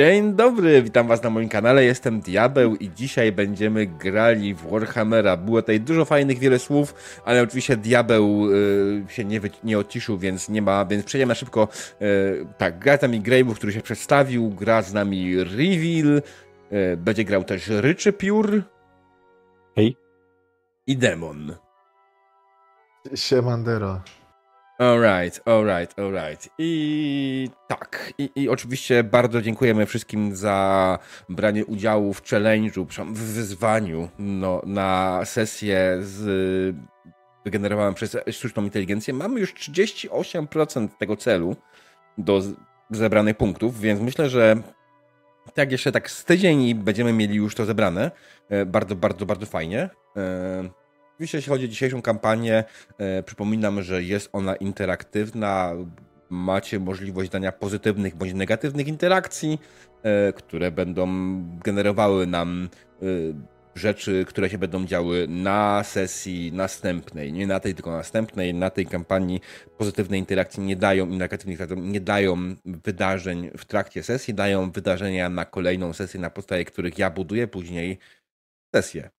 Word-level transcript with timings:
Dzień 0.00 0.32
dobry, 0.34 0.82
witam 0.82 1.08
was 1.08 1.22
na 1.22 1.30
moim 1.30 1.48
kanale, 1.48 1.84
jestem 1.84 2.20
Diabeł 2.20 2.76
i 2.76 2.90
dzisiaj 2.90 3.32
będziemy 3.32 3.86
grali 3.86 4.54
w 4.54 4.70
Warhammera. 4.70 5.36
Było 5.36 5.62
tutaj 5.62 5.80
dużo 5.80 6.04
fajnych, 6.04 6.38
wiele 6.38 6.58
słów, 6.58 6.94
ale 7.24 7.42
oczywiście 7.42 7.76
Diabeł 7.76 8.50
y, 8.50 9.04
się 9.08 9.24
nie, 9.24 9.40
nie 9.64 9.78
odciszył, 9.78 10.18
więc 10.18 10.48
nie 10.48 10.62
ma, 10.62 10.84
więc 10.84 11.04
przejdziemy 11.04 11.34
szybko. 11.34 11.68
Y, 12.02 12.46
tak, 12.58 12.78
gra 12.78 12.96
z 12.96 13.02
nami 13.02 13.22
Grave'ów, 13.22 13.54
który 13.54 13.72
się 13.72 13.80
przedstawił, 13.80 14.50
gra 14.50 14.82
z 14.82 14.92
nami 14.94 15.44
Reveal, 15.44 16.22
y, 16.72 16.96
będzie 16.96 17.24
grał 17.24 17.44
też 17.44 17.68
Ryczy 17.68 18.12
Piór. 18.12 18.62
Hej. 19.76 19.96
I 20.86 20.96
Demon. 20.96 21.56
Siemandero. 23.14 24.00
Alright, 24.80 25.40
alright, 25.44 25.98
alright. 25.98 26.48
I 26.58 27.50
tak, 27.68 28.12
i, 28.18 28.30
i 28.34 28.48
oczywiście 28.48 29.04
bardzo 29.04 29.42
dziękujemy 29.42 29.86
wszystkim 29.86 30.36
za 30.36 30.98
branie 31.28 31.66
udziału 31.66 32.14
w 32.14 32.22
challenge'u, 32.22 33.04
w 33.04 33.18
wyzwaniu 33.18 34.08
no, 34.18 34.62
na 34.66 35.20
sesję 35.24 35.98
z 36.00 36.76
wygenerowaną 37.44 37.94
przez 37.94 38.16
sztuczną 38.30 38.64
inteligencję. 38.64 39.14
Mamy 39.14 39.40
już 39.40 39.54
38% 39.54 40.88
tego 40.98 41.16
celu 41.16 41.56
do 42.18 42.42
zebranych 42.90 43.36
punktów, 43.36 43.80
więc 43.80 44.00
myślę, 44.00 44.28
że 44.28 44.56
tak 45.54 45.72
jeszcze 45.72 45.92
tak 45.92 46.10
z 46.10 46.24
tydzień 46.24 46.74
będziemy 46.74 47.12
mieli 47.12 47.34
już 47.34 47.54
to 47.54 47.64
zebrane. 47.64 48.10
E, 48.48 48.66
bardzo, 48.66 48.96
bardzo, 48.96 49.26
bardzo 49.26 49.46
fajnie. 49.46 49.90
E, 51.20 51.22
Oczywiście, 51.22 51.38
jeśli 51.38 51.50
chodzi 51.50 51.64
o 51.64 51.68
dzisiejszą 51.68 52.02
kampanię, 52.02 52.64
e, 52.98 53.22
przypominam, 53.22 53.82
że 53.82 54.02
jest 54.02 54.28
ona 54.32 54.56
interaktywna. 54.56 55.72
Macie 56.30 56.78
możliwość 56.78 57.30
dania 57.30 57.52
pozytywnych 57.52 58.16
bądź 58.16 58.34
negatywnych 58.34 58.88
interakcji, 58.88 59.58
e, 60.02 60.32
które 60.32 60.70
będą 60.70 61.08
generowały 61.64 62.26
nam 62.26 62.68
e, 63.02 63.06
rzeczy, 63.74 64.24
które 64.28 64.50
się 64.50 64.58
będą 64.58 64.86
działy 64.86 65.26
na 65.28 65.84
sesji 65.84 66.52
następnej. 66.52 67.32
Nie 67.32 67.46
na 67.46 67.60
tej, 67.60 67.74
tylko 67.74 67.90
następnej. 67.90 68.54
Na 68.54 68.70
tej 68.70 68.86
kampanii 68.86 69.40
pozytywne 69.78 70.18
interakcje 70.18 70.64
nie 70.64 70.76
dają 70.76 71.08
i 71.08 71.16
negatywnych 71.16 71.60
nie 71.76 72.00
dają 72.00 72.36
wydarzeń 72.64 73.50
w 73.58 73.64
trakcie 73.64 74.02
sesji, 74.02 74.34
dają 74.34 74.70
wydarzenia 74.70 75.28
na 75.28 75.44
kolejną 75.44 75.92
sesję, 75.92 76.20
na 76.20 76.30
podstawie 76.30 76.64
których 76.64 76.98
ja 76.98 77.10
buduję 77.10 77.48
później 77.48 77.98
sesję. 78.74 79.10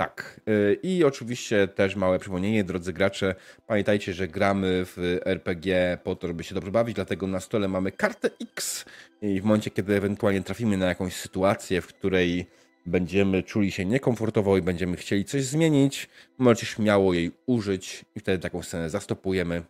Tak. 0.00 0.40
Y, 0.48 0.78
I 0.82 1.04
oczywiście 1.04 1.68
też 1.68 1.96
małe 1.96 2.18
przypomnienie, 2.18 2.64
drodzy 2.64 2.92
gracze. 2.92 3.34
Pamiętajcie, 3.66 4.14
że 4.14 4.28
gramy 4.28 4.84
w 4.84 5.18
RPG 5.24 5.98
po 6.04 6.16
to, 6.16 6.26
żeby 6.26 6.44
się 6.44 6.54
dobrze 6.54 6.70
bawić, 6.70 6.94
dlatego 6.94 7.26
na 7.26 7.40
stole 7.40 7.68
mamy 7.68 7.92
kartę 7.92 8.30
X. 8.42 8.84
I 9.22 9.40
w 9.40 9.44
momencie, 9.44 9.70
kiedy 9.70 9.94
ewentualnie 9.94 10.42
trafimy 10.42 10.76
na 10.76 10.86
jakąś 10.86 11.16
sytuację, 11.16 11.80
w 11.80 11.86
której 11.86 12.46
będziemy 12.86 13.42
czuli 13.42 13.72
się 13.72 13.84
niekomfortowo 13.84 14.56
i 14.56 14.62
będziemy 14.62 14.96
chcieli 14.96 15.24
coś 15.24 15.44
zmienić, 15.44 16.08
możecie 16.38 16.66
śmiało 16.66 17.14
jej 17.14 17.32
użyć 17.46 18.04
i 18.14 18.20
wtedy 18.20 18.38
taką 18.38 18.62
scenę 18.62 18.90
zastopujemy. 18.90 19.62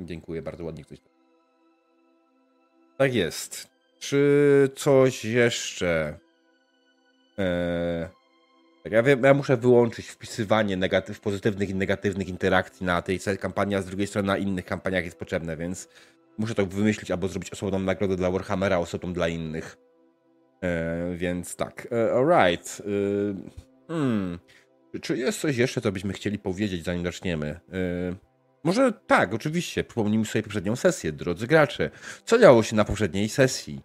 Dziękuję 0.00 0.42
bardzo 0.42 0.64
ładnie 0.64 0.84
ktoś. 0.84 0.98
Tak 2.98 3.14
jest. 3.14 3.70
Czy 3.98 4.70
coś 4.74 5.24
jeszcze? 5.24 6.18
Eee... 7.38 8.21
Tak, 8.82 8.92
ja, 8.92 9.02
wiem, 9.02 9.24
ja 9.24 9.34
muszę 9.34 9.56
wyłączyć 9.56 10.06
wpisywanie 10.06 10.76
negatyw, 10.76 11.20
pozytywnych 11.20 11.70
i 11.70 11.74
negatywnych 11.74 12.28
interakcji 12.28 12.86
na 12.86 13.02
tej 13.02 13.20
kampanii, 13.40 13.76
a 13.76 13.82
z 13.82 13.86
drugiej 13.86 14.06
strony 14.06 14.26
na 14.26 14.36
innych 14.36 14.64
kampaniach 14.64 15.04
jest 15.04 15.18
potrzebne, 15.18 15.56
więc 15.56 15.88
muszę 16.38 16.54
to 16.54 16.66
wymyślić 16.66 17.10
albo 17.10 17.28
zrobić 17.28 17.50
osobną 17.50 17.78
nagrodę 17.78 18.16
dla 18.16 18.30
Warhammera, 18.30 18.78
osobną 18.78 19.12
dla 19.12 19.28
innych. 19.28 19.76
E, 20.62 21.14
więc 21.16 21.56
tak, 21.56 21.88
e, 21.92 22.12
alright. 22.12 22.80
E, 22.80 22.84
hmm. 23.88 24.38
Czy 25.02 25.16
jest 25.16 25.40
coś 25.40 25.56
jeszcze, 25.56 25.80
co 25.80 25.92
byśmy 25.92 26.12
chcieli 26.12 26.38
powiedzieć, 26.38 26.84
zanim 26.84 27.04
zaczniemy? 27.04 27.60
Może 28.64 28.92
tak, 29.06 29.34
oczywiście. 29.34 29.84
Przypomnijmy 29.84 30.24
sobie 30.24 30.42
poprzednią 30.42 30.76
sesję, 30.76 31.12
drodzy 31.12 31.46
gracze. 31.46 31.90
Co 32.24 32.38
działo 32.38 32.62
się 32.62 32.76
na 32.76 32.84
poprzedniej 32.84 33.28
sesji? 33.28 33.80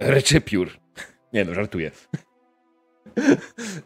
Reczypiór. 0.00 0.70
Nie 1.32 1.44
no, 1.44 1.54
żartuję. 1.54 1.90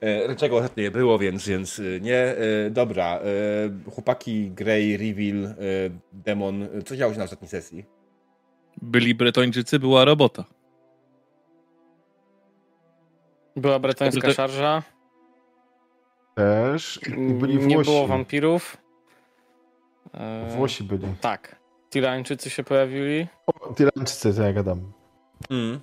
E, 0.00 0.36
czego 0.36 0.56
ostatnio 0.56 0.82
nie 0.82 0.90
było, 0.90 1.18
więc, 1.18 1.48
więc 1.48 1.78
e, 1.78 2.00
nie. 2.00 2.18
E, 2.18 2.70
dobra, 2.70 3.20
chłopaki, 3.94 4.50
Grey, 4.50 4.96
Reveal, 4.96 5.54
Demon, 6.12 6.68
co 6.86 6.96
działo 6.96 7.12
się 7.12 7.18
na 7.18 7.24
ostatniej 7.24 7.48
sesji? 7.48 7.84
Byli 8.82 9.14
Bretończycy, 9.14 9.78
była 9.78 10.04
robota. 10.04 10.44
Była 13.56 13.78
bretońska 13.78 14.32
szarża. 14.32 14.82
Też. 16.34 17.00
I 17.06 17.10
byli 17.34 17.58
Włosi. 17.58 17.66
Nie 17.66 17.78
było 17.84 18.06
wampirów. 18.06 18.76
Włosi 20.48 20.84
byli. 20.84 21.06
Tak. 21.20 21.56
Tirańczycy 21.90 22.50
się 22.50 22.64
pojawili. 22.64 23.26
O, 23.46 23.74
Tirańczycy, 23.74 24.34
to 24.34 24.42
ja 24.42 24.52
gadam. 24.52 24.92
Mm. 25.50 25.80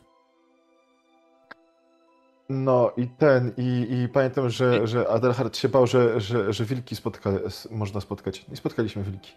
No 2.50 2.92
i 2.98 3.08
ten, 3.08 3.52
i, 3.58 3.88
i 3.92 4.10
pamiętam, 4.10 4.50
że, 4.50 4.88
że 4.88 5.08
Adelhard 5.08 5.58
się 5.58 5.70
bał, 5.70 5.88
że, 5.88 6.22
że, 6.22 6.54
że 6.54 6.66
wilki 6.66 6.96
spotka, 6.96 7.32
można 7.72 8.02
spotkać. 8.02 8.46
I 8.54 8.56
spotkaliśmy 8.56 9.04
wilki. 9.04 9.32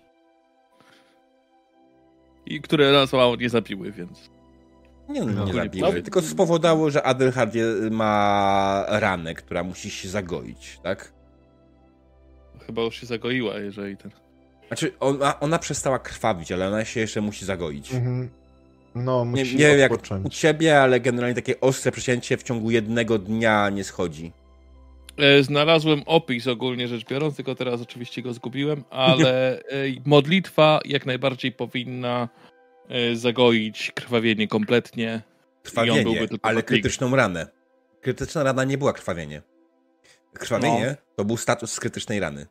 I 2.46 2.60
które 2.60 2.92
nas 2.92 3.12
mało 3.12 3.36
nie 3.36 3.48
zabiły, 3.48 3.92
więc. 3.92 4.30
Nie, 5.08 5.24
no, 5.24 5.44
nie 5.44 5.52
zabiły, 5.52 5.92
no, 5.92 6.02
tylko 6.02 6.22
spowodowało, 6.22 6.90
że 6.90 7.02
Adelhard 7.02 7.54
ma 7.90 8.84
ranę, 8.88 9.34
która 9.34 9.64
musi 9.64 9.90
się 9.90 10.08
zagoić, 10.08 10.80
tak? 10.82 11.12
Chyba 12.66 12.82
już 12.82 13.00
się 13.00 13.06
zagoiła, 13.06 13.58
jeżeli 13.58 13.96
ten. 13.96 14.10
Znaczy, 14.66 14.92
ona, 15.00 15.40
ona 15.40 15.58
przestała 15.58 15.98
krwawić, 15.98 16.52
ale 16.52 16.68
ona 16.68 16.84
się 16.84 17.00
jeszcze 17.00 17.20
musi 17.20 17.44
zagoić. 17.44 17.94
Mhm. 17.94 18.30
No, 18.96 19.24
nie, 19.24 19.42
nie 19.42 19.44
wiem 19.44 19.78
jak 19.78 19.92
u 20.24 20.28
ciebie, 20.28 20.80
ale 20.80 21.00
generalnie 21.00 21.34
takie 21.34 21.60
ostre 21.60 21.92
przecięcie 21.92 22.36
w 22.36 22.42
ciągu 22.42 22.70
jednego 22.70 23.18
dnia 23.18 23.70
nie 23.70 23.84
schodzi. 23.84 24.32
E, 25.16 25.42
znalazłem 25.42 26.02
opis 26.06 26.46
ogólnie 26.46 26.88
rzecz 26.88 27.04
biorąc, 27.04 27.36
tylko 27.36 27.54
teraz 27.54 27.80
oczywiście 27.80 28.22
go 28.22 28.32
zgubiłem, 28.32 28.84
ale 28.90 29.58
e, 29.60 29.62
modlitwa 30.06 30.80
jak 30.84 31.06
najbardziej 31.06 31.52
powinna 31.52 32.28
e, 32.88 33.16
zagoić 33.16 33.92
krwawienie 33.94 34.48
kompletnie. 34.48 35.22
Krwawienie, 35.62 36.28
ale 36.42 36.62
krytyczną 36.62 37.16
ranę. 37.16 37.46
Krytyczna 38.00 38.42
rana 38.42 38.64
nie 38.64 38.78
była 38.78 38.92
krwawienie. 38.92 39.42
Krwawienie 40.32 40.86
no. 40.86 41.14
to 41.16 41.24
był 41.24 41.36
status 41.36 41.72
z 41.72 41.80
krytycznej 41.80 42.20
rany. 42.20 42.46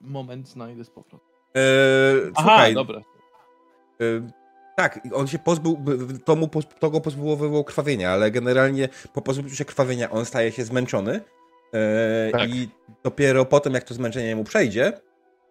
Moment, 0.00 0.48
znajdę 0.48 0.84
z 0.84 0.90
powrotem. 0.90 1.20
Eee, 1.54 1.62
Aha, 2.34 2.48
słuchaj, 2.48 2.74
dobra. 2.74 3.02
Tak, 4.76 5.00
on 5.14 5.26
się 5.26 5.38
pozbył, 5.38 5.84
to, 6.24 6.36
mu, 6.36 6.48
to 6.78 6.90
go 6.90 7.00
pozbyło 7.00 7.64
krwawienia, 7.64 8.10
ale 8.10 8.30
generalnie 8.30 8.88
po 9.12 9.22
pozbyciu 9.22 9.56
się 9.56 9.64
krwawienia 9.64 10.10
on 10.10 10.24
staje 10.24 10.52
się 10.52 10.64
zmęczony 10.64 11.20
e, 11.74 12.30
tak. 12.32 12.50
i 12.50 12.68
dopiero 13.04 13.44
potem, 13.44 13.74
jak 13.74 13.84
to 13.84 13.94
zmęczenie 13.94 14.36
mu 14.36 14.44
przejdzie, 14.44 14.92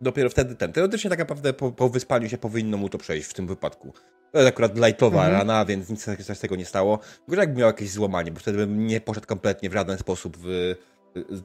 dopiero 0.01 0.29
wtedy 0.29 0.55
ten. 0.55 0.73
Teoretycznie 0.73 1.09
tak 1.09 1.19
naprawdę 1.19 1.53
po, 1.53 1.71
po 1.71 1.89
wyspaniu 1.89 2.29
się 2.29 2.37
powinno 2.37 2.77
mu 2.77 2.89
to 2.89 2.97
przejść 2.97 3.29
w 3.29 3.33
tym 3.33 3.47
wypadku. 3.47 3.93
To 4.31 4.37
jest 4.37 4.49
akurat 4.49 4.77
lightowa 4.77 5.25
mhm. 5.25 5.37
rana, 5.37 5.65
więc 5.65 5.89
nic 5.89 6.05
z 6.33 6.39
tego 6.39 6.55
nie 6.55 6.65
stało. 6.65 6.99
Gorzej 7.27 7.41
jakby 7.41 7.59
miał 7.59 7.67
jakieś 7.67 7.91
złamanie, 7.91 8.31
bo 8.31 8.39
wtedy 8.39 8.57
bym 8.57 8.87
nie 8.87 9.01
poszedł 9.01 9.27
kompletnie 9.27 9.69
w 9.69 9.73
żaden 9.73 9.97
sposób 9.97 10.37
w, 10.37 10.75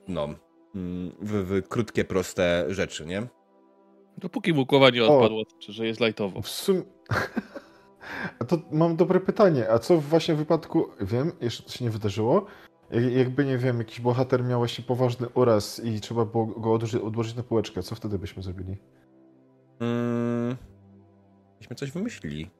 no, 0.09 0.25
mm, 0.75 1.13
w, 1.21 1.33
w 1.33 1.69
krótkie, 1.69 2.05
proste 2.05 2.65
rzeczy, 2.69 3.07
nie? 3.07 3.27
Dopóki 4.19 4.53
mu 4.53 4.67
głowa 4.67 4.91
nie 4.91 5.05
odpadła, 5.05 5.41
o, 5.41 5.45
to, 5.45 5.73
że 5.73 5.87
jest 5.87 6.01
lightowo. 6.01 6.43
W 6.43 6.49
sumie... 6.49 6.83
to 8.49 8.59
mam 8.71 8.97
dobre 8.97 9.21
pytanie. 9.21 9.71
A 9.71 9.79
co 9.79 9.99
właśnie 10.01 10.35
w 10.35 10.39
wypadku... 10.39 10.89
Wiem, 11.01 11.33
jeszcze 11.41 11.63
to 11.63 11.71
się 11.71 11.85
nie 11.85 11.91
wydarzyło. 11.91 12.47
Jakby, 13.17 13.45
nie 13.45 13.59
wiem, 13.59 13.79
jakiś 13.79 14.01
bohater 14.01 14.45
miał 14.45 14.61
właśnie 14.61 14.85
poważny 14.85 15.29
uraz 15.29 15.85
i 15.85 16.01
trzeba 16.01 16.25
było 16.25 16.47
go 16.47 16.73
odłożyć, 16.73 17.03
odłożyć 17.03 17.37
na 17.37 17.43
półeczkę, 17.43 17.83
co 17.83 17.95
wtedy 17.95 18.19
byśmy 18.19 18.43
zrobili? 18.43 18.77
Hmm, 19.79 20.57
byśmy 21.59 21.77
coś 21.77 21.91
wymyślili. 21.91 22.51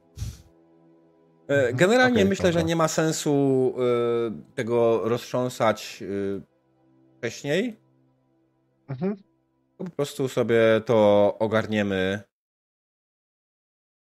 E, 1.47 1.53
mhm. 1.53 1.75
Generalnie 1.75 2.17
okay, 2.17 2.29
myślę, 2.29 2.49
dobra. 2.49 2.61
że 2.61 2.67
nie 2.67 2.75
ma 2.75 2.87
sensu 2.87 3.73
y, 3.77 4.55
tego 4.55 5.01
roztrząsać 5.03 5.99
y, 6.01 6.41
wcześniej. 7.17 7.79
Mhm 8.89 9.32
po 9.83 9.95
prostu 9.95 10.27
sobie 10.27 10.57
to 10.85 11.35
ogarniemy. 11.39 12.19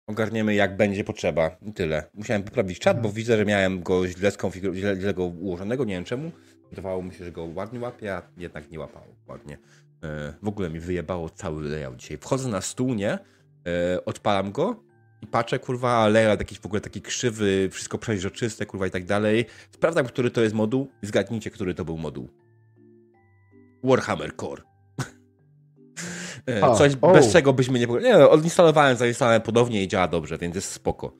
Ogarniemy 0.06 0.54
jak 0.54 0.76
będzie 0.76 1.04
potrzeba. 1.04 1.56
I 1.62 1.72
tyle. 1.72 2.10
Musiałem 2.14 2.42
poprawić 2.42 2.78
czat, 2.78 2.96
bo 2.96 3.00
mhm. 3.00 3.14
widzę, 3.14 3.36
że 3.36 3.44
miałem 3.44 3.82
go 3.82 4.08
źle, 4.08 4.30
skonfigur- 4.30 4.74
źle, 4.74 4.96
źle 4.96 5.14
go 5.14 5.24
ułożonego, 5.24 5.84
nie 5.84 5.94
wiem 5.94 6.04
czemu. 6.04 6.32
Wydawało 6.70 7.02
mi 7.02 7.14
się, 7.14 7.24
że 7.24 7.32
go 7.32 7.44
ładnie 7.44 7.80
łapie, 7.80 8.14
a 8.14 8.22
jednak 8.36 8.70
nie 8.70 8.78
łapało 8.78 9.06
ładnie. 9.28 9.58
E, 10.02 10.34
w 10.42 10.48
ogóle 10.48 10.70
mi 10.70 10.80
wyjebało 10.80 11.30
cały 11.30 11.68
layout 11.68 11.96
dzisiaj. 11.96 12.18
Wchodzę 12.18 12.48
na 12.48 12.60
stół, 12.60 12.94
nie? 12.94 13.18
E, 13.66 14.04
odpalam 14.04 14.52
go 14.52 14.82
I 15.22 15.26
patrzę, 15.26 15.58
kurwa, 15.58 16.08
layout 16.08 16.40
jakiś 16.40 16.60
w 16.60 16.66
ogóle 16.66 16.80
taki 16.80 17.02
krzywy, 17.02 17.68
wszystko 17.72 17.98
przeźroczyste, 17.98 18.66
kurwa 18.66 18.86
i 18.86 18.90
tak 18.90 19.04
dalej. 19.04 19.46
Sprawdzam, 19.70 20.06
który 20.06 20.30
to 20.30 20.40
jest 20.40 20.54
moduł 20.54 20.88
i 21.02 21.06
zgadnijcie, 21.06 21.50
który 21.50 21.74
to 21.74 21.84
był 21.84 21.98
moduł. 21.98 22.28
Warhammer 23.84 24.36
Core. 24.36 24.69
E, 26.48 26.64
A, 26.64 26.74
Coś, 26.74 26.92
o. 27.00 27.12
bez 27.12 27.32
czego 27.32 27.52
byśmy 27.52 27.78
nie... 27.78 27.86
Nie 27.86 28.18
no, 28.18 28.30
odinstalowałem, 28.30 28.96
zainstalowałem 28.96 29.42
ponownie 29.42 29.82
i 29.82 29.88
działa 29.88 30.08
dobrze, 30.08 30.38
więc 30.38 30.54
jest 30.54 30.72
spoko. 30.72 31.12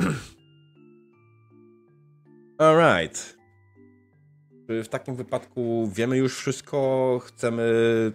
Alright. 2.58 3.36
Czy 4.66 4.84
w 4.84 4.88
takim 4.88 5.16
wypadku 5.16 5.90
wiemy 5.94 6.16
już 6.16 6.36
wszystko? 6.36 7.20
Chcemy 7.24 7.62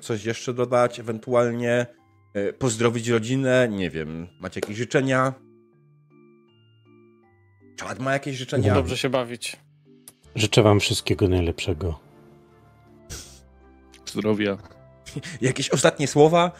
coś 0.02 0.26
jeszcze 0.26 0.54
dodać? 0.54 1.00
Ewentualnie 1.00 1.86
e, 2.34 2.54
pozdrowić 2.54 3.08
rodzinę? 3.08 3.68
Nie 3.72 3.90
wiem. 3.90 4.28
Macie 4.40 4.60
jakieś 4.64 4.78
życzenia? 4.78 5.34
Czad 7.76 8.00
ma 8.00 8.14
jakieś 8.14 8.36
życzenia? 8.38 8.74
Dobrze 8.74 8.98
się 8.98 9.10
bawić. 9.10 9.58
Życzę 10.36 10.64
wam 10.64 10.80
wszystkiego 10.80 11.28
najlepszego. 11.28 12.00
Zdrowia. 14.06 14.58
Jakieś 15.42 15.70
ostatnie 15.70 16.08
słowa? 16.08 16.52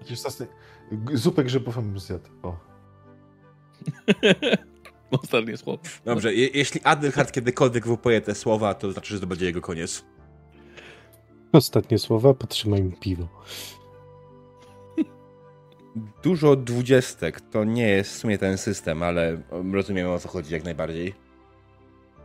Jakiś 0.00 0.12
ostatni... 0.12 0.46
g- 0.92 1.16
Zupę 1.16 1.44
grzybową 1.44 1.82
bym 1.82 1.98
zjadł. 1.98 2.28
O. 2.42 2.56
Ostatnie 5.22 5.56
słowo. 5.56 5.82
Dobrze, 6.04 6.34
je, 6.34 6.46
jeśli 6.46 6.80
Adelhard 6.84 7.32
kiedykolwiek 7.32 7.86
wypowie 7.86 8.20
te 8.20 8.34
słowa, 8.34 8.74
to 8.74 8.92
znaczy, 8.92 9.14
że 9.14 9.20
to 9.20 9.26
będzie 9.26 9.46
jego 9.46 9.60
koniec. 9.60 10.04
Ostatnie 11.52 11.98
słowa, 11.98 12.34
potrzymaj 12.34 12.82
mi 12.82 12.92
piwo. 12.92 13.28
Dużo 16.22 16.56
dwudziestek 16.56 17.40
to 17.40 17.64
nie 17.64 17.88
jest 17.88 18.10
w 18.12 18.16
sumie 18.18 18.38
ten 18.38 18.58
system, 18.58 19.02
ale 19.02 19.42
rozumiem 19.72 20.10
o 20.10 20.18
co 20.18 20.28
chodzi 20.28 20.54
jak 20.54 20.64
najbardziej. 20.64 21.14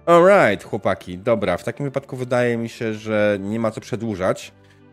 Alright, 0.06 0.64
chłopaki, 0.70 1.18
dobra, 1.18 1.58
w 1.58 1.64
takim 1.64 1.86
wypadku 1.86 2.18
wydaje 2.18 2.58
mi 2.58 2.70
się, 2.70 2.94
że 2.94 3.38
nie 3.42 3.60
ma 3.60 3.72
co 3.72 3.82
przedłużać. 3.82 4.52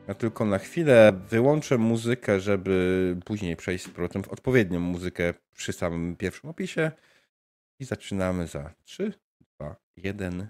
Ja 0.09 0.15
tylko 0.15 0.45
na 0.45 0.59
chwilę 0.59 1.13
wyłączę 1.29 1.79
muzykę, 1.79 2.41
żeby 2.41 3.17
później 3.25 3.57
przejść 3.57 3.85
z 3.85 3.89
powrotem 3.89 4.23
w 4.23 4.29
odpowiednią 4.29 4.81
muzykę 4.81 5.35
przy 5.57 5.73
samym 5.73 6.17
pierwszym 6.17 6.51
opisie. 6.51 6.91
I 7.81 7.85
zaczynamy 7.85 8.47
za 8.47 8.75
3, 8.85 9.13
2, 9.59 9.77
1. 9.97 10.49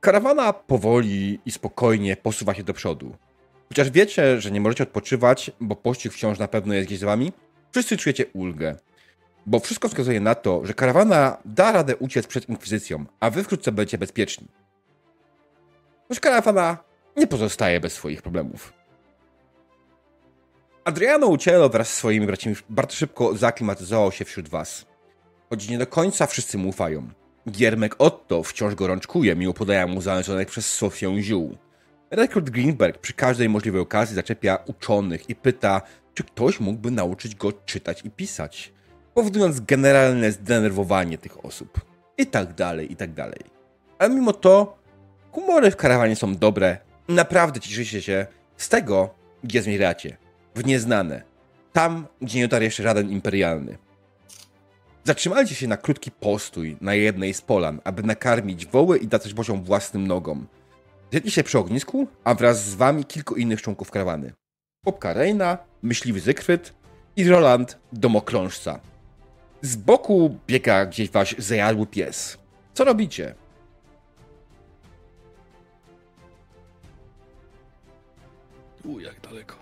Karawana 0.00 0.52
powoli 0.52 1.40
i 1.46 1.50
spokojnie 1.50 2.16
posuwa 2.16 2.54
się 2.54 2.62
do 2.62 2.74
przodu. 2.74 3.16
Chociaż 3.68 3.90
wiecie, 3.90 4.40
że 4.40 4.50
nie 4.50 4.60
możecie 4.60 4.84
odpoczywać, 4.84 5.50
bo 5.60 5.76
pościg 5.76 6.12
wciąż 6.12 6.38
na 6.38 6.48
pewno 6.48 6.74
jest 6.74 6.86
gdzieś 6.86 6.98
z 6.98 7.04
wami, 7.04 7.32
wszyscy 7.72 7.96
czujecie 7.96 8.26
ulgę. 8.26 8.76
Bo 9.46 9.60
wszystko 9.60 9.88
wskazuje 9.88 10.20
na 10.20 10.34
to, 10.34 10.66
że 10.66 10.74
karawana 10.74 11.36
da 11.44 11.72
radę 11.72 11.96
uciec 11.96 12.26
przed 12.26 12.48
inkwizycją, 12.48 13.04
a 13.20 13.30
wy 13.30 13.44
wkrótce 13.44 13.72
będziecie 13.72 13.98
bezpieczni. 13.98 14.48
Choć 16.10 16.20
karawana 16.20 16.76
nie 17.16 17.26
pozostaje 17.26 17.80
bez 17.80 17.92
swoich 17.92 18.22
problemów. 18.22 18.72
Adriano 20.84 21.26
Ucielo 21.26 21.68
wraz 21.68 21.88
z 21.88 21.94
swoimi 21.94 22.26
braćmi 22.26 22.54
bardzo 22.68 22.96
szybko 22.96 23.36
zaaklimatyzował 23.36 24.12
się 24.12 24.24
wśród 24.24 24.48
was. 24.48 24.86
Choć 25.50 25.68
nie 25.68 25.78
do 25.78 25.86
końca 25.86 26.26
wszyscy 26.26 26.58
mu 26.58 26.68
ufają. 26.68 27.08
Giermek 27.50 27.94
Otto 27.98 28.42
wciąż 28.42 28.74
gorączkuje, 28.74 29.36
mimo 29.36 29.52
podania 29.52 29.86
mu 29.86 30.00
zależonych 30.00 30.48
przez 30.48 30.74
Sofię 30.74 31.22
ziół. 31.22 31.56
Rekrut 32.10 32.50
Greenberg 32.50 32.98
przy 32.98 33.12
każdej 33.12 33.48
możliwej 33.48 33.80
okazji 33.80 34.14
zaczepia 34.14 34.58
uczonych 34.66 35.30
i 35.30 35.34
pyta, 35.34 35.82
czy 36.14 36.24
ktoś 36.24 36.60
mógłby 36.60 36.90
nauczyć 36.90 37.34
go 37.34 37.52
czytać 37.52 38.04
i 38.04 38.10
pisać, 38.10 38.72
powodując 39.14 39.60
generalne 39.60 40.32
zdenerwowanie 40.32 41.18
tych 41.18 41.44
osób. 41.44 41.80
I 42.18 42.26
tak 42.26 42.54
dalej, 42.54 42.92
i 42.92 42.96
tak 42.96 43.12
dalej. 43.12 43.40
Ale 43.98 44.14
mimo 44.14 44.32
to, 44.32 44.79
humory 45.32 45.70
w 45.70 45.76
karawanie 45.76 46.16
są 46.16 46.36
dobre. 46.36 46.78
Naprawdę 47.08 47.60
cieszycie 47.60 48.02
się 48.02 48.26
z 48.56 48.68
tego, 48.68 49.14
gdzie 49.44 49.62
zmierzacie. 49.62 50.16
W 50.54 50.66
nieznane. 50.66 51.22
Tam, 51.72 52.06
gdzie 52.20 52.38
nie 52.38 52.48
dotarł 52.48 52.64
jeszcze 52.64 52.82
żaden 52.82 53.10
imperialny. 53.10 53.78
Zatrzymajcie 55.04 55.54
się 55.54 55.68
na 55.68 55.76
krótki 55.76 56.10
postój 56.10 56.76
na 56.80 56.94
jednej 56.94 57.34
z 57.34 57.42
polan, 57.42 57.80
aby 57.84 58.02
nakarmić 58.02 58.66
woły 58.66 58.98
i 58.98 59.06
dać 59.06 59.34
boziom 59.34 59.64
własnym 59.64 60.06
nogom. 60.06 60.46
Zjedli 61.10 61.30
się 61.30 61.42
przy 61.42 61.58
ognisku, 61.58 62.08
a 62.24 62.34
wraz 62.34 62.64
z 62.64 62.74
wami 62.74 63.04
kilku 63.04 63.34
innych 63.34 63.62
członków 63.62 63.90
karawany. 63.90 64.32
Popka 64.84 65.12
Reina, 65.12 65.58
myśliwy 65.82 66.20
Zygfryd 66.20 66.74
i 67.16 67.28
Roland 67.28 67.78
Domokrążca. 67.92 68.80
Z 69.62 69.76
boku 69.76 70.38
biega 70.46 70.86
gdzieś 70.86 71.10
wasz 71.10 71.34
zajadły 71.38 71.86
pies. 71.86 72.38
Co 72.74 72.84
robicie? 72.84 73.34
U, 78.84 79.00
jak 79.00 79.20
daleko. 79.20 79.54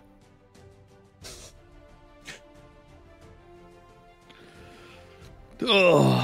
O! 5.68 6.14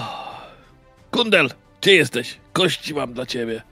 Kundel, 1.10 1.50
gdzie 1.80 1.94
jesteś? 1.94 2.40
Kości 2.52 2.94
mam 2.94 3.12
dla 3.12 3.26
ciebie. 3.26 3.62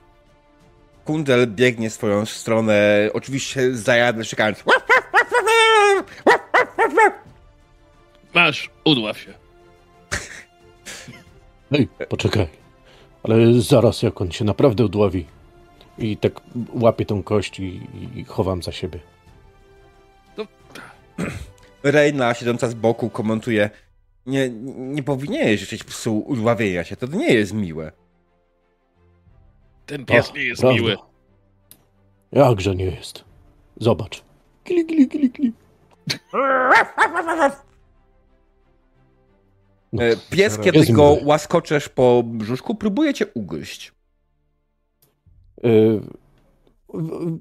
Kundel 1.05 1.47
biegnie 1.47 1.89
w 1.89 1.93
swoją 1.93 2.25
stronę, 2.25 3.09
oczywiście 3.13 3.75
zajadły, 3.75 4.25
czekając. 4.25 4.63
Masz, 8.33 8.69
udław 8.85 9.17
się. 9.19 9.33
Ej, 11.71 11.87
poczekaj. 12.09 12.47
Ale 13.23 13.61
zaraz 13.61 14.01
jak 14.03 14.21
on 14.21 14.31
się 14.31 14.45
naprawdę 14.45 14.85
udławi. 14.85 15.25
I 15.97 16.17
tak 16.17 16.41
łapię 16.73 17.05
tą 17.05 17.23
kość 17.23 17.59
i, 17.59 17.81
i 18.15 18.23
chowam 18.23 18.63
za 18.63 18.71
siebie. 18.71 18.99
Reina, 21.83 22.33
siedząca 22.33 22.67
z 22.69 22.73
boku, 22.73 23.09
komentuje. 23.09 23.69
Nie, 24.25 24.49
nie 24.75 25.03
powinieneś 25.03 25.59
życzyć 25.59 25.83
psu 25.83 26.19
udławienia 26.19 26.83
się, 26.83 26.95
to 26.95 27.07
nie 27.07 27.33
jest 27.33 27.53
miłe. 27.53 27.91
Ten 29.85 30.05
pies 30.05 30.33
nie 30.33 30.43
jest 30.43 30.61
prawda. 30.61 30.81
miły. 30.81 30.97
Jakże 32.31 32.75
nie 32.75 32.85
jest. 32.85 33.23
Zobacz. 33.79 34.23
Kili, 34.63 34.85
kili, 34.85 35.07
kili, 35.07 35.31
kili. 35.31 35.53
No, 36.33 36.39
E, 39.99 40.15
Pies, 40.17 40.39
Jest 40.39 40.61
kiedy 40.61 40.79
miły. 40.79 40.93
go 40.93 41.17
łaskoczesz 41.23 41.89
po 41.89 42.23
brzuszku, 42.25 42.75
próbuje 42.75 43.13
cię 43.13 43.25
ugryźć. 43.33 43.91
w- 46.93 47.39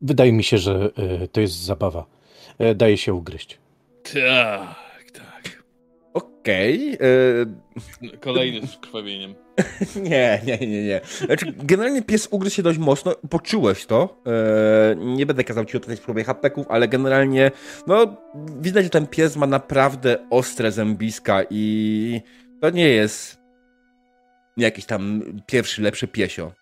wydaje 0.00 0.32
mi 0.32 0.44
się, 0.44 0.58
że 0.58 0.90
y, 1.22 1.28
to 1.28 1.40
jest 1.40 1.54
zabawa. 1.54 2.06
E, 2.58 2.74
Daje 2.74 2.96
się 2.96 3.14
ugryźć. 3.14 3.58
Tak, 4.02 5.10
tak. 5.10 5.62
Okej. 6.14 6.94
e, 6.94 8.18
Kolejny 8.20 8.66
z 8.66 8.76
krwawieniem. 8.76 9.34
Nie, 9.96 10.40
nie, 10.46 10.58
nie, 10.58 10.82
nie. 10.84 11.00
Znaczy, 11.26 11.52
generalnie 11.56 12.02
pies 12.02 12.28
ugryzł 12.30 12.56
się 12.56 12.62
dość 12.62 12.78
mocno, 12.78 13.12
poczułeś 13.30 13.86
to. 13.86 14.22
E, 14.26 14.96
nie 14.96 15.26
będę 15.26 15.44
kazał 15.44 15.64
ci 15.64 15.76
oddać 15.76 16.00
próbie 16.00 16.24
hapeków, 16.24 16.66
ale 16.68 16.88
generalnie, 16.88 17.50
no, 17.86 18.16
widać, 18.60 18.84
że 18.84 18.90
ten 18.90 19.06
pies 19.06 19.36
ma 19.36 19.46
naprawdę 19.46 20.26
ostre 20.30 20.72
zębiska 20.72 21.42
i 21.50 22.20
to 22.60 22.70
nie 22.70 22.88
jest 22.88 23.38
jakiś 24.56 24.86
tam 24.86 25.22
pierwszy, 25.46 25.82
lepszy 25.82 26.08
piesio. 26.08 26.52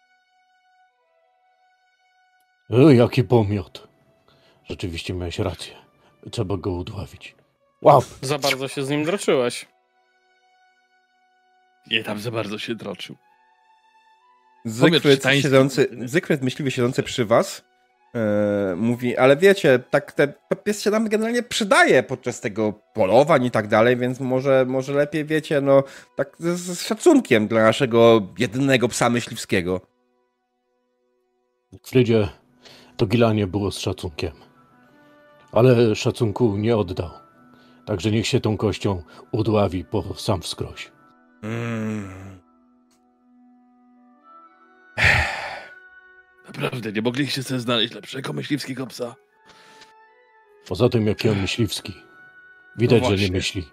E, 2.71 2.95
jaki 2.95 3.25
pomiot. 3.25 3.89
Rzeczywiście 4.65 5.15
miałeś 5.15 5.39
rację. 5.39 5.75
Trzeba 6.31 6.57
go 6.57 6.71
udławić. 6.71 7.35
Wow. 7.83 8.03
Za 8.23 8.39
bardzo 8.39 8.69
się 8.69 8.85
z 8.85 8.89
nim 8.89 9.05
droczyłeś. 9.05 9.67
Nie 11.91 12.05
tam 12.05 12.19
za 12.19 12.31
bardzo 12.31 12.59
się 12.59 12.75
droczył. 12.75 13.17
Zygfryd, 14.65 15.25
siedzący, 15.43 15.89
Zygfryd 16.05 16.43
myśliwy 16.43 16.71
siedzący 16.71 17.03
przy 17.03 17.25
was 17.25 17.65
e, 18.15 18.75
mówi, 18.77 19.17
ale 19.17 19.37
wiecie, 19.37 19.79
tak 19.91 20.13
ten 20.13 20.33
pies 20.65 20.83
się 20.83 20.91
nam 20.91 21.09
generalnie 21.09 21.43
przydaje 21.43 22.03
podczas 22.03 22.41
tego 22.41 22.73
polowań 22.73 23.45
i 23.45 23.51
tak 23.51 23.69
dalej, 23.69 23.97
więc 23.97 24.21
może, 24.21 24.65
może 24.69 24.93
lepiej, 24.93 25.25
wiecie, 25.25 25.61
no 25.61 25.83
tak 26.17 26.37
z, 26.39 26.61
z 26.61 26.83
szacunkiem 26.83 27.49
dla 27.49 27.63
naszego 27.63 28.27
jedynego 28.39 28.89
psa 28.89 29.11
myśliwskiego. 29.11 29.81
Frydzie, 31.83 32.29
to 32.97 33.07
gilanie 33.07 33.47
było 33.47 33.71
z 33.71 33.79
szacunkiem. 33.79 34.46
Ale 35.57 35.95
szacunku 35.95 36.57
nie 36.57 36.77
oddał. 36.77 37.11
Także 37.87 38.11
niech 38.11 38.27
się 38.27 38.41
tą 38.41 38.57
kością 38.57 39.03
udławi 39.33 39.85
po 39.85 40.15
sam 40.15 40.43
wskroś. 40.43 40.93
Mm. 41.43 42.41
Naprawdę, 46.47 46.93
nie 46.93 47.03
mogliście 47.03 47.43
sobie 47.43 47.61
znaleźć 47.61 47.95
lepszego 47.95 48.33
myśliwskiego 48.33 48.87
psa. 48.87 49.15
Poza 50.69 50.89
tym, 50.89 51.07
jaki 51.07 51.29
on 51.29 51.41
myśliwski. 51.41 51.95
Widać, 52.79 53.03
No 53.03 53.09
że 53.09 53.17
nie 53.17 53.31
myśli. 53.31 53.69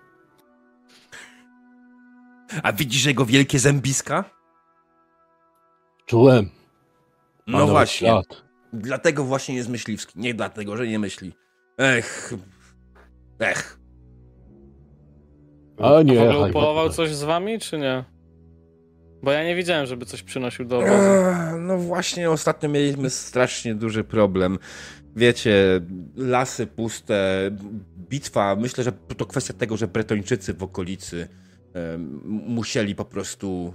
A 2.64 2.74
widzisz 2.74 3.06
jego 3.06 3.26
wielkie 3.26 3.60
zębiska? 3.60 4.24
Czułem. 6.06 6.50
Ma 7.48 7.60
No 7.60 7.68
właśnie. 7.68 8.08
Ślad. 8.08 8.44
Dlatego 8.74 9.24
właśnie 9.24 9.56
jest 9.56 9.70
myśliwski. 9.70 10.20
Nie 10.20 10.34
dlatego, 10.34 10.78
że 10.78 10.88
nie 10.88 11.00
myśli. 11.00 11.34
Ech. 11.78 12.34
Ech. 13.40 13.80
A 15.80 15.98
A 15.98 16.02
nie, 16.02 16.16
w 16.16 16.22
ogóle 16.22 16.50
upolował 16.50 16.90
coś 16.90 17.16
z 17.16 17.24
wami, 17.24 17.60
czy 17.60 17.78
nie? 17.78 18.04
Bo 19.24 19.32
ja 19.32 19.44
nie 19.44 19.56
widziałem, 19.56 19.86
żeby 19.86 20.06
coś 20.06 20.24
przynosił 20.24 20.66
do 20.66 20.78
obozu. 20.78 20.94
Ech, 20.94 21.54
No 21.60 21.78
właśnie, 21.78 22.30
ostatnio 22.32 22.70
mieliśmy 22.70 23.10
strasznie 23.10 23.76
duży 23.76 24.04
problem. 24.04 24.60
Wiecie, 25.16 25.82
lasy 26.16 26.68
puste, 26.68 27.50
bitwa. 27.98 28.56
Myślę, 28.56 28.84
że 28.84 28.92
to 28.92 29.26
kwestia 29.26 29.54
tego, 29.54 29.78
że 29.78 29.88
Bretończycy 29.88 30.54
w 30.54 30.64
okolicy 30.64 31.28
em, 31.74 32.22
musieli 32.26 32.96
po 32.96 33.06
prostu 33.06 33.74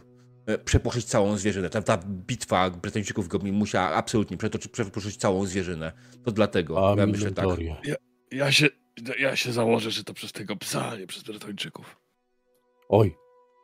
e, 0.48 0.58
przeposzyć 0.58 1.04
całą 1.04 1.36
zwierzynę. 1.36 1.70
Ta, 1.70 1.82
ta 1.82 1.98
bitwa 2.06 2.70
Bretończyków 2.70 3.24
w 3.24 3.28
Goblin 3.28 3.54
musiała 3.54 3.90
absolutnie 3.90 4.36
przetoczyć, 4.36 4.72
przeposzyć 4.72 5.16
całą 5.16 5.46
zwierzynę. 5.46 5.92
To 6.24 6.32
dlatego. 6.32 6.92
A 6.92 6.96
ja 7.00 7.06
myślę 7.06 7.30
tak. 7.30 7.44
Minotaurię. 7.44 7.76
Ja 8.32 8.52
się, 8.52 8.68
ja 9.18 9.36
się 9.36 9.52
założę, 9.52 9.90
że 9.90 10.04
to 10.04 10.14
przez 10.14 10.32
tego 10.32 10.56
psa, 10.56 10.88
a 10.88 10.96
nie 10.96 11.06
przez 11.06 11.22
Bretończyków. 11.22 11.96
Oj, 12.88 13.14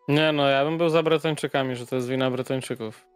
Nie 0.08 0.32
no, 0.32 0.48
ja 0.48 0.64
bym 0.64 0.78
był 0.78 0.88
za 0.88 1.02
Bretończykami, 1.02 1.76
że 1.76 1.86
to 1.86 1.96
jest 1.96 2.08
wina 2.08 2.30
Bretończyków. 2.30 3.06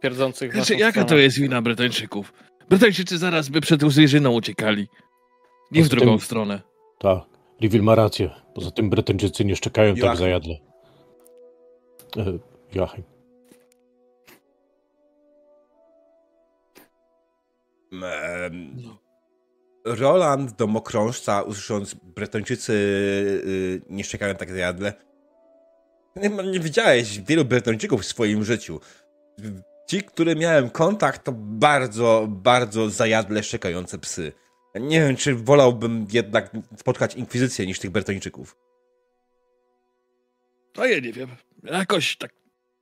Pierdzących 0.00 0.52
Znaczy, 0.52 0.74
jaka 0.76 1.00
to 1.00 1.06
stronę. 1.06 1.22
jest 1.22 1.38
wina 1.38 1.62
Bretończyków? 1.62 2.32
Bretończycy 2.68 3.18
zaraz 3.18 3.48
by 3.48 3.60
przed 3.60 3.82
zwierzyną 3.92 4.32
uciekali. 4.32 4.88
Nie 5.70 5.82
w 5.84 5.88
drugą 5.88 6.10
tym- 6.10 6.20
stronę. 6.20 6.60
tak. 6.98 7.18
Livil 7.60 7.82
ma 7.82 7.94
rację. 7.94 8.30
Poza 8.54 8.70
tym 8.70 8.90
Bretończycy 8.90 9.44
nie 9.44 9.56
szczekają 9.56 9.94
tak 9.94 10.02
Joachim. 10.02 10.18
zajadle. 10.18 10.54
E, 12.16 12.38
Joachim. 12.74 13.04
No. 17.92 19.04
Roland, 19.84 20.52
domokrążca, 20.52 21.42
usłysząc 21.42 21.94
Bretończycy 21.94 22.72
y, 22.72 23.82
nie 23.90 24.04
szczekają 24.04 24.34
tak 24.34 24.50
zajadle. 24.50 24.92
Nie, 26.16 26.28
nie 26.28 26.60
widziałeś 26.60 27.20
wielu 27.20 27.44
Bretończyków 27.44 28.02
w 28.02 28.06
swoim 28.06 28.44
życiu. 28.44 28.80
Ci, 29.86 30.02
które 30.02 30.36
miałem 30.36 30.70
kontakt, 30.70 31.24
to 31.24 31.32
bardzo, 31.36 32.26
bardzo 32.28 32.90
zajadle 32.90 33.42
szczekające 33.42 33.98
psy. 33.98 34.32
Nie 34.74 35.00
wiem, 35.00 35.16
czy 35.16 35.34
wolałbym 35.34 36.06
jednak 36.12 36.50
spotkać 36.76 37.14
inkwizycję 37.14 37.66
niż 37.66 37.78
tych 37.78 37.90
Bretończyków. 37.90 38.56
No 40.76 40.86
ja 40.86 41.00
nie 41.00 41.12
wiem. 41.12 41.28
Jakoś 41.64 42.16
tak 42.16 42.32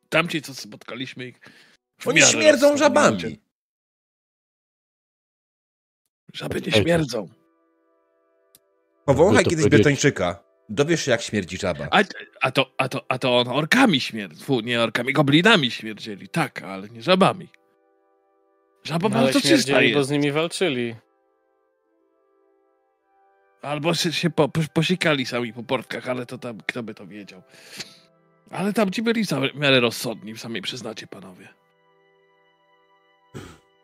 tamci, 0.08 0.42
co 0.42 0.54
spotkaliśmy 0.54 1.26
ich. 1.26 1.40
w 2.00 2.08
Oni 2.08 2.22
śmierdzą 2.22 2.76
żabami. 2.76 3.40
Żaby 6.34 6.60
nie 6.60 6.72
śmierdzą. 6.72 7.28
Powąchaj 9.04 9.44
to 9.44 9.50
kiedyś 9.50 9.64
powiedzieć- 9.64 9.84
Bretończyka. 9.84 10.42
Dowiesz 10.68 11.04
się, 11.04 11.10
jak 11.10 11.22
śmierdzi 11.22 11.56
żaba. 11.58 11.88
A, 11.90 12.02
a, 12.40 12.50
to, 12.50 12.74
a, 12.78 12.88
to, 12.88 13.04
a 13.08 13.18
to 13.18 13.38
on 13.38 13.48
orkami 13.48 14.00
śmierdzi. 14.00 14.44
Fu, 14.44 14.60
nie 14.60 14.80
orkami, 14.80 15.12
goblinami 15.12 15.70
śmierdzieli. 15.70 16.28
Tak, 16.28 16.62
ale 16.62 16.88
nie 16.88 17.02
żabami. 17.02 17.48
Żaba 18.84 19.08
No, 19.08 19.16
ale 19.16 19.24
bardzo 19.24 19.40
czysta 19.40 19.82
jest. 19.82 20.08
z 20.08 20.10
nimi 20.10 20.32
walczyli. 20.32 20.96
Albo 23.62 23.94
się, 23.94 24.12
się 24.12 24.30
po, 24.30 24.48
posikali 24.48 25.26
sami 25.26 25.52
po 25.52 25.62
portkach, 25.62 26.08
ale 26.08 26.26
to 26.26 26.38
tam, 26.38 26.58
kto 26.66 26.82
by 26.82 26.94
to 26.94 27.06
wiedział. 27.06 27.42
Ale 28.52 28.72
tam 28.72 28.90
ci 28.90 29.02
byli 29.02 29.24
w 29.24 29.54
miarę 29.54 29.80
rozsądni, 29.80 30.38
sami 30.38 30.62
przyznacie, 30.62 31.06
panowie. 31.06 31.48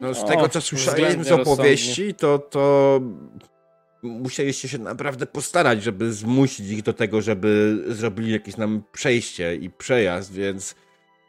No, 0.01 0.15
z 0.15 0.19
O, 0.19 0.27
tego, 0.27 0.49
co 0.49 0.61
słyszeliśmy 0.61 1.25
z 1.25 1.33
opowieści, 1.33 2.15
to, 2.15 2.39
to 2.39 3.01
musieliście 4.03 4.69
się 4.69 4.79
naprawdę 4.79 5.27
postarać, 5.27 5.83
żeby 5.83 6.13
zmusić 6.13 6.71
ich 6.71 6.83
do 6.83 6.93
tego, 6.93 7.23
żeby 7.23 7.83
zrobili 7.89 8.33
jakieś 8.33 8.57
nam 8.57 8.83
przejście 8.93 9.55
i 9.55 9.71
przejazd, 9.71 10.33
więc 10.33 10.75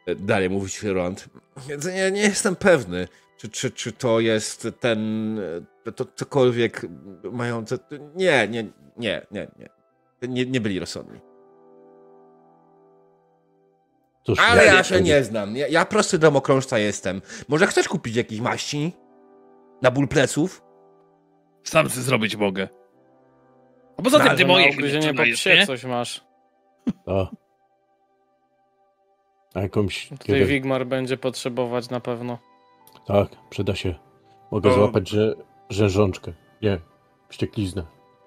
e, 0.06 0.14
dalej 0.14 0.50
mówi 0.50 0.70
się 0.70 0.92
Roland. 0.92 1.28
Więc 1.68 1.86
nie, 1.86 2.10
nie 2.10 2.22
jestem 2.22 2.56
pewny, 2.56 3.08
czy, 3.36 3.48
czy, 3.48 3.70
czy 3.70 3.92
to 3.92 4.20
jest 4.20 4.68
ten, 4.80 5.38
e, 5.86 5.92
to 5.92 6.04
cokolwiek 6.04 6.86
mające... 7.32 7.78
Nie, 8.16 8.48
nie, 8.48 8.64
nie, 8.96 9.26
nie, 9.30 9.48
nie. 9.58 9.68
Nie, 10.28 10.46
nie 10.46 10.60
byli 10.60 10.78
rozsądni. 10.78 11.29
Cóż, 14.36 14.44
Ale 14.50 14.64
ja- 14.66 14.74
ja 14.74 14.84
się 14.84 15.00
nie 15.00 15.24
znam. 15.24 15.56
Ja, 15.56 15.68
ja 15.68 15.84
prosty 15.84 16.18
domokrążca 16.18 16.78
jestem. 16.78 17.22
Może 17.48 17.66
chcesz 17.66 17.88
kupić 17.88 18.16
jakieś 18.16 18.40
maści? 18.40 18.92
Na 19.82 19.90
ból 19.90 20.08
pleców? 20.08 20.62
Sam 21.64 21.90
sobie 21.90 22.02
zrobić 22.02 22.36
mogę. 22.36 22.68
A 23.98 24.02
poza 24.02 24.18
No, 24.18 24.24
tym 24.24 24.36
ty 24.36 24.46
moje 24.46 24.70
ugryzienie 24.72 25.00
po 25.06 25.08
sprzedajesz, 25.08 25.40
psie 25.40 25.54
nie? 25.56 25.66
coś 25.66 25.84
masz. 25.84 26.24
A. 27.06 27.26
A 29.54 29.60
jakąś. 29.60 30.08
Tutaj 30.08 30.26
Kiedy... 30.26 30.44
Wigmar 30.44 30.86
będzie 30.86 31.16
potrzebować 31.16 31.90
na 31.90 32.00
pewno. 32.00 32.38
Tak, 33.06 33.28
przyda 33.50 33.74
się. 33.74 33.94
Mogę 34.50 34.70
O. 34.70 34.74
złapać 34.74 35.08
że... 35.08 35.34
rzężączkę. 35.70 36.32
Nie, 36.62 36.78
wściekliznę. 37.28 37.84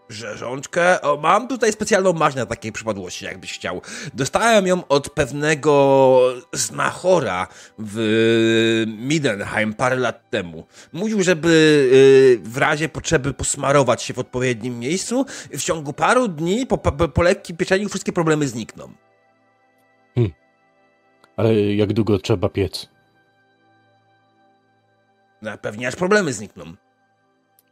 Rzeżączkę? 0.09 1.01
O, 1.01 1.17
mam 1.17 1.47
tutaj 1.47 1.73
specjalną 1.73 2.13
maść 2.13 2.35
na 2.35 2.45
takiej 2.45 2.71
przypadłości, 2.71 3.25
jakbyś 3.25 3.53
chciał. 3.53 3.81
Dostałem 4.13 4.67
ją 4.67 4.87
od 4.87 5.09
pewnego 5.09 6.33
znachora 6.53 7.47
w 7.79 8.85
Midenheim 8.97 9.73
parę 9.73 9.95
lat 9.95 10.29
temu. 10.29 10.67
Mówił, 10.93 11.23
żeby 11.23 11.49
y, 12.43 12.49
w 12.49 12.57
razie 12.57 12.89
potrzeby 12.89 13.33
posmarować 13.33 14.03
się 14.03 14.13
w 14.13 14.19
odpowiednim 14.19 14.79
miejscu. 14.79 15.25
W 15.51 15.63
ciągu 15.63 15.93
paru 15.93 16.27
dni 16.27 16.65
po, 16.65 16.77
po, 16.77 17.07
po 17.07 17.21
lekkim 17.21 17.57
pieczeniu 17.57 17.89
wszystkie 17.89 18.13
problemy 18.13 18.47
znikną. 18.47 18.93
Ale 21.37 21.53
jak 21.53 21.93
długo 21.93 22.19
trzeba 22.19 22.49
piec? 22.49 22.89
No, 25.41 25.57
pewnie 25.57 25.87
aż 25.87 25.95
problemy 25.95 26.33
znikną. 26.33 26.65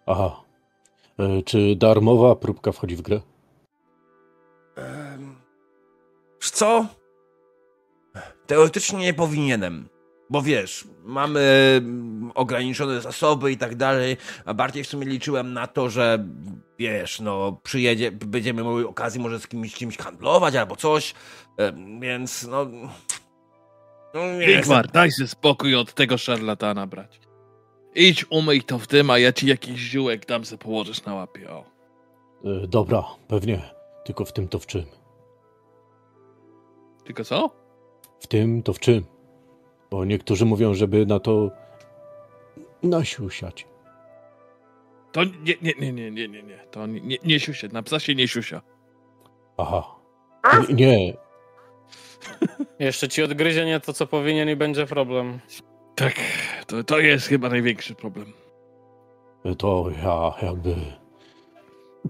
Aha. 0.05 0.43
E, 1.21 1.41
czy 1.43 1.75
darmowa 1.75 2.35
próbka 2.35 2.71
wchodzi 2.71 2.95
w 2.95 3.01
grę? 3.01 3.19
Wiesz 6.41 6.51
co? 6.51 6.85
Teoretycznie 8.47 8.99
nie 8.99 9.13
powinienem. 9.13 9.89
Bo 10.29 10.41
wiesz, 10.41 10.87
mamy 11.03 11.39
mm, 11.83 12.31
ograniczone 12.35 13.01
zasoby 13.01 13.51
i 13.51 13.57
tak 13.57 13.75
dalej, 13.75 14.17
a 14.45 14.53
bardziej 14.53 14.83
w 14.83 14.87
sumie 14.87 15.05
liczyłem 15.05 15.53
na 15.53 15.67
to, 15.67 15.89
że 15.89 16.25
wiesz, 16.79 17.19
no 17.19 17.59
przyjedzie, 17.63 18.11
będziemy 18.11 18.63
mieli 18.63 18.85
okazję 18.85 19.21
może 19.21 19.39
z 19.39 19.47
kimś, 19.47 19.73
kimś 19.75 19.97
handlować 19.97 20.55
albo 20.55 20.75
coś, 20.75 21.13
więc 21.99 22.47
no... 22.47 22.65
no 24.13 24.21
jestem- 24.21 24.61
Wigmar, 24.61 24.87
daj 24.87 25.11
sobie 25.11 25.27
spokój 25.27 25.75
od 25.75 25.93
tego 25.93 26.17
szarlatana 26.17 26.87
brać. 26.87 27.19
Idź 27.95 28.25
umyj 28.29 28.63
to 28.63 28.79
w 28.79 28.87
tym, 28.87 29.09
a 29.09 29.17
ja 29.17 29.33
ci 29.33 29.47
jakiś 29.47 29.79
ziółek 29.79 30.25
dam 30.25 30.45
se 30.45 30.57
położysz 30.57 31.05
na 31.05 31.15
łapie, 31.15 31.51
o. 31.51 31.63
E, 32.45 32.67
dobra, 32.67 33.03
pewnie. 33.27 33.61
Tylko 34.05 34.25
w 34.25 34.33
tym 34.33 34.47
to 34.47 34.59
w 34.59 34.65
czym? 34.65 34.85
Tylko 37.03 37.23
co? 37.23 37.49
W 38.19 38.27
tym 38.27 38.63
to 38.63 38.73
w 38.73 38.79
czym? 38.79 39.03
Bo 39.91 40.05
niektórzy 40.05 40.45
mówią, 40.45 40.73
żeby 40.73 41.05
na 41.05 41.19
to 41.19 41.51
nasiusiać. 42.83 43.67
To 45.11 45.23
nie, 45.23 45.55
nie, 45.61 45.73
nie, 45.79 45.93
nie, 45.93 46.11
nie, 46.11 46.27
nie, 46.27 46.43
nie. 46.43 46.57
To 46.71 46.87
nie, 46.87 47.01
nie, 47.01 47.17
nie 47.23 47.39
siusia, 47.39 47.67
na 47.71 47.83
psa 47.83 47.99
się 47.99 48.15
nie 48.15 48.27
siusia. 48.27 48.61
Aha. 49.57 49.95
Nie, 50.69 50.75
nie. 50.75 51.13
Jeszcze 52.79 53.09
ci 53.09 53.23
odgryzienie 53.23 53.79
to, 53.79 53.93
co 53.93 54.07
powinien 54.07 54.49
i 54.49 54.55
będzie 54.55 54.85
problem. 54.85 55.39
Tak, 55.95 56.13
to, 56.71 56.83
to 56.83 56.99
jest 56.99 57.27
chyba 57.27 57.49
największy 57.49 57.95
problem. 57.95 58.33
to 59.57 59.91
ja 60.03 60.33
jakby 60.47 60.75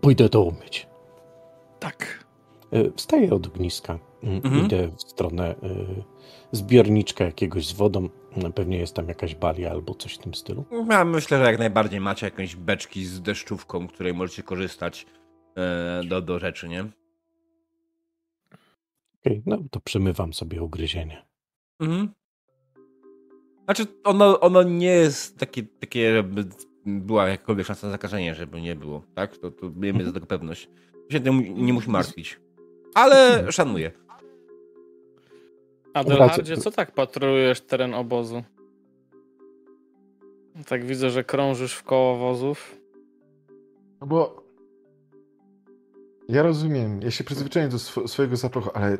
pójdę 0.01 0.29
to 0.29 0.41
umyć. 0.41 0.87
Tak. 1.79 2.25
E, 2.71 2.91
Wstaję 2.91 3.33
od 3.33 3.47
ogniska. 3.47 3.99
Mhm. 4.23 4.65
Idę 4.65 4.87
w 4.87 5.01
stronę 5.01 5.49
e, 5.49 5.55
zbiorniczka 6.51 7.25
jakiegoś 7.25 7.67
z 7.67 7.71
wodą. 7.71 8.09
Mm, 8.37 8.53
Pewnie 8.53 8.77
jest 8.77 8.95
tam 8.95 9.07
jakaś 9.07 9.35
balia 9.35 9.71
albo 9.71 9.95
coś 9.95 10.13
w 10.15 10.17
tym 10.17 10.33
stylu. 10.33 10.65
Ja 10.89 11.05
myślę, 11.05 11.37
że 11.37 11.43
jak 11.51 11.59
najbardziej 11.59 11.99
macie 11.99 12.25
jakieś 12.27 12.55
beczki 12.55 13.05
z 13.05 13.21
deszczówką, 13.21 13.87
której 13.87 14.13
możecie 14.13 14.43
korzystać 14.43 15.05
e, 15.55 16.01
do, 16.07 16.21
do 16.21 16.39
rzeczy, 16.39 16.69
nie? 16.69 16.85
Okej, 19.21 19.43
no 19.45 19.57
to 19.71 19.79
przemywam 19.79 20.33
sobie 20.33 20.63
ugryzienie. 20.63 21.25
Mhm. 21.79 22.13
Znaczy, 23.75 23.91
ono, 24.03 24.39
ono 24.39 24.63
nie 24.63 24.87
jest 24.87 25.37
takie, 25.37 25.63
takie 25.63 26.13
żeby 26.13 26.45
była 26.85 27.29
jakakolwiek 27.29 27.65
szansa 27.65 27.87
na 27.87 27.91
zakażenie, 27.91 28.35
żeby 28.35 28.61
nie 28.61 28.75
było, 28.75 29.03
tak? 29.15 29.37
To, 29.37 29.51
to 29.51 29.69
miejmy 29.75 30.03
do 30.03 30.13
tego 30.13 30.25
pewność. 30.25 30.69
Się 31.09 31.19
tym 31.19 31.65
nie 31.65 31.73
musi 31.73 31.89
martwić. 31.89 32.39
Ale 32.95 33.51
szanuję. 33.51 33.91
Adelhardzie, 35.93 36.57
co 36.57 36.71
tak 36.71 36.91
patrolujesz 36.91 37.61
teren 37.61 37.93
obozu? 37.93 38.43
Tak 40.67 40.85
widzę, 40.85 41.09
że 41.09 41.23
krążysz 41.23 41.73
w 41.73 41.83
koło 41.83 42.17
wozów. 42.17 42.77
No 44.01 44.07
bo 44.07 44.43
ja 46.29 46.43
rozumiem, 46.43 47.01
ja 47.01 47.11
się 47.11 47.23
przyzwyczaiłem 47.23 47.71
do 47.71 47.77
sw 47.77 48.07
swojego 48.07 48.35
zapachu, 48.35 48.69
ale 48.73 48.97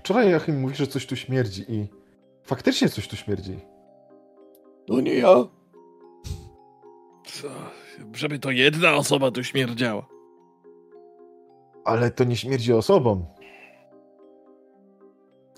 wczoraj 0.00 0.30
Joachim 0.30 0.60
mówi, 0.60 0.74
że 0.74 0.86
coś 0.86 1.06
tu 1.06 1.16
śmierdzi 1.16 1.64
i 1.68 1.86
faktycznie 2.42 2.88
coś 2.88 3.08
tu 3.08 3.16
śmierdzi. 3.16 3.75
No 4.88 5.00
nie 5.00 5.14
ja. 5.14 5.34
Co? 7.24 7.48
Żeby 8.14 8.38
to 8.38 8.50
jedna 8.50 8.94
osoba 8.94 9.30
tu 9.30 9.44
śmierdziała. 9.44 10.06
Ale 11.84 12.10
to 12.10 12.24
nie 12.24 12.36
śmierdzi 12.36 12.72
osobą. 12.72 13.34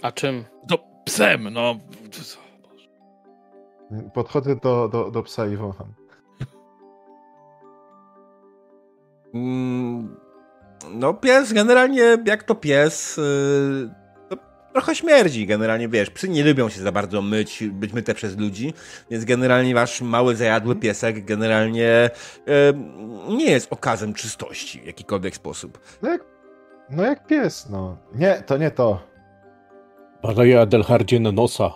A 0.02 0.12
czym? 0.12 0.44
To 0.68 0.78
psem, 1.04 1.48
no. 1.50 1.78
Podchodzę 4.14 4.56
do, 4.56 4.88
do, 4.88 5.10
do 5.10 5.22
psa 5.22 5.46
i 5.46 5.56
wącham. 5.56 5.94
Mm, 9.34 10.16
No 10.90 11.14
pies 11.14 11.52
generalnie, 11.52 12.16
jak 12.26 12.42
to 12.42 12.54
pies, 12.54 13.16
yy, 13.16 13.90
to 14.07 14.07
trochę 14.72 14.94
śmierdzi 14.94 15.46
generalnie, 15.46 15.88
wiesz, 15.88 16.10
psy 16.10 16.28
nie 16.28 16.44
lubią 16.44 16.68
się 16.68 16.80
za 16.80 16.92
bardzo 16.92 17.22
myć, 17.22 17.64
być 17.64 17.92
myte 17.92 18.14
przez 18.14 18.36
ludzi, 18.38 18.74
więc 19.10 19.24
generalnie 19.24 19.74
wasz 19.74 20.00
mały, 20.00 20.36
zajadły 20.36 20.76
piesek 20.76 21.24
generalnie 21.24 22.10
yy, 22.46 23.36
nie 23.36 23.50
jest 23.50 23.72
okazem 23.72 24.14
czystości 24.14 24.80
w 24.80 24.86
jakikolwiek 24.86 25.36
sposób. 25.36 25.78
No 26.02 26.08
jak, 26.10 26.24
no 26.90 27.02
jak 27.02 27.26
pies, 27.26 27.68
no. 27.70 27.96
Nie, 28.14 28.42
to 28.46 28.56
nie 28.56 28.70
to. 28.70 29.00
Badaję 30.22 30.60
Adelhardzie 30.60 31.20
na 31.20 31.32
nosa. 31.32 31.70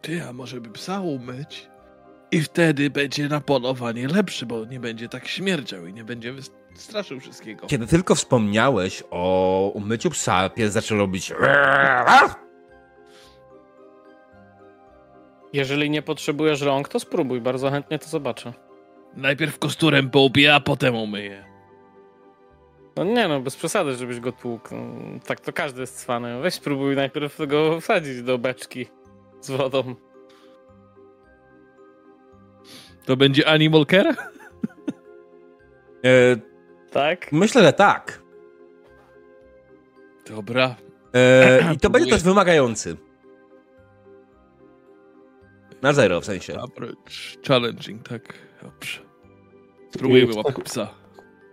Ty, 0.00 0.24
a 0.28 0.32
może 0.32 0.60
by 0.60 0.70
psa 0.70 1.00
umyć? 1.00 1.71
I 2.32 2.40
wtedy 2.40 2.90
będzie 2.90 3.28
na 3.28 3.40
polowanie 3.40 4.08
lepszy, 4.08 4.46
bo 4.46 4.64
nie 4.64 4.80
będzie 4.80 5.08
tak 5.08 5.28
śmierdział 5.28 5.86
i 5.86 5.92
nie 5.92 6.04
będzie 6.04 6.34
straszył 6.74 7.20
wszystkiego. 7.20 7.66
Kiedy 7.66 7.86
tylko 7.86 8.14
wspomniałeś 8.14 9.02
o 9.10 9.70
umyciu 9.74 10.10
psa, 10.10 10.48
pies 10.48 10.72
zaczął 10.72 10.98
robić 10.98 11.32
Jeżeli 15.52 15.90
nie 15.90 16.02
potrzebujesz 16.02 16.60
rąk, 16.60 16.88
to 16.88 17.00
spróbuj, 17.00 17.40
bardzo 17.40 17.70
chętnie 17.70 17.98
to 17.98 18.06
zobaczę. 18.06 18.52
Najpierw 19.16 19.58
kosturem 19.58 20.10
połbie, 20.10 20.54
a 20.54 20.60
potem 20.60 20.94
umyje. 20.94 21.44
No 22.96 23.04
nie 23.04 23.28
no, 23.28 23.40
bez 23.40 23.56
przesady, 23.56 23.96
żebyś 23.96 24.20
go 24.20 24.32
tłukł. 24.32 24.74
No, 24.74 25.20
tak 25.26 25.40
to 25.40 25.52
każdy 25.52 25.80
jest 25.80 26.00
cwany. 26.00 26.40
Weź 26.40 26.54
spróbuj 26.54 26.96
najpierw 26.96 27.46
go 27.46 27.80
wsadzić 27.80 28.22
do 28.22 28.38
beczki 28.38 28.86
z 29.40 29.50
wodą. 29.50 29.94
To 33.04 33.16
będzie 33.16 33.48
Animal 33.48 33.86
Care? 33.86 34.16
E, 36.04 36.36
Tak? 36.90 37.32
myślę, 37.32 37.62
że 37.62 37.72
tak. 37.72 38.22
Dobra. 40.28 40.76
E, 41.14 41.74
I 41.74 41.78
to 41.78 41.90
będzie 41.90 42.10
też 42.10 42.22
wymagający. 42.22 42.96
Na 45.82 45.92
zero 45.92 46.20
w 46.20 46.24
sensie. 46.24 46.60
Approach 46.60 47.38
challenging, 47.48 48.08
tak. 48.08 48.34
Dobrze. 48.62 49.00
Spróbujemy 49.94 50.32
Chcę- 50.32 50.36
łapać 50.38 50.64
psa. 50.64 50.94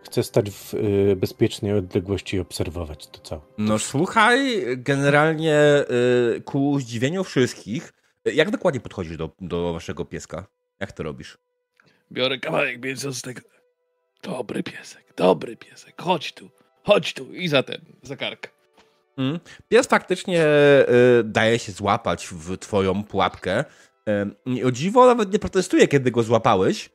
Chcę 0.04 0.24
stać 0.24 0.50
w 0.52 0.74
y, 0.74 1.16
bezpiecznej 1.16 1.74
odległości 1.74 2.38
i 2.38 2.40
obserwować 2.40 3.08
to 3.08 3.20
całe. 3.20 3.42
No 3.58 3.80
słuchaj, 3.80 4.64
generalnie 4.78 5.86
y, 6.38 6.42
ku 6.42 6.80
zdziwieniu 6.80 7.24
wszystkich, 7.24 7.94
jak 8.26 8.52
dokładnie 8.52 8.80
podchodzisz 8.82 9.18
do, 9.18 9.30
do 9.42 9.74
waszego 9.74 10.06
pieska? 10.06 10.48
Jak 10.80 10.92
to 10.92 11.04
robisz? 11.04 11.38
Biorę 12.12 12.40
kawałek 12.40 12.86
mięsa 12.86 13.12
z 13.12 13.22
tego. 13.22 13.42
Dobry 14.24 14.64
piesek, 14.64 15.14
dobry 15.18 15.58
piesek. 15.58 16.02
Chodź 16.02 16.34
tu, 16.34 16.50
chodź 16.84 17.14
tu. 17.14 17.34
I 17.34 17.48
za 17.48 17.64
ten, 17.64 17.82
za 18.02 18.16
kark. 18.16 18.52
Mm. 19.18 19.40
Pies 19.70 19.88
faktycznie 19.88 20.46
y, 20.46 21.24
daje 21.24 21.60
się 21.60 21.72
złapać 21.72 22.28
w 22.28 22.58
twoją 22.58 23.04
pułapkę. 23.04 23.66
Y, 24.60 24.66
o 24.66 24.72
dziwo 24.72 25.06
nawet 25.06 25.34
nie 25.34 25.40
protestuje, 25.40 25.88
kiedy 25.88 26.12
go 26.12 26.24
złapałeś, 26.24 26.86
y, 26.86 26.90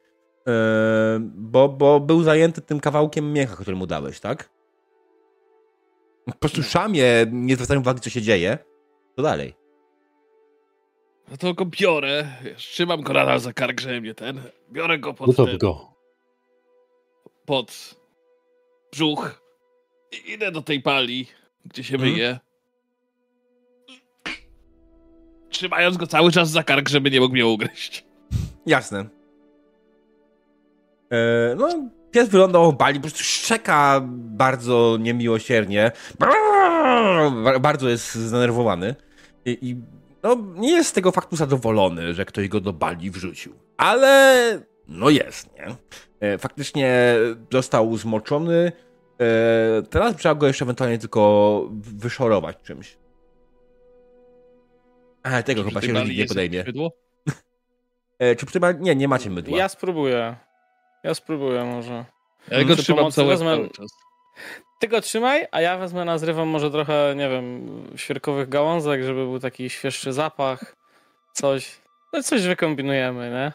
bo, 1.20 1.68
bo 1.68 2.00
był 2.00 2.22
zajęty 2.22 2.60
tym 2.60 2.80
kawałkiem 2.80 3.32
mięcha, 3.32 3.56
który 3.56 3.76
mu 3.76 3.86
dałeś, 3.86 4.20
tak? 4.20 4.50
Po 6.26 6.32
prostu 6.32 6.62
szamie, 6.62 7.26
nie 7.32 7.54
zwracają 7.54 7.80
uwagi, 7.80 8.00
co 8.00 8.10
się 8.10 8.22
dzieje. 8.22 8.58
To 9.16 9.22
dalej. 9.22 9.63
No 11.30 11.36
to 11.36 11.54
go 11.54 11.64
biorę, 11.64 12.26
wiesz, 12.42 12.66
trzymam 12.68 13.02
go 13.02 13.12
nadal 13.12 13.40
za 13.40 13.52
kark, 13.52 13.80
żeby 13.80 14.00
mnie 14.00 14.14
ten. 14.14 14.42
Biorę 14.72 14.98
go 14.98 15.14
pod, 15.14 15.26
Gotow 15.26 15.48
ten, 15.48 15.58
go. 15.58 15.94
pod 17.46 17.94
brzuch. 18.92 19.40
I 20.12 20.32
idę 20.32 20.52
do 20.52 20.62
tej 20.62 20.82
pali, 20.82 21.26
gdzie 21.64 21.84
się 21.84 21.94
Mhm. 21.94 22.12
myje. 22.12 22.38
Trzymając 25.50 25.96
go 25.96 26.06
cały 26.06 26.32
czas 26.32 26.50
za 26.50 26.62
kark, 26.62 26.88
żeby 26.88 27.10
nie 27.10 27.20
mógł 27.20 27.32
mnie 27.32 27.46
ugryźć. 27.46 28.04
Jasne. 28.66 29.04
E, 31.12 31.54
no, 31.56 31.68
pies 32.10 32.28
wylądował 32.28 32.72
w 32.72 32.76
bali, 32.76 32.98
po 32.98 33.02
prostu 33.02 33.22
szczeka 33.24 34.00
bardzo 34.14 34.96
niemiłosiernie. 35.00 35.92
Ba- 36.18 37.58
Bardzo 37.60 37.88
jest 37.88 38.14
zdenerwowany. 38.14 38.94
I, 39.44 39.58
I 39.70 39.76
no, 40.24 40.36
nie 40.54 40.72
jest 40.72 40.90
z 40.90 40.92
tego 40.92 41.12
faktu 41.12 41.36
zadowolony, 41.36 42.14
że 42.14 42.24
ktoś 42.24 42.48
go 42.48 42.60
do 42.60 42.72
bali 42.72 43.10
wrzucił. 43.10 43.52
Ale 43.76 44.60
no 44.88 45.10
jest, 45.10 45.54
nie? 45.54 45.76
E, 46.20 46.38
faktycznie 46.38 47.14
został 47.52 47.96
zmoczony. 47.96 48.72
E, 49.20 49.82
teraz 49.90 50.16
trzeba 50.16 50.34
go 50.34 50.46
jeszcze 50.46 50.64
ewentualnie 50.64 50.98
tylko 50.98 51.64
wyszorować 51.72 52.56
czymś. 52.62 52.98
Ale 55.22 55.42
tego 55.42 55.62
Czy 55.62 55.68
chyba 55.68 55.80
się 55.80 55.86
tej 55.86 55.94
rodzi 55.94 56.06
bali 56.06 56.18
nie 56.18 56.26
podejmie. 56.26 56.64
E, 58.18 58.36
czy 58.36 58.46
przy 58.46 58.60
bali... 58.60 58.80
Nie, 58.80 58.96
nie 58.96 59.08
macie 59.08 59.30
mydła. 59.30 59.58
Ja 59.58 59.68
spróbuję. 59.68 60.36
Ja 61.04 61.14
spróbuję 61.14 61.64
może. 61.64 62.04
Ja 62.48 62.64
go 62.64 62.76
trzymam 62.76 62.98
pomocy 62.98 63.16
cały, 63.16 63.34
wezmę- 63.34 63.56
cały 63.56 63.70
czas. 63.70 63.90
Ty 64.78 64.88
go 64.88 65.00
trzymaj, 65.00 65.46
a 65.52 65.60
ja 65.60 65.78
wezmę, 65.78 66.04
nazrywam 66.04 66.48
może 66.48 66.70
trochę, 66.70 67.14
nie 67.16 67.28
wiem, 67.28 67.68
świerkowych 67.96 68.48
gałązek, 68.48 69.02
żeby 69.02 69.24
był 69.24 69.40
taki 69.40 69.70
świeższy 69.70 70.12
zapach. 70.12 70.76
Coś. 71.32 71.80
No 72.12 72.22
coś 72.22 72.42
wykombinujemy, 72.42 73.30
nie? 73.30 73.52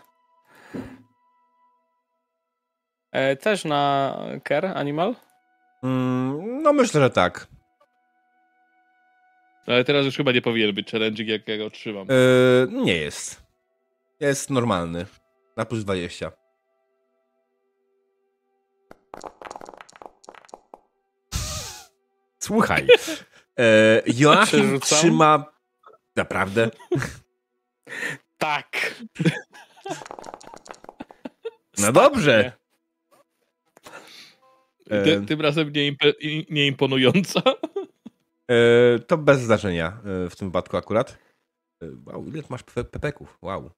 E, 3.12 3.36
też 3.36 3.65
na 3.65 4.15
Care 4.47 4.65
Animal? 4.65 5.15
Mm, 5.84 6.62
no 6.62 6.73
myślę, 6.73 7.01
że 7.01 7.10
tak. 7.10 7.47
Ale 9.67 9.84
teraz 9.84 10.05
już 10.05 10.17
chyba 10.17 10.32
nie 10.32 10.41
powinien 10.41 10.75
być 10.75 10.91
challenging, 10.91 11.29
jak 11.29 11.47
ja 11.47 11.58
go 11.58 11.69
trzymam. 11.69 12.08
E, 12.10 12.67
nie 12.71 12.97
jest. 12.97 13.43
Jest 14.19 14.49
normalny. 14.49 15.05
Na 15.58 15.65
plus 15.65 15.84
20. 15.84 16.32
Słuchaj. 22.39 22.88
E, 23.60 24.02
Joachim 24.08 24.47
Przerzucam? 24.60 24.99
trzyma... 24.99 25.45
Naprawdę? 26.15 26.71
Tak. 28.38 28.95
No 31.78 31.91
dobrze. 31.91 32.52
e, 34.89 35.04
Ty, 35.04 35.25
tym 35.25 35.41
razem 35.41 35.71
nie, 35.73 35.88
impe, 35.88 36.10
i- 36.10 36.45
nie 36.49 36.67
imponująca. 36.67 37.41
E, 38.52 38.99
to 38.99 39.17
bez 39.17 39.41
znaczenia 39.41 39.88
e, 40.25 40.30
w 40.30 40.36
tym 40.36 40.47
wypadku 40.47 40.78
akurat. 40.78 41.17
E, 41.84 41.86
wow, 42.06 42.25
ile 42.28 42.43
masz 42.49 42.62
pe- 42.63 42.84
pepeków? 42.84 43.38
Wow. 43.41 43.71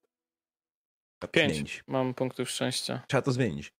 Pięć. 1.31 1.51
zmienić. 1.53 1.83
Mam 1.87 2.13
punktów 2.13 2.49
szczęścia. 2.49 3.01
Trzeba 3.07 3.21
to 3.21 3.31
zmienić. 3.31 3.73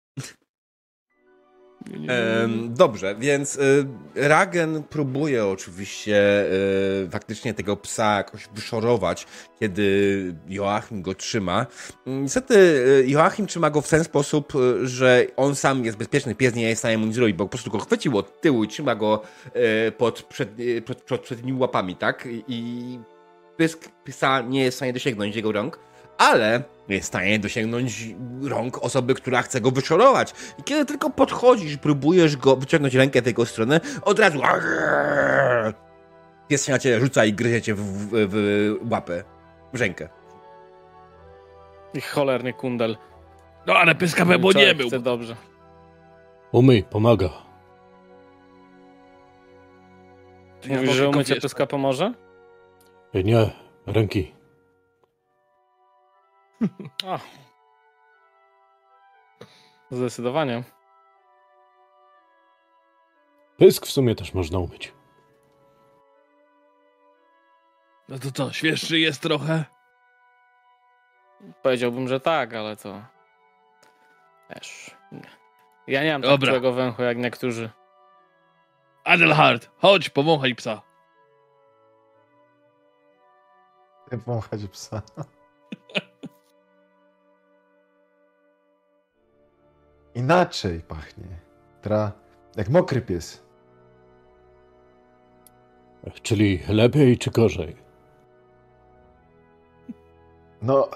Dobrze, 2.70 3.15
więc 3.20 3.56
y, 3.56 3.88
Ragen 4.15 4.84
próbuje 4.84 5.46
oczywiście 5.46 6.46
y, 7.06 7.10
faktycznie 7.12 7.54
tego 7.54 7.78
psa 7.78 8.17
jakoś 8.17 8.48
wyszorować, 8.56 9.28
kiedy 9.60 10.36
Joachim 10.48 11.02
go 11.02 11.15
trzyma. 11.15 11.65
Niestety 12.06 12.56
y, 12.56 13.06
Joachim 13.08 13.48
trzyma 13.48 13.70
go 13.70 13.82
w 13.82 13.89
ten 13.89 14.04
sposób, 14.04 14.54
że 14.84 15.26
on 15.38 15.56
sam 15.56 15.86
jest 15.86 15.98
bezpieczny, 15.98 16.36
pies 16.36 16.56
nie 16.56 16.70
jest 16.70 16.80
w 16.80 16.80
stanie 16.80 16.98
mu 16.98 17.06
nic 17.06 17.15
zrobić, 17.15 17.36
bo 17.36 17.46
po 17.46 17.50
prostu 17.50 17.72
go 17.72 17.80
chwycił 17.80 18.17
od 18.17 18.41
tyłu 18.41 18.63
i 18.63 18.67
trzyma 18.67 18.96
go 18.96 19.22
pod, 19.98 20.24
przed, 20.24 20.50
przednimi 21.22 21.60
łapami, 21.60 21.96
tak? 21.96 22.28
I 22.48 23.00
pysk 23.58 23.89
psa 24.04 24.41
nie 24.41 24.63
jest 24.63 24.76
w 24.76 24.78
stanie 24.78 24.94
dosięgnąć 24.94 25.36
jego 25.36 25.52
rąk, 25.52 25.80
ale 26.21 26.63
jest 26.89 27.05
w 27.05 27.07
stanie 27.07 27.39
dosięgnąć 27.39 28.07
rąk 28.43 28.84
osoby, 28.84 29.15
która 29.15 29.41
chce 29.41 29.62
go 29.62 29.71
wyszorować. 29.71 30.34
I 30.60 30.63
kiedy 30.63 30.86
tylko 30.86 31.10
podchodzisz, 31.10 31.77
próbujesz 31.77 32.38
go 32.38 32.55
wyciągnąć 32.55 32.95
rękę 32.95 33.21
w 33.21 33.25
jego 33.25 33.45
stronę, 33.45 33.79
od 34.01 34.19
razu 34.19 34.41
pies 36.47 36.65
się 36.65 36.71
na 36.71 36.79
ciebie 36.79 36.99
rzuca 36.99 37.25
i 37.25 37.34
gryzie 37.34 37.62
cię 37.62 37.73
w, 37.75 37.81
w, 37.81 38.77
w 38.81 38.91
łapę, 38.91 39.23
w 39.73 39.79
rękę. 39.79 40.10
I 41.93 42.01
cholerny 42.01 42.53
kundel. 42.53 42.97
No 43.67 43.73
ale 43.73 43.95
pyska 43.95 44.25
bo 44.25 44.51
nie 44.51 44.75
był. 44.75 44.89
Dobrze. 44.89 45.36
Umyj, 46.51 46.84
pomaga. 46.84 47.29
Mówisz, 50.69 50.91
że 50.91 51.10
umycie 51.10 51.36
pyska 51.36 51.67
pomoże? 51.67 52.13
Nie, 53.13 53.49
ręki. 53.88 54.40
O. 57.06 57.19
Zdecydowanie. 59.91 60.63
Pysk 63.58 63.86
w 63.86 63.91
sumie 63.91 64.15
też 64.15 64.34
można 64.34 64.60
umyć. 64.60 64.93
No 68.10 68.19
to 68.19 68.32
co, 68.32 68.54
świeższy 68.54 69.00
jest 69.00 69.21
trochę? 69.21 69.65
Powiedziałbym, 71.63 72.08
że 72.08 72.19
tak, 72.19 72.54
ale 72.54 72.76
to... 72.76 73.02
Wiesz... 74.50 74.95
Ja 75.88 76.04
nie 76.04 76.12
mam 76.12 76.21
tak 76.21 76.41
całego 76.41 76.74
węchu 76.74 77.04
jak 77.04 77.17
niektórzy. 77.17 77.69
Adelhard, 79.04 79.69
chodź, 79.78 80.10
powąchaj 80.10 80.56
psa. 80.56 80.82
Wąchać 84.12 84.62
psa. 84.71 85.02
Inaczej 90.15 90.82
pachnie. 90.82 91.39
Tra... 91.82 92.12
Jak 92.58 92.69
mokry 92.69 93.02
pies. 93.02 93.43
Czyli 96.21 96.60
lepiej 96.69 97.17
czy 97.17 97.32
gorzej? 97.32 97.76
No, 100.62 100.89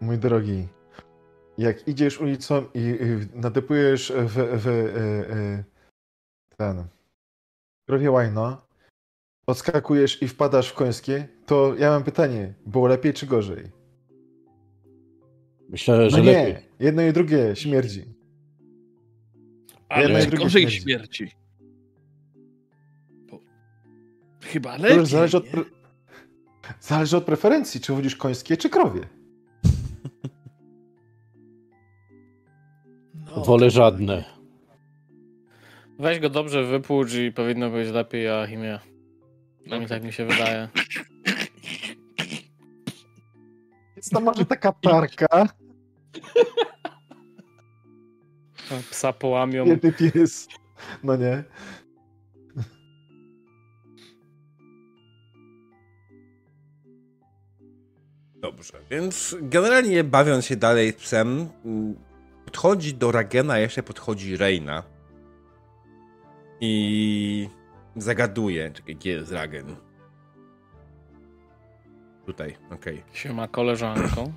mój 0.00 0.18
drogi, 0.18 0.68
jak 1.58 1.88
idziesz 1.88 2.20
ulicą 2.20 2.64
i 2.74 2.98
nadepujesz 3.34 4.12
w, 4.16 4.26
w, 4.26 4.62
w 4.62 4.68
e, 4.68 5.64
ten 6.56 6.84
krowie 7.88 8.10
łajno, 8.10 8.66
odskakujesz 9.46 10.22
i 10.22 10.28
wpadasz 10.28 10.68
w 10.68 10.74
końskie, 10.74 11.28
to 11.46 11.74
ja 11.74 11.90
mam 11.90 12.04
pytanie, 12.04 12.54
było 12.66 12.86
lepiej 12.86 13.14
czy 13.14 13.26
gorzej? 13.26 13.81
Myślę, 15.72 16.10
że 16.10 16.18
no 16.18 16.24
nie, 16.24 16.32
lepiej. 16.32 16.64
jedno 16.80 17.02
i 17.02 17.12
drugie 17.12 17.56
śmierdzi. 17.56 18.04
Ale 19.88 20.26
gorzej 20.26 20.70
śmierci. 20.70 20.80
śmierci. 20.80 21.30
Chyba 24.42 24.76
lepiej. 24.76 24.98
To 24.98 25.06
zależy 25.06 25.36
od, 25.36 25.46
pre... 25.46 25.64
zależy 26.80 27.16
od 27.16 27.24
preferencji, 27.24 27.80
czy 27.80 27.92
wodzisz 27.92 28.16
końskie, 28.16 28.56
czy 28.56 28.70
krowie. 28.70 29.00
No, 33.14 33.44
Wolę 33.46 33.70
żadne. 33.70 34.24
Weź 35.98 36.18
go 36.20 36.30
dobrze 36.30 36.64
wypłucz 36.64 37.14
i 37.14 37.32
powinno 37.32 37.70
być 37.70 37.90
lepiej 37.90 38.28
a 38.28 38.46
imię. 38.46 38.78
No 39.66 39.80
mi 39.80 39.86
tak 39.86 40.04
mi 40.04 40.12
się 40.12 40.24
wydaje. 40.26 40.68
Jest 43.96 44.10
to 44.10 44.20
może 44.20 44.44
taka 44.44 44.72
parka. 44.72 45.61
Psa 48.90 49.12
połamią. 49.12 49.64
Biedny 49.64 49.92
pies. 49.92 50.48
No 51.02 51.16
nie. 51.16 51.44
Dobrze, 58.34 58.80
więc 58.90 59.36
generalnie 59.40 60.04
bawiąc 60.04 60.46
się 60.46 60.56
dalej 60.56 60.92
z 60.92 60.96
psem, 60.96 61.48
podchodzi 62.44 62.94
do 62.94 63.12
Ragena, 63.12 63.58
jeszcze 63.58 63.82
podchodzi 63.82 64.36
Reina 64.36 64.82
i 66.60 67.48
zagaduje. 67.96 68.70
Czekaj, 68.70 68.96
gdzie 68.96 69.10
jest 69.10 69.32
Ragen? 69.32 69.76
Tutaj, 72.26 72.56
okej. 72.70 72.98
Okay. 72.98 73.16
Siema 73.16 73.48
koleżanką. 73.48 74.32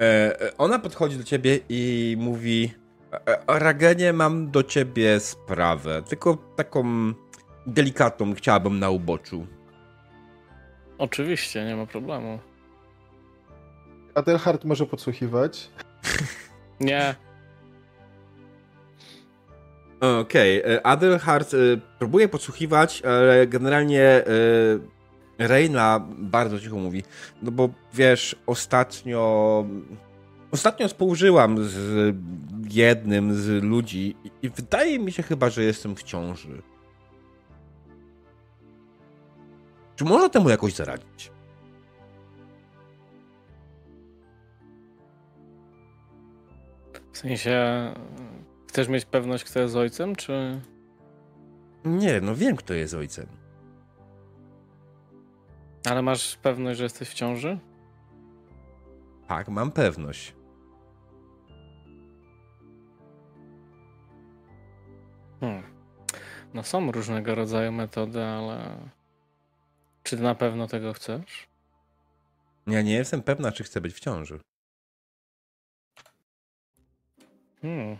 E, 0.00 0.40
e, 0.40 0.56
ona 0.58 0.78
podchodzi 0.78 1.18
do 1.18 1.24
ciebie 1.24 1.58
i 1.68 2.16
mówi 2.18 2.72
e, 3.12 3.58
Ragenie, 3.58 4.12
mam 4.12 4.50
do 4.50 4.62
ciebie 4.62 5.20
sprawę, 5.20 6.02
tylko 6.08 6.36
taką 6.56 6.84
delikatną 7.66 8.34
chciałabym 8.34 8.78
na 8.78 8.90
uboczu. 8.90 9.46
Oczywiście, 10.98 11.64
nie 11.64 11.76
ma 11.76 11.86
problemu. 11.86 12.38
Adelhard 14.14 14.64
może 14.64 14.86
podsłuchiwać. 14.86 15.70
Nie. 16.80 17.14
Okej, 20.20 20.64
okay. 20.64 20.82
Adelhard 20.82 21.52
próbuje 21.98 22.28
podsłuchiwać, 22.28 23.02
ale 23.02 23.46
generalnie 23.46 24.24
Reina 25.38 26.06
bardzo 26.18 26.60
cicho 26.60 26.76
mówi, 26.76 27.02
no 27.42 27.50
bo 27.50 27.68
wiesz, 27.94 28.36
ostatnio 28.46 29.64
ostatnio 30.50 30.88
współżyłam 30.88 31.64
z 31.64 32.14
jednym 32.70 33.34
z 33.34 33.62
ludzi 33.64 34.16
i 34.42 34.50
wydaje 34.50 34.98
mi 34.98 35.12
się 35.12 35.22
chyba, 35.22 35.50
że 35.50 35.64
jestem 35.64 35.96
w 35.96 36.02
ciąży. 36.02 36.62
Czy 39.96 40.04
można 40.04 40.28
temu 40.28 40.48
jakoś 40.50 40.74
zaradzić? 40.74 41.30
W 47.12 47.18
sensie, 47.18 47.54
chcesz 48.68 48.88
mieć 48.88 49.04
pewność, 49.04 49.44
kto 49.44 49.60
jest 49.60 49.76
ojcem, 49.76 50.16
czy... 50.16 50.60
Nie, 51.84 52.20
no 52.20 52.34
wiem, 52.34 52.56
kto 52.56 52.74
jest 52.74 52.94
ojcem. 52.94 53.26
Ale 55.90 56.02
masz 56.02 56.36
pewność, 56.36 56.78
że 56.78 56.84
jesteś 56.84 57.08
w 57.08 57.14
ciąży? 57.14 57.58
Tak, 59.28 59.48
mam 59.48 59.72
pewność. 59.72 60.34
Hmm. 65.40 65.62
No 66.54 66.62
są 66.62 66.92
różnego 66.92 67.34
rodzaju 67.34 67.72
metody, 67.72 68.24
ale 68.24 68.78
czy 70.02 70.16
na 70.16 70.34
pewno 70.34 70.66
tego 70.66 70.92
chcesz? 70.92 71.48
Ja 72.66 72.82
nie 72.82 72.94
jestem 72.94 73.22
pewna, 73.22 73.52
czy 73.52 73.64
chcę 73.64 73.80
być 73.80 73.94
w 73.94 74.00
ciąży. 74.00 74.40
Hmm. 77.62 77.96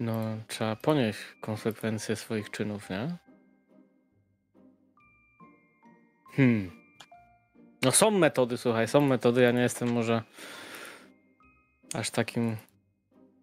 No, 0.00 0.36
trzeba 0.48 0.76
ponieść 0.76 1.18
konsekwencje 1.40 2.16
swoich 2.16 2.50
czynów, 2.50 2.90
nie? 2.90 3.16
Hmm. 6.36 6.70
No 7.82 7.92
są 7.92 8.10
metody, 8.10 8.56
słuchaj, 8.56 8.88
są 8.88 9.00
metody. 9.00 9.42
Ja 9.42 9.52
nie 9.52 9.62
jestem 9.62 9.92
może 9.92 10.22
aż 11.94 12.10
takim 12.10 12.56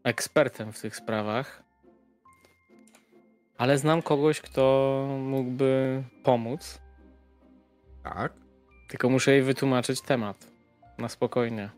ekspertem 0.03 0.73
w 0.73 0.81
tych 0.81 0.95
sprawach. 0.95 1.63
Ale 3.57 3.77
znam 3.77 4.01
kogoś, 4.01 4.41
kto 4.41 5.05
mógłby 5.19 6.03
pomóc. 6.23 6.81
Tak. 8.03 8.33
Tylko 8.87 9.09
muszę 9.09 9.31
jej 9.31 9.41
wytłumaczyć 9.41 10.01
temat. 10.01 10.47
Na 10.97 11.09
spokojnie. 11.09 11.69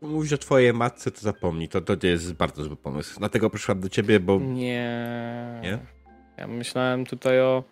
Mówisz 0.00 0.32
o 0.32 0.38
twojej 0.38 0.72
matce, 0.72 1.10
to 1.10 1.20
zapomnij. 1.20 1.68
To, 1.68 1.80
to 1.80 2.06
jest 2.06 2.32
bardzo 2.32 2.64
zły 2.64 2.76
pomysł. 2.76 3.18
Dlatego 3.18 3.50
przyszłam 3.50 3.80
do 3.80 3.88
ciebie, 3.88 4.20
bo... 4.20 4.38
Nie. 4.38 5.60
Nie? 5.62 5.78
Ja 6.36 6.46
myślałem 6.46 7.06
tutaj 7.06 7.40
o 7.40 7.64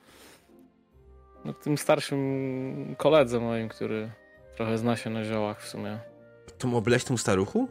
no, 1.49 1.55
tym 1.55 1.79
starszym 1.79 2.95
koledze 2.99 3.41
moim, 3.41 3.69
który 3.69 4.11
trochę 4.57 4.79
zna 4.79 4.97
się 4.97 5.11
na 5.11 5.25
ziołach 5.25 5.63
w 5.63 5.69
sumie. 5.69 5.99
Mobileć 6.65 7.05
temu 7.05 7.19
staruchu? 7.19 7.69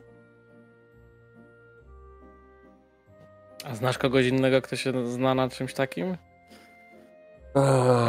A 3.66 3.76
znasz 3.76 3.98
kogoś 3.98 4.26
innego, 4.26 4.62
kto 4.62 4.76
się 4.76 5.08
zna 5.08 5.36
na 5.36 5.50
czymś 5.50 5.74
takim? 5.74 6.18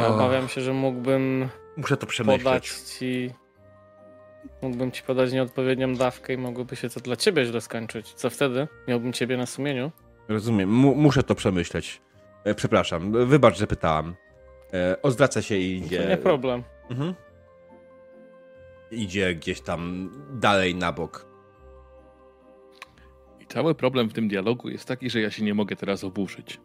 Ja 0.01 0.07
obawiam 0.07 0.47
się, 0.47 0.61
że 0.61 0.73
mógłbym 0.73 1.49
Muszę 1.77 1.97
to 1.97 2.07
przemyśleć. 2.07 2.43
podać 2.43 2.67
ci 2.69 3.33
mógłbym 4.61 4.91
ci 4.91 5.03
podać 5.03 5.31
nieodpowiednią 5.31 5.95
dawkę 5.95 6.33
i 6.33 6.37
mogłoby 6.37 6.75
się 6.75 6.89
to 6.89 6.99
dla 6.99 7.15
ciebie 7.15 7.45
źle 7.45 7.61
skończyć. 7.61 8.13
Co 8.13 8.29
wtedy? 8.29 8.67
Miałbym 8.87 9.13
ciebie 9.13 9.37
na 9.37 9.45
sumieniu? 9.45 9.91
Rozumiem. 10.27 10.69
M 10.69 10.75
muszę 10.75 11.23
to 11.23 11.35
przemyśleć. 11.35 12.01
E, 12.43 12.55
przepraszam. 12.55 13.27
Wybacz, 13.27 13.57
że 13.57 13.67
pytałam. 13.67 14.15
E, 14.73 15.41
się 15.41 15.57
i 15.57 15.77
idzie. 15.77 16.03
To 16.03 16.09
nie 16.09 16.17
problem. 16.17 16.63
Mhm. 16.89 17.15
idzie 18.91 19.35
gdzieś 19.35 19.61
tam 19.61 20.09
dalej 20.31 20.75
na 20.75 20.91
bok. 20.91 21.25
I 23.39 23.45
cały 23.45 23.75
problem 23.75 24.09
w 24.09 24.13
tym 24.13 24.27
dialogu 24.27 24.69
jest 24.69 24.87
taki, 24.87 25.09
że 25.09 25.21
ja 25.21 25.31
się 25.31 25.43
nie 25.43 25.53
mogę 25.53 25.75
teraz 25.75 26.03
oburzyć. 26.03 26.59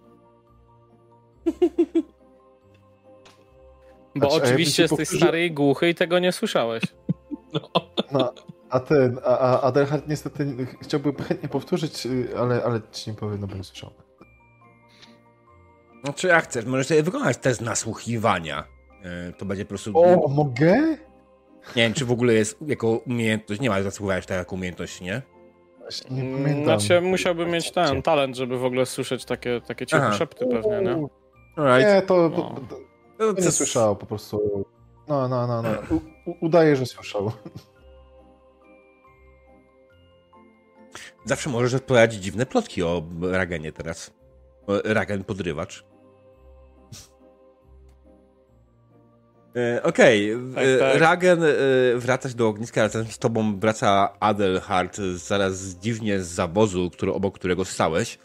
Bo 4.17 4.31
Znaczy, 4.31 4.45
oczywiście 4.45 4.89
ci 4.89 4.95
jesteś 4.95 5.09
stary 5.09 5.45
i 5.45 5.51
głuchy 5.51 5.89
i 5.89 5.95
tego 5.95 6.19
nie 6.19 6.33
słyszałeś. 6.33 6.83
No, 8.13 8.33
a 8.71 8.81
ten, 8.81 9.19
a, 9.25 9.39
a 9.39 9.61
Adelhard 9.61 10.09
niestety 10.09 10.67
chciałby 10.83 11.23
chętnie 11.23 11.49
powtórzyć, 11.49 12.07
y, 12.07 12.39
ale, 12.39 12.65
ale 12.65 12.81
ci 12.93 13.11
nie 13.11 13.17
powiem, 13.17 13.41
no 13.41 13.47
bo 13.47 13.57
nie 13.57 13.65
słyszał. 13.65 13.91
Znaczy, 16.05 16.27
jak 16.29 16.45
chcesz, 16.45 16.65
możesz 16.65 16.87
sobie 16.87 17.03
wykonać 17.03 17.37
test 17.37 17.61
nasłuchiwania. 17.61 18.65
E, 19.03 19.33
To 19.33 19.45
będzie 19.45 19.65
po 19.65 19.69
prostu. 19.69 19.93
O, 19.99 20.29
mogę? 20.29 20.77
Nie 21.77 21.83
wiem, 21.83 21.95
czy 21.95 22.05
w 22.05 22.13
ogóle 22.13 22.35
jest 22.35 22.57
jako 22.67 22.89
umiejętność. 22.89 23.61
Nie 23.61 23.71
ma 23.71 23.81
nasłuchiwania 23.81 24.21
tak 24.23 24.31
jako 24.39 24.55
umiejętność, 24.57 25.01
nie? 25.01 25.23
Właśnie 25.81 26.11
nie 26.23 26.33
pamiętam. 26.37 26.65
Znaczy 26.81 27.01
musiałby 27.01 27.47
mieć 27.47 27.73
ten 27.73 28.03
talent, 28.03 28.37
żeby 28.37 28.59
w 28.59 28.65
ogóle 28.65 28.87
słyszeć 28.87 29.25
takie, 29.25 29.61
takie 29.61 29.87
ciche 29.87 30.13
szepty 30.13 30.47
pewnie, 30.47 30.81
nie? 30.83 31.07
Alright. 31.57 31.95
Nie, 31.95 32.03
to, 32.03 32.31
to, 32.31 32.37
No. 32.37 32.61
to, 32.69 32.77
No, 33.19 33.35
to 33.35 33.41
nie 33.43 33.51
słyszał 33.51 33.97
po 33.97 34.07
prostu. 34.07 34.65
No, 35.09 35.29
no, 35.29 35.47
no, 35.47 35.63
no. 35.63 35.69
U, 35.91 36.01
u, 36.31 36.35
udaje, 36.47 36.77
że 36.77 36.87
słyszał. 36.87 37.33
Zawsze 41.25 41.51
możesz 41.51 41.75
odpowiadać 41.75 42.15
dziwne 42.15 42.47
plotki 42.47 42.83
o 42.83 43.03
Ragenie 43.23 43.73
teraz. 43.73 44.11
Ragen 44.85 45.25
podrywacz. 45.25 45.85
E, 49.57 49.83
Okej, 49.83 50.37
Tak, 50.55 50.65
e, 50.65 50.79
tak. 50.79 51.01
Ragen 51.01 51.43
e, 51.43 51.49
wracasz 51.97 52.35
do 52.35 52.49
ogniska, 52.49 52.81
ale 52.81 52.89
razem 52.89 53.07
z 53.07 53.19
tobą 53.19 53.59
wraca 53.59 54.17
Adelhard 54.21 54.97
zaraz 55.15 55.61
dziwnie 55.63 56.21
z 56.21 56.27
zawozu, 56.27 56.91
który, 56.91 57.13
obok 57.13 57.35
którego 57.35 57.65
stałeś. 57.65 58.19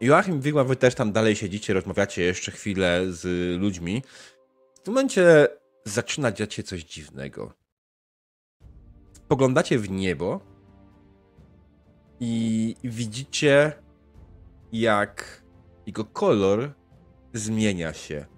Joachim 0.00 0.40
Wigmar, 0.40 0.66
wy 0.66 0.76
też 0.76 0.94
tam 0.94 1.12
dalej 1.12 1.36
siedzicie, 1.36 1.74
rozmawiacie 1.74 2.22
jeszcze 2.22 2.52
chwilę 2.52 3.02
z 3.08 3.24
ludźmi. 3.60 4.02
W 4.74 4.80
tym 4.80 4.94
momencie 4.94 5.48
zaczyna 5.84 6.32
dziać 6.32 6.54
się 6.54 6.62
coś 6.62 6.84
dziwnego. 6.84 7.52
Spoglądacie 9.12 9.78
w 9.78 9.90
niebo 9.90 10.40
i 12.20 12.74
widzicie, 12.84 13.72
jak 14.72 15.42
jego 15.86 16.04
kolor 16.04 16.72
zmienia 17.34 17.92
się. 17.92 18.35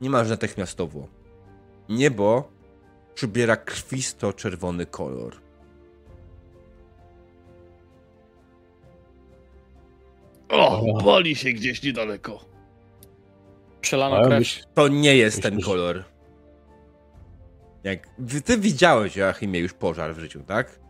Niemalże 0.00 0.30
natychmiastowo. 0.30 1.06
Niebo 1.88 2.48
przybiera 3.14 3.56
krwisto-czerwony 3.56 4.86
kolor. 4.86 5.36
O, 10.48 10.82
boli 11.02 11.36
się 11.36 11.52
gdzieś 11.52 11.82
niedaleko. 11.82 12.44
Przelano 13.80 14.22
krew. 14.24 14.44
To 14.74 14.88
nie 14.88 15.16
jest 15.16 15.42
ten 15.42 15.60
kolor. 15.60 16.04
Jak 17.84 18.08
ty 18.44 18.58
widziałeś, 18.58 19.16
Joachimie, 19.16 19.60
już 19.60 19.72
pożar 19.72 20.14
w 20.14 20.18
życiu, 20.18 20.42
tak? 20.46 20.80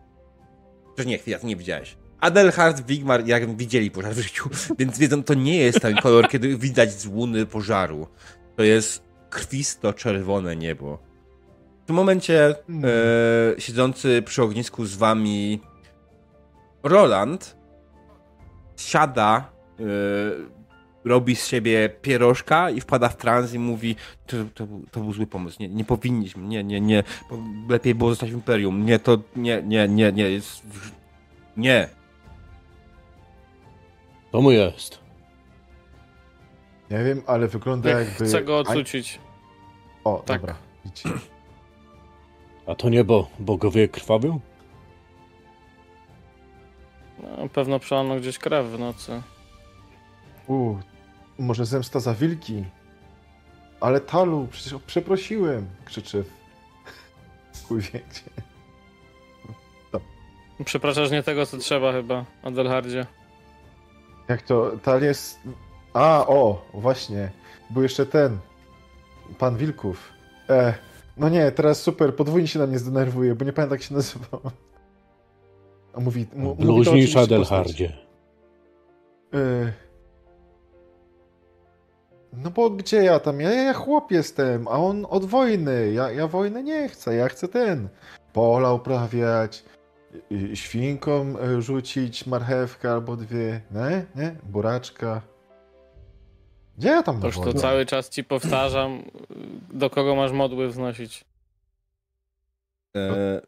Przecież 0.94 1.06
nie, 1.06 1.18
chwila, 1.18 1.38
nie 1.44 1.56
widziałeś. 1.56 1.96
Adelhard, 2.20 2.86
Wigmar, 2.86 3.26
jak 3.26 3.56
widzieli 3.56 3.90
pożar 3.90 4.14
w 4.14 4.18
życiu, 4.18 4.50
więc 4.78 4.98
wiedzą, 4.98 5.22
to 5.22 5.34
nie 5.34 5.56
jest 5.56 5.80
ten 5.80 5.96
kolor, 5.96 6.28
kiedy 6.28 6.56
widać 6.58 6.92
z 6.92 7.06
łuny 7.06 7.46
pożaru. 7.46 8.06
To 8.60 8.64
jest 8.64 9.02
krwisto-czerwone 9.30 10.56
niebo. 10.56 10.98
W 11.82 11.86
tym 11.86 11.96
momencie 11.96 12.54
Hmm. 12.66 12.90
e, 13.56 13.60
siedzący 13.60 14.22
przy 14.22 14.42
ognisku 14.42 14.86
z 14.86 14.96
wami 14.96 15.60
Roland 16.82 17.56
siada, 18.76 19.50
e, 19.80 19.82
robi 21.04 21.36
z 21.36 21.46
siebie 21.46 21.88
pierożka 22.02 22.70
i 22.70 22.80
wpada 22.80 23.08
w 23.08 23.16
trans 23.16 23.54
i 23.54 23.58
mówi 23.58 23.96
to, 24.26 24.36
to, 24.54 24.66
był- 24.66 24.86
to 24.90 25.00
był 25.00 25.12
zły 25.12 25.26
pomysł, 25.26 25.56
nie, 25.60 25.68
nie 25.68 25.84
powinniśmy, 25.84 26.42
nie, 26.42 26.64
nie, 26.64 26.80
nie, 26.80 27.02
lepiej 27.68 27.94
było 27.94 28.10
zostać 28.10 28.30
w 28.30 28.34
Imperium, 28.34 28.86
nie, 28.86 28.98
to, 28.98 29.18
nie, 29.36 29.62
nie, 29.62 29.88
nie, 29.88 30.12
nie, 30.12 30.30
jest, 30.30 30.62
nie. 31.56 31.88
to 34.32 34.40
mu 34.42 34.50
jest. 34.50 35.09
Nie 36.90 37.04
wiem, 37.04 37.22
ale 37.26 37.48
wygląda 37.48 37.90
jakby... 37.90 38.24
Chcę 38.26 38.42
go 38.44 38.58
odsucić. 38.58 39.18
O, 40.04 40.22
Tak. 40.26 40.40
dobra. 40.40 40.56
Widzicie. 40.84 41.10
A 42.66 42.74
to 42.74 42.88
niebo 42.88 43.28
bogowie 43.38 43.88
krwawią? 43.88 44.40
No, 47.22 47.48
pewno 47.48 47.78
przelano 47.78 48.16
gdzieś 48.16 48.38
krew 48.38 48.66
w 48.66 48.78
nocy. 48.78 49.22
U, 50.48 50.76
może 51.38 51.66
zemsta 51.66 52.00
za 52.00 52.14
wilki? 52.14 52.64
Ale 53.80 54.00
Talu, 54.00 54.48
przecież 54.50 54.74
przeprosiłem, 54.86 55.66
krzyczy 55.84 56.24
w 57.52 57.66
kuwiecie. 57.66 58.22
Przepraszasz 60.64 61.10
nie 61.10 61.22
tego, 61.22 61.46
co 61.46 61.58
trzeba 61.58 61.92
chyba, 61.92 62.24
Adelhardzie. 62.42 63.06
Jak 64.28 64.42
to, 64.42 64.70
Tal 64.82 65.02
jest... 65.02 65.40
A, 65.94 66.26
o, 66.26 66.64
właśnie, 66.74 67.30
był 67.70 67.82
jeszcze 67.82 68.06
ten, 68.06 68.38
pan 69.38 69.56
Wilków. 69.56 70.12
E, 70.50 70.74
no 71.16 71.28
nie, 71.28 71.52
teraz 71.52 71.82
super, 71.82 72.16
podwójnie 72.16 72.48
się 72.48 72.58
na 72.58 72.66
mnie 72.66 72.78
zdenerwuje, 72.78 73.34
bo 73.34 73.44
nie 73.44 73.52
pamiętam 73.52 73.74
jak 73.78 73.82
się 73.82 73.94
nazywał. 73.94 74.40
A 75.94 76.00
mówi. 76.00 76.26
E, 79.34 79.72
No 82.32 82.50
bo 82.50 82.70
gdzie 82.70 82.96
ja 82.96 83.20
tam? 83.20 83.40
Ja, 83.40 83.50
ja 83.54 83.72
chłop 83.72 84.10
jestem, 84.10 84.68
a 84.68 84.70
on 84.70 85.06
od 85.10 85.24
wojny. 85.24 85.92
Ja, 85.92 86.10
ja 86.10 86.26
wojny 86.26 86.62
nie 86.62 86.88
chcę, 86.88 87.14
ja 87.14 87.28
chcę 87.28 87.48
ten. 87.48 87.88
Pola 88.32 88.72
uprawiać, 88.72 89.64
świnkom 90.54 91.36
y, 91.36 91.62
rzucić 91.62 92.26
marchewkę 92.26 92.90
albo 92.92 93.16
dwie, 93.16 93.60
nie? 93.70 94.04
Nie? 94.22 94.36
Buraczka. 94.42 95.22
Gdzie 96.80 96.88
ja 96.88 97.02
tam 97.02 97.20
To 97.20 97.26
już 97.26 97.36
to 97.36 97.54
cały 97.54 97.86
czas 97.86 98.08
ci 98.08 98.24
powtarzam, 98.24 99.02
do 99.72 99.90
kogo 99.90 100.14
masz 100.14 100.32
modły 100.32 100.68
wznosić. 100.68 101.24
E, 102.96 103.40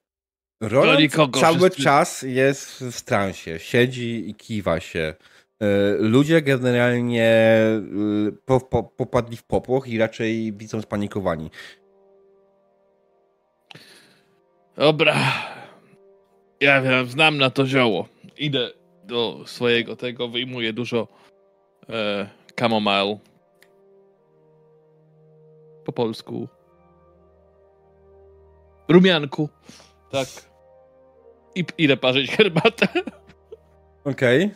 Do 0.61 0.69
Roland 0.69 1.13
cały 1.41 1.59
wszyscy- 1.59 1.83
czas 1.83 2.23
jest 2.23 2.85
w 2.85 3.03
transie, 3.03 3.59
siedzi 3.59 4.31
i 4.31 4.35
kiwa 4.35 4.81
się. 4.81 5.15
E, 5.61 5.67
Ludzie 5.99 6.43
generalnie 6.43 7.27
e, 7.27 7.83
po, 8.47 8.61
po, 8.61 8.83
popadli 8.83 9.37
w 9.37 9.43
popłoch 9.43 9.89
i 9.89 9.99
raczej 9.99 10.53
widzą 10.53 10.83
spanikowani. 10.83 11.51
Dobra. 14.77 15.15
Ja 16.61 16.83
wiem, 16.83 17.07
znam 17.07 17.39
na 17.39 17.51
to 17.51 17.67
zioło. 17.67 18.09
Idę 18.39 18.71
do 19.05 19.43
swojego 19.47 19.97
tego, 19.97 20.29
wyjmuję 20.29 20.73
dużo 20.73 21.09
e, 21.89 22.29
chamomile. 22.61 23.19
Po 25.85 25.93
polsku. 25.93 26.49
Rumianku. 28.89 29.49
Tak. 30.11 30.29
I 31.55 31.65
idę 31.79 31.97
parzyć 31.97 32.31
herbatę. 32.31 32.89
Okej. 34.05 34.51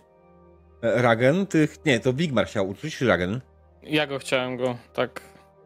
E, 0.83 1.03
Ragen, 1.03 1.47
ty... 1.47 1.69
Nie, 1.87 2.01
to 2.01 2.13
Wigmar 2.13 2.47
chciał 2.47 2.69
uczuć, 2.69 2.97
czy 2.97 3.07
Ragen? 3.07 3.41
Ja 3.83 4.07
go 4.07 4.19
chciałem 4.19 4.57
go, 4.57 4.77
tak. 4.93 5.21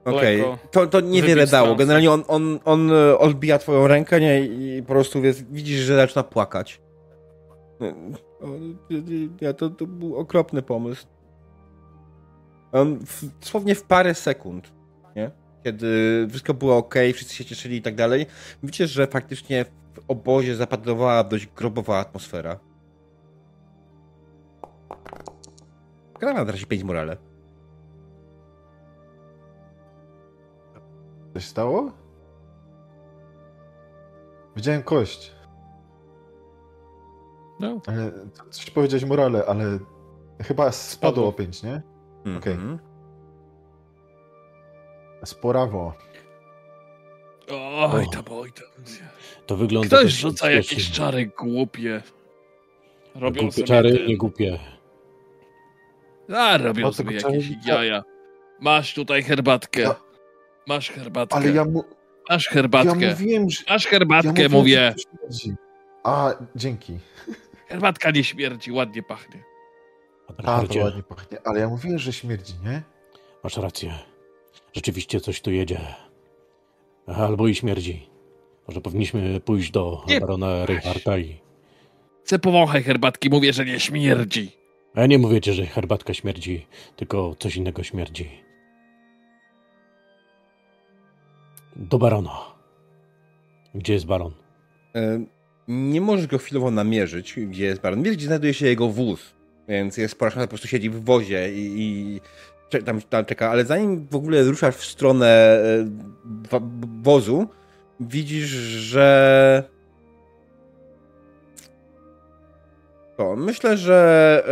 Okej, 0.05 0.37
Lekko 0.39 0.59
to, 0.71 0.87
to 0.87 1.01
niewiele 1.01 1.47
dało. 1.47 1.75
Generalnie 1.75 2.11
on, 2.11 2.25
on, 2.29 2.59
on 2.65 2.93
e, 2.93 3.19
odbija 3.19 3.59
twoją 3.59 3.87
rękę 3.87 4.21
nie, 4.21 4.41
i 4.41 4.83
po 4.83 4.89
prostu 4.89 5.21
wiesz, 5.21 5.43
widzisz, 5.43 5.81
że 5.81 5.97
zaczyna 5.97 6.23
płakać. 6.23 6.81
E, 7.81 7.95
Nie, 9.43 9.55
to, 9.55 9.71
to 9.71 9.87
był 9.87 10.17
okropny 10.17 10.63
pomysł. 10.63 11.07
On 12.73 12.99
w, 13.07 13.25
dosłownie 13.41 13.75
w 13.75 13.83
parę 13.83 14.15
sekund, 14.15 14.73
nie? 15.17 15.31
kiedy 15.65 16.27
wszystko 16.31 16.55
było 16.55 16.77
ok, 16.77 16.95
wszyscy 17.15 17.35
się 17.35 17.45
cieszyli 17.45 17.77
i 17.77 17.83
tak 17.83 17.95
dalej, 17.95 18.27
widzicie, 18.63 18.87
że 18.87 19.07
faktycznie 19.07 19.65
w 19.95 20.01
obozie 20.09 20.57
zapanowała 20.57 21.25
dość 21.25 21.47
grobowa 21.47 21.99
atmosfera. 21.99 22.59
Gra 26.21 26.33
na 26.33 26.45
razie 26.45 26.67
5 26.67 26.83
morale. 26.85 27.17
Coś 31.35 31.45
stało? 31.45 31.93
Widziałem 34.57 34.83
kość, 34.83 35.33
No. 37.61 37.81
ale 37.87 38.13
coś 38.51 38.71
powiedziałeś 38.71 39.05
morale, 39.05 39.45
ale 39.47 39.79
chyba 40.43 40.73
spadło 40.73 41.11
Spadło. 41.11 41.29
o 41.29 41.33
5, 41.33 41.63
nie? 41.63 41.83
Okej. 42.21 42.53
Mhm. 42.53 42.79
Sporawo. 45.25 45.95
Oj 47.93 48.05
O. 48.05 48.11
tam, 48.13 48.25
oj 48.31 48.53
tam. 48.53 48.67
To 49.47 49.57
wygląda 49.57 49.89
Ktoś 49.99 50.13
rzuca 50.13 50.51
jakieś 50.51 50.91
czary 50.91 51.27
głupie. 51.39 52.03
Robią 53.15 53.41
Głupie 53.41 53.53
sobie 53.55 53.67
czary, 53.67 53.99
ten- 53.99 54.07
nie 54.07 54.17
głupie. 54.17 54.59
A, 56.37 56.59
robią 56.59 56.83
No, 56.83 56.93
sobie 56.93 57.17
jakieś 57.17 57.49
czary- 57.49 57.59
jaja. 57.67 58.03
Masz 58.61 58.95
tutaj 58.95 59.23
herbatkę. 59.23 59.81
Ja- 59.81 59.95
Masz 60.67 60.91
herbatkę. 60.91 61.37
Ale 61.37 61.51
ja, 61.51 61.65
mu, 61.65 61.85
Masz 62.29 62.47
ja 62.47 62.53
herbatkę. 62.53 62.95
mówiłem, 63.11 63.51
że... 63.51 63.63
Masz 63.69 63.85
Ja 63.85 63.91
herbatkę, 63.91 64.29
mówiłem, 64.31 64.53
mówię. 64.53 64.95
śmierdzi. 64.99 65.55
A, 66.05 66.35
dzięki. 66.57 66.99
Herbatka 67.69 68.11
nie 68.11 68.25
śmierdzi, 68.25 68.73
ładnie 68.73 69.03
pachnie. 69.03 69.43
A, 70.31 70.43
to 70.43 70.43
Abrahardzie, 70.43 70.85
ładnie 70.85 71.03
pachnie. 71.03 71.39
Ale 71.45 71.61
ja 71.61 71.69
mówiłem, 71.69 71.99
że 71.99 72.13
śmierdzi, 72.13 72.55
nie? 72.65 72.83
masz 73.45 73.57
rację. 73.57 73.95
Rzeczywiście 74.73 75.21
coś 75.21 75.41
tu 75.41 75.51
jedzie. 75.51 75.81
Albo 77.07 77.49
i 77.49 77.55
śmierdzi. 77.55 78.11
Może 78.69 78.81
powinniśmy 78.81 79.41
pójść 79.41 79.71
do 79.71 80.05
Nie 80.09 80.21
barona 80.21 80.67
Reinharta 80.67 81.19
i... 81.19 81.41
Chcę 82.25 82.39
powąchaj 82.39 82.83
herbatki, 82.83 83.31
mówię, 83.31 83.53
że 83.53 83.65
nie 83.65 83.81
śmierdzi. 83.81 84.53
A 84.95 85.01
ja 85.01 85.07
nie 85.07 85.19
mówię 85.19 85.41
ci, 85.41 85.53
że 85.53 85.67
herbatka 85.67 86.15
śmierdzi, 86.15 86.67
tylko 86.97 87.35
coś 87.39 87.57
innego 87.57 87.83
śmierdzi. 87.83 88.31
Do 91.77 91.99
barona. 91.99 92.39
Gdzie 93.75 93.93
jest 93.93 94.07
baron? 94.07 94.33
E, 94.95 95.21
Nie 95.69 96.01
możesz 96.01 96.27
go 96.27 96.39
chwilowo 96.39 96.71
namierzyć, 96.71 97.35
gdzie 97.37 97.65
jest 97.65 97.81
baron. 97.81 98.03
Wiesz, 98.03 98.17
gdzie 98.17 98.27
znajduje 98.27 98.55
się 98.55 98.67
jego 98.67 98.89
wóz, 98.89 99.35
więc 99.71 99.97
jest 99.97 100.15
spora 100.15 100.31
szansa, 100.31 100.47
po 100.47 100.49
prostu 100.49 100.69
siedzi 100.69 100.91
w 100.91 101.05
wozie 101.05 101.53
i, 101.53 101.75
i 101.79 102.21
cze- 102.69 102.83
tam, 102.83 103.03
tam 103.03 103.25
czeka. 103.25 103.51
Ale 103.51 103.65
zanim 103.65 104.07
w 104.11 104.17
ogóle 104.17 104.43
ruszasz 104.43 104.75
w 104.77 104.85
stronę 104.85 105.61
e, 106.53 106.61
wozu, 107.03 107.47
widzisz, 108.01 108.49
że... 108.49 109.65
To, 113.17 113.37
myślę, 113.37 113.77
że... 113.77 114.43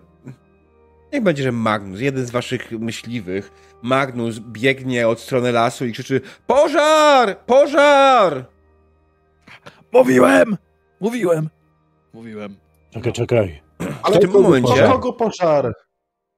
E, 0.00 1.12
niech 1.12 1.22
będzie, 1.22 1.42
że 1.42 1.52
Magnus, 1.52 2.00
jeden 2.00 2.26
z 2.26 2.30
waszych 2.30 2.70
myśliwych, 2.70 3.52
Magnus 3.82 4.38
biegnie 4.38 5.08
od 5.08 5.20
strony 5.20 5.52
lasu 5.52 5.86
i 5.86 5.92
krzyczy 5.92 6.20
Pożar! 6.46 7.38
Pożar! 7.46 8.44
Mówiłem! 9.92 10.56
Mówiłem! 11.00 11.48
Mówiłem. 12.12 12.56
Czekaj, 12.90 13.12
czekaj. 13.12 13.62
Ale 14.02 14.16
w 14.16 14.20
tym 14.20 14.30
momencie, 14.30 14.82
kogo 14.82 15.12
pożar? 15.12 15.72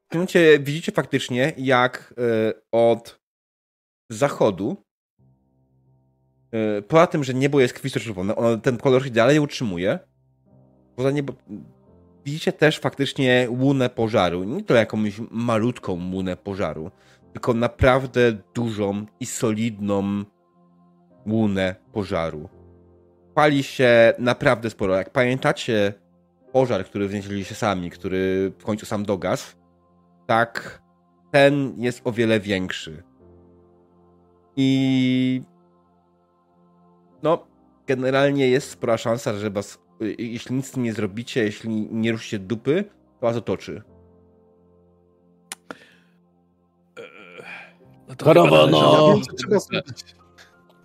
w 0.09 0.11
tym 0.11 0.19
momencie 0.19 0.59
widzicie 0.59 0.93
faktycznie, 0.93 1.53
jak 1.57 2.15
e, 2.19 2.53
od 2.73 3.21
zachodu, 4.11 4.77
e, 6.53 6.83
poza 6.83 7.07
tym, 7.07 7.25
że 7.25 7.35
niebo 7.35 7.61
jest 7.61 7.75
krwisto-czerwone, 7.75 8.37
ono 8.37 8.57
ten 8.57 8.77
kolor 8.77 9.05
się 9.05 9.11
dalej 9.11 9.39
utrzymuje. 9.39 9.99
Poza 10.97 11.11
niebo, 11.11 11.33
widzicie 12.25 12.53
też 12.53 12.79
faktycznie 12.79 13.47
łunę 13.51 13.89
pożaru. 13.89 14.45
Nie 14.45 14.63
to 14.63 14.75
jakąś 14.75 15.21
malutką 15.31 16.11
łunę 16.13 16.37
pożaru, 16.37 16.91
tylko 17.33 17.55
naprawdę 17.55 18.33
dużą 18.55 19.07
i 19.21 19.27
solidną 19.27 20.25
łunę 21.27 21.75
pożaru. 21.93 22.49
Pali 23.35 23.63
się 23.63 24.13
naprawdę 24.19 24.71
sporo. 24.71 24.97
Jak 24.97 25.11
pamiętacie 25.11 26.04
pożar, 26.55 26.85
który 26.85 27.09
wnieśliście 27.09 27.55
sami, 27.55 27.91
który 27.91 28.53
w 28.59 28.65
końcu 28.65 28.87
sam 28.87 29.05
dogasł, 29.05 29.57
tak 30.27 30.83
ten 31.31 31.75
jest 31.79 32.01
o 32.05 32.13
wiele 32.13 32.41
większy. 32.41 33.03
I 34.57 35.43
no, 37.23 37.47
generalnie 37.87 38.49
jest 38.49 38.71
spora 38.71 38.97
szansa, 38.99 39.35
że 39.35 39.51
was, 39.51 39.79
y, 40.03 40.15
jeśli 40.19 40.57
nic 40.57 40.67
z 40.67 40.71
tym 40.71 40.83
nie 40.83 40.93
zrobicie, 40.93 41.45
jeśli 41.45 41.71
nie 41.91 42.13
ruszycie 42.13 42.39
dupy, 42.39 42.85
to 43.21 43.27
was 43.27 43.37
otoczy. 43.37 43.83
No 48.09 48.15
to 48.15 48.25
Karawana! 48.25 48.67
chyba 48.67 48.67
należy- 48.71 48.87
O. 49.03 49.09
Ja 49.09 49.15
wiem, 49.15 49.23
co 49.25 49.33
trzeba 49.37 49.59
zrobić. 49.59 50.17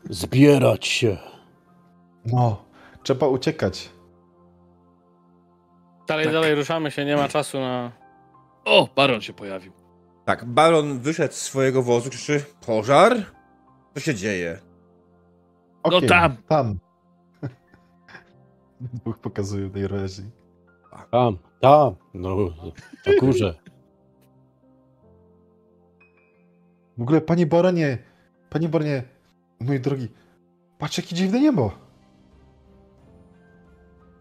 Zbierać 0.10 0.88
się. 0.88 1.18
No, 2.26 2.66
trzeba 3.04 3.28
uciekać. 3.28 3.90
Dalej, 6.10 6.26
Tak. 6.26 6.34
dalej, 6.34 6.56
ruszamy 6.56 6.92
się, 6.92 7.06
nie 7.06 7.16
ma 7.16 7.28
czasu 7.28 7.60
na... 7.60 7.92
O, 8.66 8.90
baron 8.96 9.22
się 9.22 9.34
pojawił. 9.34 9.72
Tak, 10.26 10.46
baron 10.46 11.00
wyszedł 11.00 11.34
z 11.34 11.38
swojego 11.38 11.84
wozu, 11.84 12.10
krzyczy, 12.10 12.46
pożar? 12.66 13.26
Co 13.94 14.00
się 14.00 14.16
dzieje? 14.16 14.60
Okiem, 15.84 16.10
tam. 16.10 16.38
Tam. 16.48 16.80
Dwóch 18.94 19.18
pokazują 19.20 19.70
tej 19.70 19.88
razie. 19.88 20.24
Tam, 21.12 21.38
tam. 21.62 21.96
No, 22.14 22.36
na 23.06 23.14
górze. 23.20 23.56
W 26.98 27.02
ogóle, 27.02 27.22
panie 27.22 27.46
baronie, 27.46 27.98
panie 28.50 28.70
baronie, 28.70 29.04
mój 29.60 29.80
drogi, 29.80 30.08
patrz 30.78 30.98
jakie 30.98 31.16
dziwne 31.16 31.40
niebo. 31.40 31.72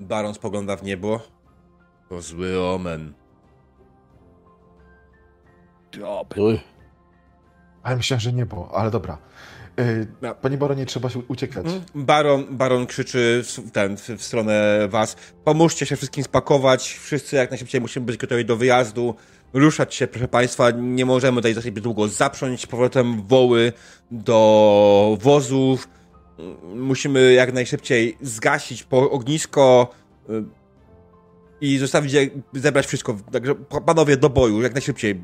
Baron 0.01 0.35
spogląda 0.35 0.77
w 0.77 0.83
niebo. 0.83 1.38
To 2.09 2.23
zły 2.23 2.61
omen. 2.61 3.13
Dobry. 5.93 6.61
Ale 7.83 7.97
myślałem, 7.97 8.21
że 8.21 8.33
niebo, 8.33 8.71
ale 8.75 8.91
dobra. 8.91 9.19
Yy, 9.77 10.07
Ja- 10.23 10.35
panie 10.35 10.57
baronie, 10.59 10.87
trzeba 10.87 11.11
się 11.11 11.19
uciekać. 11.29 11.67
Baron, 11.95 12.45
baron 12.51 12.87
krzyczy 12.87 13.43
w, 13.45 13.71
ten, 13.71 13.97
w, 13.97 14.23
stronę 14.23 14.89
was. 14.89 15.17
Pomóżcie 15.45 15.87
się 15.87 15.97
wszystkim 15.97 16.25
spakować. 16.25 16.99
Wszyscy 17.03 17.37
jak 17.37 17.51
najszybciej 17.51 17.81
musimy 17.81 18.07
być 18.07 18.17
gotowi 18.17 18.45
do 18.45 18.57
wyjazdu. 18.57 19.15
Ruszać 19.53 19.95
się, 19.95 20.07
proszę 20.07 20.29
państwa. 20.29 20.71
Nie 20.71 21.07
możemy 21.07 21.37
tutaj 21.37 21.55
za 21.55 21.63
siebie 21.63 21.83
długo 21.83 22.09
zaprząć 22.09 22.63
z 22.63 22.67
powrotem 22.67 23.23
woły 23.23 23.73
do 24.11 25.19
wozów. 25.21 25.89
Musimy 26.75 27.33
jak 27.33 27.53
najszybciej 27.53 28.17
zgasić 28.21 28.83
po 28.83 29.11
ognisko 29.11 29.91
y, 30.31 30.45
i 31.61 31.79
zostawić, 31.79 32.13
je- 32.13 32.29
zebrać 32.53 32.87
wszystko. 32.87 33.17
Także 33.33 33.55
pa- 33.55 33.81
panowie 33.81 34.17
do 34.17 34.31
boju, 34.31 34.63
jak 34.63 34.73
najszybciej. 34.73 35.21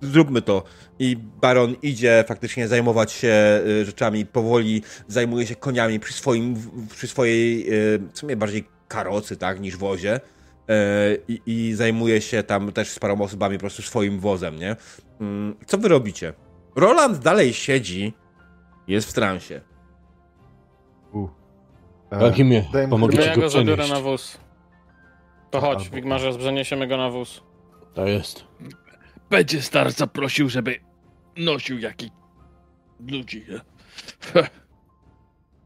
Zróbmy 0.00 0.42
to. 0.42 0.62
I 0.98 1.16
baron 1.16 1.76
idzie 1.82 2.24
faktycznie 2.28 2.68
zajmować 2.68 3.12
się 3.12 3.60
y, 3.66 3.84
rzeczami 3.84 4.26
powoli, 4.26 4.82
zajmuje 5.08 5.46
się 5.46 5.54
koniami 5.54 6.00
przy 6.00 6.12
swoim, 6.12 6.56
przy 6.90 7.06
swojej, 7.08 7.72
y, 7.94 7.98
w 8.12 8.18
sumie 8.18 8.36
bardziej 8.36 8.64
karocy, 8.88 9.36
tak, 9.36 9.60
niż 9.60 9.76
wozie. 9.76 10.16
Y, 10.16 10.20
I, 11.28 11.40
I 11.46 11.74
zajmuje 11.74 12.20
się 12.20 12.42
tam 12.42 12.72
też 12.72 12.88
z 12.90 12.98
paroma 12.98 13.24
osobami 13.24 13.56
po 13.56 13.60
prostu 13.60 13.82
swoim 13.82 14.20
wozem, 14.20 14.56
nie? 14.58 14.76
Mm, 15.20 15.54
Co 15.66 15.78
wy 15.78 15.88
robicie? 15.88 16.32
Roland 16.76 17.18
dalej 17.18 17.52
siedzi, 17.54 18.12
jest 18.88 19.08
w 19.08 19.12
transie. 19.12 19.60
U. 21.12 21.28
E, 22.12 22.24
Jakimie, 22.24 22.64
daj 22.72 22.84
mu 22.84 22.90
pomogę 22.90 23.18
ci 23.18 23.28
ja 23.28 23.34
go 23.34 23.40
go 23.40 23.48
przenieść. 23.48 23.90
na 23.90 24.00
wóz. 24.00 24.38
To 25.54 25.60
chodź, 25.60 25.78
Albo- 25.78 25.94
Wigmarze, 25.94 26.38
przeniesiemy 26.38 26.86
go 26.86 26.96
na 26.96 27.10
wóz. 27.10 27.42
To 27.94 28.06
jest. 28.06 28.44
Będzie 29.30 29.62
starca 29.62 30.06
prosił, 30.06 30.48
żeby 30.48 30.80
nosił 31.36 31.78
jaki 31.78 32.10
ludzi. 33.08 33.44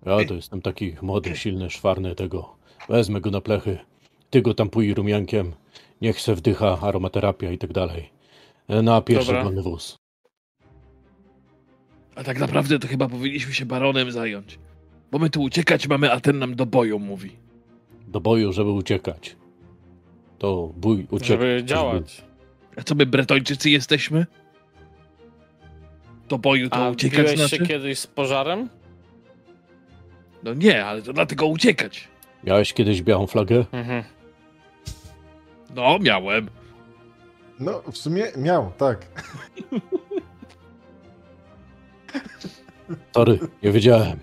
Ja 0.07 0.25
to 0.29 0.35
jestem 0.35 0.63
taki 0.63 0.97
młody, 1.03 1.37
silny, 1.37 1.71
szwarny 1.71 2.15
tego. 2.15 2.57
Wezmę 2.89 3.21
go 3.21 3.31
na 3.31 3.41
plechy. 3.41 3.79
Ty 4.31 4.43
go 4.43 4.55
tam 4.55 4.71
pój 4.71 4.95
rumiankiem. 4.95 5.53
Niech 6.01 6.21
se 6.21 6.35
wdycha 6.35 6.79
aromaterapia 6.81 7.51
i 7.53 7.59
tak 7.59 7.73
dalej. 7.73 8.11
Na 8.69 9.01
pierwszy 9.01 9.33
wolny 9.33 9.63
wóz. 9.63 9.97
A 12.15 12.25
tak 12.25 12.39
naprawdę 12.39 12.79
to 12.79 12.89
chyba 12.89 13.09
powinniśmy 13.09 13.55
się 13.55 13.67
baronem 13.67 14.13
zająć. 14.13 14.59
Bo 15.11 15.19
my 15.19 15.31
tu 15.31 15.43
uciekać 15.43 15.89
mamy, 15.89 16.13
a 16.13 16.21
ten 16.21 16.39
nam 16.39 16.55
do 16.55 16.67
boju 16.67 16.99
mówi. 16.99 17.37
Do 18.09 18.21
boju, 18.21 18.53
żeby 18.53 18.71
uciekać. 18.71 19.37
To 20.39 20.73
bój, 20.77 21.07
uciekać. 21.11 21.27
Żeby 21.29 21.63
działać. 21.65 22.25
A 22.77 22.83
co 22.83 22.95
my 22.95 23.07
bretończycy 23.07 23.71
jesteśmy? 23.71 24.27
Do 26.29 26.39
boju 26.39 26.71
to 26.71 26.77
A 26.77 26.91
uciekać 26.91 27.29
znaczy? 27.37 27.57
się 27.57 27.67
kiedyś 27.67 27.99
z 27.99 28.07
pożarem? 28.07 28.69
No 30.43 30.55
nie, 30.55 30.85
ale 30.87 31.03
to 31.03 31.13
dlatego 31.13 31.47
uciekać. 31.47 32.09
Miałeś 32.45 32.73
kiedyś 32.73 33.03
białą 33.03 33.27
flagę? 33.27 33.65
Mhm. 33.73 34.05
No, 35.75 35.99
miałem. 35.99 36.49
No, 37.61 37.83
w 37.93 37.97
sumie 37.99 38.25
miał, 38.37 38.73
tak. 38.79 39.07
Sorry, 43.15 43.39
nie 43.63 43.73
wiedziałem. 43.73 44.19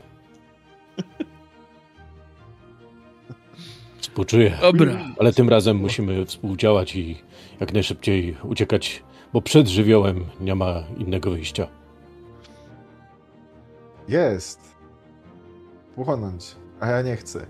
Współczuję. 4.15 4.57
Dobra. 4.61 4.97
Ale 5.19 5.33
tym 5.33 5.49
razem 5.49 5.77
musimy 5.77 6.25
współdziałać 6.25 6.95
i 6.95 7.21
jak 7.59 7.73
najszybciej 7.73 8.37
uciekać, 8.43 9.03
bo 9.33 9.41
przed 9.41 9.67
żywiołem 9.67 10.25
nie 10.39 10.55
ma 10.55 10.83
innego 10.97 11.31
wyjścia. 11.31 11.67
Jest. 14.07 14.75
pochłonąć, 15.95 16.55
a 16.79 16.87
ja 16.87 17.01
nie 17.01 17.15
chcę. 17.15 17.45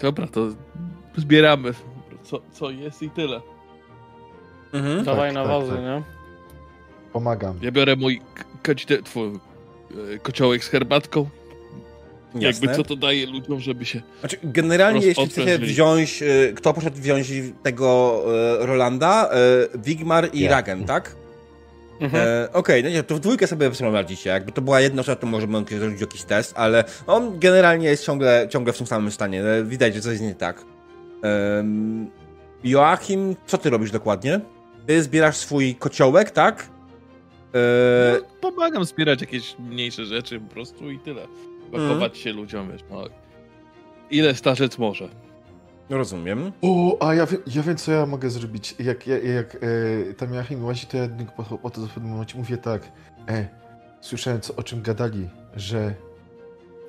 Dobra, 0.00 0.26
to 0.26 0.40
zbieramy 1.16 1.70
co, 2.22 2.40
co 2.52 2.70
jest 2.70 3.02
i 3.02 3.10
tyle. 3.10 3.40
Mhm. 4.72 5.04
Dawaj 5.04 5.28
tak, 5.28 5.34
na 5.34 5.42
tak, 5.42 5.50
wozy, 5.52 5.72
tak. 5.72 5.80
nie? 5.80 6.02
Pomagam. 7.12 7.58
Ja 7.62 7.72
biorę 7.72 7.96
mój 7.96 8.20
k- 8.62 8.74
twój, 9.04 9.28
e, 10.14 10.18
kociołek 10.18 10.64
z 10.64 10.68
herbatką. 10.68 11.28
Jasne. 12.34 12.66
Jakby 12.66 12.82
co 12.82 12.88
to 12.88 12.96
daje 12.96 13.26
ludziom, 13.26 13.60
żeby 13.60 13.84
się... 13.84 14.02
Znaczy, 14.20 14.36
generalnie, 14.44 15.06
jeśli 15.06 15.26
chcecie 15.26 15.58
wziąć, 15.58 16.22
y, 16.22 16.52
kto 16.56 16.74
poszedł 16.74 16.96
wziąć 16.96 17.32
tego 17.62 18.22
y, 18.62 18.66
Rolanda, 18.66 19.30
y, 19.74 19.78
Wigmar 19.78 20.28
i 20.32 20.40
Ja. 20.40 20.50
Ragen, 20.50 20.84
tak? 20.84 21.16
Mhm. 22.00 22.28
E, 22.28 22.52
Okej, 22.52 22.84
no 22.84 22.90
nie, 22.90 23.02
to 23.02 23.14
w 23.16 23.20
dwójkę 23.20 23.46
sobie 23.46 23.70
przeprowadzicie. 23.70 24.30
Jakby 24.30 24.52
to 24.52 24.62
była 24.62 24.80
jedna 24.80 25.02
rzecz, 25.02 25.18
to 25.20 25.26
może 25.26 25.46
mógł 25.46 25.70
zrobić 25.78 26.00
jakiś 26.00 26.22
test, 26.22 26.52
ale 26.56 26.84
on 27.06 27.38
generalnie 27.38 27.88
jest 27.88 28.06
ciągle, 28.06 28.46
ciągle 28.50 28.72
w 28.72 28.78
tym 28.78 28.86
samym 28.86 29.10
stanie. 29.12 29.44
E, 29.44 29.64
Widać, 29.64 29.94
że 29.94 30.00
coś 30.00 30.10
jest 30.12 30.22
nie 30.22 30.34
tak. 30.34 30.64
Um, 31.22 32.10
Joachim, 32.64 33.36
co 33.46 33.58
ty 33.58 33.70
robisz 33.70 33.90
dokładnie? 33.90 34.40
Ty 34.86 35.02
zbierasz 35.02 35.36
swój 35.36 35.74
kociołek, 35.74 36.30
tak? 36.30 36.68
E, 37.54 38.18
No, 38.20 38.50
pomagam 38.50 38.84
zbierać 38.84 39.20
jakieś 39.20 39.56
mniejsze 39.58 40.04
rzeczy 40.04 40.40
po 40.40 40.54
prostu 40.54 40.90
i 40.90 40.98
tyle. 40.98 41.22
Pakować 41.78 42.18
się 42.18 42.32
ludziom, 42.32 42.72
wiesz, 42.72 42.84
no. 42.90 43.04
Ile 44.10 44.34
starzec 44.34 44.78
może. 44.78 45.08
rozumiem. 45.90 46.52
O, 46.62 46.96
a 47.08 47.14
ja, 47.14 47.26
wie, 47.26 47.36
ja 47.46 47.62
wiem, 47.62 47.76
co 47.76 47.92
ja 47.92 48.06
mogę 48.06 48.30
zrobić. 48.30 48.74
Jak, 48.78 49.06
jak, 49.06 49.24
jak 49.24 49.56
e, 50.10 50.14
tam 50.14 50.34
Joachim 50.34 50.64
łazi, 50.64 50.86
to 50.86 50.96
ja 50.96 51.08
po, 51.36 51.58
po 51.58 51.70
to 51.70 51.80
w 51.80 51.90
pewnym 51.94 52.12
momencie 52.12 52.38
mówię 52.38 52.56
tak. 52.56 52.92
E, 53.28 53.48
słyszałem, 54.00 54.40
co, 54.40 54.56
o 54.56 54.62
czym 54.62 54.82
gadali, 54.82 55.28
że 55.56 55.94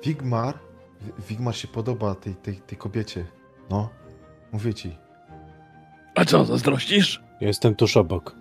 Wigmar, 0.04 0.54
Wi- 1.00 1.12
Wigmar 1.28 1.56
się 1.56 1.68
podoba 1.68 2.14
tej, 2.14 2.34
tej, 2.34 2.56
tej 2.56 2.78
kobiecie. 2.78 3.24
No, 3.70 3.88
mówię 4.52 4.74
ci. 4.74 4.96
A 6.14 6.24
co, 6.24 6.44
zazdrościsz? 6.44 7.22
Jestem 7.40 7.74
tuż 7.74 7.96
obok. 7.96 8.36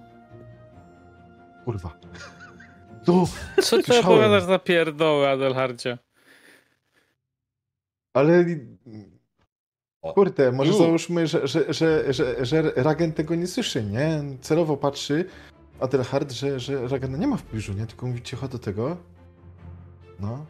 Kurwa. 1.66 1.94
No, 3.08 3.26
Co 3.62 3.82
ty 3.84 4.00
opowiadasz 4.00 4.44
za 4.44 4.60
pierdoły, 4.60 5.30
Adelhardzie? 5.30 5.98
Ale... 8.16 8.46
Kurde, 10.14 10.52
może 10.52 10.74
załóżmy, 10.74 11.28
że, 11.28 11.48
że, 11.48 11.74
że, 11.74 12.14
że, 12.14 12.46
że 12.46 12.62
Ragen 12.76 13.14
tego 13.14 13.36
nie 13.36 13.48
słyszy, 13.48 13.84
nie? 13.84 14.24
Celowo 14.42 14.78
patrzy 14.78 15.26
Adelhard, 15.80 16.32
że, 16.32 16.60
że 16.60 16.88
Ragena 16.88 17.18
nie 17.18 17.28
ma 17.28 17.38
w 17.38 17.44
pobliżu, 17.44 17.74
nie? 17.74 17.86
Tylko 17.86 18.08
mówi 18.08 18.22
cicho 18.22 18.48
do 18.48 18.60
tego. 18.60 18.98
No. 20.20 20.46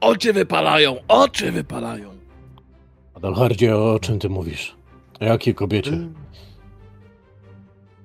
Oczy 0.00 0.32
wypalają, 0.32 0.96
oczy 1.08 1.52
wypalają. 1.52 2.10
Adalhardzie, 3.14 3.76
o 3.76 3.98
czym 4.00 4.18
ty 4.18 4.28
mówisz? 4.28 4.76
O 5.20 5.24
jakiej 5.24 5.54
kobiecie? 5.54 5.92
Y, 5.92 6.08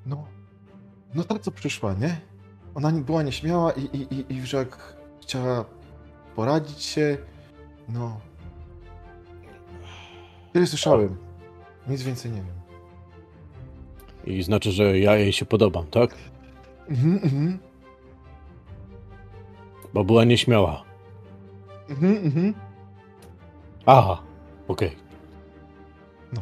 No. 0.06 0.28
No 1.16 1.24
ta, 1.24 1.40
co 1.40 1.52
przyszła, 1.52 1.94
nie? 1.94 2.22
Ona 2.76 2.92
nie- 2.92 3.02
była 3.02 3.24
nieśmiała 3.24 3.72
i, 3.72 3.82
i, 3.84 4.14
i, 4.14 4.34
i 4.34 4.46
że 4.46 4.58
jak 4.58 4.96
chciała 5.22 5.66
poradzić 6.36 6.84
się, 6.84 7.18
no. 7.90 8.20
Tyle 10.56 10.68
słyszałem. 10.68 11.18
Nic 11.88 12.04
więcej 12.04 12.32
nie 12.32 12.42
wiem. 12.42 12.56
I 14.26 14.44
znaczy, 14.44 14.72
że 14.72 15.00
ja 15.00 15.16
jej 15.16 15.34
się 15.34 15.46
podobam, 15.46 15.88
tak? 15.88 16.16
Mhm, 16.90 17.20
mhm. 17.24 17.60
Bo 19.94 20.04
była 20.04 20.24
nieśmiała. 20.24 20.84
Mhm, 21.90 22.18
mhm. 22.18 22.54
Aha, 23.86 24.22
okej. 24.68 24.96
No. 26.34 26.42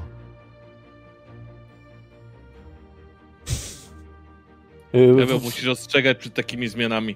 Y, 4.95 5.15
Paweł, 5.19 5.39
musisz 5.39 5.67
ostrzegać 5.67 6.17
przed 6.17 6.33
takimi 6.33 6.67
zmianami. 6.67 7.15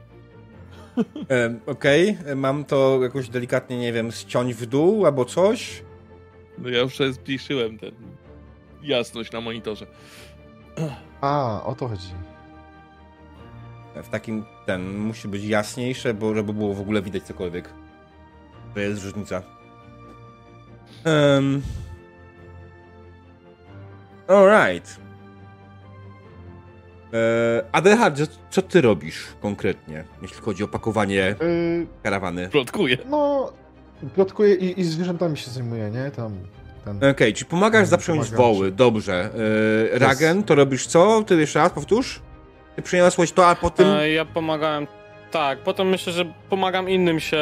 E, 1.30 1.60
Okej, 1.66 2.18
e, 2.26 2.36
mam 2.36 2.66
to 2.66 3.00
jakoś 3.04 3.30
delikatnie, 3.30 3.78
nie 3.78 3.93
wiem, 3.93 4.12
ściąć 4.12 4.54
w 4.54 4.66
dół 4.66 5.06
albo 5.06 5.26
coś. 5.26 5.87
No 6.58 6.70
ja 6.70 6.80
już 6.80 6.97
zmniejszyłem 7.12 7.78
ten 7.78 7.91
jasność 8.84 9.32
na 9.32 9.41
monitorze. 9.41 9.86
A, 11.22 11.62
o 11.66 11.76
to 11.76 11.88
chodzi. 11.88 12.08
W 14.03 14.10
takim, 14.10 14.45
ten, 14.66 14.97
musi 14.97 15.28
być 15.28 15.43
jaśniejsze, 15.43 16.14
bo 16.14 16.36
żeby 16.36 16.53
było 16.53 16.74
w 16.74 16.82
ogóle 16.82 17.01
widać 17.01 17.24
cokolwiek. 17.24 17.70
To 18.74 18.80
jest 18.80 19.03
różnica. 19.03 19.41
Um. 21.05 21.62
Alright. 24.28 24.99
E, 27.14 27.66
Adelhard, 27.72 28.22
co 28.49 28.62
ty 28.62 28.82
robisz 28.82 29.28
konkretnie, 29.41 30.03
jeśli 30.22 30.38
chodzi 30.38 30.64
o 30.64 30.68
pakowanie 30.68 31.36
Y, 31.41 31.88
karawany? 32.03 32.49
Plotkuję. 32.49 32.97
no, 33.10 33.53
plotkuję 34.16 34.56
i, 34.56 34.80
i 34.80 34.84
zwierzętami 34.84 35.38
się 35.38 35.52
zajmuję, 35.52 35.89
nie? 35.91 36.12
Tam, 36.12 36.32
ten... 36.86 37.12
Okej, 37.12 37.34
czyli 37.34 37.45
pomagasz 37.50 37.78
Mm, 37.80 37.89
zaprząć 37.89 38.18
pomagam 38.30 38.38
woły, 38.38 38.72
dobrze. 38.72 39.30
E, 39.95 40.00
Ragen, 40.00 40.43
to 40.43 40.56
robisz 40.56 40.88
co? 40.88 41.24
Ty 41.24 41.36
jeszcze 41.36 41.60
raz 41.60 41.72
powtórz? 41.72 42.22
Ty 42.76 42.82
przyniosłeś 42.82 43.32
to, 43.32 43.48
a 43.48 43.56
potem... 43.56 43.88
E, 43.88 44.10
Ja 44.12 44.26
pomagałem. 44.26 44.88
Tak, 45.32 45.60
potem 45.60 45.89
myślę, 45.89 46.14
że 46.14 46.26
pomagam 46.50 46.89
innym 46.89 47.20
się 47.20 47.41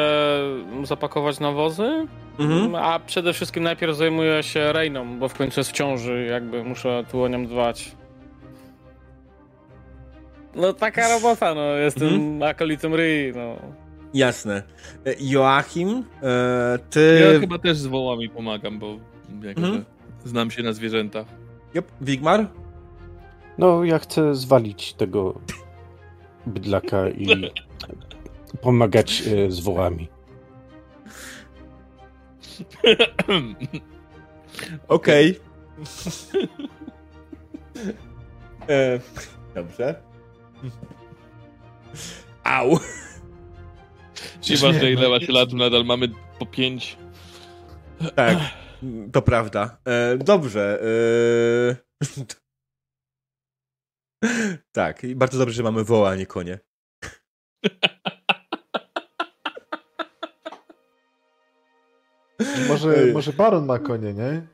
zapakować 0.84 1.40
na 1.40 1.52
wozy, 1.52 2.06
Mhm. 2.38 2.74
a 2.74 3.00
przede 3.00 3.32
wszystkim 3.32 3.62
najpierw 3.62 3.96
zajmuję 3.96 4.42
się 4.42 4.72
Reyną, 4.72 5.18
bo 5.18 5.28
w 5.28 5.34
końcu 5.34 5.60
jest 5.60 5.70
w 5.70 5.72
ciąży, 5.72 6.26
jakby 6.30 6.64
muszę 6.64 7.04
tu 7.12 7.22
o 7.22 7.28
nią 7.28 7.46
dbać. 7.46 7.92
No 10.54 10.72
taka 10.72 11.08
robota, 11.08 11.54
no, 11.54 11.62
jestem 11.76 12.08
Mhm. 12.08 12.42
akolitą 12.42 12.96
Ryi, 12.96 13.32
no. 13.36 13.56
Jasne. 14.14 14.62
E, 15.06 15.14
Joachim, 15.20 16.04
e, 16.22 16.78
ty... 16.90 17.20
Ja 17.34 17.40
chyba 17.40 17.58
też 17.58 17.78
z 17.78 17.86
wołami 17.86 18.28
pomagam, 18.28 18.78
bo 18.78 18.96
jakby 19.42 19.66
Mhm. 19.66 19.84
znam 20.24 20.50
się 20.50 20.62
na 20.62 20.72
zwierzętach. 20.72 21.26
Jop, 21.74 21.86
Wigmar? 22.00 22.46
No, 23.58 23.84
ja 23.84 23.98
chcę 23.98 24.34
zwalić 24.34 24.92
tego 24.94 25.40
bydlaka 26.46 27.08
i 27.08 27.50
pomagać 28.60 29.22
e, 29.26 29.50
z 29.50 29.60
wołami. 29.60 30.08
Okej. 34.88 35.36
e, 38.68 39.00
dobrze. 39.54 39.94
Au. 42.44 42.78
Nieważne 44.50 44.82
nie, 44.82 44.90
ile 44.92 45.08
macie 45.08 45.32
lat, 45.32 45.52
nadal 45.52 45.84
mamy 45.84 46.08
po 46.38 46.46
pięć. 46.46 46.96
Tak, 48.14 48.38
to 49.12 49.22
prawda. 49.22 49.78
E, 49.84 50.16
dobrze. 50.18 50.82
E, 50.82 51.76
tak, 54.72 55.04
i 55.04 55.14
bardzo 55.16 55.38
dobrze, 55.38 55.54
że 55.54 55.62
mamy 55.62 55.84
woła, 55.84 56.10
a 56.10 56.16
nie 56.16 56.26
konie. 56.26 56.58
Może, 62.68 63.06
może 63.12 63.32
Baron 63.32 63.66
ma 63.66 63.78
konie, 63.78 64.14
nie? 64.14 64.46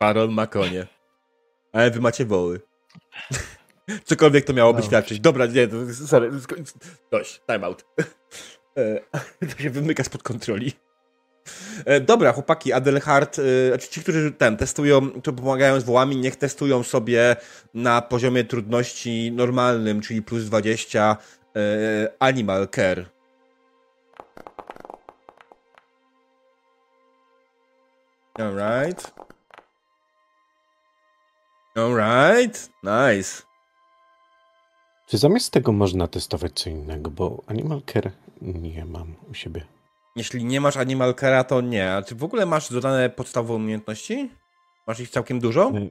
Baron 0.00 0.30
ma 0.32 0.46
konie. 0.46 0.86
Ale 1.72 1.90
wy 1.90 2.00
macie 2.00 2.24
woły. 2.24 2.60
Cokolwiek 4.04 4.44
to 4.44 4.52
miało 4.52 4.72
No. 4.72 4.82
świadczyć. 4.82 5.20
Dobra, 5.20 5.46
nie, 5.46 5.68
sorry. 5.92 6.30
Dość, 7.10 7.40
time 7.46 7.66
out. 7.66 7.84
E, 8.78 9.00
to 9.56 9.62
się 9.62 9.70
wymyka 9.70 10.04
spod 10.04 10.22
kontroli. 10.22 10.72
E, 11.84 12.00
Dobra, 12.00 12.32
chłopaki, 12.32 12.72
Adelhard, 12.72 13.38
e, 13.38 13.68
znaczy 13.68 13.88
ci, 13.88 14.00
którzy 14.00 14.32
ten 14.32 14.56
testują, 14.56 15.10
to 15.10 15.32
pomagają 15.32 15.80
z 15.80 15.84
wołami, 15.84 16.16
niech 16.16 16.36
testują 16.36 16.82
sobie 16.82 17.36
na 17.74 18.02
poziomie 18.02 18.44
trudności 18.44 19.32
normalnym, 19.32 20.00
czyli 20.00 20.22
plus 20.22 20.44
20 20.44 21.16
e, 21.56 21.60
Animal 22.18 22.68
Care. 22.68 23.06
Alright. 28.34 29.12
Alright. 31.74 32.70
Nice. 32.82 33.42
Czy 35.06 35.18
zamiast 35.18 35.50
tego 35.50 35.72
można 35.72 36.08
testować 36.08 36.52
co 36.54 36.70
innego? 36.70 37.10
Bo 37.10 37.42
Animal 37.46 37.82
Care 37.92 38.12
nie 38.40 38.84
mam 38.84 39.14
u 39.30 39.34
siebie. 39.34 39.62
Jeśli 40.16 40.44
nie 40.44 40.60
masz 40.60 40.76
Animal 40.76 41.12
Care'a, 41.14 41.44
to 41.44 41.60
nie. 41.60 41.92
A 41.92 42.02
czy 42.02 42.14
w 42.14 42.24
ogóle 42.24 42.46
masz 42.46 42.72
dodane 42.72 43.10
podstawowe 43.10 43.54
umiejętności? 43.54 44.30
Masz 44.86 45.00
ich 45.00 45.10
całkiem 45.10 45.40
dużo? 45.40 45.70
Nie. 45.70 45.90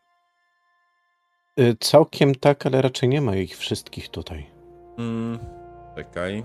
Y, 1.66 1.76
Całkiem 1.80 2.36
tak, 2.36 2.66
ale 2.66 2.82
raczej 2.82 3.10
nie 3.10 3.22
ma 3.22 3.36
ich 3.36 3.58
wszystkich 3.58 4.10
tutaj. 4.10 4.46
Mm, 4.98 5.40
czekaj. 5.96 6.44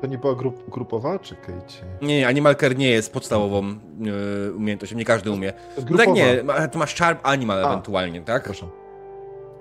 To 0.00 0.06
nie 0.06 0.18
była 0.18 0.34
grup, 0.34 0.70
grupowa? 0.70 1.18
Czekajcie. 1.18 1.84
Nie, 2.02 2.18
nie, 2.18 2.26
Animal 2.26 2.56
Care 2.56 2.76
nie 2.78 2.90
jest 2.90 3.12
podstawową 3.12 3.64
e, 3.68 4.52
umiejętnością, 4.52 4.96
nie 4.96 5.04
każdy 5.04 5.30
umie. 5.30 5.52
No 5.76 5.82
grupowa. 5.82 6.04
tak 6.06 6.14
nie, 6.14 6.44
to 6.72 6.78
masz 6.78 6.94
Charm 6.94 7.18
Animal 7.22 7.64
A. 7.64 7.68
ewentualnie, 7.68 8.20
tak? 8.20 8.52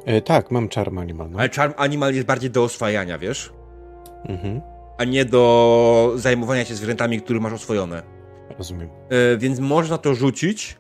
E, 0.06 0.22
tak, 0.22 0.52
mam 0.52 0.70
charm 0.70 0.98
animal. 0.98 1.30
No. 1.32 1.40
Ale 1.40 1.50
Charm 1.50 1.74
Animal 1.78 2.14
jest 2.14 2.28
bardziej 2.28 2.50
do 2.52 2.64
oswajania, 2.64 3.18
wiesz? 3.18 3.54
Mhm, 4.26 4.62
A 4.98 5.04
nie 5.04 5.26
do 5.26 6.12
zajmowania 6.16 6.66
się 6.66 6.76
zwierzętami, 6.76 7.22
które 7.22 7.40
masz 7.40 7.54
oswojone. 7.54 8.04
rozumiem. 8.58 8.90
E, 9.10 9.38
więc 9.38 9.60
można 9.60 9.98
to 9.98 10.14
rzucić, 10.14 10.78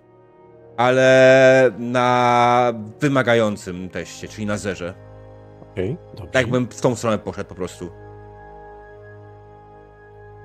ale 0.78 1.72
na 1.78 2.74
wymagającym 2.99 3.89
teście, 3.89 4.28
czyli 4.28 4.45
na 4.47 4.57
zerze. 4.57 4.93
Okej, 5.72 5.97
dobrze. 6.16 6.32
Tak 6.32 6.41
jakbym 6.41 6.68
w 6.68 6.82
tą 6.82 6.95
stronę 6.95 7.18
poszedł 7.18 7.49
po 7.49 7.55
prostu. 7.55 7.89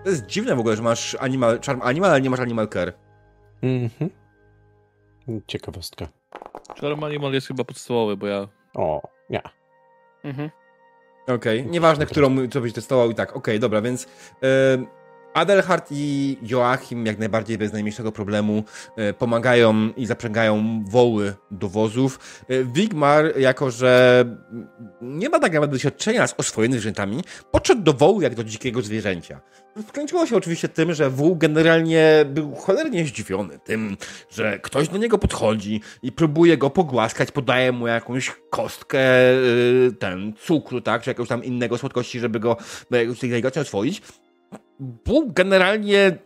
To 0.04 0.10
jest 0.10 0.26
dziwne 0.26 0.56
w 0.56 0.60
ogóle, 0.60 0.76
że 0.76 0.82
masz 0.82 1.14
animal, 1.20 1.60
Charm 1.66 1.80
Animal, 1.82 2.10
ale 2.10 2.20
nie 2.20 2.30
masz 2.30 2.40
Animal 2.40 2.68
Care. 2.68 2.92
Mhm. 3.62 4.10
Ciekawostka. 5.46 6.08
Charm 6.80 7.04
Animal 7.04 7.32
jest 7.32 7.46
chyba 7.48 7.64
podstawowy, 7.64 8.16
bo 8.16 8.26
ja 8.26 8.48
O, 8.74 9.02
nie. 9.30 9.42
Mhm. 10.24 10.50
Okej, 11.34 11.66
nieważne, 11.66 12.06
którą 12.06 12.48
co 12.48 12.60
byś 12.60 12.72
testował 12.72 13.10
i 13.10 13.14
tak. 13.14 13.36
Okej, 13.36 13.60
dobra, 13.60 13.82
więc 13.82 14.06
Adelhard 15.34 15.88
i 15.90 16.36
Joachim 16.42 17.06
jak 17.06 17.18
najbardziej 17.18 17.58
bez 17.58 17.72
najmniejszego 17.72 18.12
problemu 18.12 18.64
e, 18.96 19.12
pomagają 19.12 19.92
i 19.96 20.06
zaprzęgają 20.06 20.84
woły 20.88 21.34
do 21.50 21.68
wozów. 21.68 22.42
E, 22.48 22.64
Wigmar, 22.64 23.38
jako 23.38 23.70
że 23.70 24.24
nie 25.02 25.28
ma 25.28 25.40
tak 25.40 25.52
naprawdę 25.52 25.72
doświadczenia 25.72 26.26
z 26.26 26.34
oswojonymi 26.38 26.80
zwierzętami, 26.80 27.24
podszedł 27.50 27.82
do 27.82 27.92
wołu 27.92 28.20
jak 28.20 28.34
do 28.34 28.44
dzikiego 28.44 28.82
zwierzęcia. 28.82 29.40
Skończyło 29.88 30.26
się 30.26 30.36
oczywiście 30.36 30.68
tym, 30.68 30.94
że 30.94 31.10
wół 31.10 31.36
generalnie 31.36 32.24
był 32.28 32.54
cholernie 32.54 33.04
zdziwiony 33.04 33.58
tym, 33.58 33.96
że 34.30 34.58
ktoś 34.58 34.88
do 34.88 34.98
niego 34.98 35.18
podchodzi 35.18 35.80
i 36.02 36.12
próbuje 36.12 36.56
go 36.56 36.70
pogłaskać, 36.70 37.30
podaje 37.30 37.72
mu 37.72 37.86
jakąś 37.86 38.36
kostkę, 38.50 38.98
y, 39.32 39.92
ten, 39.98 40.32
cukru, 40.40 40.80
tak, 40.80 41.02
czy 41.02 41.10
jakiegoś 41.10 41.28
tam 41.28 41.44
innego 41.44 41.78
słodkości, 41.78 42.20
żeby 42.20 42.40
go 42.40 42.56
delikatnie 43.20 43.62
oswoić. 43.62 44.02
Wół 45.06 45.32
generalnie 45.32 46.16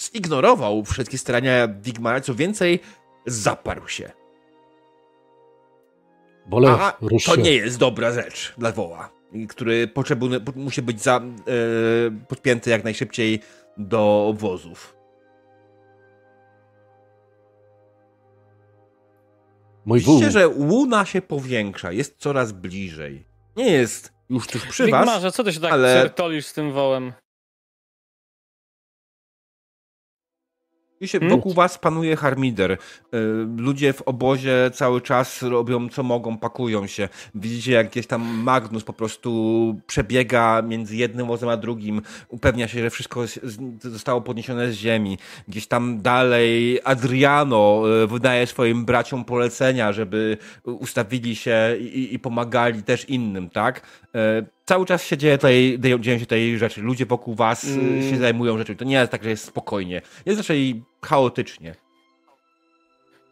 zignorował 0.00 0.84
wszystkie 0.84 1.18
starania 1.18 1.68
Wigmara, 1.68 2.20
co 2.20 2.34
więcej, 2.34 2.80
zaparł 3.26 3.88
się. 3.88 4.10
Wolę 6.46 6.68
A 6.70 6.96
rusz 7.00 7.24
to 7.24 7.34
się. 7.36 7.42
nie 7.42 7.52
jest 7.54 7.78
dobra 7.78 8.12
rzecz 8.12 8.54
dla 8.58 8.72
woła, 8.72 9.10
który 9.48 9.88
potrzebuje, 9.88 10.40
po- 10.40 10.52
musi 10.56 10.82
być 10.82 11.02
za, 11.02 11.16
e, 11.16 11.20
podpięty 12.28 12.70
jak 12.70 12.84
najszybciej 12.84 13.40
do 13.76 14.26
obwozów. 14.28 14.96
Mój 19.84 20.00
wół. 20.00 20.14
Widzicie, 20.14 20.30
że 20.32 20.48
łuna 20.48 21.04
się 21.04 21.22
powiększa, 21.22 21.92
jest 21.92 22.16
coraz 22.18 22.52
bliżej. 22.52 23.26
Nie 23.56 23.70
jest 23.72 24.12
już 24.30 24.46
tuż 24.46 24.66
przy 24.66 24.86
was. 24.86 25.00
Wigmarze, 25.04 25.32
co 25.32 25.44
ty 25.44 25.52
się 25.52 25.60
tak 25.60 25.72
ale- 25.72 26.10
z 26.42 26.52
tym 26.52 26.72
wołem? 26.72 27.12
Widzicie, 31.00 31.18
Hmm? 31.18 31.36
wokół 31.36 31.52
was 31.52 31.78
panuje 31.78 32.16
harmider. 32.16 32.72
Y, 32.72 32.76
Ludzie 33.56 33.92
w 33.92 34.02
obozie 34.02 34.70
cały 34.74 35.00
czas 35.00 35.42
robią 35.42 35.88
co 35.88 36.02
mogą, 36.02 36.38
pakują 36.38 36.86
się. 36.86 37.08
Widzicie, 37.34 37.72
jak 37.72 37.90
gdzieś 37.90 38.06
tam 38.06 38.22
Magnus 38.22 38.84
po 38.84 38.92
prostu 38.92 39.80
przebiega 39.86 40.62
między 40.62 40.96
jednym 40.96 41.26
wozem 41.26 41.48
a 41.48 41.56
drugim, 41.56 42.02
upewnia 42.28 42.68
się, 42.68 42.80
że 42.80 42.90
wszystko 42.90 43.24
zostało 43.80 44.20
podniesione 44.20 44.72
z 44.72 44.74
ziemi. 44.74 45.18
Gdzieś 45.48 45.66
tam 45.66 46.02
dalej 46.02 46.80
Adriano 46.84 47.82
y, 48.04 48.06
wydaje 48.06 48.46
swoim 48.46 48.84
braciom 48.84 49.24
polecenia, 49.24 49.92
żeby 49.92 50.36
ustawili 50.64 51.36
się 51.36 51.76
i, 51.80 52.14
i 52.14 52.18
pomagali 52.18 52.82
też 52.82 53.08
innym, 53.08 53.50
tak? 53.50 53.80
Cały 54.68 54.86
czas 54.86 55.04
się 55.04 55.16
dzieje 55.16 55.38
tutaj, 55.38 55.78
dzieją 56.00 56.18
się 56.18 56.24
tutaj 56.24 56.58
rzeczy. 56.58 56.80
Ludzie 56.82 57.06
wokół 57.06 57.34
was 57.34 57.64
y, 57.64 57.68
Mm. 57.80 58.10
się 58.10 58.16
zajmują 58.16 58.58
rzeczami. 58.58 58.76
To 58.78 58.84
nie 58.84 58.94
jest 58.96 59.12
tak, 59.12 59.22
że 59.24 59.30
jest 59.30 59.44
spokojnie. 59.44 60.02
Jest 60.26 60.38
raczej 60.38 60.82
chaotycznie. 61.04 61.74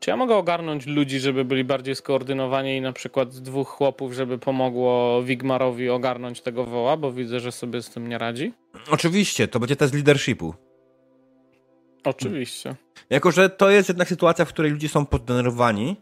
Czy 0.00 0.10
ja 0.10 0.16
mogę 0.16 0.36
ogarnąć 0.36 0.86
ludzi, 0.86 1.20
żeby 1.20 1.44
byli 1.44 1.64
bardziej 1.64 1.94
skoordynowani 1.96 2.76
i 2.76 2.80
na 2.80 2.92
przykład 2.92 3.28
dwóch 3.38 3.68
chłopów, 3.68 4.12
żeby 4.12 4.38
pomogło 4.38 5.22
Wigmarowi 5.22 5.90
ogarnąć 5.90 6.40
tego 6.40 6.64
woła, 6.64 6.96
bo 6.96 7.12
widzę, 7.12 7.40
że 7.40 7.52
sobie 7.52 7.82
z 7.82 7.90
tym 7.90 8.08
nie 8.08 8.18
radzi? 8.18 8.52
Oczywiście, 8.90 9.48
to 9.48 9.60
będzie 9.60 9.76
test 9.76 9.94
leadershipu. 9.94 10.54
Oczywiście. 12.04 12.74
Jako, 13.10 13.30
że 13.30 13.50
to 13.50 13.70
jest 13.70 13.88
jednak 13.88 14.08
sytuacja, 14.08 14.44
w 14.44 14.48
której 14.48 14.72
ludzie 14.72 14.88
są 14.88 15.06
poddenerwowani, 15.06 15.96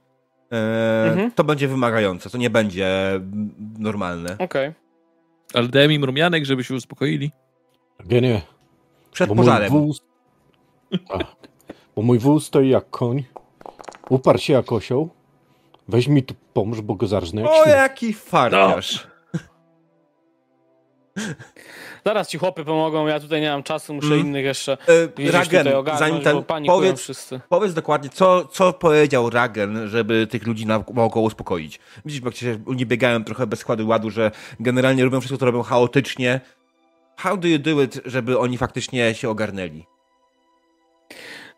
e, 0.53 1.09
Mhm. 1.11 1.31
to 1.31 1.45
będzie 1.45 1.69
wymagające. 1.69 2.31
To 2.31 2.39
nie 2.39 2.51
będzie 2.51 3.11
mm, 3.15 3.55
normalne. 3.79 4.37
Okej. 4.39 4.84
Ale 5.55 5.69
dałem 5.69 5.93
im 5.93 6.05
rumianek, 6.05 6.45
żeby 6.45 6.65
się 6.65 6.75
uspokoili. 6.75 7.31
Genie. 8.07 8.43
Przed 9.13 9.29
Bo 9.29 9.35
mój 9.35 9.45
pożarem. 9.45 9.71
wół... 9.71 9.95
Tak. 11.09 11.27
Bo 11.97 12.03
mój 12.03 12.19
wół 12.19 12.41
stoi 12.41 12.69
jak 12.69 12.91
koń. 12.91 13.25
Uparł 14.09 14.39
się 14.39 14.53
jak 14.53 14.73
osioł. 14.73 15.11
Weź 15.89 16.09
mi 16.09 16.23
tu 16.23 16.35
pomóż, 16.53 16.81
bo 16.81 16.95
go 16.95 17.07
zarżnę 17.07 17.51
O, 17.51 17.69
jaki 17.69 18.13
farciarz. 18.13 19.07
Zaraz 22.07 22.29
ci 22.29 22.39
chłopy 22.39 22.65
pomogą, 22.65 23.07
ja 23.07 23.21
tutaj 23.21 23.41
nie 23.41 23.51
mam 23.51 23.63
czasu, 23.63 23.95
muszę 23.95 24.07
Mm. 24.07 24.21
innych 24.21 24.45
jeszcze 24.45 24.77
widzieć 25.17 25.33
Ragen, 25.35 25.69
ogarnąć, 25.69 25.99
zanim 25.99 26.21
ten, 26.47 26.67
powiedz, 26.67 27.01
wszyscy. 27.01 27.41
powiedz 27.49 27.75
dokładnie, 27.75 28.11
co, 28.11 28.45
co 28.45 28.73
powiedział 28.73 29.31
Ragen, 29.31 29.89
żeby 29.89 30.27
tych 30.27 30.47
ludzi 30.47 30.67
na- 30.67 30.85
naokoło 30.95 31.27
uspokoić. 31.27 31.81
Widzisz, 32.05 32.21
bo 32.21 32.31
się 32.31 32.59
oni 32.67 32.87
biegają 32.87 33.25
trochę 33.25 33.47
bez 33.47 33.59
składu 33.61 33.89
ładu, 33.89 34.11
że 34.11 34.31
generalnie 34.61 35.05
robią 35.05 35.21
wszystko, 35.21 35.39
co 35.39 35.47
robią 35.47 35.63
chaotycznie. 35.63 36.41
How 37.17 37.37
do 37.37 37.49
you 37.49 37.59
do 37.59 37.83
it, 37.83 38.01
żeby 38.05 38.39
oni 38.39 38.59
faktycznie 38.59 39.15
się 39.15 39.31
ogarnęli? 39.31 39.85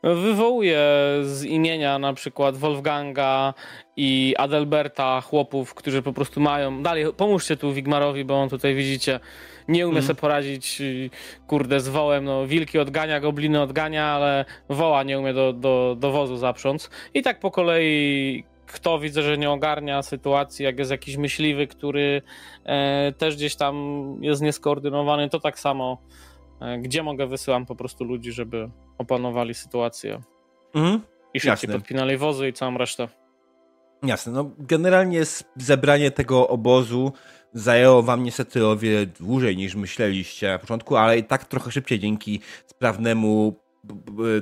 Wywołuję 0.03 0.81
z 1.23 1.45
imienia 1.45 1.99
na 1.99 2.13
przykład 2.13 2.57
Wolfganga 2.57 3.55
i 3.97 4.35
Adelberta 4.39 5.21
chłopów, 5.21 5.75
którzy 5.75 6.03
po 6.03 6.13
prostu 6.13 6.41
mają. 6.41 6.83
Dalej, 6.83 7.05
pomóżcie 7.17 7.57
tu 7.57 7.73
Wigmarowi, 7.73 8.25
bo 8.25 8.35
on 8.43 8.49
tutaj 8.49 8.75
widzicie, 8.75 9.21
nie 9.69 9.87
umie 9.89 9.99
Mhm. 9.99 10.07
sobie 10.07 10.21
poradzić, 10.21 10.83
kurde, 11.47 11.81
z 11.81 11.89
wołem. 11.89 12.25
No, 12.25 12.47
wilki 12.47 12.79
odgania, 12.79 13.21
gobliny 13.21 13.61
odgania, 13.63 14.07
ale 14.07 14.45
woła 14.69 15.03
nie 15.03 15.19
umie 15.19 15.35
do, 15.35 15.53
do, 15.53 15.97
do 15.99 16.11
wozu 16.11 16.37
zaprząc. 16.37 16.91
I 17.15 17.23
tak 17.23 17.41
po 17.41 17.51
kolei. 17.51 18.45
Kto 18.67 18.99
widzę, 18.99 19.23
że 19.23 19.39
nie 19.39 19.51
ogarnia 19.51 20.03
sytuacji, 20.03 20.65
jak 20.65 20.79
jest 20.79 20.91
jakiś 20.91 21.17
myśliwy, 21.17 21.67
który 21.67 22.23
e, 22.65 23.13
też 23.19 23.37
gdzieś 23.37 23.57
tam 23.57 23.75
jest 24.21 24.43
nieskoordynowany, 24.43 25.29
to 25.31 25.41
tak 25.41 25.59
samo. 25.59 25.99
E, 26.61 26.79
gdzie 26.79 27.03
mogę, 27.03 27.27
wysyłam 27.27 27.67
po 27.67 27.77
prostu 27.77 28.05
ludzi, 28.05 28.33
żeby 28.33 28.71
opanowali 28.99 29.55
sytuację 29.55 30.21
Mhm. 30.75 31.01
i 31.35 31.41
szybciej 31.41 31.69
Jasne. 31.69 31.75
podpinali 31.81 32.17
wozy 32.17 32.49
i 32.49 32.53
całą 32.53 32.79
resztę. 32.79 33.09
Jasne, 34.03 34.33
no 34.33 34.51
generalnie 34.59 35.23
zebranie 35.57 36.11
tego 36.11 36.49
obozu 36.49 37.13
zajęło 37.53 38.03
wam 38.03 38.23
niestety 38.23 38.67
o 38.67 38.77
wiele 38.77 39.07
dłużej 39.07 39.57
niż 39.57 39.75
myśleliście 39.75 40.49
na 40.49 40.59
początku, 40.59 40.97
ale 40.97 41.19
i 41.19 41.25
tak 41.25 41.45
trochę 41.45 41.71
szybciej 41.71 41.99
dzięki 41.99 42.41
sprawnemu 42.67 43.55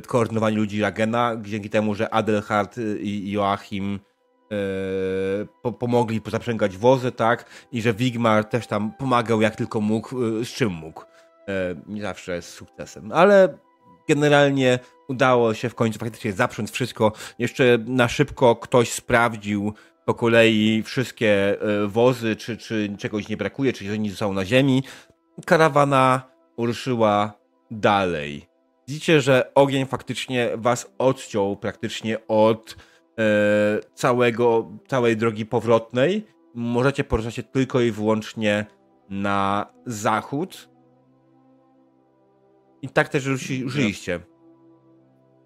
koordynowaniu 0.07 0.57
ludzi 0.57 0.81
Ragena, 0.83 1.37
dzięki 1.43 1.71
temu, 1.71 1.95
że 1.95 2.15
Adelhard 2.15 2.77
i 3.01 3.31
Joachim 3.31 4.01
e, 4.53 4.57
po, 5.63 5.73
pomogli 5.73 6.21
zaprzęgać 6.31 6.77
wozy, 6.77 7.13
tak, 7.13 7.45
i 7.73 7.83
że 7.83 7.95
Wigmar 7.95 8.45
też 8.45 8.67
tam 8.67 8.93
pomagał 8.93 9.41
jak 9.41 9.57
tylko 9.57 9.81
mógł, 9.81 10.25
e, 10.41 10.45
z 10.45 10.49
czym 10.49 10.73
mógł. 10.73 11.01
E, 11.03 11.05
nie 11.87 12.03
zawsze 12.03 12.43
z 12.43 12.49
sukcesem, 12.49 13.13
ale 13.13 13.59
generalnie 14.09 14.79
udało 15.09 15.55
się 15.55 15.69
w 15.69 15.75
końcu 15.75 15.99
faktycznie 15.99 16.33
zaprząc 16.33 16.71
wszystko. 16.71 17.13
Jeszcze 17.39 17.79
na 17.87 18.09
szybko 18.09 18.57
ktoś 18.57 18.93
sprawdził 18.93 19.75
po 20.05 20.15
kolei 20.15 20.83
wszystkie 20.83 21.61
e, 21.61 21.87
wozy, 21.87 22.37
czy, 22.37 22.57
czy 22.57 22.97
czegoś 22.99 23.29
nie 23.29 23.37
brakuje, 23.37 23.73
czy 23.73 23.93
oni 23.93 24.11
są 24.11 24.33
na 24.33 24.45
ziemi. 24.45 24.83
Karawana 25.47 26.23
ruszyła 26.59 27.33
dalej. 27.71 28.47
Widzicie, 28.89 29.21
że 29.21 29.55
ogień 29.55 29.87
faktycznie 29.87 30.51
was 30.57 30.93
odciął 30.99 31.57
praktycznie 31.57 32.27
od 32.29 32.77
e, 33.19 33.25
całego, 33.95 34.71
całej 34.89 35.17
drogi 35.17 35.47
powrotnej. 35.47 36.27
Możecie 36.55 37.05
poruszać 37.05 37.35
się 37.35 37.43
tylko 37.43 37.81
i 37.81 37.91
wyłącznie 37.91 38.67
na 39.11 39.67
zachód. 39.87 40.69
I 42.85 42.89
tak 42.89 43.09
też 43.09 43.27
ruszy, 43.27 43.61
ruszyliście. 43.63 44.21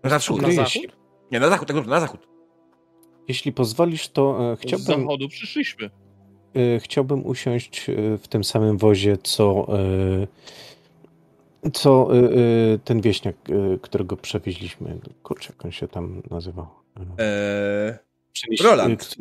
Na 0.03 0.19
wschód. 0.19 0.43
Na 0.43 0.53
zachód? 0.53 0.97
Nie, 1.33 1.41
na 1.41 1.49
zachód, 1.49 1.69
tak 1.69 1.77
dobrze, 1.77 1.91
na 1.91 2.01
zachód. 2.01 2.29
Jeśli 3.29 3.53
pozwolisz, 3.53 4.09
to 4.09 4.53
e, 4.53 4.57
Z 4.57 4.61
chciałbym, 4.61 5.01
zachodu 5.03 5.29
przyszliśmy. 5.29 5.91
e, 6.55 6.81
chciałbym 6.81 7.27
usiąść 7.27 7.91
e, 7.91 8.19
w 8.19 8.29
tym 8.29 8.45
samym 8.45 8.79
wozie, 8.79 9.17
co 9.23 9.67
Co 11.73 12.09
ten 12.85 13.01
wieśniak, 13.01 13.37
którego 13.83 14.17
przewieźliśmy, 14.17 14.99
kurczę, 15.23 15.53
jak 15.53 15.65
on 15.65 15.73
się 15.73 15.89
tam 15.89 16.23
nazywał? 16.31 16.67
Eee, 17.19 17.95
Roland. 18.63 19.17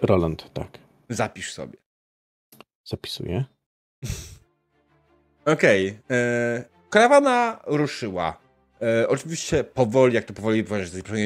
Roland, 0.00 0.52
tak. 0.52 0.78
zapisz 1.08 1.52
sobie. 1.52 1.78
Zapisuję. 2.84 3.44
Okej. 5.54 5.98
e, 6.10 6.64
Karawana 6.90 7.60
ruszyła. 7.66 8.38
E, 8.82 9.08
oczywiście 9.08 9.64
powoli, 9.64 10.14
jak 10.14 10.24
to 10.24 10.32
powoli 10.34 10.64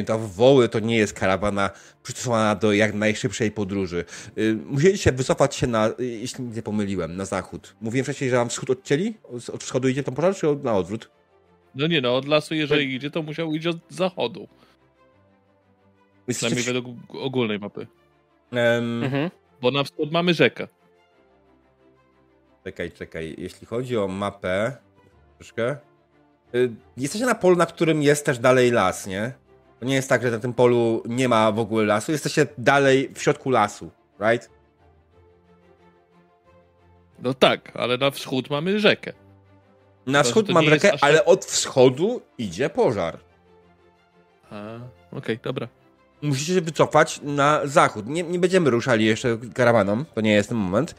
to 0.06 0.18
woły 0.18 0.68
to 0.68 0.80
nie 0.80 0.96
jest 0.96 1.12
karawana 1.12 1.70
przystosowana 2.02 2.54
do 2.54 2.72
jak 2.72 2.94
najszybszej 2.94 3.50
podróży. 3.50 4.04
E, 4.36 4.54
musieliście 4.54 5.12
wycofać 5.12 5.54
się 5.56 5.66
na, 5.66 5.86
e, 5.88 5.92
jeśli 5.98 6.44
nie 6.44 6.62
pomyliłem, 6.62 7.16
na 7.16 7.24
zachód. 7.24 7.74
Mówiłem 7.80 8.04
wcześniej, 8.04 8.30
że 8.30 8.36
wam 8.36 8.48
wschód 8.48 8.70
odcięli? 8.70 9.14
Od, 9.24 9.48
od 9.50 9.64
wschodu 9.64 9.88
idzie 9.88 10.02
ten 10.02 10.14
pożar, 10.14 10.34
czy 10.36 10.48
od- 10.48 10.64
na 10.64 10.76
odwrót? 10.76 11.10
No 11.74 11.86
nie 11.86 12.00
no, 12.00 12.16
od 12.16 12.28
lasu 12.28 12.54
jeżeli 12.54 12.94
idzie, 12.94 13.10
to 13.10 13.22
musiał 13.22 13.54
iść 13.54 13.66
od 13.66 13.76
zachodu. 13.88 14.48
Przynajmniej 16.28 16.62
w- 16.64 16.66
według 16.66 16.96
ogólnej 17.14 17.58
mapy. 17.58 17.86
em, 18.52 19.04
Mhm. 19.04 19.30
Bo 19.62 19.70
na 19.70 19.84
wschód 19.84 20.12
mamy 20.12 20.34
rzekę. 20.34 20.68
Czekaj, 22.64 22.90
czekaj. 22.92 23.34
Jeśli 23.38 23.66
chodzi 23.66 23.96
o 23.96 24.08
mapę, 24.08 24.76
troszkę. 25.38 25.76
y, 26.54 26.70
Jesteście 26.96 27.26
na 27.26 27.34
polu, 27.34 27.56
na 27.56 27.66
którym 27.66 28.02
jest 28.02 28.26
też 28.26 28.38
dalej 28.38 28.70
las, 28.70 29.06
nie? 29.06 29.32
To 29.80 29.86
nie 29.86 29.94
jest 29.94 30.08
tak, 30.08 30.22
że 30.22 30.30
na 30.30 30.38
tym 30.38 30.54
polu 30.54 31.02
nie 31.06 31.28
ma 31.28 31.52
w 31.52 31.58
ogóle 31.58 31.84
lasu. 31.84 32.12
Jesteście 32.12 32.46
dalej 32.58 33.10
w 33.14 33.22
środku 33.22 33.50
lasu, 33.50 33.90
right? 34.20 34.50
No 37.18 37.34
tak, 37.34 37.72
ale 37.76 37.98
na 37.98 38.10
wschód 38.10 38.50
mamy 38.50 38.80
rzekę. 38.80 39.12
Na 40.06 40.22
wschód 40.22 40.46
to 40.46 40.52
mam 40.52 40.64
nie 40.64 40.70
jest 40.70 40.82
rzekę, 40.82 40.98
tak- 40.98 41.08
ale 41.10 41.24
od 41.24 41.44
wschodu 41.44 42.20
idzie 42.38 42.70
pożar. 42.70 43.18
A, 44.50 44.78
okej, 45.12 45.38
dobra. 45.42 45.68
Musicie 46.22 46.54
się 46.54 46.60
wycofać 46.60 47.20
na 47.22 47.60
zachód. 47.64 48.06
Nie, 48.06 48.22
nie 48.22 48.38
będziemy 48.38 48.70
ruszali 48.70 49.04
jeszcze 49.04 49.38
karawaną, 49.54 50.04
to 50.04 50.20
nie 50.20 50.32
jest 50.32 50.48
ten 50.48 50.58
moment. 50.58 50.94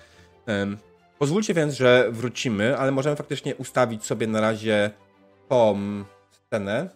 Em, 0.46 0.78
pozwólcie 1.20 1.54
więc, 1.54 1.74
że 1.74 2.08
wrócimy, 2.12 2.78
ale 2.78 2.92
możemy 2.92 3.16
faktycznie 3.16 3.56
ustawić 3.56 4.06
sobie 4.06 4.28
na 4.28 4.42
razie 4.42 4.92
tą 5.50 5.80
scenę, 6.32 6.90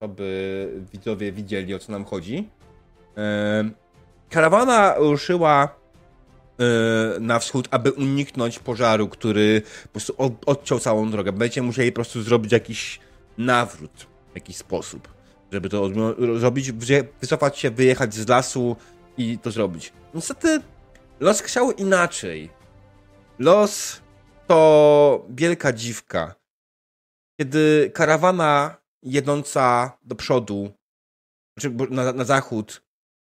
aby 0.00 0.68
widzowie 0.92 1.32
widzieli 1.32 1.74
o 1.74 1.78
co 1.78 1.92
nam 1.92 2.04
chodzi. 2.04 2.48
Karawana 4.30 4.94
ruszyła 4.98 5.68
e, 6.58 7.20
na 7.20 7.38
wschód, 7.38 7.68
aby 7.70 7.92
uniknąć 7.92 8.58
pożaru, 8.58 9.08
który 9.08 9.62
po 9.82 9.88
prostu 9.88 10.14
od- 10.18 10.48
odciął 10.48 10.78
całą 10.78 11.10
drogę. 11.10 11.32
Będziecie 11.32 11.62
musieli 11.62 11.92
po 11.92 11.94
prostu 11.94 12.22
zrobić 12.22 12.52
jakiś 12.52 13.00
nawrót 13.38 14.06
w 14.32 14.34
jakiś 14.34 14.56
sposób, 14.56 15.08
żeby 15.52 15.68
to 15.68 15.90
zrobić, 16.38 16.72
wycofać 17.20 17.58
się, 17.58 17.70
wyjechać 17.70 18.14
z 18.14 18.28
lasu 18.28 18.76
i 19.16 19.38
to 19.38 19.50
zrobić. 19.50 19.92
Niestety 20.14 20.60
los 21.20 21.40
chciał 21.40 21.72
inaczej. 21.72 22.50
Los 23.38 24.02
to 24.46 25.26
wielka 25.30 25.72
dziwka. 25.72 26.34
Kiedy 27.40 27.90
karawana 27.94 28.76
jedąca 29.02 29.98
do 30.02 30.14
przodu, 30.14 30.72
znaczy 31.58 31.76
na, 31.90 32.12
na 32.12 32.24
zachód, 32.24 32.82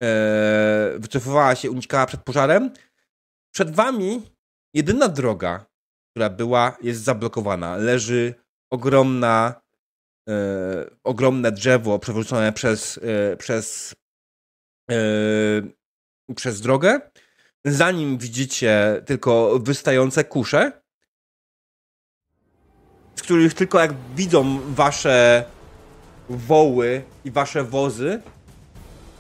e, 0.03 0.95
wycofywała 0.99 1.55
się, 1.55 1.71
unikała 1.71 2.07
przed 2.07 2.23
pożarem, 2.23 2.71
przed 3.55 3.71
wami 3.71 4.23
jedyna 4.75 5.09
droga, 5.09 5.67
która 6.11 6.31
była, 6.31 6.77
jest 6.83 7.03
zablokowana. 7.03 7.77
Leży 7.77 8.35
ogromna, 8.73 9.61
e, 10.29 10.35
ogromne 11.05 11.53
drzewo 11.53 11.99
przewrócone 11.99 12.53
przez, 12.53 13.01
e, 13.03 13.37
przez, 13.37 13.95
e, 14.91 14.97
przez 16.37 16.61
drogę. 16.61 17.01
Za 17.67 17.91
nim 17.91 18.19
widzicie 18.19 19.03
tylko 19.07 19.59
wystające 19.59 20.25
kusze, 20.25 20.73
z 23.17 23.23
których 23.23 23.55
tylko 23.55 23.81
jak 23.81 23.95
widzą 24.17 24.61
wasze 24.75 25.45
woły 26.31 27.03
i 27.25 27.31
wasze 27.31 27.65
wozy, 27.65 28.21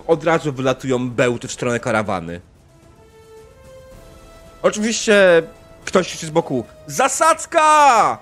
od 0.07 0.25
razu 0.25 0.53
wylatują 0.53 1.11
bełty 1.11 1.49
w 1.49 1.53
stronę 1.53 1.81
karawany. 1.81 2.41
Oczywiście 4.63 5.43
ktoś 5.85 6.09
krzyczy 6.09 6.27
z 6.27 6.31
boku 6.31 6.65
Zasadzka! 6.87 8.19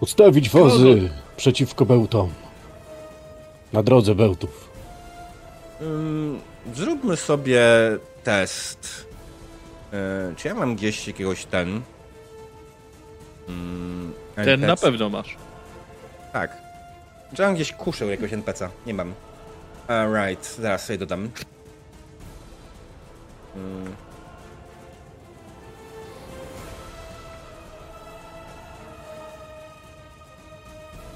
Ustawić 0.00 0.50
wozy 0.50 1.10
przeciwko 1.36 1.86
bełtom. 1.86 2.32
Na 3.72 3.82
drodze 3.82 4.14
bełtów. 4.14 4.69
Zróbmy 6.74 7.16
sobie 7.16 7.62
test. 8.24 9.06
E, 9.92 10.34
czy 10.36 10.48
ja 10.48 10.54
mam 10.54 10.76
gdzieś 10.76 11.06
jakiegoś 11.06 11.44
ten... 11.44 11.80
Ten 14.36 14.60
na 14.60 14.76
pewno 14.76 15.08
masz. 15.08 15.36
Tak. 16.32 16.56
Czy 17.34 17.42
mam 17.42 17.54
gdzieś 17.54 17.72
kuszę 17.72 18.06
jakiegoś 18.06 18.32
NPC? 18.32 18.68
Nie 18.86 18.94
mam. 18.94 19.14
Alright, 19.88 20.56
zaraz 20.56 20.86
sobie 20.86 20.98
dodam. 20.98 21.30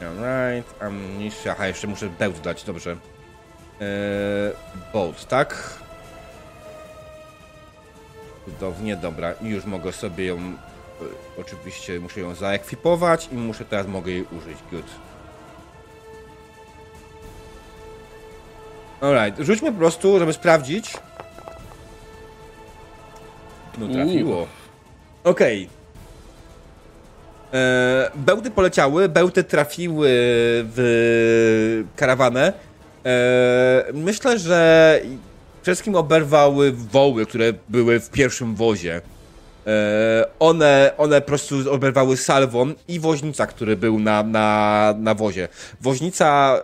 Alright, 0.00 0.82
ammunition. 0.82 1.52
Aha, 1.52 1.66
jeszcze 1.66 1.86
muszę 1.86 2.08
bełt 2.08 2.40
dać, 2.40 2.64
dobrze. 2.64 2.96
Eee, 3.80 3.86
bolt, 4.92 5.28
tak? 5.28 5.78
Cudownie, 8.44 8.96
dobra. 8.96 9.32
I 9.42 9.48
już 9.48 9.64
mogę 9.64 9.92
sobie 9.92 10.24
ją... 10.26 10.36
e, 10.36 11.40
Oczywiście 11.40 12.00
muszę 12.00 12.20
ją 12.20 12.34
zaekwipować 12.34 13.28
i 13.32 13.34
muszę 13.34 13.64
teraz 13.64 13.86
mogę 13.86 14.12
jej 14.12 14.22
użyć. 14.22 14.58
Good. 14.70 14.86
Alright, 19.00 19.40
rzućmy 19.46 19.72
po 19.72 19.78
prostu, 19.78 20.18
żeby 20.18 20.32
sprawdzić. 20.32 20.94
No 23.78 23.88
trafiło. 23.88 24.46
Okej. 25.24 25.68
E, 27.54 28.10
Bełty 28.14 28.50
poleciały, 28.50 29.08
bełty 29.08 29.44
trafiły 29.44 30.08
w 30.74 31.84
karawanę. 31.96 32.52
E, 33.06 33.84
myślę, 33.94 34.38
że 34.38 35.00
przede 35.62 35.74
wszystkim 35.74 35.94
oberwały 35.94 36.72
woły, 36.72 37.26
które 37.26 37.52
były 37.68 38.00
w 38.00 38.10
pierwszym 38.10 38.54
wozie. 38.54 39.00
E, 39.66 40.26
one, 40.38 40.92
one 40.98 41.20
po 41.20 41.26
prostu 41.26 41.72
oberwały 41.72 42.16
salwą 42.16 42.72
i 42.88 43.00
woźnica, 43.00 43.46
który 43.46 43.76
był 43.76 43.98
na, 43.98 44.22
na, 44.22 44.94
na 44.98 45.14
wozie. 45.14 45.48
Woźnica 45.80 46.60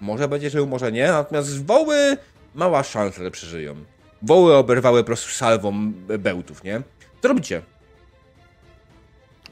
może 0.00 0.28
będzie 0.28 0.50
żył, 0.50 0.66
może 0.66 0.92
nie, 0.92 1.06
natomiast 1.06 1.66
woły 1.66 2.16
mała 2.54 2.82
szansa, 2.82 3.22
że 3.22 3.30
przeżyją. 3.30 3.74
Woły 4.22 4.54
oberwały 4.54 5.02
po 5.02 5.06
prostu 5.06 5.30
salwą 5.30 5.92
bełtów, 6.18 6.64
nie? 6.64 6.82
Co 7.22 7.28
robicie? 7.28 7.62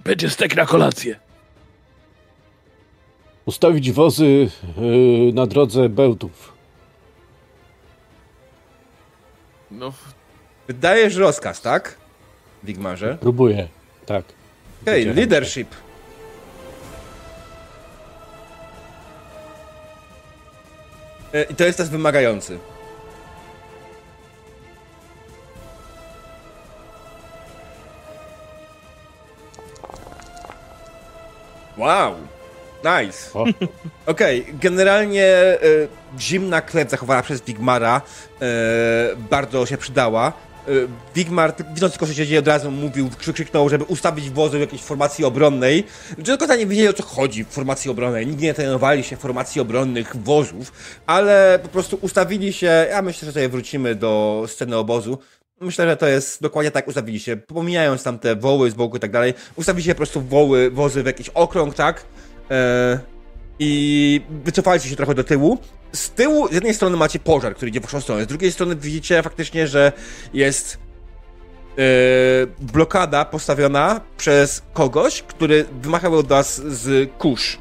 Będzie 0.05 0.31
stek 0.31 0.57
na 0.57 0.67
kolację. 0.67 1.17
Ustawić 3.47 3.93
wozy 3.93 4.25
y, 4.25 4.51
na 5.35 5.47
drodze 5.47 5.89
bełtów. 5.89 6.53
No, 9.71 9.93
Wydajesz 10.69 11.17
rozkaz, 11.17 11.61
tak? 11.61 11.97
Wigmarze. 12.65 13.19
Próbuję. 13.21 13.69
Tak. 14.07 14.25
Hej, 14.85 14.95
Wycieram 14.95 15.17
leadership. 15.17 15.69
E, 21.35 21.43
I 21.43 21.55
to 21.55 21.65
jest 21.65 21.79
test 21.79 21.91
wymagający. 21.91 22.59
Wow, 31.77 32.15
nice. 32.85 33.31
Okej, 34.07 34.47
generalnie 34.61 35.25
e, 35.27 35.59
zimna 36.19 36.61
krew 36.61 36.91
zachowana 36.91 37.23
przez 37.23 37.43
Wigmara 37.43 38.01
e, 38.43 38.47
bardzo 39.31 39.67
się 39.67 39.77
przydała. 39.77 40.33
E, 40.69 40.71
Wigmar, 41.15 41.55
widząc 41.75 41.93
tylko, 41.93 42.07
co 42.07 42.15
się 42.15 42.27
dzieje, 42.27 42.39
od 42.39 42.49
razu 42.49 42.71
mówił, 42.71 43.09
krzy- 43.19 43.33
krzyknął, 43.33 43.69
żeby 43.69 43.85
ustawić 43.85 44.31
wozy 44.31 44.59
w 44.59 44.61
jakiejś 44.61 44.83
formacji 44.83 45.25
obronnej. 45.25 45.85
Końca 46.39 46.57
nie 46.57 46.67
wiedzieli, 46.67 46.89
o 46.89 46.93
co 46.93 47.03
chodzi 47.03 47.45
w 47.45 47.49
formacji 47.49 47.91
obronnej. 47.91 48.27
Nigdy 48.27 48.43
nie 48.43 48.55
trenowali 48.55 49.05
się 49.05 49.17
formacji 49.17 49.61
obronnych 49.61 50.17
wozów, 50.17 50.73
ale 51.07 51.59
po 51.63 51.69
prostu 51.69 51.99
ustawili 52.03 52.53
się. 52.53 52.87
Ja 52.91 53.03
myślę, 53.03 53.27
że 53.27 53.33
tutaj 53.33 53.49
wrócimy 53.49 53.95
do 53.95 54.45
sceny 54.49 54.77
obozu. 54.77 55.19
Myślę, 55.61 55.87
że 55.87 55.97
to 55.97 56.07
jest 56.07 56.43
dokładnie 56.43 56.71
tak 56.71 56.89
ustawiliście. 56.89 57.37
Pomijając 57.37 58.03
tam 58.03 58.19
te 58.19 58.37
woły 58.37 58.71
z 58.71 58.75
boku 58.75 58.97
i 58.97 59.01
tak 59.01 59.11
dalej, 59.11 59.35
ustawiliście 59.57 59.95
po 59.95 59.97
prostu 59.97 60.21
woły, 60.21 60.71
wozy 60.71 61.03
w 61.03 61.07
jakiś 61.07 61.29
okrąg, 61.29 61.75
tak? 61.75 62.05
E, 62.51 62.99
I 63.59 64.21
wycofaliście 64.45 64.89
się 64.89 64.97
trochę 64.97 65.15
do 65.15 65.25
tyłu. 65.25 65.59
Z 65.93 66.11
tyłu, 66.11 66.49
z 66.49 66.53
jednej 66.53 66.75
strony 66.75 66.97
macie 66.97 67.19
pożar, 67.19 67.55
który 67.55 67.69
idzie 67.69 67.81
w 67.81 67.83
waszą 67.83 68.01
stronę, 68.01 68.25
z 68.25 68.27
drugiej 68.27 68.53
strony 68.53 68.77
widzicie 68.77 69.23
faktycznie, 69.23 69.67
że 69.67 69.93
jest 70.35 70.79
e, 71.79 71.83
blokada 72.59 73.25
postawiona 73.25 74.01
przez 74.17 74.63
kogoś, 74.73 75.23
który 75.23 75.65
wymachał 75.83 76.23
do 76.23 76.35
was 76.35 76.57
z 76.57 77.11
kurz. 77.19 77.59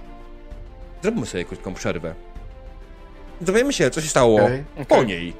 Zrobimy 1.02 1.26
sobie 1.26 1.46
krótką 1.46 1.74
przerwę. 1.74 2.16
Dowiemy 3.42 3.74
się, 3.74 3.90
co 3.90 4.02
się 4.02 4.10
stało 4.10 4.44
Okej. 4.44 4.64
po 4.88 4.96
Okej. 4.96 5.08
niej. 5.08 5.34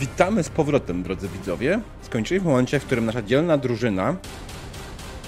Witamy 0.00 0.42
z 0.42 0.48
powrotem, 0.48 1.02
drodzy 1.02 1.28
widzowie. 1.28 1.80
Skończyliśmy 2.02 2.44
w 2.44 2.50
momencie, 2.50 2.80
w 2.80 2.84
którym 2.84 3.06
nasza 3.06 3.22
dzielna 3.22 3.58
drużyna 3.58 4.16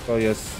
to 0.06 0.18
jest. 0.18 0.50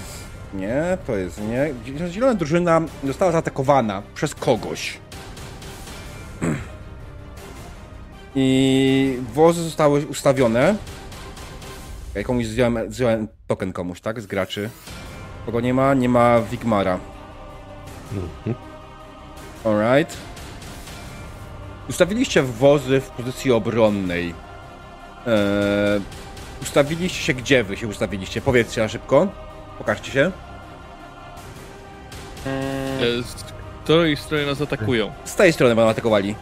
Nie, 0.53 0.97
to 1.07 1.15
jest 1.15 1.41
nie. 1.41 1.73
Dzielna 2.09 2.33
drużyna 2.33 2.81
została 3.03 3.31
zaatakowana 3.31 4.01
przez 4.15 4.35
kogoś. 4.35 4.97
I 8.35 9.17
wozy 9.33 9.63
zostały 9.63 10.05
ustawione. 10.05 10.75
Ja 12.15 12.23
komuś 12.23 12.45
zdjąłem, 12.45 12.93
zdjąłem 12.93 13.27
token 13.47 13.73
komuś, 13.73 14.01
tak? 14.01 14.21
Z 14.21 14.25
graczy. 14.25 14.69
Kogo 15.45 15.61
nie 15.61 15.73
ma? 15.73 15.93
Nie 15.93 16.09
ma 16.09 16.41
Wigmara. 16.41 16.99
Mhm. 18.13 18.55
Alright. 19.65 20.17
Ustawiliście 21.89 22.43
wozy 22.43 23.01
w 23.01 23.09
pozycji 23.09 23.51
obronnej. 23.51 24.33
Eee, 25.27 26.01
ustawiliście 26.63 27.19
się 27.23 27.33
gdzie 27.33 27.63
wy 27.63 27.77
się 27.77 27.87
ustawiliście? 27.87 28.41
Powiedzcie 28.41 28.81
na 28.81 28.87
szybko. 28.87 29.27
Pokażcie 29.77 30.11
się. 30.11 30.31
Mm, 32.45 33.19
E, 33.19 33.23
Z 33.23 33.43
której 33.83 34.17
strony 34.17 34.45
nas 34.45 34.61
atakują? 34.61 35.11
Z 35.25 35.35
tej 35.35 35.53
strony 35.53 35.75
będą 35.75 35.89
atakowali. 35.91 36.35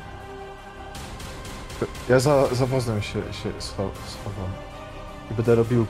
Ja 2.09 2.19
za, 2.19 2.47
za 2.47 2.65
wozem 2.65 3.01
się, 3.01 3.09
się 3.13 3.49
scho- 3.59 3.89
schowam. 4.07 4.49
I 5.31 5.33
będę 5.33 5.55
robił... 5.55 5.85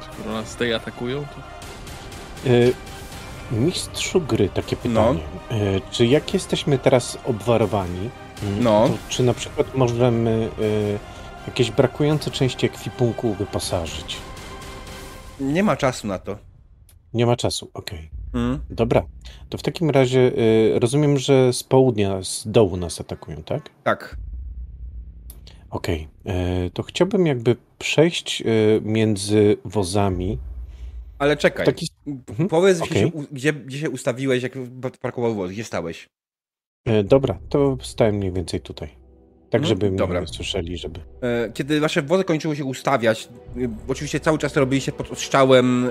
Skoro 0.00 0.32
nas 0.32 0.48
z 0.48 0.56
tej 0.56 0.74
atakują, 0.74 1.20
to... 1.24 1.40
E, 2.50 2.52
Mistrzu 3.50 4.20
gry, 4.20 4.48
takie 4.48 4.76
pytanie. 4.76 5.20
E, 5.50 5.54
Czy 5.90 6.06
jak 6.06 6.34
jesteśmy 6.34 6.78
teraz 6.78 7.18
obwarowani, 7.24 8.10
No. 8.60 8.88
to 8.88 8.94
czy 9.08 9.22
na 9.22 9.34
przykład 9.34 9.74
możemy 9.74 10.50
e, 10.60 10.98
jakieś 11.46 11.70
brakujące 11.70 12.30
części 12.30 12.66
ekwipunku 12.66 13.34
wyposażyć? 13.34 14.16
Nie 15.40 15.62
ma 15.62 15.76
czasu 15.76 16.06
na 16.06 16.18
to. 16.18 16.38
Nie 17.14 17.26
ma 17.26 17.36
czasu, 17.36 17.70
okej. 17.74 18.10
Mm. 18.34 18.58
Dobra, 18.70 19.02
to 19.48 19.58
w 19.58 19.62
takim 19.62 19.90
razie 19.90 20.32
e, 20.76 20.78
rozumiem, 20.78 21.18
że 21.18 21.52
z 21.52 21.62
południa, 21.62 22.22
z 22.22 22.42
dołu 22.48 22.76
nas 22.76 23.00
atakują, 23.00 23.42
tak? 23.42 23.70
Tak. 23.84 24.16
Okej, 25.70 26.08
e, 26.26 26.70
to 26.70 26.82
chciałbym 26.82 27.26
jakby 27.26 27.56
przejść 27.78 28.42
e, 28.42 28.44
między 28.82 29.56
wozami. 29.64 30.38
Ale 31.18 31.36
czekaj. 31.36 31.66
Taki, 31.66 31.88
Mhm, 32.06 32.48
Powiedz, 32.48 32.78
gdzie, 32.78 32.86
okej. 32.90 33.02
się, 33.02 33.10
gdzie, 33.32 33.52
gdzie 33.52 33.78
się 33.78 33.90
ustawiłeś, 33.90 34.42
jak 34.42 34.52
parkował 35.00 35.34
woz. 35.34 35.50
Gdzie 35.50 35.64
stałeś? 35.64 36.08
E, 36.84 37.04
dobra, 37.04 37.38
to 37.48 37.78
stałem 37.82 38.14
mniej 38.14 38.32
więcej 38.32 38.60
tutaj. 38.60 38.88
Tak, 39.50 39.60
Mhm, 39.62 39.64
żeby 39.68 39.96
dobra. 39.96 40.20
mnie 40.20 40.28
słyszeli, 40.28 40.78
żeby... 40.78 41.00
E, 41.22 41.52
Kiedy 41.54 41.80
wasze 41.80 42.02
wozy 42.02 42.24
kończyły 42.24 42.56
się 42.56 42.64
ustawiać, 42.64 43.28
y, 43.56 43.68
oczywiście 43.88 44.20
cały 44.20 44.38
czas 44.38 44.52
to 44.52 44.60
robiliście 44.60 44.92
pod 44.92 45.10
ostrzałem 45.12 45.86
e, 45.86 45.90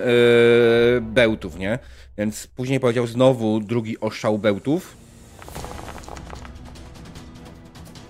bełtów, 1.02 1.58
nie? 1.60 1.80
Więc 2.18 2.48
później 2.48 2.80
powiedział 2.80 3.08
znowu 3.08 3.60
drugi 3.60 4.00
ostrzał 4.00 4.38
bełtów. 4.40 4.98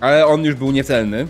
Ale 0.00 0.26
on 0.26 0.44
już 0.44 0.54
był 0.54 0.70
niecelny. 0.72 1.26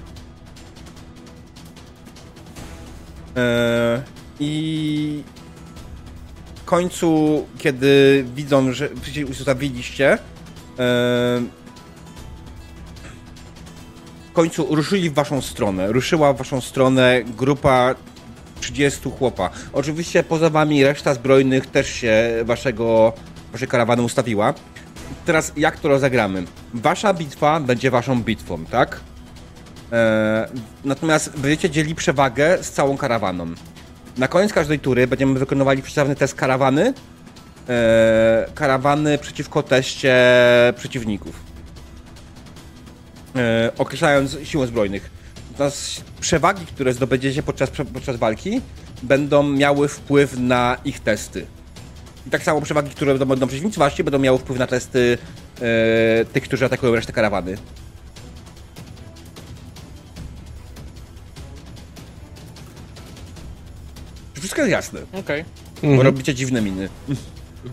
E, 3.36 4.02
I 4.40 5.22
w 6.54 6.64
końcu, 6.64 7.46
kiedy 7.58 8.24
widzą, 8.34 8.72
że 8.72 8.88
się 9.12 9.26
ustawiliście, 9.26 10.18
w 10.78 11.42
końcu 14.32 14.74
ruszyli 14.74 15.10
w 15.10 15.14
waszą 15.14 15.40
stronę. 15.40 15.92
Ruszyła 15.92 16.32
w 16.32 16.38
waszą 16.38 16.60
stronę 16.60 17.22
grupa 17.36 17.94
30 18.60 19.10
chłopa. 19.18 19.50
Oczywiście 19.72 20.22
poza 20.22 20.50
wami 20.50 20.84
reszta 20.84 21.14
zbrojnych 21.14 21.66
też 21.66 21.88
się 21.88 22.30
waszego, 22.44 23.12
waszej 23.52 23.68
karawany 23.68 24.02
ustawiła. 24.02 24.54
Teraz 25.26 25.52
jak 25.56 25.80
to 25.80 25.88
rozegramy? 25.88 26.44
Wasza 26.74 27.14
bitwa 27.14 27.60
będzie 27.60 27.90
waszą 27.90 28.22
bitwą, 28.22 28.64
tak? 28.64 29.00
Eee, 29.92 30.46
natomiast 30.84 31.38
będziecie 31.38 31.70
dzieli 31.70 31.94
przewagę 31.94 32.58
z 32.62 32.70
całą 32.70 32.96
karawaną. 32.96 33.46
Na 34.18 34.28
koniec 34.28 34.52
każdej 34.52 34.78
tury 34.78 35.06
będziemy 35.06 35.38
wykonywali 35.38 35.82
przeciwny 35.82 36.16
test 36.16 36.34
karawany. 36.34 36.94
Eee, 37.68 38.46
karawany 38.54 39.18
przeciwko 39.18 39.62
teście 39.62 40.16
przeciwników 40.76 41.40
e, 43.36 43.70
określając 43.78 44.36
siłę 44.44 44.66
zbrojnych. 44.66 45.10
Natomiast 45.50 46.04
przewagi, 46.20 46.66
które 46.66 46.92
zdobędziecie 46.92 47.42
podczas, 47.42 47.70
podczas 47.70 48.16
walki, 48.16 48.60
będą 49.02 49.42
miały 49.42 49.88
wpływ 49.88 50.38
na 50.38 50.76
ich 50.84 51.00
testy. 51.00 51.46
I 52.26 52.30
tak 52.30 52.42
samo 52.42 52.60
przewagi, 52.60 52.90
które 52.90 53.14
będą, 53.18 53.46
przeciwnicy 53.46 53.76
właśnie, 53.78 54.04
będą 54.04 54.18
miały 54.18 54.38
wpływ 54.38 54.58
na 54.58 54.66
testy 54.66 55.18
e, 55.60 56.24
tych, 56.24 56.42
którzy 56.44 56.64
atakują 56.64 56.94
resztę 56.94 57.12
karawany. 57.12 57.56
Wszystko 64.34 64.60
jest 64.60 64.72
jasne, 64.72 65.00
Okej. 65.12 65.44
bo 65.82 65.88
Mhm. 65.88 66.06
robicie 66.06 66.34
dziwne 66.34 66.62
miny. 66.62 66.88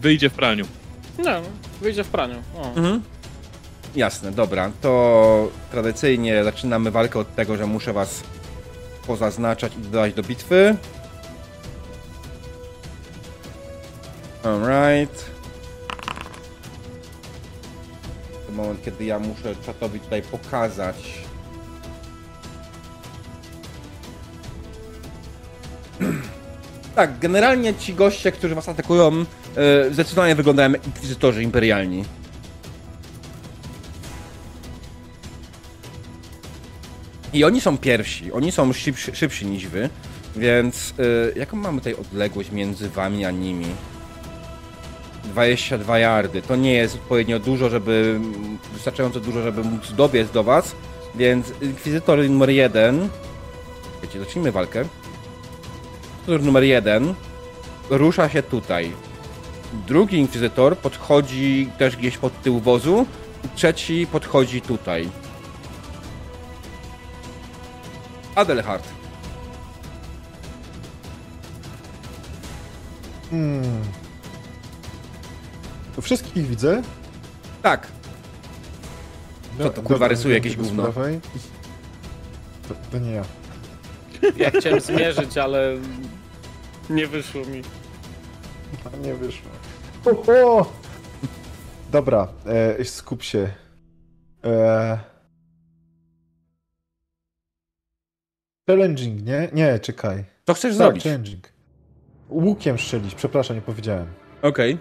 Wyjdzie 0.01 0.29
w 0.29 0.33
praniu. 0.33 0.65
No, 1.17 1.41
wyjdzie 1.81 2.03
w 2.03 2.07
praniu. 2.07 2.35
O. 2.55 2.67
Mhm. 2.67 3.01
Jasne, 3.95 4.31
dobra. 4.31 4.71
To 4.81 5.51
tradycyjnie 5.71 6.43
zaczynamy 6.43 6.91
walkę 6.91 7.19
od 7.19 7.35
tego, 7.35 7.57
że 7.57 7.65
muszę 7.65 7.93
was 7.93 8.23
pozaznaczać 9.07 9.73
i 9.75 9.81
dodać 9.81 10.13
do 10.13 10.23
bitwy. 10.23 10.75
Alright. 14.43 15.25
To 18.47 18.51
moment, 18.51 18.83
kiedy 18.85 19.05
ja 19.05 19.19
muszę 19.19 19.55
czatowi 19.65 19.99
tutaj 19.99 20.21
pokazać. 20.21 21.25
Tak, 26.95 27.19
generalnie 27.19 27.73
ci 27.73 27.93
goście, 27.93 28.31
którzy 28.31 28.55
was 28.55 28.69
atakują, 28.69 29.25
e, 29.55 29.93
zdecydowanie 29.93 30.35
wyglądają 30.35 30.71
jak 30.71 30.87
inkwizytorzy 30.87 31.43
imperialni. 31.43 32.03
I 37.35 37.43
oni 37.43 37.61
są 37.61 37.77
pierwsi, 37.77 38.31
oni 38.31 38.51
są 38.51 38.73
szybsi, 38.73 39.15
szybsi 39.15 39.45
niż 39.45 39.67
wy, 39.67 39.89
więc 40.35 40.93
y, 40.99 41.33
jaką 41.35 41.57
mamy 41.57 41.77
tutaj 41.77 41.93
odległość 41.93 42.51
między 42.51 42.89
wami 42.89 43.25
a 43.25 43.31
nimi? 43.31 43.65
22 45.23 45.99
yardy. 45.99 46.41
To 46.41 46.55
nie 46.55 46.73
jest 46.73 46.95
odpowiednio 46.95 47.39
dużo, 47.39 47.69
żeby. 47.69 48.19
wystarczająco 48.73 49.19
dużo, 49.19 49.41
żeby 49.41 49.63
móc 49.63 49.91
dobiec 49.91 50.31
do 50.31 50.43
was, 50.43 50.75
więc 51.15 51.53
inkwizytor 51.61 52.29
numer 52.29 52.49
jeden. 52.49 53.09
Wiecie, 54.03 54.19
zacznijmy 54.19 54.51
walkę. 54.51 54.85
Inkwizytor 56.11 56.43
numer 56.43 56.63
jeden 56.63 57.13
rusza 57.89 58.29
się 58.29 58.43
tutaj. 58.43 58.91
Drugi 59.87 60.17
inkwizytor 60.17 60.77
podchodzi 60.77 61.69
też 61.77 61.95
gdzieś 61.95 62.17
pod 62.17 62.41
tył 62.41 62.59
wozu. 62.59 63.05
i 63.43 63.49
Trzeci 63.55 64.07
podchodzi 64.11 64.61
tutaj. 64.61 65.09
Adelhard. 68.35 68.87
Hmm. 73.29 73.81
To 75.95 76.01
wszystkich 76.01 76.47
widzę. 76.47 76.81
Tak. 77.61 77.87
Co 79.57 79.69
to, 79.69 79.81
kurwa, 79.81 80.07
rysuje 80.07 80.35
jakieś 80.35 80.55
gówno? 80.55 80.83
To, 82.67 82.75
to 82.91 82.99
nie 82.99 83.11
ja. 83.11 83.23
Ja 84.37 84.51
chciałem 84.51 84.79
zmierzyć, 84.79 85.37
ale 85.37 85.77
nie 86.89 87.07
wyszło 87.07 87.45
mi. 87.45 87.61
A 88.93 88.97
nie 88.97 89.13
wyszło. 89.13 89.49
Oho! 90.05 90.71
Dobra, 91.91 92.27
e, 92.79 92.85
skup 92.85 93.23
się. 93.23 93.49
E... 94.43 94.99
Challenging, 98.69 99.21
nie? 99.25 99.49
Nie, 99.53 99.79
czekaj. 99.79 100.23
Co 100.47 100.53
chcesz 100.53 100.71
Tak, 100.71 100.77
zrobić? 100.77 101.03
challenging. 101.03 101.49
Łukiem 102.29 102.77
strzelić, 102.79 103.15
przepraszam, 103.15 103.55
nie 103.55 103.61
powiedziałem. 103.61 104.07
Okej. 104.41 104.77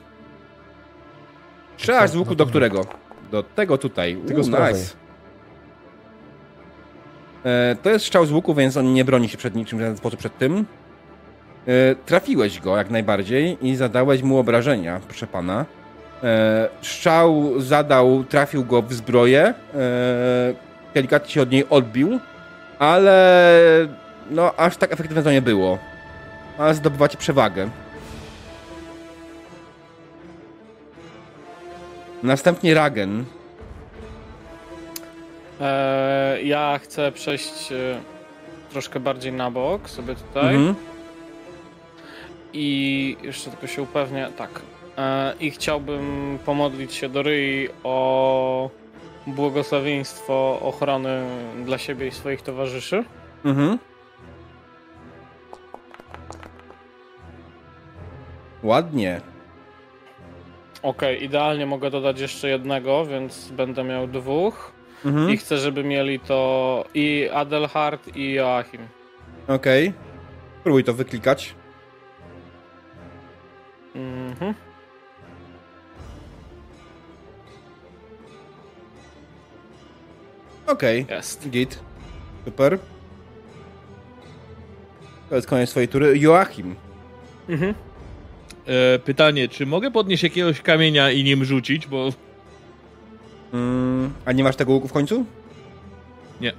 Strzelasz 1.76 2.10
z 2.10 2.16
łuku 2.16 2.30
No 2.30 2.36
do 2.36 2.44
to- 2.44 2.50
którego? 2.50 2.86
Do 3.30 3.42
tego 3.42 3.78
tutaj. 3.78 4.16
Tego 4.26 4.40
U, 4.40 4.44
nice. 4.44 4.94
E, 7.44 7.76
to 7.82 7.90
jest 7.90 8.04
strzał 8.06 8.26
z 8.26 8.32
łuku, 8.32 8.54
więc 8.54 8.76
on 8.76 8.92
nie 8.92 9.04
broni 9.04 9.28
się 9.28 9.38
przed 9.38 9.54
niczym 9.54 9.78
w 9.78 9.80
żaden 9.82 9.96
sposób 9.96 10.18
przed 10.20 10.38
tym. 10.38 10.66
E, 11.66 11.94
trafiłeś 11.94 12.60
go 12.60 12.76
jak 12.76 12.90
najbardziej 12.90 13.58
i 13.62 13.76
zadałeś 13.76 14.22
mu 14.22 14.38
obrażenia, 14.38 15.00
proszę 15.08 15.26
pana. 15.26 15.64
E, 16.22 16.68
strzał 16.82 17.60
zadał, 17.60 18.24
trafił 18.24 18.64
go 18.64 18.82
w 18.82 18.92
zbroję. 18.92 19.42
E, 19.42 19.54
delikatnie 20.94 21.30
się 21.30 21.42
od 21.42 21.50
niej 21.50 21.68
odbił, 21.70 22.20
ale 22.78 23.88
no 24.30 24.54
aż 24.56 24.76
tak 24.76 24.92
efektywne 24.92 25.22
to 25.22 25.32
nie 25.32 25.42
było. 25.42 25.78
Ale 26.58 26.74
zdobywacie 26.74 27.18
przewagę. 27.18 27.68
Następnie 32.22 32.74
Ragen. 32.74 33.24
Ja 36.42 36.80
chcę 36.82 37.12
przejść 37.12 37.72
troszkę 38.70 39.00
bardziej 39.00 39.32
na 39.32 39.50
bok 39.50 39.90
sobie 39.90 40.14
tutaj. 40.14 40.54
Mhm. 40.54 40.93
I 42.54 43.16
jeszcze 43.22 43.50
tylko 43.50 43.66
się 43.66 43.82
upewnię. 43.82 44.28
Tak. 44.38 44.50
E, 44.98 45.34
I 45.40 45.50
chciałbym 45.50 46.38
pomodlić 46.44 46.94
się 46.94 47.08
do 47.08 47.22
Ryi 47.22 47.68
o 47.84 48.70
błogosławieństwo 49.26 50.58
ochrony 50.62 51.24
dla 51.64 51.78
siebie 51.78 52.06
i 52.06 52.10
swoich 52.10 52.42
towarzyszy. 52.42 53.04
Mhm. 53.44 53.78
Ładnie. 58.62 59.20
Okej, 60.82 61.24
idealnie 61.24 61.66
mogę 61.66 61.90
dodać 61.90 62.20
jeszcze 62.20 62.48
jednego, 62.48 63.06
więc 63.06 63.50
będę 63.50 63.84
miał 63.84 64.06
dwóch. 64.06 64.72
Mhm. 65.04 65.30
I 65.30 65.36
chcę, 65.36 65.58
żeby 65.58 65.84
mieli 65.84 66.20
to 66.20 66.84
i 66.94 67.28
Adelhard, 67.34 68.16
i 68.16 68.32
Joachim. 68.32 68.80
Okej. 69.48 69.92
Spróbuj 70.60 70.84
to 70.84 70.94
wyklikać. 70.94 71.54
Mhm. 73.94 74.54
Okej. 80.66 81.06
Jest. 81.10 81.50
Git. 81.50 81.78
Super. 82.44 82.78
To 85.28 85.36
jest 85.36 85.46
koniec 85.46 85.70
swojej 85.70 85.88
tury. 85.88 86.18
Joachim. 86.18 86.74
Mhm. 87.48 87.74
E, 88.66 88.98
pytanie, 88.98 89.48
czy 89.48 89.66
mogę 89.66 89.90
podnieść 89.90 90.22
jakiegoś 90.22 90.60
kamienia 90.60 91.10
i 91.10 91.24
nim 91.24 91.44
rzucić, 91.44 91.86
bo 91.86 92.10
Mm, 93.54 94.12
a 94.24 94.32
nie 94.32 94.44
masz 94.44 94.56
tego 94.56 94.72
łuku 94.72 94.88
w 94.88 94.92
końcu? 94.92 95.24
Nie. 96.40 96.52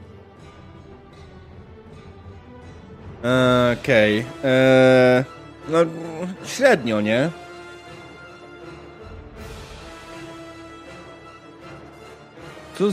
Okej. 3.74 4.26
Eee, 4.44 5.24
No, 5.70 5.78
średnio, 6.46 7.02
nie? 7.02 7.30
to... 12.78 12.86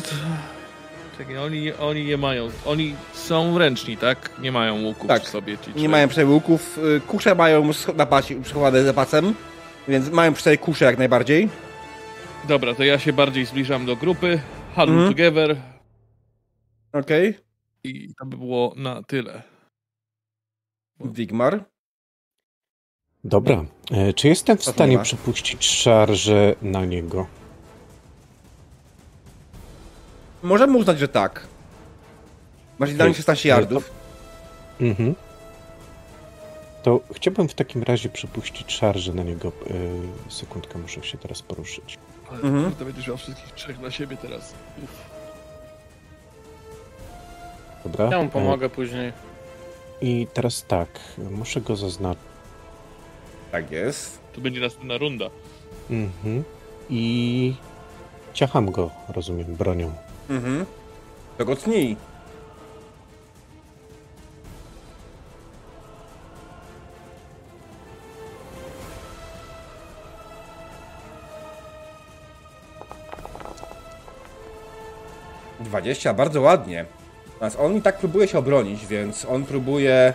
Czekaj, 1.18 1.39
oni, 1.39 1.73
oni 1.73 2.05
nie 2.05 2.16
mają, 2.16 2.49
oni 2.66 2.95
są 3.12 3.59
ręczni, 3.59 3.97
tak? 3.97 4.31
Nie 4.41 4.53
mają 4.53 4.83
łuków 4.83 5.09
Tak. 5.09 5.29
sobie. 5.29 5.59
Ci 5.59 5.70
Nie 5.75 5.89
mają 5.89 6.09
przy 6.09 6.14
sobie 6.20 6.27
łuków. 6.27 6.79
Y, 6.79 7.01
Kusze 7.01 7.35
mają 7.35 7.70
na 7.97 8.07
pasie 8.07 8.43
przechowane 8.43 8.83
za 8.83 8.95
pasem, 8.95 9.35
więc 9.89 10.11
mają 10.11 10.33
przy 10.35 10.43
sobie 10.43 10.59
kusze 10.59 10.85
jak 10.85 10.99
najbardziej. 10.99 11.49
Dobra, 12.49 12.75
to 12.75 12.85
ja 12.85 12.99
się 12.99 13.12
bardziej 13.12 13.47
zbliżam 13.47 13.87
do 13.87 13.97
grupy. 13.97 14.41
Huddle 14.75 14.95
Mhm. 14.95 15.09
together 15.09 15.57
Okej. 16.93 17.39
i 17.85 18.14
to 18.18 18.27
by 18.27 18.37
było 18.37 18.75
na 18.77 19.03
tyle. 19.03 19.43
Wigmar. 21.01 21.64
Dobra. 23.25 23.64
E, 23.91 24.12
czy 24.12 24.29
jestem 24.29 24.59
w 24.59 24.64
to 24.64 24.73
stanie 24.73 24.99
przypuścić 24.99 25.66
szarżę 25.66 26.55
na 26.62 26.85
niego? 26.85 27.27
Możemy 30.43 30.79
uznać, 30.79 30.99
że 30.99 31.09
tak. 31.09 31.47
Masz 32.79 32.91
idealnie 32.91 33.11
Okej. 33.12 33.16
16 33.23 33.49
yardów. 33.49 33.91
Mhm. 34.81 35.14
To 36.83 37.01
chciałbym 37.14 37.49
w 37.49 37.55
takim 37.55 37.83
razie 37.83 38.09
przypuścić 38.09 38.73
szarżę 38.73 39.12
na 39.12 39.23
niego. 39.23 39.49
E, 40.29 40.31
sekundkę, 40.31 40.79
muszę 40.79 41.03
się 41.03 41.18
teraz 41.18 41.43
poruszyć. 41.43 41.99
Ale 42.31 42.41
Mhm. 42.41 42.64
kurde, 42.64 42.85
będziesz 42.85 43.09
miał 43.09 43.16
wszystkich 43.16 43.53
trzech 43.53 43.81
na 43.81 43.91
siebie 43.91 44.16
teraz. 44.16 44.55
Uf. 44.85 44.91
Dobra. 47.85 48.05
Ja 48.11 48.18
mu 48.18 48.25
E, 48.25 48.29
pomogę 48.29 48.68
później. 48.68 49.12
I 50.01 50.27
teraz 50.35 50.64
tak, 50.68 50.89
muszę 51.31 51.61
go 51.61 51.77
zaznaczyć. 51.77 52.32
Tak 53.53 53.70
jest. 53.70 54.18
To 54.32 54.40
będzie 54.40 54.61
następna 54.61 54.98
runda. 54.98 55.30
Mhm. 55.90 56.44
I 56.90 57.55
ciacham 58.32 58.70
go, 58.70 58.90
rozumiem, 59.09 59.55
bronią. 59.55 59.92
Mhm. 60.30 60.66
To 61.38 61.44
go 61.44 61.57
tnij. 61.57 61.96
Dwadzieścia, 75.61 76.14
bardzo 76.14 76.40
ładnie. 76.40 76.84
Natomiast 77.26 77.57
on 77.61 77.76
i 77.76 77.82
tak 77.82 77.98
próbuje 77.98 78.28
się 78.28 78.38
obronić, 78.38 78.86
więc 78.86 79.24
on 79.24 79.44
próbuje 79.44 80.14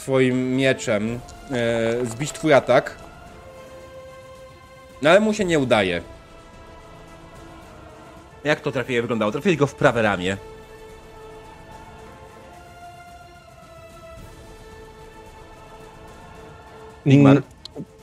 swoim 0.00 0.56
mieczem 0.56 1.20
e, 1.50 2.06
zbić 2.06 2.32
twój 2.32 2.52
atak. 2.54 2.96
No 5.02 5.10
ale 5.10 5.20
mu 5.20 5.34
się 5.34 5.44
nie 5.44 5.58
udaje. 5.58 6.02
Jak 8.44 8.60
to 8.60 8.72
trafienie 8.72 9.02
wyglądało? 9.02 9.32
Trafiłeś 9.32 9.58
go 9.58 9.66
w 9.66 9.74
prawe 9.74 10.02
ramię. 10.02 10.36
Wigmar? 17.06 17.42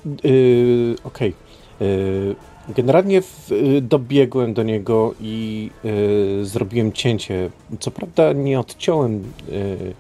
Mm, 0.06 0.18
y, 0.26 0.96
Okej. 1.04 1.34
Y, 1.82 2.36
Generalnie 2.76 3.22
w, 3.22 3.52
y, 3.52 3.82
dobiegłem 3.82 4.54
do 4.54 4.64
niego 4.64 5.14
i 5.22 5.70
y, 5.86 6.46
zrobiłem 6.46 6.92
cięcie. 6.92 7.50
Co 7.80 7.92
prawda 7.92 8.34
nie 8.34 8.60
odciąłem 8.60 9.24
y, 9.50 9.94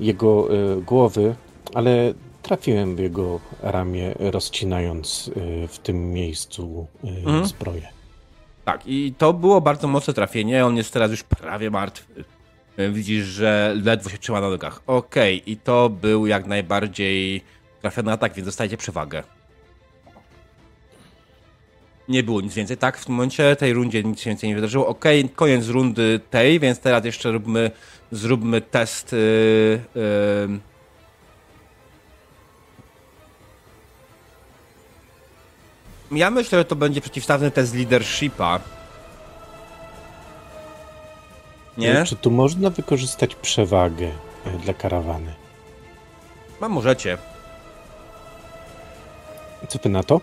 jego 0.00 0.54
y, 0.78 0.82
głowy, 0.82 1.34
ale 1.74 2.14
trafiłem 2.42 2.96
w 2.96 2.98
jego 2.98 3.40
ramię, 3.62 4.14
rozcinając 4.18 5.28
y, 5.64 5.68
w 5.68 5.78
tym 5.78 6.10
miejscu 6.12 6.86
y, 7.04 7.08
Mhm. 7.08 7.46
zbroję. 7.46 7.88
Tak, 8.64 8.86
i 8.86 9.14
to 9.18 9.32
było 9.32 9.60
bardzo 9.60 9.88
mocne 9.88 10.14
trafienie. 10.14 10.66
On 10.66 10.76
jest 10.76 10.92
teraz 10.92 11.10
już 11.10 11.22
prawie 11.22 11.70
martwy. 11.70 12.24
E, 12.76 12.90
Widzisz, 12.90 13.24
że 13.24 13.74
ledwo 13.84 14.10
się 14.10 14.18
trzyma 14.18 14.40
na 14.40 14.50
nogach. 14.50 14.82
Okej, 14.86 15.50
i 15.50 15.56
to 15.56 15.88
był 15.90 16.26
jak 16.26 16.46
najbardziej 16.46 17.42
trafiony 17.80 18.12
atak, 18.12 18.34
więc 18.34 18.46
dostajecie 18.46 18.76
przewagę. 18.76 19.22
Nie 22.08 22.22
było 22.22 22.40
nic 22.40 22.54
więcej, 22.54 22.76
tak? 22.76 22.98
W 22.98 23.04
tym 23.06 23.14
momencie, 23.14 23.56
tej 23.56 23.72
rundzie 23.72 24.02
nic 24.04 24.24
więcej 24.24 24.48
nie 24.48 24.54
wydarzyło. 24.54 24.86
Okej, 24.86 25.28
koniec 25.28 25.68
rundy 25.68 26.20
tej, 26.30 26.60
więc 26.60 26.80
teraz 26.80 27.04
jeszcze 27.04 27.32
róbmy, 27.32 27.70
zróbmy 28.12 28.60
test. 28.60 29.12
Yy, 29.12 29.80
yy. 29.94 30.58
Ja 36.18 36.30
myślę, 36.30 36.58
że 36.58 36.64
to 36.64 36.76
będzie 36.76 37.00
przeciwstawny 37.00 37.50
test 37.50 37.74
leadershipa. 37.74 38.60
Nie? 41.78 42.04
Czy 42.04 42.16
tu 42.16 42.30
można 42.30 42.70
wykorzystać 42.70 43.34
przewagę 43.34 44.06
y, 44.46 44.58
dla 44.64 44.74
karawany? 44.74 45.34
No 46.60 46.68
możecie. 46.68 47.18
Co 49.68 49.78
ty 49.78 49.88
na 49.88 50.02
to? 50.02 50.20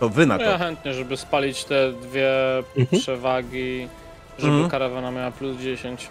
To 0.00 0.08
wy 0.08 0.26
na 0.26 0.36
No 0.36 0.42
ja 0.44 0.52
to. 0.52 0.58
chętnie, 0.58 0.94
żeby 0.94 1.16
spalić 1.16 1.64
te 1.64 1.92
dwie 1.92 2.30
Mhm. 2.76 3.02
przewagi, 3.02 3.88
żeby 4.38 4.52
Mhm. 4.52 4.70
karawana 4.70 5.10
miała 5.10 5.30
plus 5.30 5.56
10. 5.58 6.08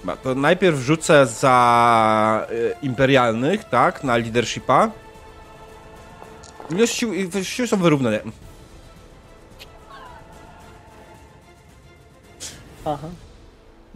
Dobra, 0.00 0.16
To 0.16 0.34
najpierw 0.34 0.76
rzucę 0.78 1.26
za 1.26 2.46
y, 2.50 2.74
imperialnych, 2.82 3.64
tak? 3.64 4.04
Na 4.04 4.16
leadershipa. 4.16 4.90
Ilość 6.70 6.94
sił, 6.94 7.12
siły 7.42 7.68
są 7.68 7.76
wyrównane. 7.76 8.20
Aha. 12.84 13.08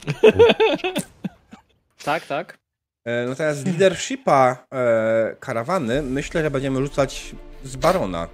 tak, 2.04 2.26
tak. 2.26 2.58
E, 3.04 3.26
Natomiast 3.28 3.58
z 3.60 3.66
leadershipa 3.66 4.56
e, 4.74 5.36
karawany 5.40 6.02
myślę, 6.02 6.42
że 6.42 6.50
będziemy 6.50 6.80
rzucać 6.82 7.34
z 7.64 7.76
barona, 7.76 8.28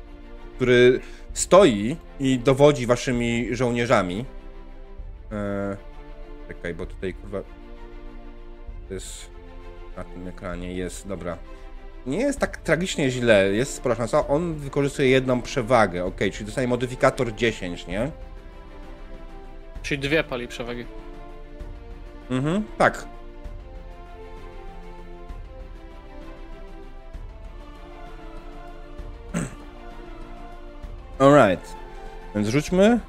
który 0.57 1.01
stoi 1.35 1.97
i 2.21 2.39
dowodzi 2.39 2.87
waszymi 2.87 3.49
żołnierzami. 3.51 4.25
E, 5.33 5.77
czekaj, 6.49 6.75
bo 6.75 6.87
tutaj 6.87 7.15
kurwa. 7.15 7.41
To 8.89 8.95
jest. 8.95 9.31
Na 9.97 10.05
tym 10.05 10.29
ekranie 10.29 10.75
jest. 10.75 11.09
Dobra. 11.09 11.39
Nie 12.07 12.19
jest 12.19 12.39
tak 12.39 12.57
tragicznie 12.57 13.11
źle, 13.11 13.53
jest 13.53 13.75
spora 13.75 13.95
szansa. 13.95 14.29
On 14.29 14.55
wykorzystuje 14.55 15.09
jedną 15.09 15.43
przewagę, 15.43 16.05
ok, 16.05 16.19
czyli 16.33 16.45
dostanie 16.45 16.69
modyfikator 16.69 17.35
10, 17.35 17.87
nie? 17.87 18.11
Czyli 19.83 20.01
dwie 20.01 20.25
pali 20.25 20.49
przewagi. 20.49 20.85
Mhm, 22.31 22.65
tak. 22.79 23.07
Alright. 31.19 31.75
Więc 32.35 32.49
rzućmy. 32.49 33.01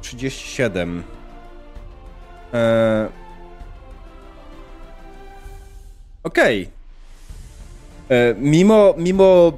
37. 0.00 1.02
Eee... 2.52 3.08
Okej. 6.22 6.68
E, 8.10 8.34
Mimo, 8.38 8.94
mimo 8.98 9.52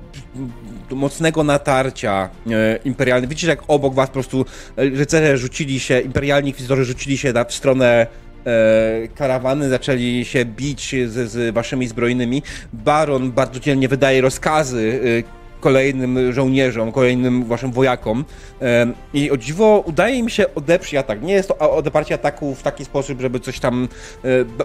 mocnego 0.91 1.45
natarcia 1.45 2.29
e, 2.47 2.79
imperialnych, 2.85 3.31
widzicie, 3.31 3.49
jak 3.49 3.63
obok 3.69 3.95
was 3.95 4.09
po 4.09 4.13
prostu 4.13 4.45
rycerze 4.77 5.39
rzucili 5.39 5.81
się, 5.81 6.01
imperialni 6.01 6.49
inkwizytorzy 6.49 6.85
rzucili 6.85 7.19
się 7.19 7.33
na, 7.33 7.45
w 7.45 7.55
stronę 7.55 8.07
e, 8.47 9.09
karawany, 9.09 9.69
zaczęli 9.69 10.25
się 10.25 10.45
bić 10.45 10.95
z, 11.07 11.31
z 11.31 11.55
waszymi 11.55 11.89
zbrojnymi. 11.89 12.43
Baron 12.73 13.33
bardzo 13.33 13.61
dzielnie 13.61 13.89
wydaje 13.89 14.21
rozkazy 14.21 15.01
e, 15.27 15.61
kolejnym 15.61 16.33
żołnierzom, 16.33 16.93
kolejnym 16.93 17.45
waszym 17.45 17.73
wojakom 17.73 18.25
e, 18.63 18.87
i 19.15 19.31
o 19.31 19.37
dziwo 19.37 19.83
udaje 19.87 20.17
im 20.17 20.29
się 20.29 20.55
odeprzeć 20.55 20.95
atak. 20.95 21.23
Nie 21.23 21.33
jest 21.33 21.49
to 21.49 21.59
odeparcie 21.59 22.15
ataku 22.15 22.55
w 22.55 22.63
taki 22.63 22.85
sposób, 22.85 23.21
żeby 23.21 23.41
coś 23.41 23.61
tam 23.61 23.89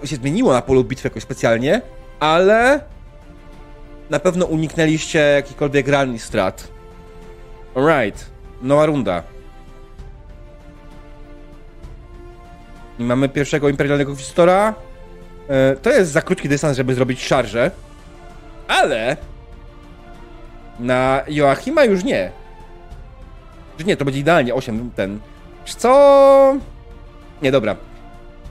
się 0.04 0.16
zmieniło 0.16 0.54
na 0.54 0.62
polu 0.62 0.84
bitwy 0.84 1.08
jakoś 1.08 1.24
specjalnie, 1.24 1.82
ale 2.20 2.80
na 4.10 4.20
pewno 4.20 4.46
uniknęliście 4.46 5.20
jakichkolwiek 5.20 5.88
realnych 5.88 6.24
strat. 6.24 6.68
Alright, 7.76 8.26
nowa 8.62 8.86
runda. 8.86 9.35
I 13.00 13.04
mamy 13.04 13.30
pierwszego 13.30 13.70
imperialnego 13.70 14.12
inkwizytora. 14.12 14.74
E, 15.50 15.76
To 15.76 15.90
jest 15.90 16.12
za 16.12 16.22
krótki 16.22 16.50
dystans, 16.50 16.78
żeby 16.78 16.96
zrobić 16.96 17.24
szarżę. 17.24 17.72
Ale 18.68 19.18
na 20.80 21.22
Joachima 21.28 21.84
już 21.84 22.04
nie. 22.04 22.32
Już 23.80 23.88
nie, 23.88 23.98
to 23.98 24.06
będzie 24.06 24.20
idealnie 24.20 24.54
8 24.54 24.92
ten. 24.96 25.20
Co? 25.66 26.56
Nie, 27.42 27.52
dobra. 27.52 27.76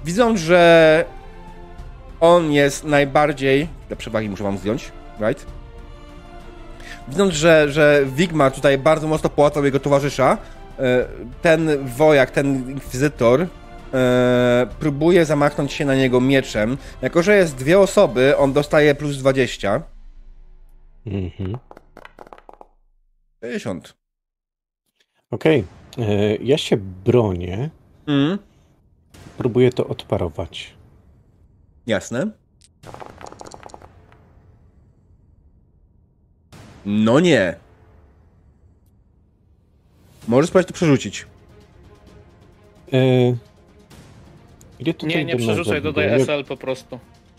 Widzą, 0.04 0.36
że 0.36 1.04
on 2.20 2.52
jest 2.52 2.84
najbardziej. 2.84 3.68
Te 3.88 3.96
przewagi 3.96 4.28
muszę 4.28 4.44
wam 4.44 4.58
zdjąć, 4.58 4.92
right? 5.20 5.46
Widząc, 7.08 7.34
że, 7.34 7.72
że 7.72 8.02
Wigma 8.06 8.50
tutaj 8.50 8.78
bardzo 8.78 9.06
mocno 9.08 9.30
połatał 9.30 9.64
jego 9.64 9.80
towarzysza, 9.80 10.38
e, 10.78 11.04
ten 11.42 11.86
wojak, 11.96 12.30
ten 12.30 12.70
inkwizytor 12.70 13.46
e, 13.94 14.66
próbuje 14.78 15.24
zamachnąć 15.24 15.72
się 15.72 15.84
na 15.84 15.94
niego 15.94 16.20
mieczem. 16.20 16.76
Jako, 17.02 17.22
że 17.22 17.36
jest 17.36 17.54
dwie 17.56 17.78
osoby, 17.78 18.36
on 18.36 18.52
dostaje 18.52 18.94
plus 18.94 19.16
20. 19.18 19.82
Mhm. 21.06 21.58
60. 23.42 23.94
Okej. 25.30 25.64
E, 25.98 26.36
Ja 26.36 26.58
się 26.58 26.76
bronię. 26.76 27.70
Mm. 28.06 28.38
Próbuję 29.38 29.72
to 29.72 29.86
odparować. 29.86 30.74
Jasne. 31.86 32.26
No 36.86 37.20
nie. 37.20 37.56
Możesz 40.28 40.48
spróbować 40.48 40.66
to 40.68 40.74
przerzucić. 40.74 41.26
E, 42.92 42.96
Gdzie 44.80 44.94
tutaj 44.94 45.16
Nie, 45.16 45.24
nie 45.24 45.36
przerzucaj, 45.36 45.82
dodaj 45.82 46.06
Ja- 46.08 46.14
SL 46.18 46.44
po 46.44 46.56
prostu. 46.56 46.98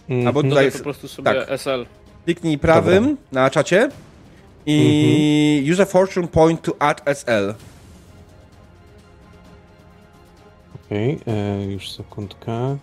Mhm. 0.09 0.27
Albo 0.27 0.43
Dodaj 0.43 0.65
Tutaj 0.65 0.79
po 0.79 0.83
prostu 0.83 1.07
sobie 1.07 1.33
tak. 1.33 1.49
SL. 1.59 1.85
Kliknij 2.25 2.57
prawym 2.57 3.03
Dobra. 3.03 3.21
na 3.31 3.49
czacie 3.49 3.89
i 4.65 5.69
use 5.71 5.83
a 5.83 5.85
fortune 5.85 6.27
point 6.27 6.61
to 6.61 6.75
add 6.79 7.01
SL. 7.05 7.53
Okej, 10.85 11.19
e, 11.27 11.63
już 11.65 11.91
sekundkę. 11.91 12.77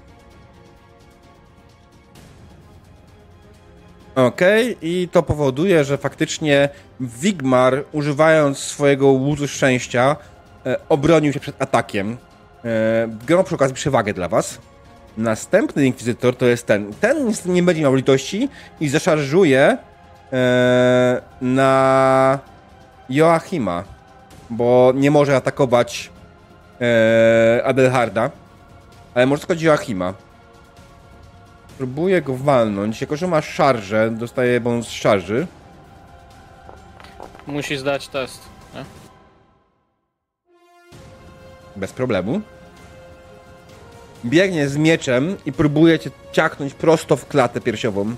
Okej, 4.15 4.77
i 4.83 5.09
to 5.13 5.23
powoduje, 5.23 5.85
że 5.85 5.99
faktycznie 5.99 6.69
Wigmar, 7.01 7.85
używając 7.93 8.59
swojego 8.59 9.07
łuzu 9.07 9.49
szczęścia, 9.49 10.17
e, 10.67 10.77
obronił 10.89 11.33
się 11.33 11.41
przed 11.41 11.63
atakiem. 11.63 12.17
E, 12.65 13.09
Grał 13.27 13.45
przy 13.45 13.55
okazji 13.55 13.75
przewagę 13.75 14.15
dla 14.15 14.29
was. 14.29 14.59
Następny 15.17 15.87
inkwizytor 15.87 16.37
to 16.37 16.47
jest 16.47 16.67
ten. 16.67 16.93
Ten 17.01 17.33
nie 17.47 17.63
będzie 17.63 17.83
miał 17.83 17.95
litości 17.95 18.49
i 18.81 18.89
zaszarżuje 18.89 19.79
e, 20.33 21.23
na 21.41 22.39
Joachima, 23.11 23.85
bo 24.51 24.93
nie 24.95 25.11
może 25.11 25.37
atakować 25.37 26.11
e, 26.81 27.63
Adelharda, 27.65 28.31
ale 29.15 29.27
może 29.27 29.47
tylko 29.47 29.65
Joachima. 29.65 30.15
Próbuję 31.79 32.23
go 32.23 32.37
walnąć. 32.37 33.01
Jako, 33.01 33.17
że 33.17 33.27
ma 33.27 33.41
szarżę, 33.43 34.11
dostaje 34.11 34.61
bonus 34.61 34.87
z 34.89 34.91
szarży. 34.91 35.47
Musi 37.47 37.77
zdać 37.77 38.09
test. 38.09 38.43
Nie? 38.75 38.85
Bez 41.77 41.93
problemu. 41.93 42.41
Biegnie 44.25 44.69
z 44.69 44.77
mieczem 44.77 45.37
i 45.47 45.53
próbuje 45.53 45.99
cię 45.99 46.11
ciachnąć 46.33 46.75
prosto 46.75 47.17
w 47.17 47.27
klatę 47.27 47.61
piersiową. 47.61 48.15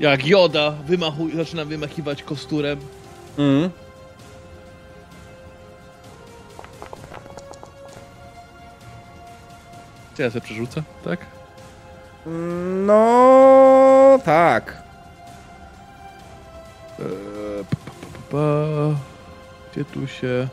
Jak 0.00 0.26
Joda 0.26 0.70
wymachu, 0.70 1.28
zaczyna 1.36 1.64
wymachiwać 1.64 2.22
kosturem. 2.22 2.80
Mm. 3.38 3.70
Co 10.16 10.22
ja 10.22 10.30
sobie 10.30 10.40
przerzucę, 10.40 10.82
tak? 11.04 11.26
No 12.86 14.18
tak. 14.24 14.82
Eee, 16.98 17.64
pa, 17.64 17.76
pa, 17.76 18.18
pa. 18.30 18.38
Gdzie 19.72 19.84
tu 19.84 20.06
się... 20.06 20.48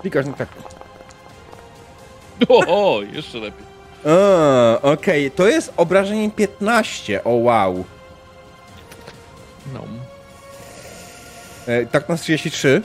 Klikasz 0.00 0.26
na 0.26 0.32
tak. 0.32 0.48
O, 2.48 2.96
o 2.96 3.02
jeszcze 3.02 3.38
lepiej. 3.38 3.66
A, 4.06 4.82
Okej, 4.82 5.30
to 5.30 5.48
jest 5.48 5.72
obrażenie 5.76 6.30
15. 6.30 7.24
O 7.24 7.30
wow. 7.30 7.84
No. 9.74 9.84
E, 11.66 11.86
tak 11.86 12.08
na 12.08 12.16
33. 12.16 12.82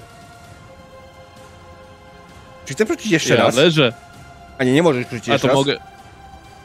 Czy 2.65 2.73
chcę 2.73 2.85
wrócić 2.85 3.11
jeszcze 3.11 3.35
Ja 3.35 3.43
raz? 3.43 3.55
leżę. 3.55 3.93
A 4.57 4.63
nie, 4.63 4.73
nie 4.73 4.83
możesz 4.83 5.05
wrócić 5.05 5.29
A 5.29 5.31
jeszcze 5.33 5.47
to 5.47 5.53
raz. 5.53 5.57
mogę... 5.57 5.77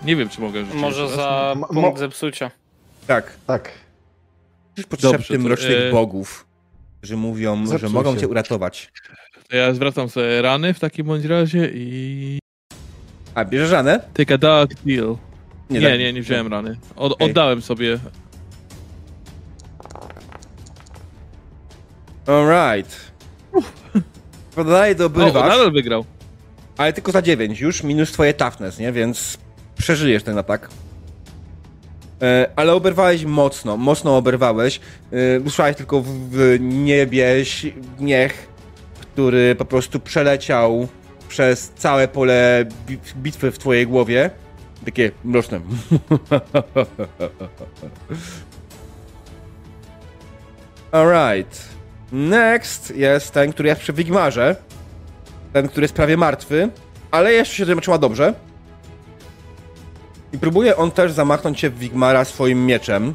Nie 0.03 0.16
wiem, 0.16 0.28
czy 0.28 0.40
mogę 0.40 0.61
rzucić 0.61 0.74
Może 0.80 1.03
jeszcze 1.03 1.16
raz. 1.16 1.26
za 1.26 1.55
Ma- 1.61 1.66
punkt 1.68 1.98
zepsucia. 1.98 2.51
Tak. 3.07 3.32
Tak. 3.46 3.70
Już 4.76 4.86
potrzebny 4.86 5.18
Dobrze, 5.18 5.34
to, 5.34 5.40
mrocznych 5.40 5.82
e, 5.88 5.90
bogów, 5.92 6.46
że 7.03 7.16
mówią, 7.16 7.64
że 7.78 7.88
mogą 7.88 8.14
się. 8.14 8.20
cię 8.20 8.28
uratować. 8.28 8.92
To 9.51 9.57
ja 9.57 9.74
zwracam 9.74 10.09
sobie 10.09 10.42
rany 10.42 10.74
w 10.74 10.80
takim 10.80 11.07
bądź 11.07 11.24
razie 11.24 11.70
i... 11.74 12.38
A, 13.34 13.44
bierzesz 13.44 13.70
ranę? 13.70 14.01
Take 14.14 14.34
a 14.34 14.38
dark 14.38 14.74
deal. 14.86 15.16
Nie, 15.70 15.80
tak. 15.80 15.98
nie, 15.98 16.12
nie, 16.12 16.22
wziąłem 16.22 16.46
rany. 16.46 16.76
Od, 16.96 17.12
Okej. 17.12 17.30
Oddałem 17.30 17.62
sobie. 17.62 17.98
Alright. 22.26 23.12
Dalej 24.57 24.92
O, 24.92 24.98
dobywasz, 24.98 25.34
nadal 25.34 25.72
wygrał. 25.72 26.05
ale 26.76 26.92
tylko 26.92 27.12
za 27.12 27.22
9 27.22 27.61
już, 27.61 27.82
minus 27.82 28.12
twoje 28.12 28.34
toughness, 28.34 28.78
nie? 28.78 28.92
Więc 28.92 29.38
przeżyjesz 29.78 30.22
ten 30.22 30.38
atak. 30.38 30.70
E, 32.22 32.51
ale 32.57 32.72
oberwałeś 32.72 33.24
mocno, 33.24 33.76
mocno 33.76 34.16
oberwałeś. 34.16 34.80
E, 35.12 35.40
usłyszałeś 35.40 35.76
tylko 35.76 36.01
w, 36.01 36.09
w 36.09 36.57
niebie 36.61 37.44
śmiech, 37.44 38.49
który 39.13 39.55
po 39.55 39.65
prostu 39.65 40.01
przeleciał 40.01 40.89
przez 41.29 41.69
całe 41.71 42.09
pole 42.09 42.65
bi- 42.87 42.99
bitwy 43.17 43.51
w 43.51 43.59
twojej 43.59 43.87
głowie. 43.87 44.31
Takie 44.85 45.11
mroczne. 45.25 45.61
Alright. 50.93 51.69
Next 52.13 52.97
jest 52.97 53.31
ten, 53.33 53.53
który 53.53 53.69
jest 53.69 53.81
przy 53.81 53.93
Wigmarze. 53.93 54.57
Ten, 55.53 55.69
który 55.69 55.85
jest 55.85 55.95
prawie 55.95 56.17
martwy, 56.17 56.69
ale 57.11 57.33
jeszcze 57.33 57.57
się 57.57 57.81
trzyma 57.81 57.99
dobrze. 57.99 58.35
I 60.33 60.39
próbuje 60.39 60.77
on 60.77 60.91
też 60.91 61.13
zamachnąć 61.13 61.61
się 61.61 61.71
w 61.71 61.79
Wigmara 61.79 62.25
swoim 62.25 62.67
mieczem. 62.67 63.15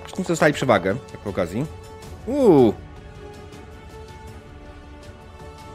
Zresztą 0.00 0.22
dostali 0.22 0.54
przewagę, 0.54 0.96
tak 1.12 1.20
po 1.20 1.30
okazji. 1.30 1.66
Uuu, 2.26 2.74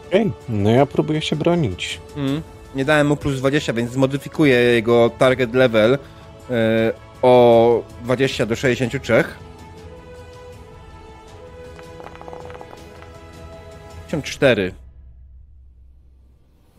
Okej, 0.08 0.32
no 0.50 0.70
ja 0.70 0.86
próbuję 0.86 1.22
się 1.22 1.36
bronić. 1.36 2.00
mm. 2.18 2.42
nie 2.76 2.86
dałem 2.86 3.08
mu 3.08 3.16
plus 3.16 3.40
20, 3.40 3.74
więc 3.74 3.92
zmodyfikuję 3.92 4.56
jego 4.56 5.10
target 5.18 5.54
level 5.54 5.98
e, 6.50 6.94
o 7.22 7.84
20 8.04 8.46
do 8.46 8.56
63. 8.56 9.24
54. 14.08 14.74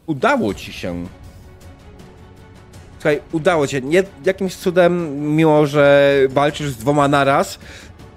Udało 0.06 0.54
ci 0.54 0.72
się. 0.72 1.06
Słuchaj, 2.98 3.20
udało 3.32 3.66
ci 3.66 3.70
się. 3.76 3.80
Nie, 3.80 4.02
jakimś 4.24 4.56
cudem, 4.56 5.20
mimo 5.36 5.66
że 5.66 6.14
walczysz 6.28 6.70
z 6.70 6.76
dwoma 6.76 7.08
naraz, 7.08 7.58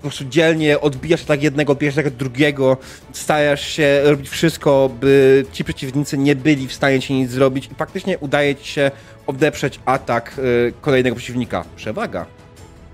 po 0.01 0.07
prostu 0.07 0.25
dzielnie 0.25 0.81
odbijasz 0.81 1.25
tak 1.25 1.43
jednego, 1.43 1.75
pierwszego, 1.75 2.11
drugiego, 2.11 2.77
stajesz 3.13 3.61
się 3.61 4.01
robić 4.03 4.29
wszystko, 4.29 4.89
by 4.99 5.45
ci 5.51 5.63
przeciwnicy 5.63 6.17
nie 6.17 6.35
byli 6.35 6.67
w 6.67 6.73
stanie 6.73 6.99
ci 6.99 7.13
nic 7.13 7.31
zrobić 7.31 7.69
i 7.71 7.75
faktycznie 7.75 8.17
udaje 8.17 8.55
ci 8.55 8.67
się 8.67 8.91
odeprzeć 9.27 9.79
atak 9.85 10.39
y, 10.39 10.73
kolejnego 10.81 11.15
przeciwnika. 11.15 11.65
Przewaga. 11.75 12.25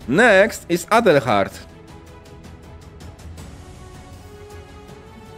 Next 0.08 0.70
is 0.70 0.88
Adelhard. 0.90 1.60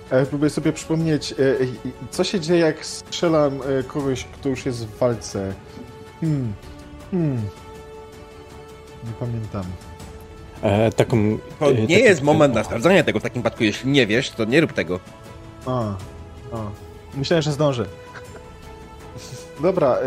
E, 0.09 0.26
próbuję 0.26 0.49
sobie 0.49 0.74
przypomnieć, 0.74 1.32
e, 1.32 1.36
e, 1.36 1.65
co 2.11 2.24
się 2.24 2.39
dzieje, 2.39 2.59
jak 2.59 2.86
strzelam 2.86 3.59
e, 3.61 3.84
kogoś, 3.84 4.24
kto 4.24 4.49
już 4.49 4.65
jest 4.65 4.88
w 4.88 4.97
walce. 4.97 5.53
Hmm. 6.22 6.53
Hmm. 7.11 7.41
Nie 9.03 9.13
pamiętam. 9.20 9.63
E, 10.62 10.91
taką, 10.91 11.38
To 11.60 11.70
e, 11.70 11.74
nie 11.74 11.82
taki- 11.82 11.93
jest 11.93 12.22
moment 12.22 12.53
na 12.55 12.64
sprawdzanie 12.64 13.03
tego 13.03 13.20
w 13.20 13.24
takim 13.24 13.41
przypadku. 13.41 13.64
Jeśli 13.64 13.91
nie 13.91 14.07
wiesz, 14.07 14.30
to 14.30 14.45
nie 14.45 14.62
rób 14.62 14.74
tego. 14.74 14.99
A, 15.66 15.80
a. 16.53 16.57
Myślałem, 17.14 17.41
że 17.41 17.51
zdążę. 17.51 17.86
Dobra, 19.62 19.97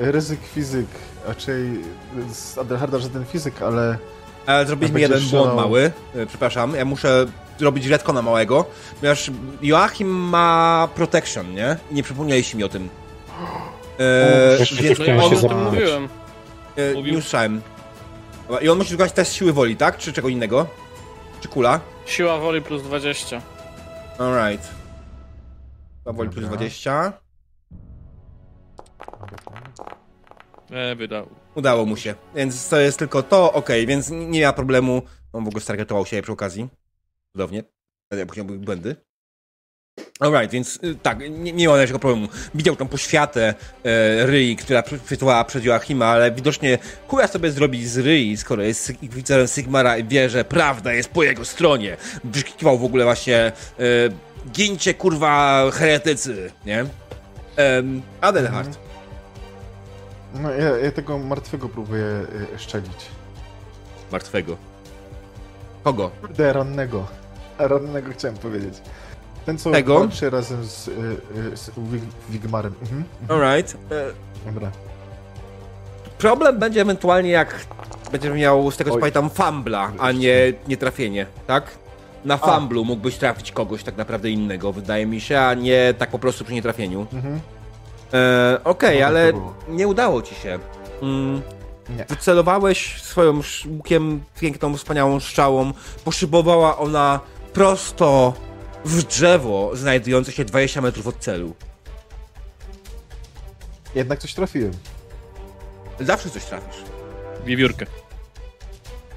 e, 0.00 0.10
ryzyk 0.12 0.40
fizyk. 0.54 0.86
Raczej 1.26 1.70
z 2.32 2.58
Adelharda 2.58 2.98
żaden 2.98 3.24
fizyk, 3.24 3.62
ale 3.62 3.98
Ale 4.46 4.66
zrobiliśmy 4.66 5.00
jeden 5.00 5.20
błąd 5.30 5.54
mały. 5.54 5.90
E, 6.16 6.26
Przepraszam, 6.26 6.74
ja 6.74 6.84
muszę 6.84 7.26
zrobić 7.58 7.86
redkona 7.86 8.22
małego, 8.22 8.64
ponieważ 9.00 9.30
Joachim 9.62 10.08
ma 10.08 10.88
protection, 10.94 11.54
nie? 11.54 11.76
I 11.90 11.94
nie 11.94 12.02
przypomnieliście 12.02 12.58
mi 12.58 12.64
o 12.64 12.68
tym. 12.68 12.88
E, 14.00 14.56
Jeszcze 14.60 14.82
więc 14.82 14.98
No 14.98 15.04
ja 15.04 15.16
o 15.24 15.30
się 15.30 15.48
tym 15.48 15.64
mówiłem. 15.64 16.08
e, 16.76 16.94
mówił. 16.94 17.12
nie 17.12 17.18
usłyszałem. 17.18 17.60
Dobra, 18.50 18.64
I 18.64 18.68
on 18.68 18.78
musi 18.78 18.90
wykonać 18.90 19.12
test 19.12 19.32
siły 19.32 19.52
woli, 19.52 19.76
tak? 19.76 19.98
Czy 19.98 20.12
czego 20.12 20.28
innego? 20.28 20.66
Czy 21.40 21.48
kula? 21.48 21.80
Siła 22.06 22.38
woli 22.38 22.62
plus 22.62 22.82
20. 22.82 23.42
Alright. 24.18 24.68
Siła 26.02 26.12
woli 26.12 26.30
plus 26.30 26.42
Dobra. 26.42 26.56
20. 26.56 27.12
E, 30.70 30.96
wydał. 30.96 31.28
Udało 31.54 31.86
mu 31.86 31.96
się. 31.96 32.14
Więc 32.34 32.68
to 32.68 32.80
jest 32.80 32.98
tylko 32.98 33.22
to, 33.22 33.52
okej, 33.52 33.86
więc 33.86 34.10
nie 34.10 34.46
ma 34.46 34.52
problemu. 34.52 35.02
On 35.32 35.44
w 35.44 35.48
ogóle 35.48 35.60
stargetował 35.62 36.06
siebie 36.06 36.22
przy 36.22 36.32
okazji. 36.32 36.68
Cudownie. 37.32 37.64
Ja 38.36 38.44
były 38.44 38.58
błędy. 38.58 38.96
Alright, 40.20 40.50
więc 40.50 40.78
y, 40.84 40.94
tak, 41.02 41.18
nie, 41.30 41.52
nie 41.52 41.68
ma 41.68 41.76
żadnego 41.76 41.98
problemu. 41.98 42.28
Widział 42.54 42.76
tą 42.76 42.88
poświatę 42.88 43.54
e, 43.84 44.26
Ryi, 44.26 44.56
która 44.56 44.82
przytłała 45.04 45.44
przed 45.44 45.64
Joachima, 45.64 46.06
ale 46.06 46.32
widocznie 46.32 46.78
chuja 47.08 47.28
sobie 47.28 47.50
zrobi 47.50 47.86
z 47.86 47.98
Ryi, 47.98 48.36
skoro 48.36 48.62
jest 48.62 48.92
wicerem 49.02 49.46
Sigmara 49.46 49.96
i 49.98 50.04
wie, 50.04 50.30
że 50.30 50.44
prawda 50.44 50.92
jest 50.92 51.08
po 51.08 51.22
jego 51.22 51.44
stronie. 51.44 51.96
Wykrzykiwał 52.24 52.78
w 52.78 52.84
ogóle 52.84 53.04
właśnie 53.04 53.38
e, 53.38 53.52
gincie 54.52 54.94
kurwa 54.94 55.64
heretycy, 55.72 56.52
nie? 56.66 56.84
Um, 57.58 58.02
Adelhard. 58.20 58.78
no, 60.34 60.50
ja, 60.50 60.76
ja 60.76 60.90
tego 60.92 61.18
martwego 61.18 61.68
próbuję 61.68 62.04
e, 62.54 62.58
szczelić. 62.58 63.06
Martwego. 64.12 64.56
Kogo? 65.84 66.10
Kurde, 66.20 66.52
rannego. 66.52 67.06
Rannego 67.58 68.12
chciałem 68.12 68.36
powiedzieć. 68.36 68.74
Ten, 69.50 69.58
co 69.58 69.70
Tego? 69.70 69.98
walczy 69.98 70.30
razem 70.30 70.64
z, 70.64 70.88
y, 70.88 70.90
y, 71.52 71.56
z 71.56 71.70
Wig- 71.70 72.12
Wigmarem. 72.28 72.74
Mhm. 72.82 73.04
mhm. 73.22 73.40
Alright. 73.42 73.76
E, 74.46 74.50
Dobra. 74.52 74.70
Problem 76.18 76.58
będzie 76.58 76.80
ewentualnie 76.80 77.30
jak 77.30 77.66
będziesz 78.12 78.34
miał 78.34 78.70
z 78.70 78.76
tego 78.76 78.90
co 78.90 78.94
Oj. 78.94 79.00
pamiętam 79.00 79.30
fambla, 79.30 79.92
a 79.98 80.12
nie, 80.12 80.52
nie 80.68 80.76
trafienie, 80.76 81.26
tak? 81.46 81.64
Na 82.24 82.36
famblu 82.36 82.84
mógłbyś 82.84 83.16
trafić 83.16 83.52
kogoś 83.52 83.82
tak 83.84 83.96
naprawdę 83.96 84.30
innego, 84.30 84.72
wydaje 84.72 85.06
mi 85.06 85.20
się, 85.20 85.40
a 85.40 85.54
nie 85.54 85.94
tak 85.98 86.10
po 86.10 86.18
prostu 86.18 86.44
przy 86.44 86.54
nietrafieniu. 86.54 87.06
Mhm. 87.12 87.40
E, 88.12 88.58
Okej, 88.64 89.00
No 89.00 89.06
ale 89.06 89.32
to 89.32 89.38
było. 89.38 89.54
nie 89.68 89.88
udało 89.88 90.22
ci 90.22 90.34
się. 90.34 90.58
Mm, 91.02 91.42
Nie. 91.96 92.04
wycelowałeś 92.04 93.02
swoją 93.02 93.38
sz- 93.38 93.72
łukiem 93.76 94.20
piękną, 94.40 94.76
wspaniałą 94.76 95.20
strzałą, 95.20 95.72
poszybowała 96.04 96.78
ona 96.78 97.20
prosto 97.52 98.32
w 98.84 99.02
drzewo 99.02 99.70
znajdujące 99.76 100.32
się 100.32 100.44
20 100.44 100.80
metrów 100.80 101.06
od 101.06 101.18
celu. 101.18 101.54
Jednak 103.94 104.18
coś 104.18 104.34
trafiłem. 104.34 104.72
Zawsze 106.00 106.30
coś 106.30 106.44
trafisz. 106.44 106.82
Wiewiórkę. 107.44 107.86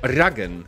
Ragen. 0.01 0.63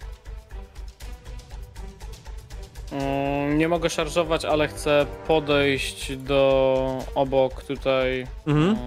Mm, 2.92 3.58
nie 3.58 3.68
mogę 3.68 3.90
szarżować, 3.90 4.46
ale 4.46 4.68
chcę 4.68 5.06
podejść 5.28 6.16
do 6.18 7.04
obok 7.16 7.64
tutaj 7.64 8.28
Mhm. 8.48 8.66
mm, 8.70 8.78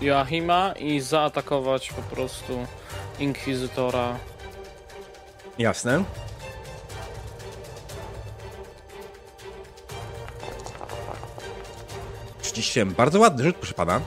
Joachima 0.00 0.72
i 0.78 1.00
zaatakować 1.00 1.92
po 1.92 2.02
prostu 2.02 2.66
Inkwizytora. 3.18 4.18
Jasne. 5.58 6.04
Trzydzieści 12.54 12.84
Bardzo 12.86 13.20
ładny 13.20 13.44
rzut, 13.44 13.56
proszę 13.56 13.74
pana. 13.74 14.00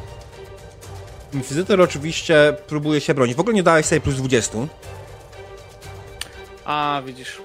Oczywiście 1.83 2.55
próbuje 2.67 3.01
się 3.01 3.13
bronić. 3.13 3.35
W 3.35 3.39
ogóle 3.39 3.55
nie 3.55 3.63
dałeś 3.63 3.85
sobie 3.85 4.01
plus 4.01 4.15
20. 4.15 4.57
A, 6.65 7.01
widzisz. 7.05 7.41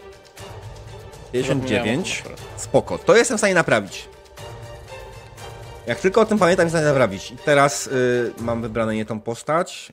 59. 1.33 2.17
zapomniałem. 2.17 2.43
Spoko. 2.57 2.99
To 2.99 3.17
jestem 3.17 3.37
w 3.37 3.41
stanie 3.41 3.55
naprawić. 3.55 4.09
Jak 5.87 6.01
tylko 6.01 6.21
o 6.21 6.27
tym 6.27 6.39
pamiętam, 6.39 6.67
jestem 6.67 6.69
w 6.69 6.83
stanie 6.83 6.93
naprawić. 6.93 7.31
I 7.31 7.37
teraz 7.37 7.87
y, 7.87 8.33
mam 8.41 8.63
wybrane 8.63 8.95
nie 8.95 9.05
tą 9.05 9.21
postać. 9.21 9.93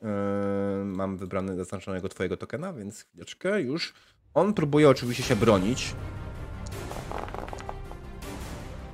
Y, 0.81 0.85
mam 0.85 1.17
wybrane 1.17 1.55
zaznaczonego 1.55 2.09
twojego 2.09 2.37
tokena, 2.37 2.73
więc 2.73 3.03
chwileczkę 3.03 3.61
już. 3.61 3.93
On 4.33 4.53
próbuje 4.53 4.89
oczywiście 4.89 5.23
się 5.23 5.35
bronić. 5.35 5.93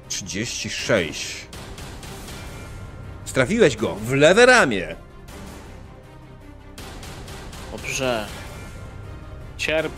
36. 0.08 1.48
Strafiłeś 3.36 3.78
go 3.78 3.96
w 3.96 4.14
lewe 4.14 4.46
ramię. 4.46 4.96
Dobrze. 7.72 8.26
Cierp. 9.58 9.92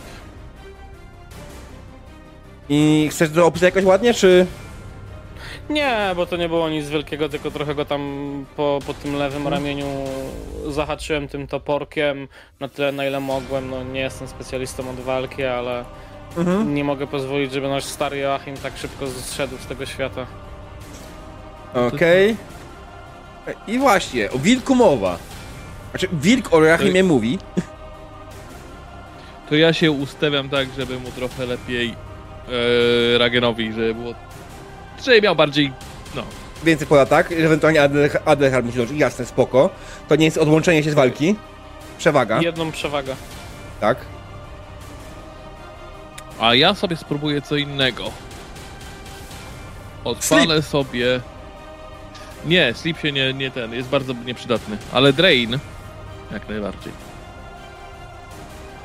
I 2.68 3.08
chcesz 3.10 3.30
to 3.30 3.46
opisać 3.46 3.74
jakoś 3.74 3.84
ładnie, 3.84 4.14
czy... 4.14 4.46
Nie, 5.70 6.12
bo 6.16 6.26
to 6.26 6.36
nie 6.36 6.48
było 6.48 6.68
nic 6.68 6.88
wielkiego, 6.88 7.28
tylko 7.28 7.50
trochę 7.50 7.74
go 7.74 7.84
tam 7.84 8.02
po, 8.56 8.78
po 8.86 8.94
tym 8.94 9.16
lewym 9.16 9.48
ramieniu 9.48 9.86
zahaczyłem 10.68 11.28
tym 11.28 11.46
toporkiem 11.46 12.28
na 12.60 12.68
tyle, 12.68 12.92
na 12.92 13.06
ile 13.06 13.20
mogłem. 13.20 13.70
No, 13.70 13.84
nie 13.84 14.00
jestem 14.00 14.28
specjalistą 14.28 14.90
od 14.90 14.96
walki, 15.00 15.44
ale 15.44 15.84
Mhm. 16.36 16.74
Nie 16.74 16.84
mogę 16.84 17.06
pozwolić, 17.06 17.52
żeby 17.52 17.68
nasz 17.68 17.84
stary 17.84 18.18
Joachim 18.18 18.56
tak 18.56 18.78
szybko 18.78 19.06
zszedł 19.06 19.58
z 19.58 19.66
tego 19.66 19.86
świata. 19.86 20.26
Okej. 21.74 22.36
I 23.66 23.78
właśnie, 23.78 24.30
o 24.30 24.38
wilku 24.38 24.74
mowa. 24.74 25.18
Znaczy, 25.90 26.08
wilk 26.12 26.52
o 26.54 26.64
Joachimie 26.64 27.04
mówi. 27.04 27.38
To 29.48 29.54
ja 29.56 29.72
się 29.72 29.90
ustawiam 29.90 30.48
tak, 30.48 30.68
żeby 30.78 30.98
mu 30.98 31.10
trochę 31.10 31.46
lepiej 31.46 31.94
e, 33.14 33.18
Ragenowi, 33.18 33.72
żeby 33.72 33.94
było... 33.94 34.14
Żeby 35.04 35.22
miał 35.22 35.36
bardziej... 35.36 35.72
No, 36.14 36.22
Więcej 36.64 36.86
poda 36.86 37.06
tak, 37.06 37.32
ewentualnie 37.32 37.80
Adel- 37.80 38.18
Adelhard 38.24 38.64
musi 38.66 38.76
dołożyć. 38.76 38.98
Jasne, 38.98 39.26
spoko. 39.26 39.70
To 40.08 40.16
nie 40.16 40.24
jest 40.24 40.38
odłączenie 40.38 40.82
się 40.84 40.90
z 40.90 40.94
walki. 40.94 41.36
Przewaga, 41.98 42.40
Jedną 42.42 42.72
przewagę. 42.72 43.16
tak? 43.80 43.98
A 46.40 46.54
ja 46.54 46.74
sobie 46.74 46.96
spróbuję 46.96 47.42
co 47.42 47.56
innego. 47.56 48.04
Odpalę 50.04 50.62
sobie. 50.62 51.20
Nie, 52.46 52.74
sleep 52.74 52.98
się 52.98 53.12
nie, 53.12 53.34
nie 53.34 53.50
ten, 53.50 53.72
jest 53.72 53.88
bardzo 53.88 54.12
nieprzydatny. 54.12 54.78
Ale 54.92 55.12
drain. 55.12 55.58
Jak 56.32 56.48
najbardziej. 56.48 56.92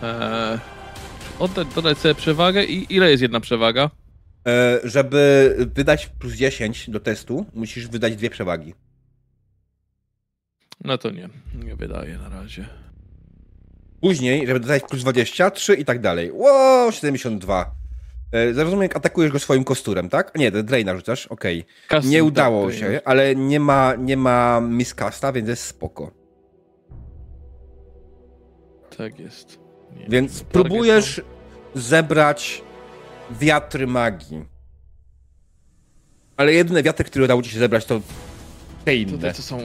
Eee, 0.04 0.60
oddać, 1.40 1.68
dodać 1.76 1.98
sobie 1.98 2.16
przewagę 2.16 2.64
i 2.64 2.96
ile 2.96 3.12
jest 3.12 3.22
jedna 3.22 3.40
przewaga? 3.40 3.90
E, 4.48 4.80
żeby 4.84 5.56
wydać 5.76 6.08
plus 6.20 6.34
10 6.34 6.90
do 6.90 7.00
testu, 7.00 7.46
musisz 7.54 7.88
wydać 7.88 8.16
dwie 8.16 8.30
przewagi. 8.30 8.74
No 10.84 10.98
to 10.98 11.12
nie, 11.12 11.30
nie 11.66 11.76
wydaje 11.76 12.18
na 12.18 12.30
razie. 12.30 12.66
Później, 14.02 14.48
żeby 14.48 14.60
dodać 14.60 14.84
plus 14.90 15.02
20, 15.02 15.52
3 15.52 15.76
i 15.76 15.86
tak 15.86 16.02
dalej. 16.02 16.32
Wow, 16.32 16.92
72. 16.92 17.83
E, 18.34 18.54
Zrozumiem, 18.54 18.84
jak 18.84 18.96
atakujesz 18.98 19.32
go 19.32 19.40
swoim 19.40 19.64
kosturem, 19.64 20.10
tak? 20.10 20.32
Nie, 20.36 20.52
Draina 20.52 20.96
rzucasz, 20.96 21.28
okej. 21.28 21.66
Custom 21.90 22.10
Nie 22.12 22.24
udało 22.24 22.68
tak, 22.70 22.76
się, 22.80 23.02
ale 23.06 23.36
nie 23.36 23.60
ma, 23.60 23.96
nie 23.96 24.18
ma 24.18 24.62
miskasta, 24.62 25.32
więc 25.32 25.50
jest 25.50 25.64
spoko. 25.66 26.12
Tak 28.98 29.20
jest. 29.20 29.60
Nie. 29.98 30.06
Więc 30.10 30.44
próbujesz 30.44 31.22
zebrać 31.76 32.62
wiatry 33.32 33.88
magii. 33.88 34.46
Ale 36.38 36.54
jedyne 36.54 36.84
wiatry, 36.84 37.06
które 37.06 37.26
udało 37.26 37.42
ci 37.44 37.50
się 37.50 37.60
zebrać, 37.60 37.86
to 37.86 38.00
te 38.00 38.04
To 38.86 38.92
inne. 38.92 39.18
te, 39.18 39.34
co 39.34 39.42
są... 39.42 39.60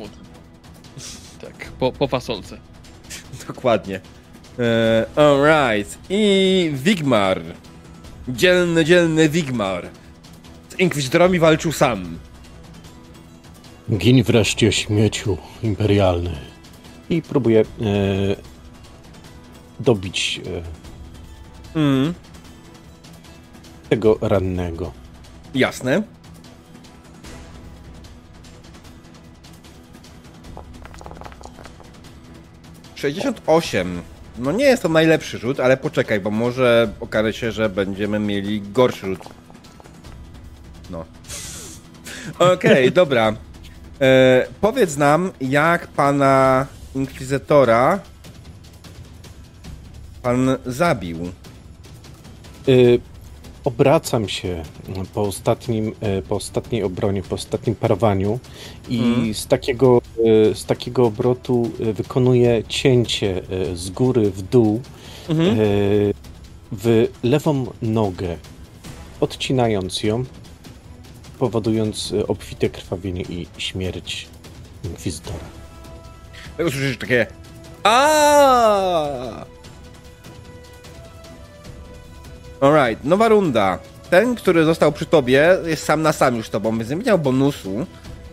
Tak, 1.40 1.72
po, 1.78 1.92
po 1.92 2.06
fasolce. 2.08 2.58
Dokładnie. 3.46 4.00
E, 4.58 5.06
alright. 5.16 5.98
I 6.10 6.70
Wigmar. 6.74 7.40
Dzielny, 8.28 8.84
dzielny 8.84 9.28
Wigmar. 9.28 9.88
Z 10.68 10.78
inkwizytorami 10.80 11.38
walczył 11.38 11.72
sam. 11.72 12.18
Gin 13.90 14.22
wreszcie 14.22 14.72
śmieciu 14.72 15.38
imperialny. 15.62 16.36
I 17.10 17.22
próbuję 17.22 17.60
e, 17.60 17.64
dobić 19.80 20.40
e, 20.46 20.78
Mm, 21.78 22.14
tego 23.88 24.18
rannego. 24.20 24.92
jasne. 25.54 26.02
Sześćdziesiąt 32.94 33.42
osiem. 33.46 34.02
No 34.38 34.52
nie 34.52 34.64
jest 34.64 34.82
to 34.82 34.88
najlepszy 34.88 35.38
rzut, 35.38 35.60
ale 35.60 35.76
poczekaj, 35.76 36.20
bo 36.20 36.30
może 36.30 36.88
okaże 37.00 37.32
się, 37.32 37.52
że 37.52 37.68
będziemy 37.68 38.18
mieli 38.18 38.60
gorszy 38.60 39.06
rzut. 39.06 39.18
No. 40.90 41.04
Okej, 42.54 42.92
dobra. 43.02 43.32
E, 44.00 44.46
powiedz 44.60 44.96
nam, 44.96 45.30
jak 45.40 45.86
pana 45.86 46.66
inkwizytora 46.94 48.00
pan 50.22 50.56
zabił. 50.66 51.18
Y, 52.68 53.00
obracam 53.64 54.28
się 54.28 54.62
po, 55.14 55.22
ostatnim, 55.22 55.92
e, 56.00 56.22
po 56.22 56.36
ostatniej 56.36 56.82
obronie, 56.82 57.22
po 57.22 57.34
ostatnim 57.34 57.74
parowaniu 57.74 58.38
i 58.88 58.98
Mhm. 58.98 59.34
z, 59.34 59.46
takiego, 59.46 59.98
e, 59.98 60.07
z 60.54 60.64
takiego 60.64 61.06
obrotu 61.06 61.70
e, 61.80 61.92
wykonuję 61.92 62.62
cięcie 62.68 63.42
e, 63.50 63.76
z 63.76 63.90
góry 63.90 64.30
w 64.30 64.42
dół 64.42 64.80
e, 65.30 65.34
w 66.72 67.08
lewą 67.22 67.66
nogę, 67.82 68.36
odcinając 69.20 70.02
ją, 70.02 70.24
powodując 71.38 72.14
obfite 72.28 72.68
krwawienie 72.68 73.22
i 73.22 73.46
śmierć 73.58 74.28
inkwizytora. 74.84 75.44
Usłyszysz 76.58 76.98
takie. 76.98 77.26
A. 77.82 79.44
Alright, 82.60 83.04
nowa 83.04 83.28
runda. 83.28 83.78
Ten, 84.10 84.34
który 84.34 84.64
został 84.64 84.92
przy 84.92 85.06
tobie, 85.06 85.58
jest 85.66 85.84
sam 85.84 86.02
na 86.02 86.12
sam 86.12 86.36
już 86.36 86.46
z 86.46 86.50
tobą, 86.50 86.78
więc 86.78 86.90
nie 86.90 86.96
miał 86.96 87.18
bonusu 87.18 87.86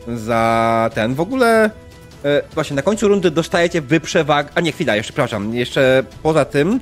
za 0.07 0.89
ten. 0.93 1.15
W 1.15 1.19
ogóle 1.19 1.69
e, 2.25 2.41
właśnie 2.53 2.75
na 2.75 2.81
końcu 2.81 3.07
rundy 3.07 3.31
dostajecie 3.31 3.81
wy 3.81 3.99
przewagę. 3.99 4.49
A 4.55 4.61
nie, 4.61 4.71
chwila, 4.71 4.95
jeszcze 4.95 5.13
przepraszam. 5.13 5.55
Jeszcze 5.55 6.03
poza 6.23 6.45
tym 6.45 6.79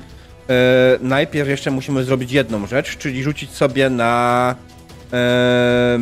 e, 0.49 0.53
najpierw 1.01 1.49
jeszcze 1.49 1.71
musimy 1.71 2.03
zrobić 2.03 2.31
jedną 2.31 2.67
rzecz, 2.67 2.97
czyli 2.97 3.23
rzucić 3.23 3.51
sobie 3.51 3.89
na. 3.89 4.55
E, 5.13 5.99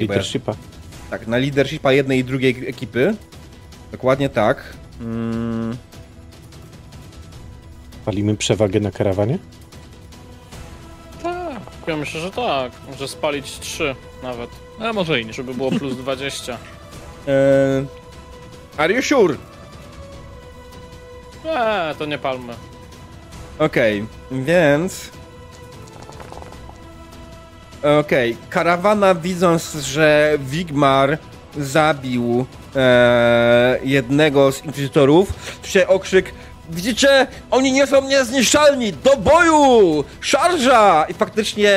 Leadershipa. 0.00 0.54
tak, 1.10 1.26
na 1.26 1.36
leadershipa 1.36 1.92
jednej 1.92 2.18
i 2.18 2.24
drugiej 2.24 2.68
ekipy. 2.68 3.14
Dokładnie 3.92 4.28
tak. 4.28 4.62
Mm, 5.00 5.76
Palimy 8.04 8.36
przewagę 8.36 8.80
na 8.80 8.90
karawanie? 8.90 9.38
Tak, 11.22 11.60
ja 11.86 11.96
myślę, 11.96 12.20
że 12.20 12.30
tak. 12.30 12.72
Może 12.90 13.08
spalić 13.08 13.58
3 13.58 13.94
nawet, 14.22 14.50
A 14.80 14.92
może 14.92 15.20
i 15.20 15.26
nie. 15.26 15.32
żeby 15.32 15.54
było 15.54 15.70
plus 15.70 15.96
20. 15.96 16.52
e, 17.28 17.84
are 18.76 18.94
you 18.94 19.02
sure? 19.02 19.36
Eee, 21.44 21.94
to 21.94 22.06
nie 22.06 22.18
palmy. 22.18 22.54
Okej, 23.58 24.06
więc. 24.30 25.10
Okej, 28.00 28.36
karawana 28.50 29.14
widząc, 29.14 29.74
że 29.74 30.38
Wigmar 30.38 31.18
zabił 31.58 32.46
e, 32.76 33.78
jednego 33.82 34.52
z 34.52 34.64
inkwizytorów, 34.64 35.32
się 35.62 35.88
okrzyk 35.88 36.34
Widzicie? 36.70 37.26
Oni 37.50 37.72
nie 37.72 37.86
są 37.86 38.08
niezniszczalni! 38.08 38.92
Do 38.92 39.16
boju! 39.16 40.04
Szarża! 40.20 41.06
I 41.08 41.14
faktycznie 41.14 41.72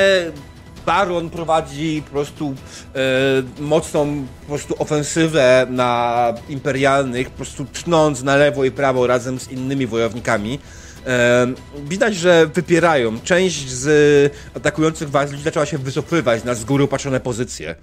Baron 0.86 1.30
prowadzi 1.30 2.02
po 2.04 2.10
prostu 2.10 2.54
e, 2.94 3.62
mocną 3.62 4.26
po 4.40 4.46
prostu 4.46 4.74
ofensywę 4.78 5.66
na 5.70 6.34
imperialnych, 6.48 7.30
po 7.30 7.36
prostu 7.36 7.64
tnąc 7.64 8.22
na 8.22 8.36
lewo 8.36 8.64
i 8.64 8.70
prawo 8.70 9.06
razem 9.06 9.40
z 9.40 9.50
innymi 9.50 9.86
wojownikami. 9.86 10.58
E, 11.06 11.46
widać, 11.88 12.16
że 12.16 12.46
wypierają. 12.46 13.20
Część 13.20 13.70
z 13.70 14.32
atakujących 14.56 15.10
was 15.10 15.30
zaczęła 15.30 15.66
się 15.66 15.78
wycofywać 15.78 16.44
na 16.44 16.54
z 16.54 16.64
góry 16.64 16.84
upatrzone 16.84 17.20
pozycje. 17.20 17.74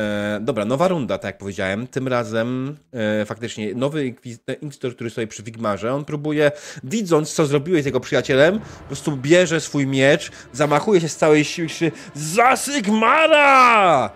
E, 0.00 0.38
dobra, 0.40 0.64
nowa 0.64 0.88
runda, 0.88 1.18
tak 1.18 1.24
jak 1.24 1.38
powiedziałem. 1.38 1.86
Tym 1.86 2.08
razem 2.08 2.76
e, 2.92 3.24
faktycznie 3.24 3.74
nowy 3.74 4.06
inkwizytor, 4.06 4.94
który 4.94 5.10
stoi 5.10 5.26
przy 5.26 5.42
Wigmarze, 5.42 5.94
on 5.94 6.04
próbuje, 6.04 6.52
widząc 6.84 7.32
co 7.34 7.46
zrobiłeś 7.46 7.82
z 7.82 7.86
jego 7.86 8.00
przyjacielem, 8.00 8.58
po 8.60 8.86
prostu 8.86 9.16
bierze 9.16 9.60
swój 9.60 9.86
miecz, 9.86 10.30
zamachuje 10.52 11.00
się 11.00 11.08
z 11.08 11.16
całej 11.16 11.44
siły 11.44 11.66
i 11.66 11.68
krzyczy 11.70 11.92
Za 12.14 12.56
Sigmara! 12.56 14.10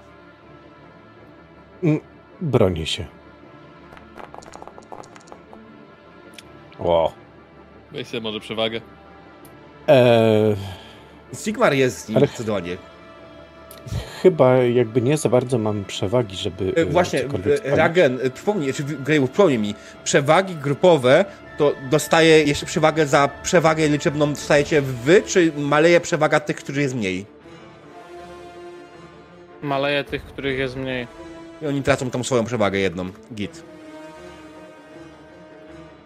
Bronię 2.41 2.87
się. 2.87 3.07
O. 6.79 7.13
Weź 7.93 8.07
sobie 8.07 8.21
może 8.21 8.41
przewagę. 8.41 8.81
Eee, 9.89 10.57
Sigmar 11.35 11.73
jest 11.75 11.99
z 11.99 12.09
nim 12.09 12.17
Ale- 12.19 12.27
zdecydowanie. 12.27 12.77
Chyba 14.23 14.57
jakby 14.57 15.01
nie 15.03 15.17
za 15.17 15.29
bardzo 15.29 15.59
mam 15.59 15.85
przewagi, 15.85 16.37
żeby. 16.37 16.73
E, 16.77 16.81
e, 16.81 16.85
Właśnie, 16.85 17.25
e. 17.65 17.77
Ragen, 17.77 18.19
przypomnij, 18.35 18.73
czy 18.75 18.85
Greywood, 18.85 19.31
przypomnij 19.31 19.59
mi, 19.59 19.75
przewagi 20.05 20.55
grupowe 20.55 21.25
to 21.59 21.73
dostaje 21.91 22.43
jeszcze 22.45 22.67
przewagę 22.67 23.07
za 23.07 23.29
przewagę 23.43 23.89
liczebną 23.89 24.31
dostajecie 24.31 24.83
wy, 24.83 25.23
czy 25.23 25.53
maleje 25.57 26.01
przewaga 26.01 26.41
tych, 26.41 26.57
którzy 26.57 26.81
jest 26.83 26.95
mniej? 26.95 27.27
Maleje 29.63 30.05
tych, 30.05 30.25
których 30.25 30.59
jest 30.59 30.77
mniej. 30.77 31.07
I 31.63 31.67
oni 31.67 31.83
tracą 31.83 32.11
tą 32.11 32.25
swoją 32.25 32.45
przewagę 32.45 32.79
jedną. 32.79 33.09
Git. 33.35 33.63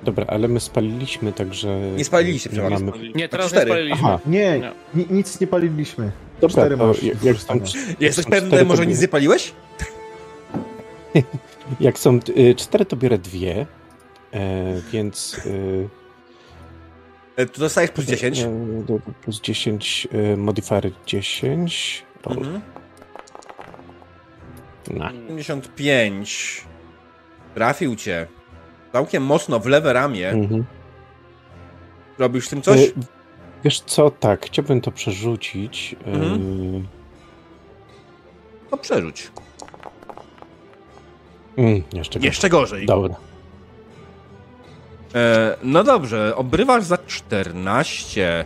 Dobra, 0.02 0.24
ale 0.28 0.48
my 0.48 0.60
spaliliśmy, 0.60 1.32
także... 1.32 1.80
Nie 1.96 2.04
spaliliście 2.04 2.50
nie 2.50 2.52
przewagi. 2.56 2.84
mamy... 2.84 3.12
Nie, 3.14 3.28
teraz 3.28 3.52
nie 3.52 3.60
spaliliśmy. 3.60 3.98
Aha, 4.08 4.18
Nie, 4.26 4.58
Nie. 4.58 4.72
ni- 4.94 5.06
nic 5.10 5.40
nie 5.40 5.46
paliliśmy. 5.46 6.10
Dobra, 6.40 6.48
Cztery 6.48 6.76
to 6.76 6.86
masz 6.86 7.02
jak, 7.02 7.24
jak, 7.24 7.36
są, 7.36 7.54
wykorzystania. 7.54 7.96
Jesteś 8.00 8.26
pewny, 8.26 8.48
cztery, 8.48 8.64
może 8.64 8.86
nie 8.86 9.08
paliłeś? 9.08 9.52
jak 11.80 11.98
są 11.98 12.20
y, 12.36 12.54
cztery, 12.54 12.84
to 12.84 12.96
biorę 12.96 13.18
dwie, 13.18 13.66
e, 14.32 14.80
więc... 14.92 15.40
Y, 15.46 15.88
E, 17.38 17.46
To 17.46 17.60
dostajesz 17.60 17.90
plus 17.90 18.06
10. 18.06 18.38
e, 18.38 18.50
dobra, 18.86 19.14
plus 19.22 19.40
10, 19.40 20.08
y, 20.32 20.36
modifier 20.36 20.90
10. 21.06 22.04
Roll. 22.24 22.38
Mhm. 22.38 22.60
Na. 24.90 25.10
55. 25.28 26.64
Trafił 27.54 27.96
cię. 27.96 28.26
Całkiem 28.92 29.22
mocno 29.22 29.60
w 29.60 29.66
lewe 29.66 29.92
ramię. 29.92 30.28
Mhm. 30.30 30.64
Robisz 32.18 32.46
z 32.46 32.50
tym 32.50 32.62
coś? 32.62 32.80
Y, 32.80 32.92
Wiesz 33.64 33.80
co, 33.80 34.10
tak, 34.10 34.46
chciałbym 34.46 34.80
to 34.80 34.90
przerzucić. 34.92 35.96
Mhm. 36.06 36.86
To 38.70 38.76
przerzuć. 38.76 39.30
mm, 41.56 41.82
jeszcze 41.92 42.18
gorzej. 42.18 42.26
Jeszcze 42.28 42.48
gorzej. 42.48 42.86
Dobra. 42.86 43.14
E, 45.14 45.56
no 45.62 45.84
dobrze, 45.84 46.36
obrywasz 46.36 46.84
za 46.84 46.98
14. 46.98 48.44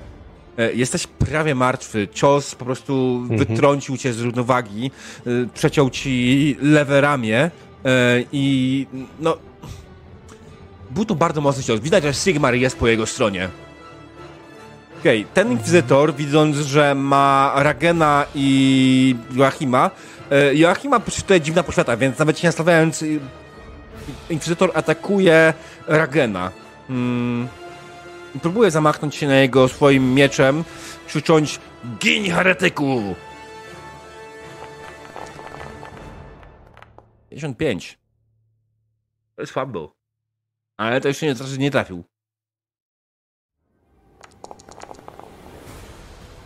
E, 0.58 0.72
jesteś 0.72 1.06
prawie 1.06 1.54
martwy. 1.54 2.08
Cios 2.12 2.54
po 2.54 2.64
prostu 2.64 3.18
Mhm. 3.22 3.38
wytrącił 3.38 3.96
cię 3.96 4.12
z 4.12 4.20
równowagi. 4.20 4.90
E, 5.26 5.30
przeciął 5.54 5.90
ci 5.90 6.56
lewe 6.62 7.00
ramię. 7.00 7.38
E, 7.38 7.50
I 8.32 8.86
no. 9.20 9.36
Był 10.90 11.04
to 11.04 11.14
bardzo 11.14 11.40
mocny 11.40 11.62
cios. 11.62 11.80
Widać, 11.80 12.04
że 12.04 12.14
Sigmar 12.14 12.54
jest 12.54 12.76
po 12.78 12.88
jego 12.88 13.06
stronie. 13.06 13.48
Okej, 15.02 15.26
ten 15.34 15.52
inkwizytor, 15.52 16.14
widząc, 16.14 16.56
że 16.56 16.94
ma 16.94 17.52
Ragena 17.56 18.26
i 18.34 19.16
Joachima, 19.34 19.90
e, 20.30 20.54
Joachima 20.54 21.00
tutaj 21.00 21.40
dziwna 21.40 21.62
poświata, 21.62 21.96
więc 21.96 22.18
nawet 22.18 22.38
się 22.38 22.48
nastawiając, 22.48 23.02
y, 23.02 23.20
inkwizytor 24.30 24.70
atakuje 24.74 25.54
Ragena. 25.86 26.50
Mm. 26.90 27.48
I 28.34 28.40
Próbuje 28.40 28.70
zamachnąć 28.70 29.14
się 29.14 29.26
na 29.26 29.34
jego 29.34 29.68
swoim 29.68 30.14
mieczem, 30.14 30.64
krzycząc 31.06 31.58
Gin 31.98 32.32
heretyku! 32.32 33.14
55. 37.30 37.98
To 39.36 39.42
jest 39.42 39.52
fumble. 39.52 39.88
Ale 40.76 41.00
to 41.00 41.08
jeszcze 41.08 41.26
nie 41.26 41.34
znaczy, 41.34 41.52
że 41.52 41.58
nie 41.58 41.70
trafił. 41.70 42.11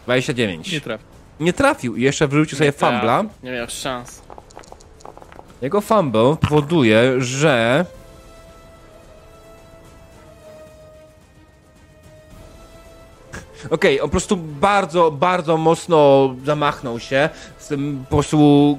29. 0.06 0.72
Nie 0.72 0.80
trafi. 0.80 1.04
Nie 1.40 1.52
trafił 1.52 1.96
i 1.96 2.02
jeszcze 2.02 2.28
wyrzucił 2.28 2.58
sobie 2.58 2.72
fumbla. 2.72 3.24
Nie 3.42 3.52
miał 3.52 3.66
szans. 3.68 4.22
Jego 5.62 5.80
fumble 5.80 6.36
powoduje, 6.40 7.20
że 7.20 7.84
Okej, 13.70 14.00
on 14.00 14.08
po 14.08 14.10
prostu 14.10 14.36
bardzo, 14.36 15.10
bardzo 15.10 15.56
mocno 15.56 16.30
zamachnął 16.44 17.00
się. 17.00 17.28
Z 17.58 17.68
tym 17.68 18.04
po 18.10 18.16
prostu 18.16 18.78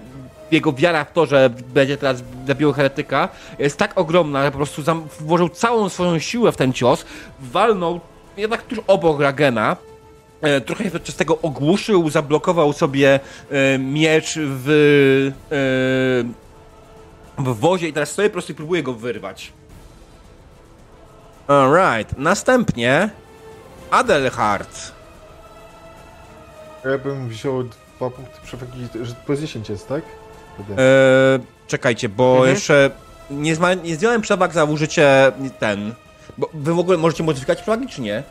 jego 0.51 0.73
wiara 0.73 1.05
w 1.05 1.13
to, 1.13 1.25
że 1.25 1.49
będzie 1.49 1.97
teraz 1.97 2.23
zabił 2.47 2.73
heretyka 2.73 3.29
jest 3.59 3.77
tak 3.77 3.97
ogromna, 3.97 4.43
że 4.43 4.51
po 4.51 4.57
prostu 4.57 4.81
włożył 5.19 5.49
całą 5.49 5.89
swoją 5.89 6.19
siłę 6.19 6.51
w 6.51 6.57
ten 6.57 6.73
cios, 6.73 7.05
walnął 7.39 7.99
jednak 8.37 8.63
tuż 8.63 8.79
obok 8.87 9.21
Ragena. 9.21 9.77
E, 10.41 10.61
trochę 10.61 10.83
się 10.83 10.91
podczas 10.91 11.15
tego 11.15 11.41
ogłuszył, 11.41 12.09
zablokował 12.09 12.73
sobie 12.73 13.19
e, 13.51 13.77
miecz 13.79 14.33
w, 14.37 14.69
e, 15.51 17.43
w 17.43 17.59
wozie 17.59 17.87
i 17.87 17.93
teraz 17.93 18.11
stoi 18.11 18.29
po 18.29 18.33
prostu 18.33 18.51
i 18.51 18.55
próbuje 18.55 18.83
go 18.83 18.93
wyrwać. 18.93 19.53
Alright, 21.47 22.17
następnie 22.17 23.09
Adelhard. 23.91 24.91
Ja 26.85 26.97
bym 26.97 27.29
wziął 27.29 27.63
dwa 27.63 28.09
punkty 28.09 28.41
przewagi, 28.43 28.87
że 29.01 29.13
plus 29.25 29.39
10 29.39 29.69
jest, 29.69 29.87
tak? 29.87 30.01
Wtedy. 30.53 30.81
E, 30.81 31.39
czekajcie, 31.67 32.09
bo 32.09 32.31
Mhm. 32.33 32.49
jeszcze 32.53 32.91
nie, 33.29 33.55
zma, 33.55 33.73
nie 33.73 33.95
zdjąłem 33.95 34.21
przewag 34.21 34.53
za 34.53 34.63
użycie 34.63 35.31
ten. 35.59 35.93
Bo 36.37 36.49
wy 36.53 36.73
w 36.73 36.79
ogóle 36.79 36.97
możecie 36.97 37.23
modyfikować 37.23 37.61
przewagi, 37.61 37.87
czy 37.87 38.01
nie? 38.01 38.23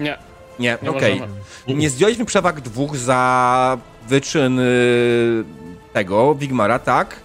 Nie, 0.00 0.18
Nie, 0.58 0.78
nie 0.82 0.90
okej. 0.90 1.12
możemy. 1.20 1.34
Nie 1.80 1.90
zdjąliśmy 1.90 2.24
przewag 2.24 2.60
dwóch 2.60 2.96
za 2.96 3.78
wyczyn 4.08 4.58
y, 4.58 5.44
tego, 5.92 6.34
Wigmara, 6.34 6.78
tak? 6.78 7.16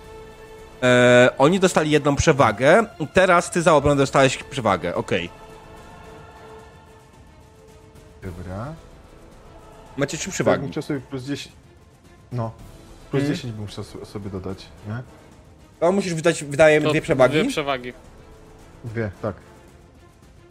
E, 0.83 1.29
oni 1.37 1.59
dostali 1.59 1.91
jedną 1.91 2.15
przewagę, 2.15 2.85
teraz 3.13 3.51
ty 3.51 3.61
za 3.61 3.73
obronę 3.73 3.95
dostałeś 3.95 4.37
przewagę, 4.43 4.95
okej. 4.95 5.29
Dobra. 8.23 8.73
Macie 9.97 10.17
trzy 10.17 10.25
Tak, 10.25 10.33
przewagi. 10.33 10.61
bym 10.61 10.71
chciał 10.71 10.83
sobie 10.83 10.99
plus 10.99 11.23
10. 11.23 11.55
No. 12.31 12.51
Plus 13.11 13.21
Mhm. 13.21 13.35
10 13.35 13.53
bym 13.53 13.67
chciał 13.67 13.83
so- 13.83 14.05
sobie 14.05 14.29
dodać, 14.29 14.65
nie? 14.87 15.03
To 15.79 15.91
musisz 15.91 16.13
wydać, 16.13 16.43
wydaje 16.43 16.81
To 16.81 16.89
dwie 16.89 17.01
przewagi. 17.01 17.39
Dwie 17.41 17.49
przewagi. 17.51 17.93
Dwie, 18.83 19.11
tak. 19.21 19.35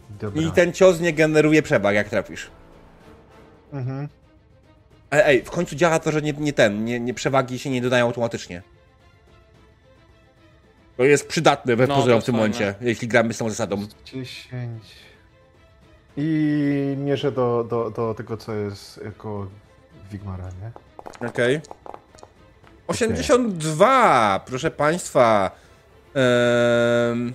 Dobra. 0.09 0.41
I 0.41 0.51
ten 0.51 0.73
cios 0.73 0.99
nie 0.99 1.13
generuje 1.13 1.61
przewag, 1.61 1.95
jak 1.95 2.09
trafisz. 2.09 2.47
Mhm. 3.73 4.07
Ale 5.09 5.25
ej, 5.25 5.43
w 5.43 5.51
końcu 5.51 5.75
działa 5.75 5.99
to, 5.99 6.11
że 6.11 6.21
nie, 6.21 6.33
nie 6.33 6.53
ten, 6.53 6.85
nie, 6.85 6.99
nie 6.99 7.13
przewagi 7.13 7.59
się 7.59 7.69
nie 7.69 7.81
dodają 7.81 8.05
automatycznie. 8.05 8.61
To 10.97 11.03
jest 11.03 11.27
przydatne 11.27 11.75
we 11.75 11.87
No, 11.87 11.95
pozorom 11.95 12.21
w 12.21 12.25
tym 12.25 12.35
fajne. 12.35 12.47
momencie, 12.47 12.75
jeśli 12.81 13.07
gramy 13.07 13.33
z 13.33 13.37
tą 13.37 13.49
zasadą. 13.49 13.87
10. 14.05 14.83
I 16.17 16.95
mierzę 16.97 17.31
do, 17.31 17.63
do, 17.69 17.89
do 17.91 18.13
tego, 18.13 18.37
co 18.37 18.53
jest 18.53 18.99
jako 19.05 19.47
Wigmara, 20.11 20.49
nie? 20.61 21.27
Okej. 21.27 21.61
82, 22.87 24.39
proszę 24.45 24.71
państwa. 24.71 25.51
Ehm, 26.15 27.33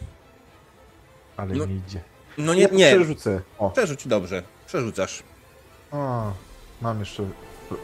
Ale 1.36 1.54
No, 1.54 1.66
nie 1.66 1.74
idzie. 1.76 2.00
no 2.38 2.54
nie, 2.54 2.62
Ja 2.62 2.68
nie. 2.72 2.86
Przerzucę. 2.96 3.40
O. 3.58 3.70
Przerzuć 3.70 4.08
dobrze. 4.08 4.42
Przerzucasz. 4.66 5.22
O. 5.94 6.32
Mam 6.80 7.00
jeszcze... 7.00 7.22
for- 7.68 7.78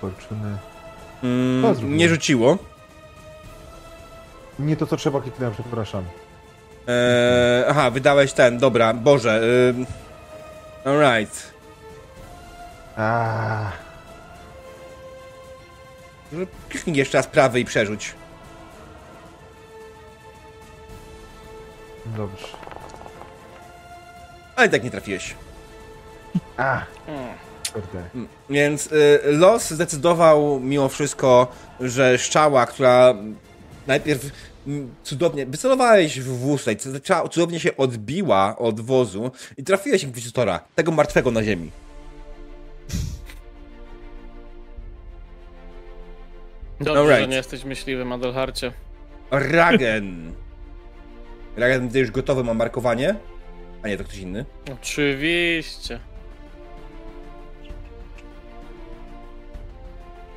Fortuny. 0.00 0.58
Mm, 1.22 1.96
nie 1.96 2.08
rzuciło. 2.08 2.58
Nie 4.58 4.76
to, 4.76 4.86
co 4.86 4.96
trzeba 4.96 5.20
kliknąłem, 5.20 5.54
przepraszam. 5.54 6.04
Eee, 6.88 7.64
aha, 7.68 7.90
wydałeś 7.90 8.32
ten, 8.32 8.58
dobra, 8.58 8.94
Boże. 8.94 9.40
Ym, 9.70 9.86
alright. 10.84 11.52
Aaaa. 12.96 13.72
Kliknij 16.68 16.96
jeszcze 16.96 17.18
raz 17.18 17.26
prawy 17.26 17.60
i 17.60 17.64
przerzuć. 17.64 18.14
Dobrze. 22.06 22.46
Ale 24.56 24.68
tak 24.68 24.84
nie 24.84 24.90
trafiłeś. 24.90 25.34
A, 26.56 26.82
Hmm. 27.06 27.34
kurde. 27.72 28.02
Mm, 28.14 28.28
Więc 28.50 28.86
y, 28.86 29.20
los 29.24 29.70
zdecydował 29.70 30.60
mimo 30.60 30.88
wszystko, 30.88 31.48
że 31.80 32.18
szczała, 32.18 32.66
która 32.66 33.14
najpierw 33.86 34.30
mm, 34.66 34.94
cudownie, 35.02 35.46
wycelowałeś 35.46 36.20
w 36.20 36.38
wóz, 36.38 36.64
cudownie 37.30 37.60
się 37.60 37.76
odbiła 37.76 38.56
od 38.58 38.80
wozu 38.80 39.30
i 39.56 39.64
trafiłeś 39.64 40.02
inkwizytora, 40.02 40.60
tego 40.74 40.92
martwego 40.92 41.30
na 41.30 41.42
ziemi. 41.44 41.70
Dobrze, 46.80 47.00
Alright. 47.00 47.20
że 47.22 47.28
nie 47.28 47.36
jesteś 47.36 47.64
myśliwym, 47.64 48.12
Adelharcie. 48.12 48.72
Ragen. 49.30 50.32
Ragen 51.56 51.86
widzę 51.86 51.98
już 51.98 52.10
gotowy, 52.10 52.44
ma 52.44 52.54
markowanie. 52.54 53.14
A 53.82 53.88
nie, 53.88 53.96
to 53.98 54.04
ktoś 54.04 54.16
inny. 54.18 54.44
Oczywiście. 54.72 56.00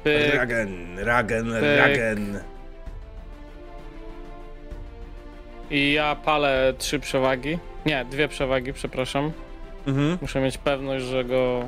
Pyk. 0.08 0.36
Ragen, 0.36 1.00
Ragen, 1.00 1.46
Pyk. 1.46 1.80
Ragen. 1.80 2.40
I 5.72 5.94
ja 5.94 6.16
palę 6.16 6.74
trzy 6.78 7.00
przewagi. 7.00 7.60
Nie, 7.86 8.06
dwie 8.06 8.28
przewagi, 8.28 8.74
przepraszam. 8.74 9.32
Mhm. 9.88 10.18
Muszę 10.22 10.42
mieć 10.42 10.58
pewność, 10.58 11.06
że 11.06 11.26
go 11.26 11.64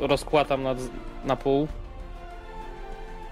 rozkładam 0.00 0.62
na, 0.62 0.74
na 1.24 1.36
pół. 1.36 1.68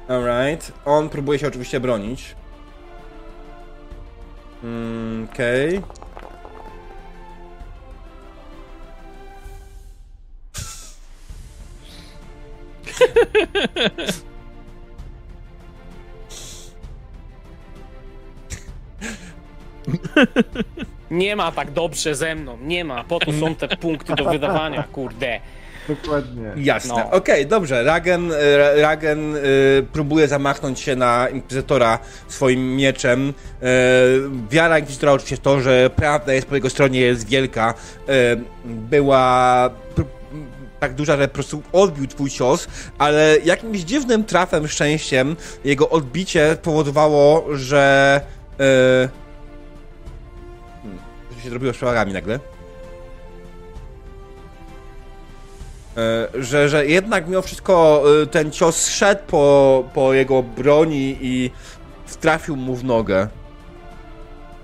Alright. 0.09 0.73
On 0.85 1.09
próbuje 1.09 1.39
się 1.39 1.49
oczywiście 1.49 1.81
bronić. 1.81 2.35
Mm, 4.65 5.29
Okej. 5.33 5.79
Okay. 5.79 6.01
Nie 21.11 21.37
ma 21.37 21.53
tak 21.53 21.71
dobrze 21.71 22.15
ze 22.15 22.35
mną, 22.35 22.59
nie 22.63 22.85
ma. 22.85 23.05
Po 23.05 23.19
to 23.21 23.33
są 23.33 23.55
te 23.55 23.77
punkty 23.77 24.15
do 24.15 24.25
wydawania, 24.31 24.83
kurde. 24.83 25.41
Dokładnie. 25.89 26.43
Jasne. 26.57 26.95
No. 26.95 27.11
Okej, 27.11 27.47
dobrze. 27.47 27.85
Ragen, 27.85 28.33
Ra- 28.33 28.75
Ragen 28.83 29.37
y, 29.37 29.41
próbuje 29.93 30.29
zamachnąć 30.29 30.81
się 30.81 30.97
na 30.97 31.29
Inkwizytora 31.29 31.99
swoim 32.29 32.77
mieczem. 32.77 33.29
Y, 33.29 33.33
wiara 34.51 34.79
Inkwizytora 34.79 35.13
oczywiście 35.13 35.37
w 35.37 35.41
to, 35.41 35.61
że 35.61 35.91
prawda 35.97 36.33
jest 36.33 36.47
po 36.47 36.55
jego 36.55 36.71
stronie, 36.71 37.01
jest 37.01 37.29
wielka. 37.29 37.75
Y, 38.09 38.13
była 38.65 39.71
pr- 39.97 40.05
tak 40.81 40.95
duża, 40.95 41.17
że 41.17 41.29
po 41.29 41.35
prostu 41.35 41.63
odbił 41.73 42.07
twój 42.07 42.31
cios, 42.31 42.69
ale 42.99 43.37
jakimś 43.45 43.81
dziwnym 43.81 44.25
trafem, 44.25 44.69
szczęściem, 44.69 45.37
jego 45.65 45.91
odbicie 45.91 46.57
powodowało, 46.63 47.47
że... 47.57 48.21
Się 51.43 51.51
zrobiło 51.51 51.73
z 51.73 51.77
przewagami 51.77 52.13
nagle? 52.13 52.41
E, 55.97 56.29
że, 56.43 56.69
że 56.69 56.87
jednak 56.87 57.29
mimo 57.29 57.43
wszystko 57.43 58.03
e, 58.23 58.27
ten 58.27 58.51
cios 58.51 58.89
szedł 58.89 59.23
po, 59.27 59.85
po 59.95 60.13
jego 60.15 60.43
broni 60.43 61.17
i 61.21 61.51
trafił 62.21 62.57
mu 62.57 62.77
w 62.77 62.85
nogę. 62.85 63.29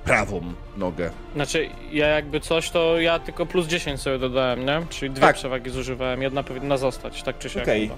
Prawą 0.04 0.40
nogę. 0.76 1.10
Znaczy, 1.34 1.68
ja 1.92 2.06
jakby 2.06 2.40
coś, 2.40 2.70
to 2.70 3.00
ja 3.00 3.18
tylko 3.18 3.46
plus 3.46 3.66
10 3.66 4.00
sobie 4.00 4.18
dodałem, 4.18 4.66
nie? 4.66 4.86
Czyli 4.88 5.10
dwie 5.10 5.20
Tak. 5.20 5.36
przewagi 5.36 5.70
zużywałem, 5.70 6.22
jedna 6.22 6.42
powinna 6.42 6.76
zostać, 6.76 7.22
tak 7.22 7.38
czy 7.38 7.48
siak. 7.50 7.62
Okej. 7.62 7.82
chyba. 7.88 7.96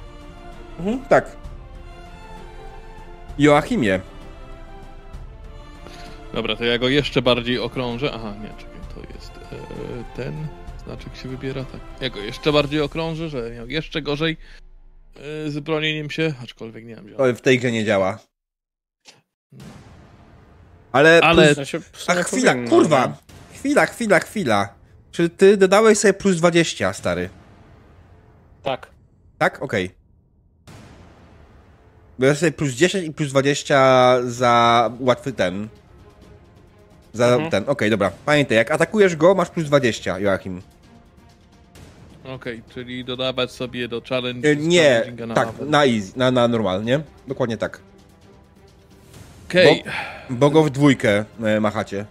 Mhm, 0.79 1.05
tak. 1.09 1.37
Joachimie. 3.39 4.01
Dobra, 6.35 6.57
to 6.57 6.65
ja 6.65 6.79
go 6.79 6.89
jeszcze 6.89 7.23
bardziej 7.23 7.59
okrążę. 7.59 8.11
Aha, 8.15 8.35
nie, 8.43 8.49
czekaj, 8.59 8.68
ten 10.17 10.47
znaczek 10.85 11.17
się 11.17 11.29
wybiera, 11.29 11.65
tak. 11.65 11.81
Ja 12.01 12.11
go 12.11 12.21
jeszcze 12.21 12.53
bardziej 12.53 12.81
okrążę, 12.81 13.29
że 13.29 13.51
miał 13.51 13.69
jeszcze 13.69 14.03
gorzej 14.03 14.37
e, 15.47 15.51
z 15.51 15.59
bronieniem 15.59 16.11
się, 16.11 16.35
aczkolwiek 16.43 16.85
nie 16.85 16.97
wiem. 16.97 17.15
To 17.17 17.35
w 17.35 17.41
tej 17.41 17.59
grze 17.59 17.73
nie 17.73 17.85
działa. 17.85 18.19
Ale. 20.93 21.21
Ale- 21.23 21.55
w 21.55 21.59
A 21.59 21.65
sumie 22.13 22.23
chwila, 22.25 22.55
kurwa! 22.69 23.17
Chwila, 23.55 23.87
chwila, 23.87 24.19
chwila. 24.21 24.75
Czy 25.11 25.29
ty 25.29 25.57
dodałeś 25.57 25.99
sobie 25.99 26.15
plus 26.15 26.37
20, 26.37 26.93
stary? 26.93 27.29
Tak. 28.63 28.91
Tak? 29.39 29.63
Okej. 29.63 29.91
Bo 32.19 32.27
ja 32.27 32.35
sobie 32.35 32.53
plus 32.53 32.73
10 32.73 33.07
i 33.07 33.13
plus 33.13 33.29
20 33.31 34.19
za 34.27 34.91
łatwy 35.01 35.33
ten. 35.33 35.69
Za 37.19 37.27
Mhm. 37.27 37.51
ten. 37.51 37.65
Okej, 37.67 37.91
dobra. 37.91 38.11
Pamiętaj, 38.27 38.57
jak 38.57 38.71
atakujesz 38.71 39.17
go, 39.17 39.35
masz 39.35 39.51
plus 39.51 39.67
20, 39.67 40.19
Joachim. 40.19 40.63
Okej, 42.25 42.63
czyli 42.75 43.05
dodawać 43.05 43.53
sobie 43.53 43.89
do 43.89 44.01
challenge. 44.09 44.51
E, 44.51 44.57
nie, 44.57 45.03
na 45.27 45.35
tak, 45.35 45.47
level. 45.47 45.69
na 45.71 45.85
easy, 45.85 46.13
na, 46.17 46.31
na 46.31 46.49
normal, 46.49 46.85
nie? 46.85 47.01
Dokładnie 47.29 47.57
tak. 47.57 47.81
Okej, 49.49 49.83
Bo 50.31 50.51
go 50.51 50.63
w 50.63 50.71
dwójkę 50.71 51.25
e, 51.45 51.61
machacie. 51.61 52.05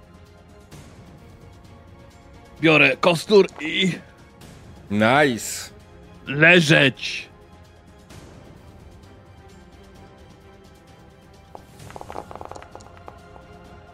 biorę 2.61 2.97
kostur 2.97 3.47
i 3.61 3.91
Nice. 4.91 5.69
leżeć. 6.25 7.29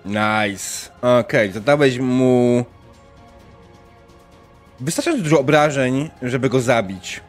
Nice. 0.06 0.90
Okej, 1.02 1.52
zadałeś 1.52 2.00
mu... 2.00 2.66
Wystarczająco 4.80 5.24
dużo 5.24 5.40
obrażeń, 5.40 6.10
żeby 6.22 6.50
go 6.50 6.62
zabić. 6.62 7.22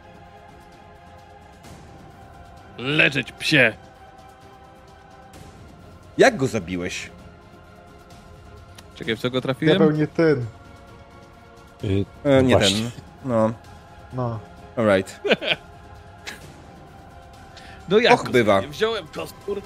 Leżeć, 2.78 3.32
psie. 3.32 3.72
Jak 6.18 6.36
go 6.36 6.46
zabiłeś? 6.46 7.10
Czekaj, 8.94 9.16
w 9.16 9.20
co 9.20 9.30
go 9.30 9.40
trafiłem? 9.40 9.78
pewnie 9.78 10.06
ten. 10.06 10.46
Y, 11.84 12.05
E, 12.24 12.42
nie 12.42 12.56
Właśnie. 12.56 12.76
ten. 12.80 12.90
No, 13.24 13.52
No. 14.12 14.38
alright. 14.76 15.20
No 17.88 17.98
jak 17.98 18.12
Och, 18.12 18.30
bywa. 18.30 18.60
Wziąłem 18.60 19.06
kostur 19.06 19.62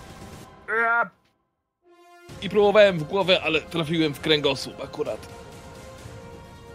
i 2.43 2.48
próbowałem 2.48 2.98
w 2.98 3.02
głowę, 3.05 3.40
ale 3.44 3.60
trafiłem 3.60 4.15
w 4.15 4.20
kręgosłup 4.20 4.85
akurat. 4.85 5.28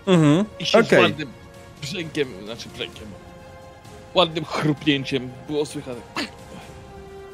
Mhm, 0.08 0.46
I 0.60 0.66
się 0.66 0.80
okej. 0.80 1.00
z 1.00 1.02
ładnym 1.02 1.32
brzękiem, 1.82 2.28
znaczy 2.44 2.70
brzękiem, 2.70 3.08
ładnym 4.14 4.46
chrupnięciem 4.46 5.30
było 5.48 5.66
słychać. 5.66 5.98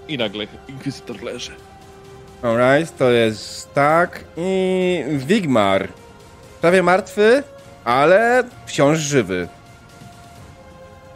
I 0.08 0.18
nagle 0.18 0.48
inkwizytor 0.68 1.24
leży. 1.24 1.52
Alright, 2.42 2.98
to 2.98 3.10
jest 3.10 3.74
tak. 3.74 4.24
I 4.38 5.04
Wigmar. 5.18 5.88
Prawie 6.62 6.84
martwy, 6.84 7.44
ale 7.84 8.44
wciąż 8.66 8.98
żywy. 9.00 9.48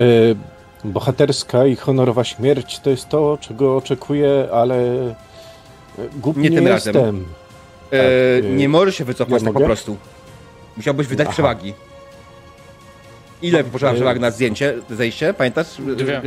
y, 0.02 0.36
bohaterska 0.84 1.66
i 1.66 1.76
honorowa 1.76 2.24
śmierć 2.24 2.80
to 2.80 2.90
jest 2.90 3.10
to, 3.10 3.38
czego 3.42 3.78
oczekuję, 3.78 4.48
ale 4.54 4.76
głupi 6.16 6.40
Nie 6.40 6.50
nie, 6.50 6.56
tym 6.58 6.68
razem. 6.68 6.96
jestem. 6.96 7.26
E, 7.92 7.98
Tak, 8.42 8.46
y, 8.46 8.56
nie 8.56 8.70
może 8.70 8.92
się 8.92 9.06
wycofać 9.06 9.34
ja 9.34 9.40
tak 9.40 9.48
po 9.48 9.54
mogę? 9.54 9.66
prostu. 9.66 9.98
Musiałbyś 10.78 11.08
wydać 11.08 11.26
Aha. 11.28 11.34
przewagi. 11.34 11.74
Ile 13.42 13.64
potrzeba 13.64 13.92
y- 13.92 13.96
przewag 13.96 14.20
na 14.20 14.32
zdjęcie, 14.32 14.74
zejście? 14.90 15.34
Pamiętasz? 15.34 15.68
Dwie. 15.98 16.22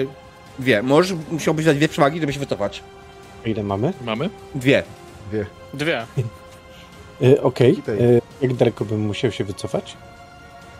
Dwie. 0.58 0.82
Możesz, 0.82 1.16
musiałbyś 1.30 1.64
dać 1.64 1.76
dwie 1.76 1.88
przewagi, 1.88 2.20
żeby 2.20 2.32
się 2.32 2.40
wycofać. 2.40 2.82
Ile 3.44 3.62
mamy? 3.62 3.92
Mamy? 4.04 4.30
Dwie. 4.54 4.82
Wie. 5.32 5.46
Dwie. 5.74 6.06
Y, 7.22 7.42
Okej. 7.42 7.74
Witaj. 7.76 7.98
Y, 7.98 8.20
Jak 8.42 8.54
daleko 8.54 8.84
bym 8.84 9.00
musiał 9.00 9.32
się 9.32 9.44
wycofać? 9.44 9.96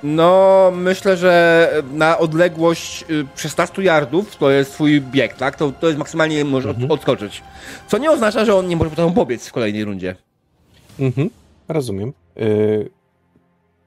No, 0.02 0.73
myślę, 0.74 1.16
że 1.16 1.70
na 1.93 2.18
odległość 2.18 3.05
y, 3.10 3.27
16 3.36 3.82
yardów, 3.82 4.36
to 4.36 4.51
jest 4.51 4.73
twój 4.73 5.01
bieg, 5.01 5.35
tak? 5.36 5.56
To, 5.56 5.73
to 5.73 5.86
jest 5.86 5.98
maksymalnie 5.98 6.44
może 6.44 6.70
od, 6.70 6.77
Mhm. 6.77 6.93
odskoczyć. 6.93 7.43
Co 7.89 7.98
nie 7.98 8.10
oznacza, 8.10 8.44
że 8.44 8.55
on 8.55 8.68
nie 8.68 8.77
może 8.77 8.90
potem 8.90 9.12
pobiec 9.14 9.48
w 9.48 9.52
kolejnej 9.52 9.85
rundzie. 9.85 10.16
Mhm, 11.01 11.31
rozumiem. 11.68 12.12
Y, 12.40 12.90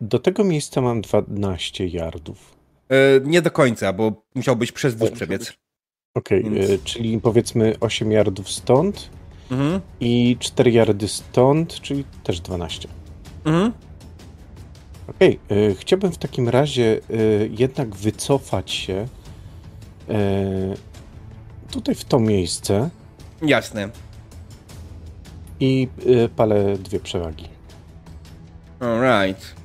Do 0.02 0.19
tego 0.19 0.44
miejsca 0.44 0.81
mam 0.81 1.02
12 1.02 1.88
yardów. 1.88 2.56
Y, 2.91 3.22
nie 3.26 3.41
do 3.41 3.52
końca, 3.52 3.94
bo 3.94 4.11
musiałbyś 4.36 4.72
przez 4.72 4.95
wóz 4.95 5.11
przebiec. 5.11 5.53
Okej, 6.15 6.44
Więc- 6.44 6.69
y, 6.69 6.80
czyli 6.84 7.19
powiedzmy 7.19 7.76
8 7.80 8.11
yardów 8.11 8.52
stąd 8.52 9.10
Mhm. 9.52 9.81
i 9.99 10.38
4 10.40 10.72
yardy 10.72 11.07
stąd, 11.07 11.81
czyli 11.81 12.03
też 12.23 12.40
12. 12.41 12.88
Mhm. 13.45 13.72
Okej, 15.10 15.40
y, 15.52 15.76
chciałbym 15.80 16.11
w 16.11 16.18
takim 16.18 16.49
razie 16.49 16.99
y, 17.11 17.49
jednak 17.57 17.95
wycofać 17.95 18.72
się 18.72 19.07
y, 20.10 20.14
tutaj 21.72 21.95
w 21.95 22.06
to 22.06 22.19
miejsce 22.19 22.90
Jasne. 23.41 23.90
i 25.60 25.88
y, 26.06 26.30
palę 26.36 26.77
dwie 26.77 26.99
przewagi. 26.99 27.49
Alright. 28.80 29.56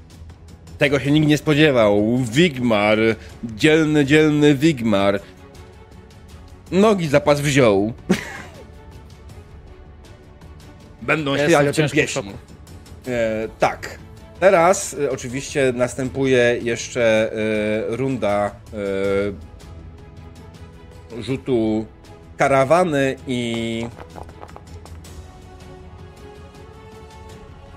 Tego 0.78 1.00
się 1.00 1.10
nikt 1.10 1.26
nie 1.26 1.38
spodziewał. 1.38 2.18
Wigmar. 2.18 2.98
Dzielny, 3.44 4.04
dzielny 4.04 4.54
Wigmar. 4.54 5.20
Nogi 6.70 7.08
zapas 7.08 7.40
wziął. 7.40 7.92
Będą 11.02 11.34
Ja 11.34 11.44
śpiewać 11.44 11.68
o 11.68 11.72
tym 11.72 11.88
pieśni. 11.88 12.32
E, 13.06 13.48
tak. 13.58 13.98
Teraz 14.44 14.96
e, 15.00 15.10
oczywiście 15.10 15.72
następuje 15.76 16.58
jeszcze 16.62 17.32
e, 17.32 17.96
runda 17.96 18.50
e, 21.18 21.22
rzutu 21.22 21.86
karawany 22.36 23.16
i 23.26 23.86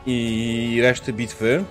i 0.06 0.80
reszty 0.82 1.14
bitwy. 1.14 1.64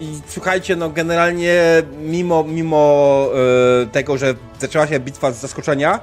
I 0.00 0.20
słuchajcie, 0.26 0.76
no 0.76 0.90
generalnie 0.90 1.82
mimo, 2.00 2.44
mimo 2.44 3.24
e, 3.82 3.86
tego, 3.86 4.18
że 4.18 4.34
zaczęła 4.60 4.86
się 4.86 5.00
bitwa 5.00 5.32
z 5.32 5.40
zaskoczenia, 5.40 5.94
e, 5.94 6.00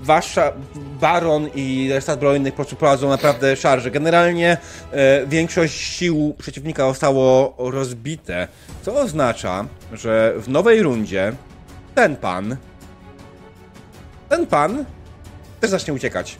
wasza, 0.00 0.52
Baron 1.00 1.48
i 1.54 1.88
reszta 1.92 2.14
zbrojnych 2.14 2.54
prowadzą 2.54 3.08
naprawdę 3.08 3.56
szarże. 3.56 3.90
Generalnie 3.90 4.56
e, 4.92 5.26
większość 5.26 5.74
sił 5.74 6.34
przeciwnika 6.38 6.88
zostało 6.88 7.54
rozbite, 7.58 8.48
co 8.82 8.94
oznacza, 8.94 9.64
że 9.92 10.34
w 10.36 10.48
nowej 10.48 10.82
rundzie 10.82 11.32
ten 11.94 12.16
pan, 12.16 12.56
ten 14.28 14.46
pan 14.46 14.84
też 15.60 15.70
zacznie 15.70 15.94
uciekać. 15.94 16.38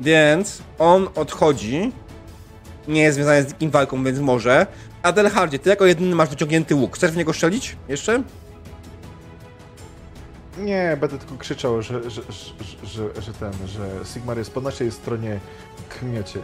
Więc 0.00 0.62
on 0.78 1.08
odchodzi. 1.14 1.92
Nie 2.88 3.02
jest 3.02 3.16
związany 3.16 3.42
z 3.42 3.48
nikim 3.48 3.70
walką, 3.70 4.04
więc 4.04 4.18
może. 4.18 4.66
Adelhardzie, 5.02 5.58
ty 5.58 5.70
jako 5.70 5.86
jedyny 5.86 6.14
masz 6.14 6.28
wyciągnięty 6.28 6.74
łuk. 6.74 6.96
Chcesz 6.96 7.10
w 7.10 7.16
niego 7.16 7.32
strzelić? 7.32 7.76
Jeszcze? 7.88 8.22
Nie, 10.58 10.96
będę 11.00 11.18
tylko 11.18 11.36
krzyczał, 11.36 11.82
że, 11.82 12.10
że, 12.10 12.22
że, 12.22 12.86
że, 12.86 13.22
że 13.22 13.32
ten, 13.32 13.52
że 13.66 13.88
Sigmar 14.04 14.38
jest 14.38 14.52
po 14.52 14.60
naszej 14.60 14.92
stronie, 14.92 15.40
kmiecie. 15.88 16.40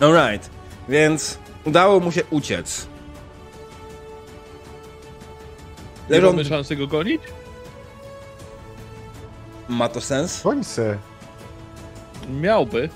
Alright. 0.00 0.50
Więc 0.88 1.38
udało 1.64 2.00
mu 2.00 2.12
się 2.12 2.22
uciec. 2.30 2.86
Nie 6.10 6.16
Leżą... 6.16 6.26
mamy 6.26 6.44
szansy 6.44 6.76
go 6.76 6.86
gonić? 6.86 7.22
Ma 9.68 9.88
to 9.88 10.00
sens? 10.00 10.42
Goń 10.42 10.64
se. 10.64 10.98
Miałby. 12.28 12.88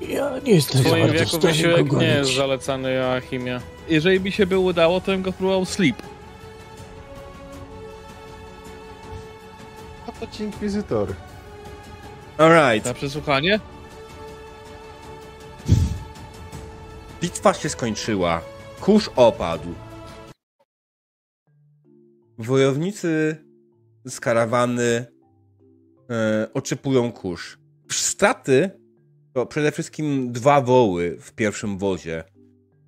Ja 0.00 0.38
nie 0.44 0.52
jestem 0.52 0.82
W 0.82 0.84
w 0.84 1.12
wieku 1.12 1.38
wysiłek 1.38 1.92
nie 1.92 2.06
jest 2.06 2.34
zalecany 2.34 2.92
Joachimie. 2.92 3.60
Jeżeli 3.88 4.20
mi 4.20 4.32
się 4.32 4.46
by 4.46 4.58
udało, 4.58 5.00
to 5.00 5.12
bym 5.12 5.22
go 5.22 5.32
próbował 5.32 5.64
sleep. 5.64 6.02
To 10.22 10.26
ci 10.26 10.44
inkwizytor. 10.44 11.14
Alright. 12.38 12.86
Na 12.86 12.94
przesłuchanie? 12.94 13.60
Bitwa 17.20 17.54
się 17.54 17.68
skończyła. 17.68 18.42
Kurz 18.80 19.10
opadł. 19.16 19.74
Wojownicy 22.38 23.36
z 24.04 24.20
karawany 24.20 25.06
e, 26.10 26.48
oczypują 26.54 27.12
kurz. 27.12 27.58
Straty 27.90 28.70
to 29.32 29.46
przede 29.46 29.72
wszystkim 29.72 30.32
dwa 30.32 30.60
woły 30.60 31.16
w 31.20 31.32
pierwszym 31.32 31.78
wozie, 31.78 32.24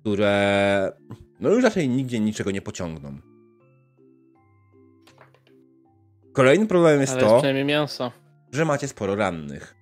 które 0.01 0.91
no 1.39 1.49
już 1.49 1.63
raczej 1.63 1.89
nigdzie 1.89 2.19
niczego 2.19 2.51
nie 2.51 2.61
pociągną. 2.61 3.34
Kolejnym 6.35 6.67
problemem 6.67 7.01
jest 7.01 7.13
Ale 7.13 7.21
to, 7.21 7.33
przynajmniej 7.37 7.65
mięso. 7.65 8.11
że 8.51 8.65
macie 8.65 8.87
sporo 8.87 9.15
rannych. 9.15 9.75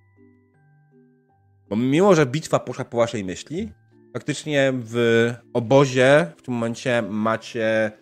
Bo 1.68 1.76
mimo, 1.76 2.14
że 2.14 2.26
bitwa 2.26 2.58
poszła 2.58 2.84
po 2.84 2.96
waszej 2.96 3.24
myśli, 3.24 3.72
faktycznie 4.12 4.72
w 4.74 5.30
obozie 5.54 6.26
w 6.36 6.42
tym 6.42 6.54
momencie 6.54 7.02
macie 7.10 7.92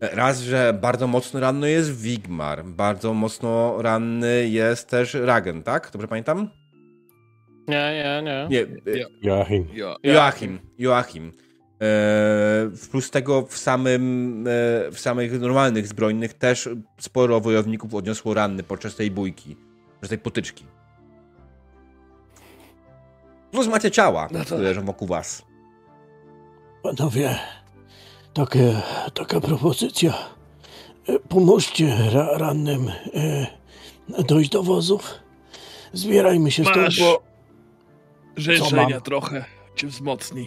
raz, 0.00 0.40
że 0.40 0.78
bardzo 0.82 1.06
mocno 1.06 1.40
ranny 1.40 1.70
jest 1.70 2.00
Wigmar, 2.02 2.64
bardzo 2.64 3.14
mocno 3.14 3.82
ranny 3.82 4.48
jest 4.48 4.88
też 4.88 5.14
Ragen, 5.14 5.62
tak? 5.62 5.90
Dobrze 5.92 6.08
pamiętam? 6.08 6.50
Nie, 7.68 7.92
nie, 8.04 8.22
nie. 8.22 8.46
Nie, 8.50 8.92
Ja. 9.00 9.06
Joachim. 9.22 9.66
Ja. 9.74 9.94
Joachim. 10.02 10.58
Joachim. 10.78 11.32
E, 11.82 12.70
plus 12.90 13.10
tego 13.10 13.42
w 13.46 13.56
samym, 13.58 14.44
e, 14.48 14.90
w 14.92 15.00
samych 15.00 15.40
normalnych 15.40 15.86
zbrojnych 15.86 16.34
też 16.34 16.68
sporo 17.00 17.40
wojowników 17.40 17.94
odniosło 17.94 18.34
ranny 18.34 18.62
podczas 18.62 18.96
tej 18.96 19.10
bójki, 19.10 19.56
podczas 19.92 20.08
tej 20.08 20.18
potyczki. 20.18 20.64
Plus 23.52 23.66
macie 23.66 23.90
ciała, 23.90 24.28
No 24.32 24.38
to- 24.38 24.44
które 24.44 24.60
leżą 24.62 24.84
wokół 24.84 25.08
was. 25.08 25.42
Panowie, 26.82 27.38
takie, 28.34 28.82
taka 29.14 29.40
propozycja. 29.40 30.12
E, 31.08 31.18
Pomóżcie 31.18 31.96
ra 32.12 32.38
rannym 32.38 32.88
e, 33.14 33.46
dojść 34.28 34.50
do 34.50 34.62
wozów. 34.62 35.14
Zbierajmy 35.92 36.50
się 36.50 36.62
stąd, 36.62 36.76
Masz. 36.76 37.00
bo... 37.00 37.22
Życzenia 38.36 39.00
trochę 39.00 39.44
cię 39.76 39.86
wzmocni. 39.86 40.46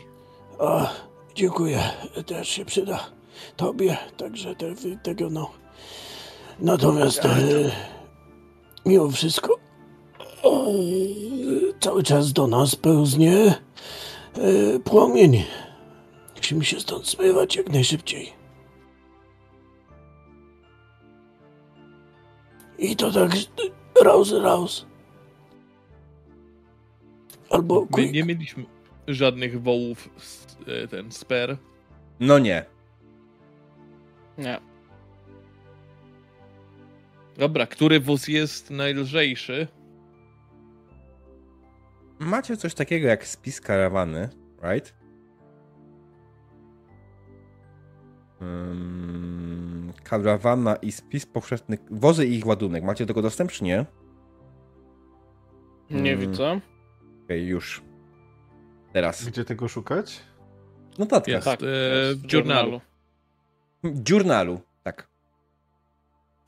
A, 0.59 0.89
dziękuję, 1.35 1.79
też 2.25 2.49
się 2.49 2.65
przyda 2.65 3.09
tobie, 3.55 3.97
także 4.17 4.55
te, 4.55 4.75
tego 5.03 5.29
no. 5.29 5.51
Natomiast 6.59 7.25
e, 7.25 7.39
mimo 8.85 9.11
wszystko 9.11 9.55
e, 10.43 10.49
cały 11.79 12.03
czas 12.03 12.33
do 12.33 12.47
nas 12.47 12.75
pełznie 12.75 13.33
e, 13.43 14.79
płomień. 14.83 15.43
Musimy 16.37 16.65
się 16.65 16.79
stąd 16.79 17.09
zmywać 17.09 17.55
jak 17.55 17.69
najszybciej. 17.69 18.33
I 22.77 22.95
to 22.95 23.11
tak 23.11 23.31
raus, 24.03 24.31
raus. 24.31 24.85
Albo 27.49 27.81
My 27.81 27.87
quick. 27.87 28.13
nie 28.13 28.23
mieliśmy 28.23 28.65
żadnych 29.07 29.61
wołów, 29.63 30.09
z, 30.17 30.52
ten 30.89 31.11
sper. 31.11 31.57
No 32.19 32.39
nie. 32.39 32.65
Nie. 34.37 34.59
Dobra, 37.37 37.67
który 37.67 37.99
wóz 37.99 38.27
jest 38.27 38.69
najlżejszy? 38.71 39.67
Macie 42.19 42.57
coś 42.57 42.73
takiego 42.73 43.07
jak 43.07 43.27
spis 43.27 43.61
karawany, 43.61 44.29
right? 44.63 44.93
Karawana 50.03 50.75
i 50.75 50.91
spis 50.91 51.25
powszechnych, 51.25 51.79
wozy 51.91 52.27
i 52.27 52.35
ich 52.35 52.45
ładunek. 52.45 52.83
Macie 52.83 53.05
tego 53.05 53.21
dostęp, 53.21 53.51
czy 53.51 53.63
nie? 53.63 53.85
Nie 55.89 56.13
Mm. 56.13 56.19
widzę. 56.29 56.59
Okej, 57.25 57.45
już. 57.47 57.81
Teraz. 58.93 59.25
Gdzie 59.25 59.45
tego 59.45 59.67
szukać? 59.67 60.21
Notatka. 60.97 61.31
Jest 61.31 61.45
Tak, 61.45 61.59
e, 61.63 61.65
jest 61.65 62.27
w 62.27 62.33
journalu. 62.33 62.81
Journalu, 64.09 64.59
tak. 64.83 65.07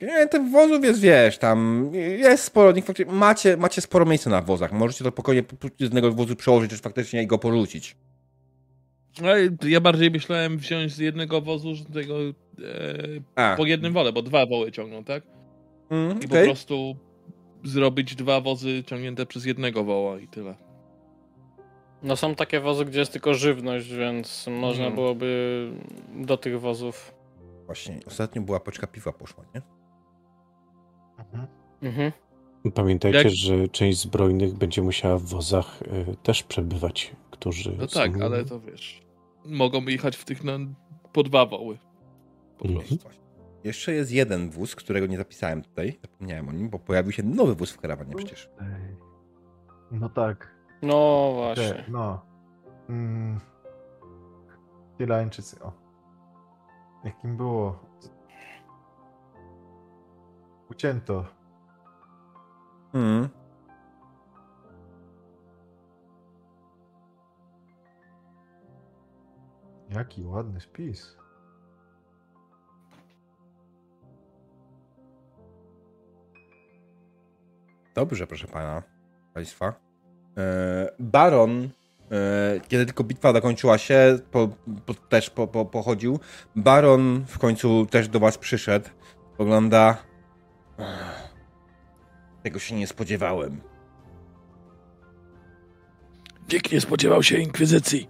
Nie, 0.00 0.28
tych 0.28 0.50
wozów 0.50 0.84
jest, 0.84 1.00
wiesz, 1.00 1.38
tam 1.38 1.90
jest 1.94 2.44
sporo, 2.44 2.72
nich 2.72 2.84
faktycznie, 2.84 3.12
macie, 3.12 3.56
macie 3.56 3.80
sporo 3.80 4.06
miejsca 4.06 4.30
na 4.30 4.40
wozach, 4.40 4.72
możecie 4.72 5.04
to 5.04 5.10
spokojnie 5.10 5.42
z 5.78 5.80
jednego 5.80 6.12
wozu 6.12 6.36
przełożyć, 6.36 6.70
czy 6.70 6.76
faktycznie 6.76 7.26
go 7.26 7.38
porzucić. 7.38 7.96
Ale 9.22 9.48
ja 9.62 9.80
bardziej 9.80 10.10
myślałem 10.10 10.58
wziąć 10.58 10.92
z 10.92 10.98
jednego 10.98 11.40
wozu 11.40 11.74
że 11.74 11.84
tego 11.84 12.18
e, 13.38 13.56
po 13.56 13.66
jednym 13.66 13.92
wole, 13.92 14.12
bo 14.12 14.22
dwa 14.22 14.46
woły 14.46 14.72
ciągną, 14.72 15.04
tak? 15.04 15.22
mm, 15.90 16.10
I 16.10 16.26
okej. 16.26 16.28
po 16.28 16.44
prostu 16.44 16.96
zrobić 17.64 18.14
dwa 18.14 18.40
wozy 18.40 18.84
ciągnięte 18.86 19.26
przez 19.26 19.44
jednego 19.44 19.84
woła 19.84 20.20
i 20.20 20.28
tyle. 20.28 20.65
No 22.02 22.16
są 22.16 22.34
takie 22.34 22.60
wozy, 22.60 22.84
gdzie 22.84 22.98
jest 23.00 23.12
tylko 23.12 23.34
żywność, 23.34 23.88
więc 23.92 24.46
można 24.46 24.84
Mhm. 24.84 24.94
byłoby 24.94 25.70
do 26.16 26.36
tych 26.36 26.60
wozów. 26.60 27.14
Właśnie, 27.66 28.00
ostatnio 28.06 28.42
była 28.42 28.60
paczka 28.60 28.86
piwa 28.86 29.12
poszła, 29.12 29.44
nie? 29.54 29.62
Mhm. 31.18 31.46
Mhm. 31.82 32.12
Pamiętajcie, 32.74 33.18
Jak- 33.18 33.28
że 33.30 33.68
część 33.68 33.98
zbrojnych 34.00 34.54
będzie 34.54 34.82
musiała 34.82 35.18
w 35.18 35.22
wozach 35.22 35.82
y, 35.82 36.16
też 36.22 36.42
przebywać, 36.42 37.16
którzy. 37.30 37.76
No 37.78 37.88
są... 37.88 38.00
tak, 38.00 38.20
ale 38.20 38.44
to 38.44 38.60
wiesz. 38.60 39.02
Mogą 39.44 39.82
jechać 39.86 40.16
w 40.16 40.24
tych 40.24 40.44
na, 40.44 40.58
po 41.12 41.22
dwa 41.22 41.46
woły. 41.46 41.78
Po 42.58 42.64
Mhm. 42.68 42.98
prostu. 42.98 43.08
Jeszcze 43.64 43.92
jest 43.92 44.12
jeden 44.12 44.50
wóz, 44.50 44.74
którego 44.76 45.06
nie 45.06 45.16
zapisałem 45.16 45.62
tutaj, 45.62 45.98
zapomniałem 46.02 46.48
o 46.48 46.52
nim, 46.52 46.68
bo 46.70 46.78
pojawił 46.78 47.12
się 47.12 47.22
nowy 47.22 47.54
wóz 47.54 47.70
w 47.70 47.78
karawanie 47.80 48.14
przecież. 48.14 48.50
No 49.90 50.08
tak. 50.08 50.55
No 50.86 51.32
Te, 51.54 51.62
właśnie. 51.64 51.84
no. 51.88 52.20
Mm. 52.88 53.40
Irańczycy, 54.98 55.62
o. 55.62 55.72
Jakim 57.04 57.36
było? 57.36 57.78
Ucięto. 60.70 61.24
Mm. 62.94 63.28
Jaki 69.90 70.24
ładny 70.24 70.60
spis. 70.60 71.16
Dobrze, 77.94 78.26
proszę 78.26 78.46
pana, 78.46 78.82
państwa. 79.34 79.85
E, 80.36 80.92
Baron, 80.98 81.68
e, 82.10 82.60
kiedy 82.68 82.86
tylko 82.86 83.04
bitwa 83.04 83.32
dokończyła 83.32 83.78
się, 83.78 84.18
po, 84.30 84.48
po, 84.86 84.94
też 84.94 85.30
po, 85.30 85.46
po, 85.46 85.64
pochodził. 85.64 86.18
Baron 86.56 87.24
w 87.28 87.38
końcu 87.38 87.86
też 87.86 88.08
do 88.08 88.20
was 88.20 88.38
przyszedł. 88.38 88.88
Pogląda. 89.36 89.96
Tego 92.42 92.58
się 92.58 92.74
nie 92.74 92.86
spodziewałem. 92.86 93.60
Nikt 96.52 96.72
nie 96.72 96.80
spodziewał 96.80 97.22
się 97.22 97.38
inkwizycji. 97.38 98.08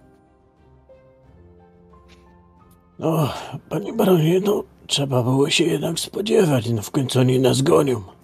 No, 2.99 3.33
panie 3.69 3.93
baronie, 3.93 4.39
no 4.39 4.63
trzeba 4.87 5.23
było 5.23 5.49
się 5.49 5.63
jednak 5.63 5.99
spodziewać, 5.99 6.69
no 6.69 6.81
w 6.81 6.91
końcu 6.91 7.19
oni 7.19 7.39
nas 7.39 7.61
gonią. 7.61 8.16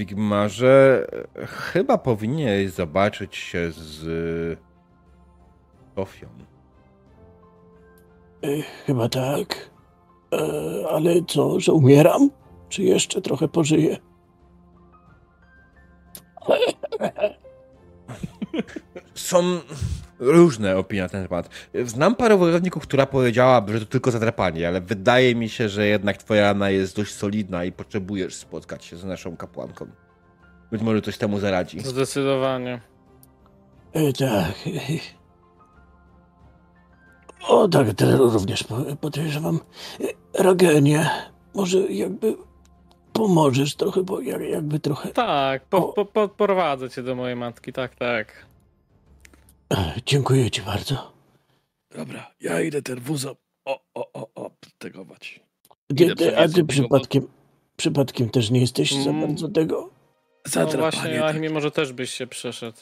Wigmarze, 0.00 1.06
chyba 1.46 1.98
powinieneś 1.98 2.70
zobaczyć 2.70 3.36
się 3.36 3.70
z 3.70 4.58
Sofią. 5.94 6.28
E, 8.42 8.62
chyba 8.62 9.08
tak. 9.08 9.70
E, 10.34 10.38
ale 10.90 11.14
co, 11.28 11.60
że 11.60 11.72
umieram? 11.72 12.30
Czy 12.68 12.82
jeszcze 12.82 13.20
trochę 13.20 13.48
pożyję? 13.48 13.96
Są 19.14 19.60
różne 20.20 20.76
opinie 20.76 21.02
na 21.02 21.08
ten 21.08 21.28
temat. 21.28 21.48
Znam 21.84 22.14
parę 22.14 22.36
wojowników, 22.36 22.82
która 22.82 23.06
powiedziałaby, 23.06 23.72
że 23.72 23.80
to 23.80 23.86
tylko 23.92 24.10
zadrapanie, 24.10 24.68
ale 24.68 24.80
wydaje 24.80 25.34
mi 25.34 25.48
się, 25.48 25.68
że 25.68 25.86
jednak 25.86 26.16
twoja 26.16 26.42
rana 26.42 26.70
jest 26.70 26.96
dość 26.96 27.14
solidna 27.14 27.64
i 27.64 27.72
potrzebujesz 27.72 28.34
spotkać 28.34 28.84
się 28.84 28.96
z 28.96 29.04
naszą 29.04 29.36
kapłanką. 29.36 29.86
Być 30.70 30.82
może 30.82 31.02
coś 31.02 31.18
temu 31.18 31.38
zaradzi. 31.38 31.80
Zdecydowanie. 31.80 32.80
E, 33.92 34.12
tak. 34.12 34.54
O, 37.48 37.68
tak, 37.68 37.86
również 38.18 38.62
po- 38.62 38.96
podejrzewam. 39.00 39.60
E, 40.00 40.42
Ragenie, 40.42 41.10
może 41.54 41.78
jakby 41.78 42.36
pomożesz 43.12 43.74
trochę, 43.76 44.02
bo 44.02 44.20
jak, 44.20 44.40
jakby 44.42 44.80
trochę... 44.80 45.08
Tak, 45.08 45.64
po, 45.64 45.82
po, 45.82 46.04
po, 46.04 46.28
porwadzę 46.28 46.90
cię 46.90 47.02
do 47.02 47.14
mojej 47.14 47.36
matki, 47.36 47.72
tak, 47.72 47.94
tak. 47.94 48.49
Dziękuję 50.06 50.50
ci 50.50 50.62
bardzo. 50.62 51.12
Dobra, 51.96 52.34
ja 52.40 52.60
idę 52.60 52.82
ten 52.82 53.00
wóz 53.00 53.24
o, 53.24 53.36
o, 53.64 53.80
o, 53.94 54.28
o, 54.34 54.50
ty, 56.16 56.38
a 56.38 56.48
ty 56.48 56.64
przypadkiem, 56.64 57.28
przypadkiem 57.76 58.30
też 58.30 58.50
nie 58.50 58.60
jesteś 58.60 58.92
za 58.94 59.10
Mm. 59.10 59.20
bardzo 59.26 59.48
tego? 59.48 59.80
No 60.46 60.50
Zadrapanie. 60.50 60.80
właśnie, 60.90 61.18
tak. 61.18 61.30
Achimie, 61.30 61.50
może 61.50 61.70
też 61.70 61.92
byś 61.92 62.10
się 62.10 62.26
przeszedł. 62.26 62.78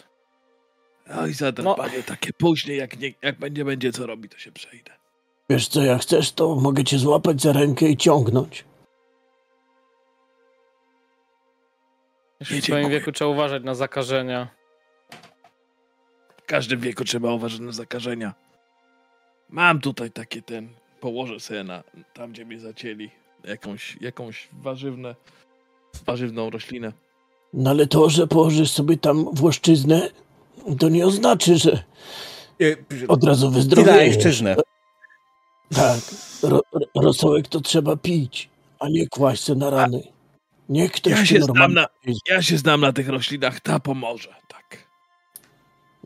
Oj, 1.21 1.33
zadrapanie 1.33 2.03
takie 2.03 2.33
później, 2.33 2.79
jak, 2.79 3.01
nie, 3.01 3.13
jak 3.23 3.39
będzie, 3.39 3.65
będzie 3.65 3.93
co 3.93 4.07
robi, 4.07 4.29
to 4.29 4.39
się 4.39 4.53
przejdę. 4.53 4.91
Wiesz 5.51 5.69
co, 5.69 5.83
jak 5.83 6.03
chcesz, 6.03 6.33
to 6.33 6.55
mogę 6.57 6.85
cię 6.85 6.99
złapać 6.99 7.43
za 7.43 7.53
rękę 7.53 7.89
i 7.89 7.97
ciągnąć. 7.97 8.65
Jeszcze 12.41 12.55
Nie, 12.55 12.61
w 12.61 12.65
twoim 12.65 12.79
dziękuję. 12.81 12.99
wieku 13.01 13.13
trzeba 13.13 13.31
uważać 13.31 13.65
na 13.65 13.75
zakażenia. 13.75 14.49
W 16.49 16.51
każdym 16.51 16.81
wieku 16.81 17.05
trzeba 17.05 17.33
uważać 17.33 17.61
na 17.61 17.73
zakażenia. 17.73 18.35
Mam 19.51 19.81
tutaj 19.81 20.11
takie 20.11 20.43
ten, 20.43 20.69
położę 21.01 21.41
sobie 21.41 21.65
na, 21.65 21.85
tam 22.15 22.33
gdzie 22.33 22.45
mnie 22.45 22.61
zacięli, 22.61 23.11
jakąś, 23.45 23.97
jakąś 24.01 24.49
warzywne, 24.53 25.15
warzywną 26.07 26.51
roślinę. 26.51 26.93
No 27.53 27.71
ale 27.71 27.87
to, 27.87 28.11
że 28.11 28.27
położysz 28.27 28.71
sobie 28.71 28.97
tam 28.97 29.25
włoszczyznę, 29.33 30.11
to 30.79 30.89
nie 30.89 31.07
oznacza, 31.07 31.55
że 31.55 31.85
od 33.09 33.25
razu 33.25 33.51
wyzdrowiejesz. 33.51 34.17
Tak, 35.75 36.01
ro, 36.43 36.63
ro- 36.73 37.03
rosołek 37.03 37.49
to 37.49 37.61
trzeba 37.61 37.97
pić, 37.97 38.49
a 38.79 38.89
nie 38.89 39.09
kłaść 39.09 39.45
se 39.45 39.55
na 39.55 39.71
rany. 39.71 40.03
Niech 40.69 40.93
ktoś 40.93 41.13
Ja 41.13 41.27
się 41.27 41.41
znam 41.41 41.57
normalnie... 41.57 41.75
na, 41.75 41.89
ja 42.35 42.43
się 42.43 42.59
znam 42.59 42.81
na 42.81 42.93
tych 42.93 43.09
roślinach, 43.09 43.61
ta 43.61 43.81
pomoże, 43.81 44.35
tak. 44.49 44.88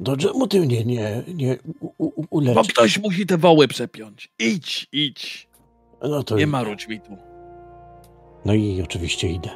Do 0.02 0.16
czemu 0.16 0.46
ty 0.46 0.60
mnie 0.60 0.84
nie, 0.84 1.22
nie 1.34 1.56
u, 1.98 2.12
u, 2.30 2.42
Bo 2.54 2.62
ktoś 2.62 2.98
musi 2.98 3.26
te 3.26 3.38
woły 3.38 3.68
przepiąć. 3.68 4.32
Idź, 4.38 4.88
idź. 4.92 5.48
No 6.02 6.22
to 6.22 6.34
Nie 6.36 6.42
idę. 6.42 6.50
marudź 6.50 6.88
mi 6.88 7.00
tu. 7.00 7.16
No 8.44 8.54
i 8.54 8.82
oczywiście 8.84 9.28
idę. 9.28 9.50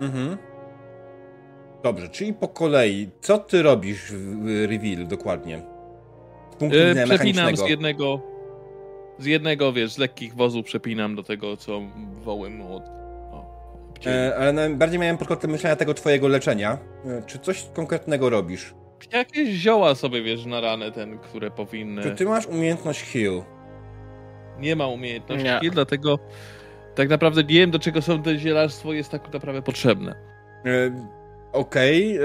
Mhm. 0.00 0.36
Dobrze, 1.82 2.08
czyli 2.08 2.34
po 2.34 2.48
kolei. 2.48 3.08
Co 3.20 3.38
ty 3.38 3.62
robisz 3.62 4.12
w 4.12 4.66
reveal 4.70 5.06
dokładnie? 5.06 5.62
Z 6.52 6.56
punktu 6.56 6.78
E, 6.78 6.88
widzenia 6.88 7.06
przepinam 7.16 7.56
z 7.56 7.68
jednego, 7.68 8.20
z 9.18 9.24
jednego, 9.26 9.72
wiesz, 9.72 9.92
z 9.92 9.98
lekkich 9.98 10.34
wozów 10.34 10.64
przepinam 10.66 11.16
do 11.16 11.22
tego, 11.22 11.56
co 11.56 11.80
woły 12.24 12.50
mu 12.50 12.76
od... 12.76 12.82
E, 14.06 14.36
ale 14.36 14.52
na- 14.52 14.70
bardziej 14.70 14.98
miałem 14.98 15.18
pod 15.18 15.28
kątem 15.28 15.50
myślenia 15.50 15.76
tego 15.76 15.94
twojego 15.94 16.28
leczenia. 16.28 16.78
E, 17.06 17.22
czy 17.26 17.38
coś 17.38 17.66
konkretnego 17.74 18.30
robisz? 18.30 18.74
Jakieś 19.12 19.48
zioła 19.48 19.94
sobie, 19.94 20.22
wiesz, 20.22 20.46
na 20.46 20.60
ranę 20.60 20.92
ten, 20.92 21.18
które 21.18 21.50
powinny... 21.50 22.02
Czy 22.02 22.10
ty 22.10 22.24
masz 22.24 22.46
umiejętność 22.46 23.02
heal? 23.02 23.42
Nie 24.58 24.76
ma 24.76 24.86
umiejętności, 24.86 25.44
Nie. 25.44 25.60
nie. 25.62 25.70
dlatego 25.70 26.18
tak 26.94 27.08
naprawdę 27.08 27.44
nie 27.44 27.54
wiem, 27.54 27.70
do 27.70 27.78
czego 27.78 28.02
są 28.02 28.22
te 28.22 28.38
zielarstwo 28.38 28.92
jest 28.92 29.10
tak 29.10 29.32
naprawdę 29.32 29.62
potrzebne. 29.62 30.14
E, 30.66 31.10
Okej, 31.52 32.16
e, 32.16 32.20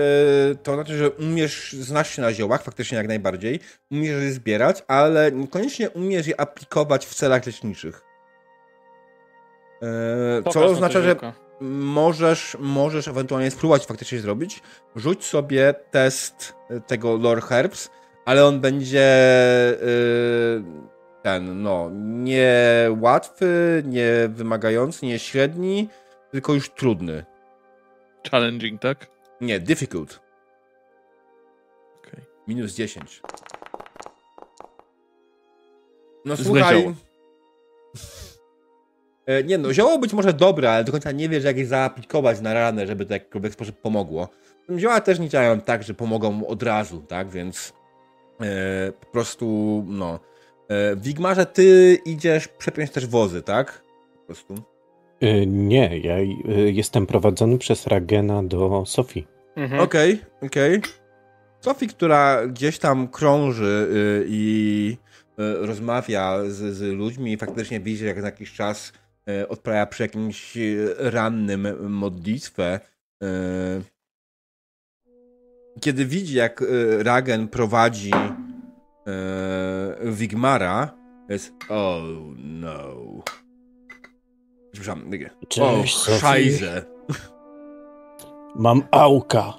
to 0.63 0.73
znaczy, 0.73 0.97
że 0.97 1.09
umiesz, 1.09 1.73
znasz 1.73 2.15
się 2.15 2.21
na 2.21 2.33
ziołach, 2.33 2.63
faktycznie 2.63 2.97
jak 2.97 3.07
najbardziej, 3.07 3.59
umiesz 3.91 4.23
je 4.23 4.31
zbierać, 4.31 4.83
ale 4.87 5.31
niekoniecznie 5.31 5.89
umiesz 5.89 6.27
je 6.27 6.39
aplikować 6.39 7.05
w 7.05 7.13
celach 7.13 7.45
leczniczych. 7.45 8.01
E, 9.81 10.41
Pokaż 10.43 10.53
co 10.53 10.65
oznacza, 10.65 11.01
że. 11.01 11.15
Możesz, 11.61 12.57
możesz 12.59 13.07
ewentualnie 13.07 13.51
spróbować 13.51 13.85
faktycznie 13.85 14.19
zrobić. 14.19 14.61
Rzuć 14.95 15.25
sobie 15.25 15.73
test 15.91 16.55
tego 16.87 17.17
Lore 17.17 17.41
Herbs, 17.41 17.89
ale 18.25 18.45
on 18.45 18.61
będzie 18.61 19.01
e, 19.01 19.75
ten, 21.21 21.61
no, 21.61 21.89
nie 21.93 22.55
łatwy, 22.99 23.83
nie 23.85 24.29
wymagający, 24.29 25.05
nie 25.05 25.19
średni, 25.19 25.89
tylko 26.31 26.53
już 26.53 26.69
trudny. 26.69 27.25
Challenging, 28.31 28.81
tak? 28.81 29.07
Nie, 29.41 29.59
difficult. 29.59 30.19
Okej. 31.99 32.23
Minus 32.47 32.73
10. 32.73 33.21
No 36.25 36.37
słuchaj. 36.37 36.95
E, 39.25 39.43
Nie 39.43 39.57
no, 39.57 39.73
zioło 39.73 39.99
być 39.99 40.13
może 40.13 40.33
dobre, 40.33 40.71
ale 40.71 40.83
do 40.83 40.91
końca 40.91 41.11
nie 41.11 41.29
wiesz, 41.29 41.43
jak 41.43 41.57
je 41.57 41.65
zaaplikować 41.65 42.41
na 42.41 42.53
ranę, 42.53 42.87
żeby 42.87 43.05
to 43.05 43.09
w 43.09 43.11
jakikolwiek 43.11 43.53
sposób 43.53 43.81
pomogło. 43.81 44.29
Zioła 44.77 45.01
też 45.01 45.19
nie 45.19 45.29
działają 45.29 45.61
tak, 45.61 45.83
że 45.83 45.93
pomogą 45.93 46.47
od 46.47 46.63
razu, 46.63 47.01
tak? 47.07 47.29
Więc 47.29 47.73
e, 48.41 48.91
po 48.91 49.05
prostu, 49.05 49.83
no. 49.87 50.19
E, 50.69 50.95
w 50.95 51.45
ty 51.53 51.97
idziesz 52.05 52.47
przepiąć 52.47 52.91
też 52.91 53.07
wozy, 53.07 53.41
tak? 53.41 53.83
Po 54.19 54.25
prostu. 54.25 54.55
Y, 55.23 55.45
nie, 55.47 55.97
ja 55.97 56.17
y, 56.19 56.71
jestem 56.71 57.07
prowadzony 57.07 57.57
przez 57.57 57.87
Ragena 57.87 58.43
do 58.43 58.83
Sofii. 58.85 59.27
Mhm. 59.55 59.81
Okej, 59.81 60.21
okej. 60.41 60.81
Sofii, 61.61 61.87
która 61.87 62.47
gdzieś 62.47 62.79
tam 62.79 63.07
krąży 63.07 63.87
y, 63.93 64.25
i 64.29 64.97
y, 65.39 65.65
rozmawia 65.65 66.39
z, 66.47 66.75
z 66.75 66.81
ludźmi 66.81 67.33
i 67.33 67.37
faktycznie 67.37 67.79
widzi, 67.79 68.05
jak 68.05 68.17
na 68.17 68.25
jakiś 68.25 68.53
czas 68.53 68.93
odprawia 69.49 69.85
przy 69.85 70.03
jakimś 70.03 70.57
y, 70.57 70.95
rannym 70.97 71.91
modlitwę. 71.91 72.79
y. 73.23 73.27
Kiedy 75.81 76.05
widzi, 76.05 76.35
jak 76.35 76.63
Ragen 76.99 77.47
prowadzi 77.47 78.11
Wigmara, 80.03 80.97
jest 81.29 81.53
oh 81.69 82.01
no. 82.37 82.95
Przepraszam, 84.71 85.11
takie, 85.11 85.29
o, 85.41 85.45
Cześć, 85.47 85.97
Sofii. 85.97 86.19
szajze. 86.19 86.85
Mam 88.55 88.83
auka. 88.91 89.53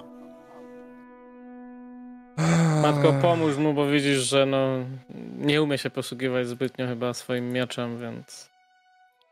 Matko, 2.82 3.12
pomóż 3.22 3.56
mu, 3.56 3.74
bo 3.74 3.86
widzisz, 3.86 4.18
że 4.18 4.46
no, 4.46 4.66
nie 5.38 5.62
umie 5.62 5.78
się 5.78 5.90
posługiwać 5.90 6.48
zbytnio 6.48 6.86
chyba 6.86 7.14
swoim 7.14 7.52
mieczem, 7.52 8.00
więc... 8.00 8.55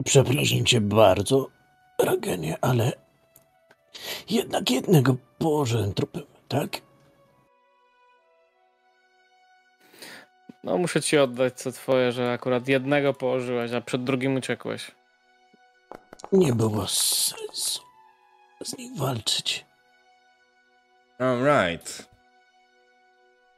Przepraszam 0.05 0.65
cię 0.65 0.81
bardzo, 0.81 1.51
Ragenie, 1.99 2.57
ale 2.61 2.93
jednak 4.31 4.71
jednego 4.71 5.17
położyłem 5.39 5.95
trupem, 5.95 6.23
tak? 6.49 6.71
No 10.65 10.79
muszę 10.79 11.03
ci 11.03 11.19
oddać 11.19 11.55
co 11.55 11.73
twoje, 11.73 12.13
że 12.13 12.33
akurat 12.33 12.69
jednego 12.69 13.15
położyłeś, 13.15 13.73
a 13.73 13.81
przed 13.81 14.05
drugim 14.05 14.37
uciekłeś. 14.37 14.91
Nie 16.33 16.53
było 16.53 16.87
sensu 16.87 17.83
z 18.65 18.79
nim 18.79 18.97
walczyć. 18.97 19.65
Alright. 21.19 22.09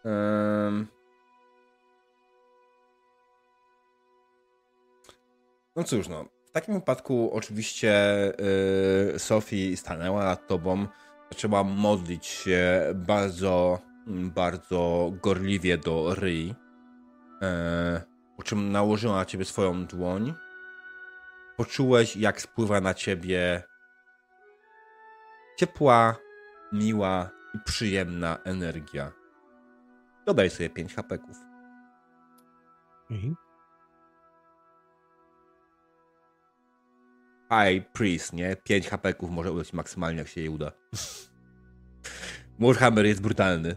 Um. 0.05 0.96
No 5.77 5.85
cóż, 5.85 6.09
no. 6.09 6.25
W 6.47 6.51
takim 6.51 6.75
wypadku 6.75 7.31
oczywiście 7.33 7.93
yy, 9.13 9.19
Sophie 9.19 9.77
stanęła 9.77 10.25
nad 10.25 10.47
tobą, 10.47 10.87
zaczęła 11.31 11.65
modlić 11.65 12.27
się 12.27 12.83
bardzo, 12.95 13.81
bardzo 14.07 15.13
gorliwie 15.23 15.79
do 15.79 16.15
Ryi, 16.15 16.47
yy, 16.47 17.47
po 18.37 18.43
czym 18.43 18.73
nałożyła 18.73 19.17
na 19.17 19.25
ciebie 19.25 19.45
swoją 19.45 19.87
dłoń. 19.87 20.35
Poczułeś, 21.57 22.17
jak 22.17 22.41
spływa 22.41 22.81
na 22.81 22.95
ciebie 22.95 23.63
ciepła, 25.57 26.17
miła 26.73 27.31
i 27.55 27.59
przyjemna 27.65 28.39
energia. 28.45 29.13
Dodaj 30.27 30.51
sobie 30.51 30.71
5 30.71 30.95
hapeków. 30.95 31.37
Mhm. 33.11 33.46
High 37.51 37.93
Priest, 37.93 38.33
nie? 38.33 38.57
5 38.65 38.89
hapeków 38.89 39.31
może 39.31 39.53
udać 39.53 39.73
maksymalnie, 39.73 40.19
jak 40.19 40.29
się 40.29 40.41
jej 40.41 40.51
uda. 40.51 40.73
Warhammer 42.61 43.07
jest 43.07 43.21
brutalny. 43.23 43.77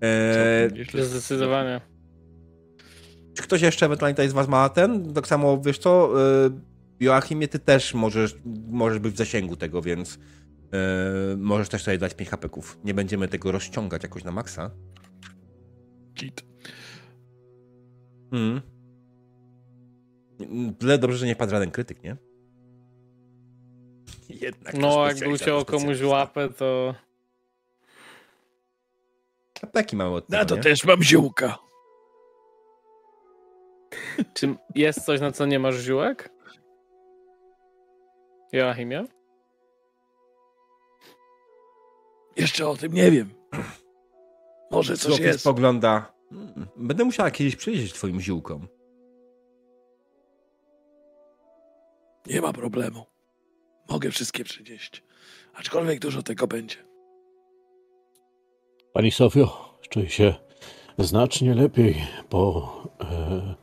Eee. 0.00 0.70
Zdecydowanie. 1.04 1.80
czy 3.34 3.42
ktoś 3.42 3.62
jeszcze 3.62 3.86
ewentualnie 3.86 4.28
z 4.28 4.32
was 4.32 4.48
ma 4.48 4.68
ten? 4.68 5.14
Tak 5.14 5.26
samo, 5.26 5.60
wiesz 5.60 5.78
co, 5.78 6.12
eee, 6.44 6.50
Joachimie, 7.00 7.48
ty 7.48 7.58
też 7.58 7.94
możesz, 7.94 8.36
możesz 8.68 8.98
być 8.98 9.14
w 9.14 9.18
zasięgu 9.18 9.56
tego, 9.56 9.82
więc 9.82 10.18
eee, 10.72 11.36
możesz 11.36 11.68
też 11.68 11.82
sobie 11.82 11.98
dać 11.98 12.14
5 12.14 12.30
hapeków. 12.30 12.78
Nie 12.84 12.94
będziemy 12.94 13.28
tego 13.28 13.52
rozciągać 13.52 14.02
jakoś 14.02 14.24
na 14.24 14.32
maksa. 14.32 14.70
Git. 16.14 16.42
Mm. 18.32 18.60
Tyle 20.78 20.98
dobrze, 20.98 21.16
że 21.18 21.26
nie 21.26 21.36
padł 21.36 21.50
żaden 21.50 21.70
krytyk, 21.70 22.02
nie? 22.02 22.16
Jednak 24.28 24.74
No, 24.74 25.06
jakby 25.06 25.28
uciął 25.28 25.64
komuś 25.64 26.02
łapę, 26.02 26.48
to... 26.48 26.94
Apeki 29.62 29.96
mamy 29.96 30.14
od 30.14 30.28
Na 30.28 30.38
tego, 30.38 30.48
to 30.48 30.56
nie? 30.56 30.62
też 30.62 30.84
mam 30.84 31.02
ziółka. 31.02 31.58
Czy 34.34 34.54
jest 34.74 35.04
coś, 35.04 35.20
na 35.20 35.32
co 35.32 35.46
nie 35.46 35.58
masz 35.58 35.76
ziółek? 35.78 36.30
Joachimie? 38.52 39.04
Jeszcze 42.36 42.68
o 42.68 42.76
tym 42.76 42.92
nie 42.92 43.10
wiem. 43.10 43.34
Może 44.70 44.96
coś 44.96 45.06
Złopie 45.06 45.24
jest. 45.24 45.40
spogląda. 45.40 46.12
"Hmm, 46.30 46.66
Będę 46.76 47.04
musiała 47.04 47.30
kiedyś 47.30 47.56
przyjrzeć 47.56 47.92
twoim 47.92 48.20
ziółkom. 48.20 48.68
Nie 52.26 52.40
ma 52.40 52.52
problemu. 52.52 53.06
Mogę 53.88 54.10
wszystkie 54.10 54.44
przynieść. 54.44 55.02
Aczkolwiek 55.54 55.98
dużo 56.00 56.22
tego 56.22 56.46
będzie. 56.46 56.76
Pani 58.92 59.10
Sofio, 59.10 59.78
czuję 59.90 60.10
się 60.10 60.34
znacznie 60.98 61.54
lepiej 61.54 61.96
po 62.28 62.72
e, 63.00 63.54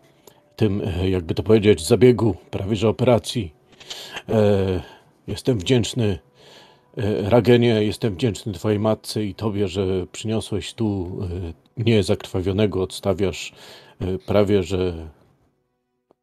tym, 0.55 0.81
e, 0.81 1.09
jakby 1.09 1.35
to 1.35 1.43
powiedzieć, 1.43 1.87
zabiegu, 1.87 2.35
prawie 2.51 2.75
że 2.75 2.89
operacji. 2.89 3.53
E, 4.29 4.81
jestem 5.27 5.57
wdzięczny 5.57 6.19
e, 6.97 7.29
Ragenie, 7.29 7.83
jestem 7.83 8.13
wdzięczny 8.13 8.53
Twojej 8.53 8.79
matce 8.79 9.23
i 9.25 9.35
Tobie, 9.35 9.67
że 9.67 10.07
przyniosłeś 10.11 10.73
tu 10.73 11.19
e, 11.77 11.83
nie 11.83 12.03
zakrwawionego, 12.03 12.81
odstawiasz 12.81 13.53
e, 14.01 14.17
prawie 14.17 14.63
że 14.63 15.09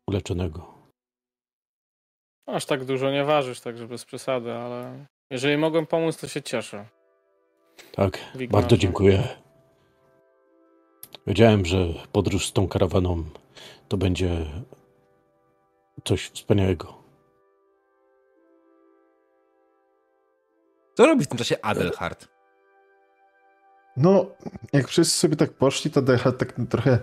uleczonego. 0.06 0.75
Aż 2.46 2.66
tak 2.66 2.84
dużo 2.84 3.10
nie 3.10 3.24
ważysz, 3.24 3.60
także 3.60 3.86
bez 3.86 4.04
przesady, 4.04 4.52
ale 4.52 5.06
jeżeli 5.30 5.56
mogłem 5.56 5.86
pomóc, 5.86 6.16
to 6.16 6.28
się 6.28 6.42
cieszę. 6.42 6.84
Tak, 7.92 8.18
bardzo 8.50 8.76
dziękuję. 8.76 9.28
Wiedziałem, 11.26 11.64
że 11.64 11.78
podróż 12.12 12.46
z 12.46 12.52
tą 12.52 12.68
karawaną 12.68 13.24
to 13.88 13.96
będzie 13.96 14.46
coś 16.04 16.28
wspaniałego. 16.28 16.94
Co 20.94 21.06
robi 21.06 21.24
w 21.24 21.28
tym 21.28 21.38
czasie 21.38 21.56
Adelhard? 21.62 22.28
No, 23.96 24.26
jak 24.72 24.88
wszyscy 24.88 25.18
sobie 25.18 25.36
tak 25.36 25.52
poszli, 25.52 25.90
to 25.90 26.02
Decha 26.02 26.32
tak 26.32 26.54
trochę 26.70 26.98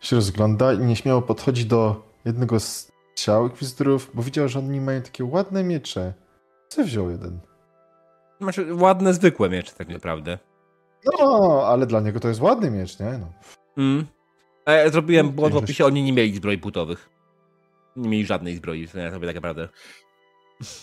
się 0.00 0.16
rozgląda 0.16 0.72
i 0.72 0.78
nieśmiało 0.78 1.22
podchodzi 1.22 1.66
do 1.66 2.02
jednego 2.24 2.60
z 2.60 2.92
ciał 3.20 3.44
inkwizytorów, 3.44 4.10
bo 4.14 4.22
widział, 4.22 4.48
że 4.48 4.58
oni 4.58 4.80
mają 4.80 5.02
takie 5.02 5.24
ładne 5.24 5.64
miecze. 5.64 6.12
Co 6.68 6.84
wziął 6.84 7.10
jeden? 7.10 7.38
Znaczy, 8.40 8.74
ładne, 8.74 9.14
zwykłe 9.14 9.50
miecze 9.50 9.72
tak 9.78 9.88
naprawdę. 9.88 10.38
No, 11.18 11.62
ale 11.66 11.86
dla 11.86 12.00
niego 12.00 12.20
to 12.20 12.28
jest 12.28 12.40
ładny 12.40 12.70
miecz, 12.70 12.98
nie? 13.00 13.18
No. 13.18 13.32
Mm. 13.76 14.06
E, 14.66 14.90
zrobiłem 14.90 15.26
No, 15.26 15.32
błąd 15.32 15.54
w 15.54 15.56
opisie, 15.56 15.84
oni 15.84 16.02
nie 16.02 16.12
mieli 16.12 16.36
zbroi 16.36 16.58
butowych. 16.58 17.10
Nie 17.96 18.08
mieli 18.08 18.26
żadnej 18.26 18.56
zbroi, 18.56 18.88
to 18.88 18.98
ja 18.98 19.10
sobie 19.10 19.26
tak 19.26 19.36
naprawdę. 19.36 19.68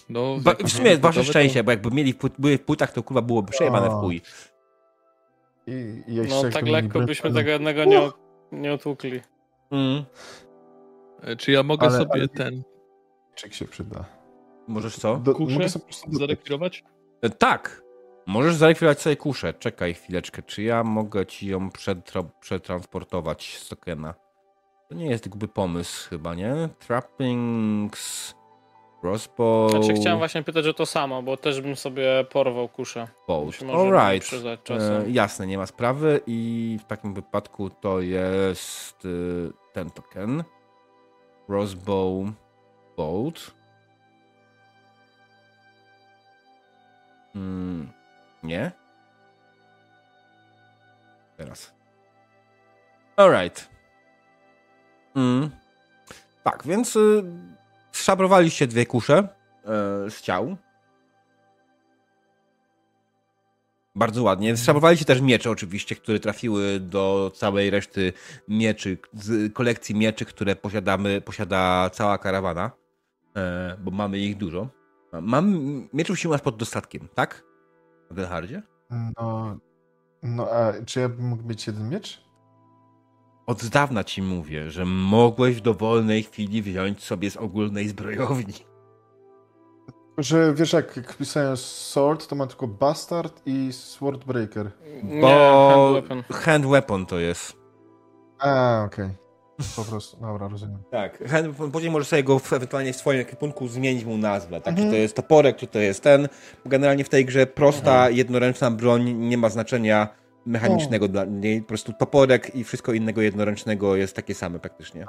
No, 0.09 0.37
Ba, 0.43 0.53
w 0.53 0.69
sumie 0.71 0.89
wasze 0.89 0.97
gotowe, 0.99 1.15
to- 1.15 1.23
szczęście, 1.23 1.63
bo 1.63 1.71
jakby 1.71 1.91
mieli 1.91 2.13
w, 2.13 2.17
płyt- 2.17 2.39
były 2.39 2.57
w 2.57 2.61
płytach, 2.61 2.91
to 2.91 3.03
kurwa 3.03 3.21
byłoby 3.21 3.51
przejebane 3.51 3.89
w 3.89 3.93
chuj. 3.93 4.21
I, 5.67 6.03
i 6.07 6.15
No 6.29 6.49
tak 6.53 6.67
lekko 6.67 6.99
byśmy 6.99 7.33
tego 7.33 7.49
jednego 7.49 7.85
nie, 7.85 8.09
nie 8.51 8.73
otłukli. 8.73 9.21
Mm. 9.71 10.03
E, 11.21 11.35
Czy 11.35 11.51
ja 11.51 11.63
mogę 11.63 11.87
Ale- 11.87 11.97
sobie 11.97 12.11
ale- 12.13 12.27
ten 12.27 12.63
Mieczyk 13.29 13.53
się 13.53 13.65
przyda. 13.65 14.05
Możesz 14.67 14.95
co? 14.95 15.15
Do, 15.17 15.33
Kuszę? 15.35 15.53
mogę 15.53 15.69
sobie 15.69 15.83
po 15.83 15.87
prostu 15.87 16.13
zarekwirować? 16.13 16.83
E, 17.21 17.29
Tak. 17.29 17.81
Możesz 18.25 18.55
zarekwirować 18.55 19.01
sobie 19.01 19.15
kuszę. 19.15 19.53
Czekaj 19.53 19.93
chwileczkę. 19.93 20.41
Czy 20.41 20.63
ja 20.63 20.83
mogę 20.83 21.25
ci 21.25 21.47
ją 21.47 21.69
przetra- 21.69 22.29
przetransportować 22.39 23.57
z 23.57 23.69
tokena? 23.69 24.13
To 24.89 24.95
nie 24.95 25.07
jest 25.07 25.25
jakby 25.25 25.47
pomysł 25.47 26.09
chyba, 26.09 26.35
nie? 26.35 26.69
Trappings, 26.79 28.35
crossbow, 29.03 29.71
Znaczy 29.71 29.93
chciałem 29.93 30.17
właśnie 30.17 30.43
pytać 30.43 30.67
o 30.67 30.73
to 30.73 30.85
samo, 30.85 31.23
bo 31.23 31.37
też 31.37 31.61
bym 31.61 31.75
sobie 31.75 32.25
porwał 32.31 32.69
kuszę. 32.69 33.07
bolt. 33.27 33.55
Alright. 33.73 34.27
przydać 34.27 34.59
E, 34.71 35.03
jasne, 35.07 35.47
nie 35.47 35.57
ma 35.57 35.65
sprawy 35.65 36.21
i 36.27 36.77
w 36.81 36.85
takim 36.85 37.13
wypadku 37.13 37.69
to 37.69 37.99
jest 38.01 39.05
y, 39.05 39.51
ten 39.73 39.89
token. 39.89 40.43
Crossbow, 41.47 42.33
bolt. 42.97 43.53
Mm, 47.35 47.91
nie? 48.43 48.71
Teraz. 51.37 51.73
Alright. 53.15 53.69
Mm. 55.15 55.49
Tak, 56.43 56.63
więc 56.65 56.95
y, 56.95 57.23
szabrowaliście 57.91 58.67
dwie 58.67 58.85
kusze 58.85 59.19
y, 59.19 60.11
z 60.11 60.21
ciał. 60.21 60.57
Bardzo 63.97 64.23
ładnie. 64.23 64.57
Szabrowaliście 64.57 65.05
też 65.05 65.21
miecze 65.21 65.49
oczywiście, 65.51 65.95
które 65.95 66.19
trafiły 66.19 66.79
do 66.79 67.31
całej 67.35 67.69
reszty 67.69 68.13
mieczy, 68.47 68.97
z 69.13 69.53
kolekcji 69.53 69.95
mieczy, 69.95 70.25
które 70.25 70.55
posiadamy, 70.55 71.21
posiada 71.21 71.89
cała 71.93 72.17
karawana, 72.17 72.71
e, 73.35 73.77
bo 73.83 73.91
mamy 73.91 74.19
ich 74.19 74.37
dużo. 74.37 74.69
Mam 75.21 75.57
mieczów 75.93 76.19
się 76.19 76.29
u 76.29 76.31
nas 76.31 76.41
pod 76.41 76.57
dostatkiem, 76.57 77.07
tak? 77.15 77.43
W 78.11 78.15
Delhardzie? 78.15 78.61
No, 78.89 79.57
no 80.23 80.49
a 80.51 80.73
czy 80.85 80.99
ja 80.99 81.09
bym 81.09 81.25
mógł 81.25 81.43
mieć 81.43 81.67
jeden 81.67 81.89
miecz? 81.89 82.21
Od 83.47 83.65
dawna 83.65 84.03
ci 84.03 84.21
mówię, 84.21 84.71
że 84.71 84.85
mogłeś 84.85 85.55
w 85.55 85.61
dowolnej 85.61 86.23
chwili 86.23 86.61
wziąć 86.61 87.03
sobie 87.03 87.31
z 87.31 87.37
ogólnej 87.37 87.87
zbrojowni. 87.87 88.53
Że 90.17 90.53
wiesz, 90.53 90.73
jak, 90.73 90.97
jak 90.97 91.17
pisałem 91.17 91.57
Sword, 91.57 92.27
to 92.27 92.35
ma 92.35 92.47
tylko 92.47 92.67
Bastard 92.67 93.41
i 93.45 93.73
Swordbreaker. 93.73 94.71
Nie, 95.03 95.21
Bo 95.21 95.27
hand 95.69 95.93
weapon. 95.93 96.23
hand 96.33 96.65
weapon 96.65 97.05
to 97.05 97.19
jest. 97.19 97.53
A, 98.39 98.83
okej. 98.85 99.09
Po 99.75 99.83
prostu, 99.83 100.17
dobra, 100.21 100.47
rozumiem. 100.47 100.83
Tak, 100.91 101.29
hand 101.29 101.47
weapon, 101.47 101.71
później 101.71 101.91
możesz 101.91 102.07
sobie 102.07 102.23
go 102.23 102.39
w, 102.39 102.53
ewentualnie 102.53 102.93
w 102.93 102.95
swoim 102.95 103.21
ekwipunku 103.21 103.67
zmienić 103.67 104.05
mu 104.05 104.17
nazwę. 104.17 104.61
Tak? 104.61 104.75
Czy 104.75 104.81
Mhm. 104.81 104.89
to 104.89 104.95
jest 104.95 105.15
toporek, 105.15 105.55
czy 105.57 105.67
to 105.67 105.79
jest 105.79 106.03
ten. 106.03 106.27
Generalnie 106.65 107.03
w 107.03 107.09
tej 107.09 107.25
grze 107.25 107.47
prosta, 107.47 108.09
jednoręczna 108.09 108.71
broń 108.71 109.11
nie 109.13 109.37
ma 109.37 109.49
znaczenia 109.49 110.07
mechanicznego 110.45 111.07
dla 111.07 111.25
niej. 111.25 111.61
Po 111.61 111.67
prostu 111.67 111.93
toporek 111.93 112.55
i 112.55 112.63
wszystko 112.63 112.93
innego 112.93 113.21
jednoręcznego 113.21 113.95
jest 113.95 114.15
takie 114.15 114.35
same 114.35 114.59
praktycznie. 114.59 115.05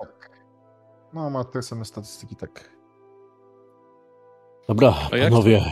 No, 1.13 1.31
ma 1.31 1.45
te 1.45 1.63
same 1.63 1.85
statystyki, 1.85 2.37
tak. 2.37 2.78
Dobra, 4.69 4.95
panowie, 5.11 5.65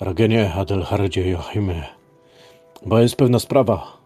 Ragenie, 0.00 0.54
Adelhardzie, 0.54 1.30
Joachimie, 1.30 1.84
bo 2.86 2.98
jest 2.98 3.16
pewna 3.16 3.38
sprawa. 3.38 3.96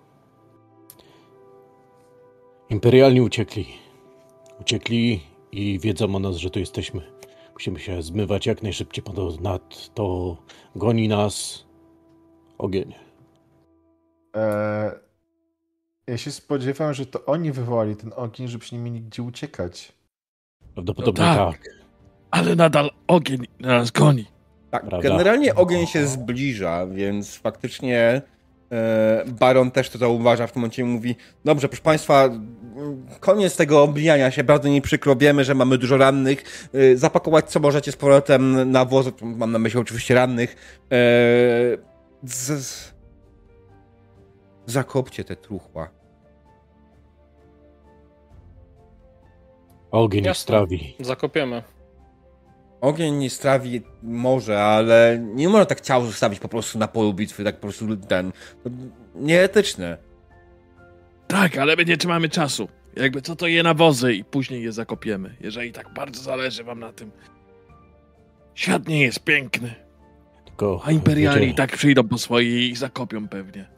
Imperialni 2.71 3.21
uciekli. 3.21 3.67
Uciekli 4.61 5.21
i 5.53 5.79
wiedzą 5.79 6.17
o 6.17 6.19
nas, 6.19 6.37
że 6.37 6.51
tu 6.51 6.59
jesteśmy. 6.59 7.03
Musimy 7.55 7.81
się 7.81 8.03
zmywać 8.03 8.47
jak 8.47 8.63
najszybciej 8.63 9.05
ponad 9.05 9.95
to 9.95 10.37
goni 10.77 11.09
nas 11.09 11.65
ogień. 12.59 12.95
Eee, 14.35 14.91
ja 16.07 16.19
się 16.19 16.31
spodziewałem, 16.31 16.95
że 16.95 17.07
to 17.07 17.25
oni 17.25 17.53
wywołali 17.53 17.97
ten 17.97 18.13
ogień, 18.17 18.49
żebyśmy 18.49 18.79
nie 18.79 18.85
mieli 18.85 19.01
gdzie 19.01 19.23
uciekać. 19.23 19.93
Prawdopodobnie 20.75 21.25
No 21.25 21.35
tak. 21.35 21.59
tak. 21.59 21.80
Ale 22.31 22.57
nadal 22.57 22.91
ogień 23.07 23.47
nas 23.61 23.91
goni. 23.91 24.27
Tak, 24.71 24.87
Prawda. 24.87 25.09
generalnie 25.09 25.55
ogień 25.55 25.87
się 25.87 26.07
zbliża, 26.07 26.87
więc 26.87 27.37
faktycznie 27.37 28.23
e, 28.73 29.25
Baron 29.27 29.71
też 29.71 29.91
to 29.91 29.99
zauważa 29.99 30.47
w 30.47 30.53
tym 30.53 30.61
momencie 30.61 30.83
i 30.83 30.85
mówi, 30.85 31.17
dobrze, 31.45 31.69
proszę 31.69 31.83
Państwa, 31.83 32.29
koniec 33.21 33.57
tego 33.57 33.83
oblijania 33.83 34.31
się, 34.31 34.45
bardzo 34.45 34.69
mi 34.69 34.83
przykro, 34.83 35.17
wiemy, 35.17 35.45
że 35.45 35.55
mamy 35.55 35.79
dużo 35.79 35.97
rannych, 35.97 36.69
e, 36.75 36.97
zapakować 36.97 37.51
co 37.51 37.61
możecie 37.61 37.93
z 37.93 37.97
powrotem 37.97 38.71
na 38.71 38.85
wozy, 38.85 39.13
mam 39.23 39.53
na 39.53 39.59
myśli 39.59 39.81
oczywiście 39.81 40.15
rannych, 40.15 40.81
e, 40.83 40.97
z, 42.23 42.65
z, 42.65 42.95
zakopcie 44.67 45.25
te 45.25 45.37
truchła. 45.37 45.91
Ogień 49.91 50.25
Jasne. 50.25 50.43
strawi. 50.43 50.97
Zakopiemy. 51.01 51.63
Ogień 52.81 53.15
nie 53.15 53.31
strawi 53.31 53.83
może, 54.03 54.63
ale 54.63 55.19
nie 55.35 55.49
można 55.49 55.65
tak 55.67 55.81
ciało 55.81 56.05
zostawić 56.07 56.41
po 56.41 56.49
prostu 56.49 56.79
na 56.79 56.89
polu 56.89 57.15
bitwy, 57.15 57.45
tak 57.45 57.55
po 57.57 57.61
prostu 57.61 57.97
ten, 57.97 58.33
to 58.65 58.71
nieetyczne. 59.15 59.97
Tak, 61.27 61.59
ale 61.59 61.77
my 61.77 61.85
nie 61.85 61.97
trzymamy 61.97 62.29
czasu. 62.29 62.69
Jakby 62.97 63.23
co 63.23 63.37
to 63.37 63.47
je 63.47 63.63
na 63.63 63.75
wozy 63.75 64.15
i 64.15 64.25
później 64.25 64.63
je 64.63 64.73
zakopiemy, 64.73 65.37
jeżeli 65.41 65.73
tak 65.73 65.95
bardzo 65.95 66.23
zależy 66.23 66.65
wam 66.65 66.81
na 66.81 66.93
tym. 66.93 67.11
Świat 68.55 68.89
nie 68.89 69.03
jest 69.03 69.25
piękny, 69.25 69.75
Tylko 70.45 70.81
a 70.85 70.91
imperiali 70.91 71.41
wiecie, 71.41 71.55
tak 71.57 71.77
przyjdą 71.77 72.09
po 72.09 72.19
swoje 72.19 72.49
i 72.67 72.69
ich 72.71 72.79
zakopią 72.79 73.29
pewnie. 73.29 73.69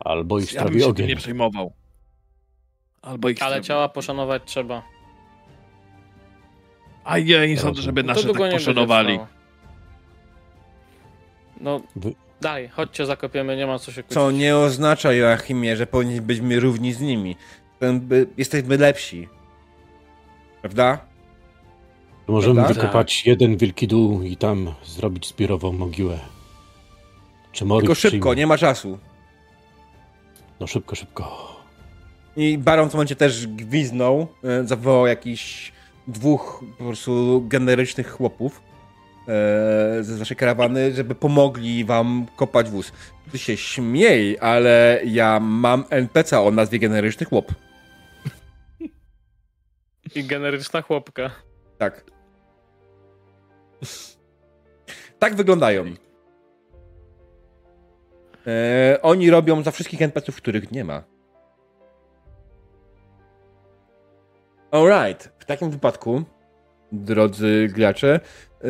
albo 0.00 0.38
ich 0.38 0.52
Ja 0.52 0.60
bym 0.64 0.68
strawi 0.68 0.80
się 0.80 0.84
tym 0.84 0.90
ogień. 0.90 1.08
nie 1.08 1.16
przejmował. 1.16 1.72
Albo 3.02 3.28
ich 3.28 3.42
Ale 3.42 3.50
strawi. 3.50 3.66
ciała 3.66 3.88
poszanować 3.88 4.42
trzeba. 4.44 4.82
A 7.04 7.18
ja 7.18 7.46
nie 7.46 7.58
sądzę, 7.58 7.82
żeby 7.82 8.02
nasze 8.02 8.28
tak 8.32 8.50
poszanowali. 8.52 9.18
No, 11.60 11.80
Wy- 11.96 12.14
dalej, 12.40 12.68
chodźcie, 12.68 13.06
zakopiemy, 13.06 13.56
nie 13.56 13.66
ma 13.66 13.78
co 13.78 13.92
się 13.92 14.02
kłócić. 14.02 14.14
Co 14.14 14.30
nie 14.30 14.56
oznacza, 14.56 15.12
Joachimie, 15.12 15.76
że 15.76 15.86
powinni 15.86 16.20
byśmy 16.20 16.60
równi 16.60 16.92
z 16.92 17.00
nimi. 17.00 17.36
Jesteśmy 18.36 18.76
lepsi. 18.78 19.28
Prawda? 20.60 20.98
Możemy 22.28 22.54
Prawda? 22.54 22.74
wykopać 22.74 23.26
jeden 23.26 23.56
wielki 23.56 23.88
dół 23.88 24.22
i 24.22 24.36
tam 24.36 24.74
zrobić 24.84 25.28
zbiorową 25.28 25.72
mogiłę. 25.72 26.18
Czy 27.52 27.64
Morik 27.64 27.80
Tylko 27.82 27.94
szybko, 27.94 28.18
przyjmie? 28.28 28.36
nie 28.36 28.46
ma 28.46 28.58
czasu. 28.58 28.98
No 30.60 30.66
szybko, 30.66 30.94
szybko. 30.94 31.52
I 32.36 32.58
Baron 32.58 32.88
w 32.88 32.90
tym 32.90 32.98
momencie 32.98 33.16
też 33.16 33.46
gwiznął, 33.46 34.26
e, 34.44 34.66
zawołał 34.66 35.06
jakichś 35.06 35.72
dwóch 36.06 36.64
po 36.78 36.84
prostu 36.84 37.44
generycznych 37.48 38.10
chłopów 38.10 38.62
e, 39.28 40.02
ze 40.04 40.18
naszej 40.18 40.36
karawany, 40.36 40.92
żeby 40.92 41.14
pomogli 41.14 41.84
wam 41.84 42.26
kopać 42.36 42.70
wóz. 42.70 42.92
Ty 43.32 43.38
się 43.38 43.56
śmiej, 43.56 44.38
ale 44.40 45.00
ja 45.04 45.40
mam 45.40 45.84
NPC 45.90 46.40
o 46.40 46.50
nazwie 46.50 46.78
generyczny 46.78 47.26
chłop. 47.26 47.52
I 50.14 50.24
generyczna 50.24 50.82
chłopka. 50.82 51.30
Tak. 51.78 52.04
tak 55.18 55.34
wyglądają. 55.34 55.84
E, 58.46 58.98
oni 59.02 59.30
robią 59.30 59.62
za 59.62 59.70
wszystkich 59.70 60.02
NPC-ów, 60.02 60.36
których 60.36 60.72
nie 60.72 60.84
ma. 60.84 61.11
Alright. 64.72 65.32
W 65.38 65.44
takim 65.44 65.70
wypadku, 65.70 66.22
drodzy 66.92 67.68
gracze, 67.74 68.20
e, 68.64 68.68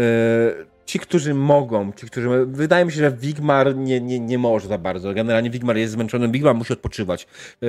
ci, 0.86 0.98
którzy 0.98 1.34
mogą, 1.34 1.92
ci, 1.92 2.06
którzy. 2.06 2.46
Wydaje 2.46 2.84
mi 2.84 2.92
się, 2.92 2.98
że 2.98 3.12
Wigmar 3.12 3.76
nie, 3.76 4.00
nie, 4.00 4.20
nie 4.20 4.38
może 4.38 4.68
za 4.68 4.78
bardzo. 4.78 5.14
Generalnie 5.14 5.50
Wigmar 5.50 5.76
jest 5.76 5.92
zmęczony, 5.92 6.28
Wigmar 6.28 6.54
musi 6.54 6.72
odpoczywać. 6.72 7.26
E, 7.62 7.66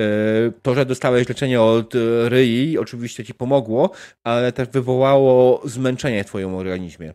to, 0.62 0.74
że 0.74 0.86
dostałeś 0.86 1.28
leczenie 1.28 1.62
od 1.62 1.94
e, 1.94 1.98
Ryi, 2.28 2.78
oczywiście 2.78 3.24
ci 3.24 3.34
pomogło, 3.34 3.90
ale 4.24 4.52
też 4.52 4.68
wywołało 4.68 5.62
zmęczenie 5.64 6.24
w 6.24 6.26
twoim 6.26 6.54
organizmie. 6.54 7.14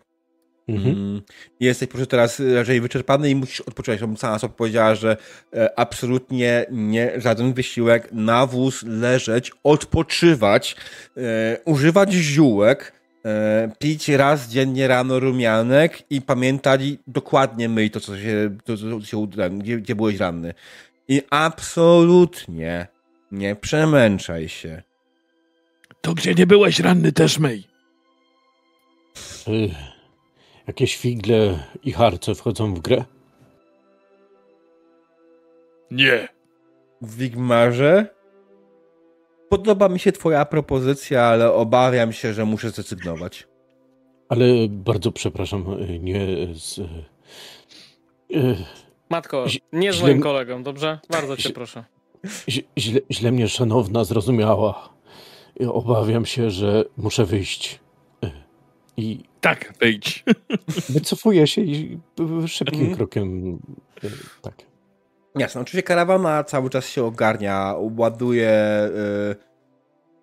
Mhm. 0.69 0.95
Mm. 0.95 1.21
Jesteś 1.59 1.87
po 1.87 1.93
prostu 1.93 2.11
teraz 2.11 2.41
raczej 2.55 2.81
wyczerpany 2.81 3.29
i 3.29 3.35
musisz 3.35 3.61
odpoczywać. 3.61 4.19
Sama 4.19 4.39
sobie 4.39 4.53
powiedziała, 4.53 4.95
że 4.95 5.17
e, 5.53 5.79
absolutnie 5.79 6.65
nie, 6.71 7.11
żaden 7.21 7.53
wysiłek, 7.53 8.09
na 8.11 8.45
wóz 8.45 8.83
leżeć, 8.83 9.51
odpoczywać, 9.63 10.75
e, 11.17 11.57
używać 11.65 12.13
ziółek, 12.13 12.93
e, 13.25 13.71
pić 13.79 14.09
raz 14.09 14.49
dziennie 14.49 14.87
rano 14.87 15.19
rumianek 15.19 16.03
i 16.09 16.21
pamiętać 16.21 16.81
dokładnie 17.07 17.69
myj 17.69 17.91
to, 17.91 17.99
co 17.99 18.17
się, 18.17 18.57
to, 18.65 18.77
co 18.77 19.05
się 19.05 19.27
gdzie, 19.51 19.77
gdzie 19.77 19.95
byłeś 19.95 20.17
ranny. 20.17 20.53
I 21.07 21.21
absolutnie 21.29 22.87
nie 23.31 23.55
przemęczaj 23.55 24.49
się. 24.49 24.81
To 26.01 26.13
gdzie 26.13 26.35
nie 26.35 26.47
byłeś 26.47 26.79
ranny 26.79 27.11
też 27.11 27.39
myj. 27.39 27.63
Jakieś 30.69 30.97
figle 30.97 31.59
i 31.83 31.91
harce 31.91 32.35
wchodzą 32.35 32.73
w 32.73 32.79
grę? 32.79 33.05
Nie. 35.91 36.27
Wigmarze. 37.01 38.07
Podoba 39.49 39.89
mi 39.89 39.99
się 39.99 40.11
twoja 40.11 40.45
propozycja, 40.45 41.23
ale 41.23 41.53
obawiam 41.53 42.13
się, 42.13 42.33
że 42.33 42.45
muszę 42.45 42.69
zrezygnować. 42.69 43.47
Ale 44.29 44.45
bardzo 44.69 45.11
przepraszam, 45.11 45.73
y, 45.81 45.99
nie 45.99 46.27
z... 46.55 46.77
y, 46.77 46.83
y, 48.35 48.55
Matko, 49.09 49.45
nie 49.73 49.93
z 49.93 49.95
źle- 49.95 50.01
moim 50.01 50.21
kolegą, 50.21 50.63
dobrze? 50.63 50.99
Bardzo 51.09 51.37
cię 51.37 51.49
proszę. 51.49 51.83
Źle, 52.77 53.01
źle 53.11 53.31
mnie 53.31 53.47
szanowna 53.47 54.03
zrozumiała. 54.03 54.89
Obawiam 55.67 56.25
się, 56.25 56.51
że 56.51 56.85
muszę 56.97 57.25
wyjść. 57.25 57.79
I 58.97 59.23
Tak, 59.41 59.73
wyjdź. 59.79 60.23
wycofuję 60.89 61.47
się 61.47 61.61
i 61.61 61.99
szybkim 62.47 62.79
Mhm. 62.79 62.97
krokiem. 62.97 63.59
y, 64.03 64.09
Tak. 64.41 64.53
Jasne, 65.35 65.61
oczywiście 65.61 65.83
karawana 65.83 66.43
cały 66.43 66.69
czas 66.69 66.87
się 66.89 67.03
ogarnia, 67.05 67.75
ładuje 67.97 68.49
y, 69.31 69.35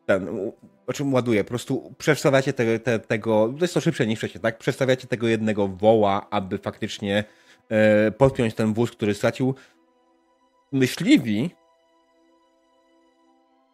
ten, 0.06 0.28
o 0.86 0.92
czym 0.92 1.14
ładuje, 1.14 1.44
po 1.44 1.48
prostu 1.48 1.94
przestawiacie 1.98 2.52
te, 2.52 2.78
te, 2.78 2.98
tego, 2.98 3.52
to 3.58 3.64
jest 3.64 3.74
to 3.74 3.80
szybsze 3.80 4.06
niż 4.06 4.18
wcześniej, 4.18 4.40
tak? 4.42 4.58
Przestawiacie 4.58 5.06
tego 5.08 5.28
jednego 5.28 5.68
woła, 5.68 6.26
aby 6.30 6.58
faktycznie 6.58 7.24
y, 8.08 8.12
podpiąć 8.12 8.54
ten 8.54 8.74
wóz, 8.74 8.90
który 8.90 9.14
stracił 9.14 9.54
myśliwi, 10.72 11.50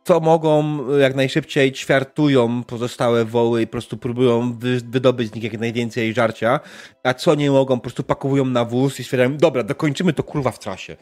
co 0.05 0.21
mogą 0.21 0.79
jak 0.99 1.15
najszybciej 1.15 1.73
ćwiartują 1.73 2.65
pozostałe 2.65 3.25
woły 3.25 3.63
i 3.63 3.67
po 3.67 3.71
prostu 3.73 3.97
próbują 3.97 4.53
wy, 4.59 4.81
wydobyć 4.81 5.31
z 5.31 5.35
nich 5.35 5.45
jak 5.45 5.59
najwięcej 5.61 6.15
żarcia, 6.15 6.61
a 7.05 7.15
co 7.15 7.35
nie 7.35 7.51
mogą, 7.51 7.77
po 7.77 7.83
prostu 7.83 8.03
pakowują 8.03 8.45
na 8.45 8.65
wóz 8.65 9.01
i 9.01 9.05
stwierdzają, 9.05 9.37
dobra, 9.37 9.63
dokończymy 9.63 10.13
to 10.13 10.23
kurwa 10.23 10.51
w 10.51 10.59
trasie. 10.59 10.97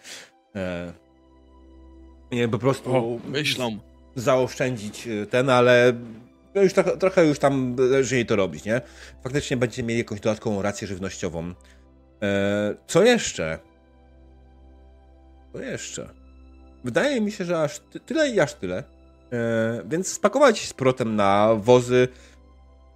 E, 0.56 0.93
nie, 2.32 2.48
po 2.48 2.59
prostu 2.59 2.97
O, 2.97 3.18
myślą. 3.28 3.78
zaoszczędzić 4.14 5.06
y, 5.06 5.27
ten, 5.27 5.51
ale 5.51 5.93
już 6.55 6.72
trochę, 6.72 6.97
trochę 6.97 7.27
już 7.27 7.39
tam 7.39 7.77
żyje 8.01 8.24
to 8.24 8.36
robić, 8.36 8.64
nie? 8.64 8.81
Faktycznie 9.22 9.56
będziecie 9.56 9.82
mieli 9.82 9.98
jakąś 9.98 10.20
dodatkową 10.20 10.62
rację 10.62 10.89
żywnościową. 10.89 11.55
E, 12.22 12.74
co 12.86 13.02
jeszcze? 13.05 13.59
Co 15.52 15.60
jeszcze? 15.60 16.09
Wydaje 16.85 17.20
mi 17.20 17.32
się, 17.32 17.44
że 17.44 17.62
aż 17.62 17.78
ty, 17.78 18.01
tyle 18.01 18.28
i 18.28 18.40
aż 18.40 18.55
tyle. 18.55 18.85
E, 19.32 19.82
więc 19.89 20.12
spakować 20.12 20.59
się 20.59 20.66
z 20.66 20.73
protem 20.74 21.16
na 21.16 21.55
wozy. 21.55 22.09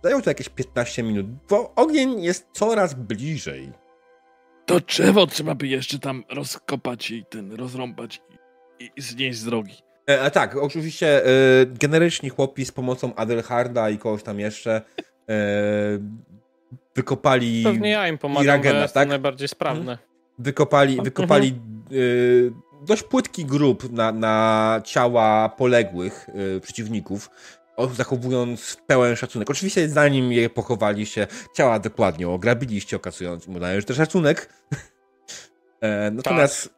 Zajął 0.04 0.22
to 0.22 0.30
jakieś 0.30 0.48
15 0.48 1.02
minut, 1.02 1.26
bo 1.50 1.72
ogień 1.76 2.22
jest 2.22 2.46
coraz 2.52 2.94
bliżej. 2.94 3.72
To 4.66 4.80
drzewo 4.80 5.26
trzeba 5.26 5.54
by 5.54 5.66
jeszcze 5.66 5.98
tam 5.98 6.24
rozkopać 6.30 7.10
i 7.10 7.24
ten, 7.24 7.52
rozrąbać 7.52 8.22
i, 8.80 8.90
i 8.96 9.02
znieść 9.02 9.38
z 9.38 9.44
drogi. 9.44 9.74
E, 10.10 10.22
a 10.22 10.30
tak, 10.30 10.56
oczywiście 10.56 11.26
e, 11.26 11.30
generyczni 11.66 12.28
chłopi 12.28 12.64
z 12.64 12.72
pomocą 12.72 13.14
Adelharda 13.14 13.90
i 13.90 13.98
kogoś 13.98 14.22
tam 14.22 14.40
jeszcze 14.40 14.82
e, 15.28 15.34
wykopali, 16.96 17.62
Pewnie 17.64 17.90
ja 17.90 18.08
im 18.08 18.18
pomagam, 18.18 18.44
Iragena, 18.44 18.70
bo 18.72 18.76
ja 18.76 18.82
jestem 18.82 19.00
tak? 19.00 19.08
najbardziej 19.08 19.48
sprawny. 19.48 19.98
wykopali, 20.38 20.92
Mhm. 20.92 21.04
wykopali 21.04 21.48
e, 21.48 21.94
dość 22.84 23.02
płytki 23.02 23.44
grób 23.44 23.92
na, 23.92 24.12
na 24.12 24.80
ciała 24.84 25.48
poległych 25.48 26.26
e, 26.56 26.60
przeciwników 26.60 27.30
zachowując 27.94 28.76
pełen 28.86 29.16
szacunek. 29.16 29.50
Oczywiście 29.50 29.88
zanim 29.88 30.32
je 30.32 30.50
pochowaliście, 30.50 31.26
ciała 31.56 31.78
dokładnie 31.78 32.28
ograbiliście, 32.28 32.96
okazując 32.96 33.46
mu 33.48 33.58
należy 33.58 33.94
szacunek. 33.94 34.48
E, 35.80 36.10
natomiast 36.10 36.74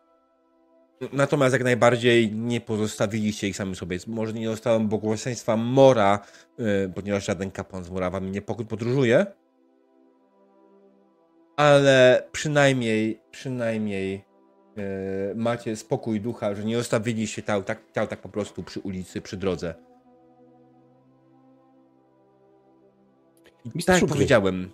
natomiast 1.12 1.52
jak 1.52 1.64
najbardziej 1.64 2.32
nie 2.32 2.60
pozostawiliście 2.60 3.48
ich 3.48 3.56
sami 3.56 3.76
sobie. 3.76 3.98
Może 4.06 4.32
nie 4.32 4.46
dostałem 4.46 4.88
błogosławieństwa 4.88 5.56
Mora, 5.56 6.18
e, 6.58 6.88
ponieważ 6.88 7.26
żaden 7.26 7.50
kapłan 7.50 7.84
z 7.84 7.90
Mora 7.90 8.10
wam 8.10 8.32
nie 8.32 8.42
podróżuje. 8.42 9.26
Ale 11.56 12.28
przynajmniej, 12.32 13.20
przynajmniej 13.30 14.24
macie 15.34 15.76
spokój 15.76 16.20
ducha, 16.20 16.54
że 16.54 16.64
nie 16.64 16.76
zostawiliście 16.76 17.42
ciał 17.42 17.62
tak, 17.62 17.82
ciał 17.94 18.06
tak 18.06 18.20
po 18.20 18.28
prostu 18.28 18.62
przy 18.62 18.80
ulicy, 18.80 19.20
przy 19.20 19.36
drodze. 19.36 19.74
I 23.74 23.84
tak 23.84 24.00
jak 24.00 24.10
powiedziałem, 24.10 24.70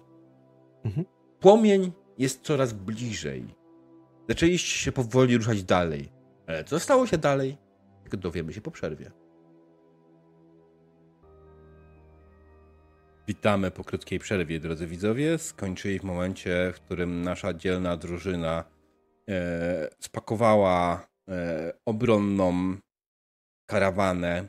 mhm. 0.85 1.07
płomień 1.41 1.93
jest 2.19 2.43
coraz 2.43 2.73
bliżej. 2.73 3.45
Zaczęliście 4.29 4.79
się 4.79 4.93
powoli 4.93 5.37
ruszać 5.37 5.63
dalej. 5.63 6.13
Ale 6.47 6.65
co 6.65 6.81
stało 6.81 7.07
się 7.07 7.19
dalej? 7.19 7.57
Tylko 8.03 8.17
dowiemy 8.17 8.53
się 8.53 8.61
po 8.61 8.71
przerwie. 8.71 9.11
Witamy 13.29 13.71
po 13.71 13.85
krótkiej 13.85 14.19
przerwie, 14.19 14.61
drodzy 14.61 14.87
widzowie. 14.87 15.39
Skończyli 15.39 15.99
w 15.99 16.05
momencie, 16.05 16.73
w 16.75 16.81
którym 16.81 17.23
nasza 17.23 17.55
dzielna 17.55 17.97
drużyna 17.97 18.65
e, 18.65 18.72
spakowała 20.01 21.07
e, 21.29 21.73
obronną 21.87 22.77
karawanę 23.67 24.49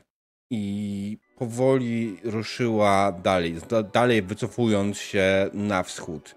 i 0.50 1.18
powoli 1.36 2.18
ruszyła 2.24 3.12
dalej, 3.12 3.56
dalej 3.92 4.22
wycofując 4.22 4.98
się 4.98 5.50
na 5.52 5.82
wschód. 5.82 6.36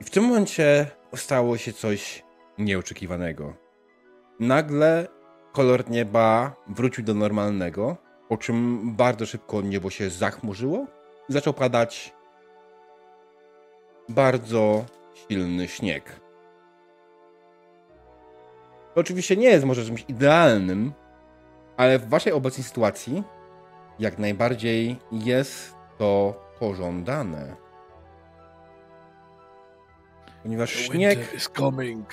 I 0.00 0.04
w 0.04 0.10
tym 0.10 0.24
momencie 0.24 0.86
stało 1.16 1.56
się 1.56 1.72
coś 1.72 2.24
nieoczekiwanego. 2.58 3.56
Nagle 4.40 5.08
kolor 5.52 5.90
nieba 5.90 6.56
wrócił 6.68 7.04
do 7.04 7.14
normalnego, 7.14 7.96
po 8.28 8.36
czym 8.36 8.80
bardzo 8.96 9.26
szybko 9.26 9.62
niebo 9.62 9.90
się 9.90 10.10
zachmurzyło 10.10 10.86
i 11.28 11.32
zaczął 11.32 11.54
padać 11.54 12.14
bardzo 14.08 14.84
silny 15.14 15.68
śnieg. 15.68 16.19
To 18.94 19.00
oczywiście 19.00 19.36
nie 19.36 19.48
jest 19.48 19.64
może 19.64 19.84
czymś 19.84 20.04
idealnym, 20.08 20.92
ale 21.76 21.98
w 21.98 22.08
waszej 22.08 22.32
obecnej 22.32 22.64
sytuacji 22.64 23.22
jak 23.98 24.18
najbardziej 24.18 24.96
jest 25.12 25.74
to 25.98 26.40
pożądane. 26.58 27.56
Ponieważ 30.42 30.70
śnieg 30.70 31.18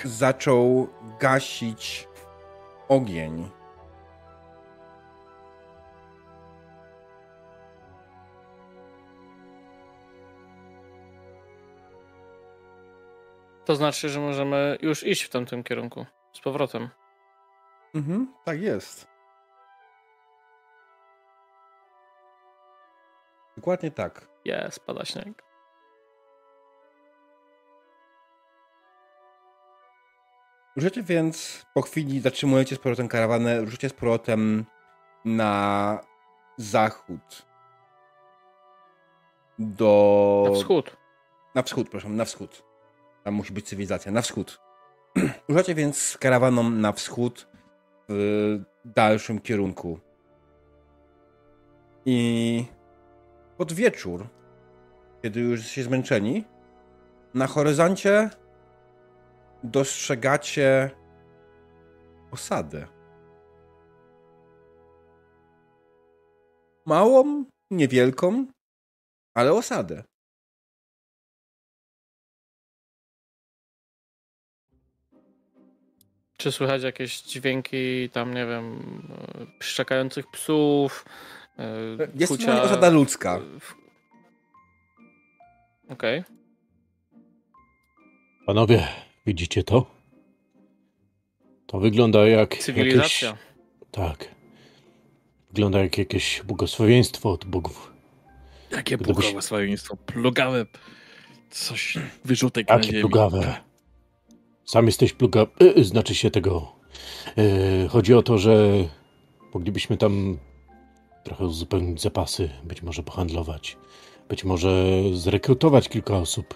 zaczął 0.04 0.88
gasić 1.20 2.08
ogień. 2.88 3.50
To 13.64 13.76
znaczy, 13.76 14.08
że 14.08 14.20
możemy 14.20 14.78
już 14.82 15.06
iść 15.06 15.22
w 15.22 15.28
tamtym 15.28 15.64
kierunku 15.64 16.06
z 16.32 16.40
powrotem. 16.40 16.88
Mhm, 17.94 18.34
tak 18.44 18.60
jest. 18.60 19.08
Dokładnie 23.56 23.90
tak. 23.90 24.28
Jest, 24.44 24.86
pada 24.86 25.04
śnieg. 25.04 25.42
Ruszycie 30.76 31.02
więc 31.02 31.66
po 31.74 31.82
chwili, 31.82 32.20
zatrzymujecie 32.20 32.76
z 32.76 32.78
powrotem 32.78 33.08
karawanę, 33.08 33.60
ruszycie 33.60 33.88
z 33.88 33.92
powrotem 33.92 34.64
na 35.24 36.00
zachód. 36.56 37.46
Do... 39.58 40.44
Na 40.48 40.54
wschód. 40.54 40.96
Na 41.54 41.62
wschód, 41.62 41.90
proszę, 41.90 42.08
na 42.08 42.24
wschód. 42.24 42.64
Tam 43.24 43.34
musi 43.34 43.52
być 43.52 43.68
cywilizacja, 43.68 44.12
na 44.12 44.22
wschód. 44.22 44.60
Ruszacie 45.48 45.74
więc 45.74 45.98
z 45.98 46.18
karawaną 46.18 46.70
na 46.70 46.92
wschód 46.92 47.48
w 48.08 48.60
dalszym 48.84 49.40
kierunku. 49.40 50.00
I 52.06 52.64
pod 53.56 53.72
wieczór, 53.72 54.26
kiedy 55.22 55.40
już 55.40 55.66
się 55.66 55.82
zmęczeni, 55.82 56.44
na 57.34 57.46
horyzoncie 57.46 58.30
dostrzegacie 59.64 60.90
osadę. 62.30 62.86
Małą, 66.86 67.44
niewielką, 67.70 68.46
ale 69.34 69.52
osadę. 69.52 70.04
Czy 76.38 76.52
słychać 76.52 76.82
jakieś 76.82 77.20
dźwięki 77.20 78.10
tam, 78.12 78.34
nie 78.34 78.46
wiem, 78.46 78.82
szczekających 79.60 80.26
psów? 80.30 81.04
Jest 82.14 82.32
kucia... 82.32 82.62
osada 82.62 82.88
ludzka. 82.90 83.40
Okej. 85.88 86.20
Okay. 86.20 86.24
Panowie, 88.46 88.88
Widzicie 89.28 89.64
to? 89.64 89.86
To 91.66 91.78
wygląda 91.78 92.28
jak. 92.28 92.56
Cywilizacja. 92.56 93.28
Jakieś... 93.28 93.44
Tak. 93.90 94.34
Wygląda 95.50 95.78
jak 95.80 95.98
jakieś 95.98 96.42
błogosławieństwo 96.42 97.30
od 97.30 97.44
bogów. 97.44 97.92
Jakie 98.70 98.96
Gdybyś... 98.96 99.24
błogosławieństwo? 99.24 99.96
Plugawe. 99.96 100.66
Coś 101.50 101.98
wyrzutek 102.24 102.68
Jakie 102.68 102.80
na 102.80 102.86
ziemi. 102.86 103.00
plugawe? 103.00 103.60
Sam 104.68 104.86
jesteś 104.86 105.12
plugawy. 105.12 105.50
Yy, 105.60 105.84
znaczy 105.84 106.14
się 106.14 106.30
tego. 106.30 106.72
Yy, 107.36 107.88
chodzi 107.88 108.14
o 108.14 108.22
to, 108.22 108.38
że 108.38 108.68
moglibyśmy 109.54 109.96
tam 109.96 110.38
trochę 111.24 111.44
uzupełnić 111.44 112.02
zapasy, 112.02 112.50
być 112.64 112.82
może 112.82 113.02
pohandlować, 113.02 113.76
być 114.28 114.44
może 114.44 114.70
zrekrutować 115.14 115.88
kilka 115.88 116.16
osób. 116.16 116.54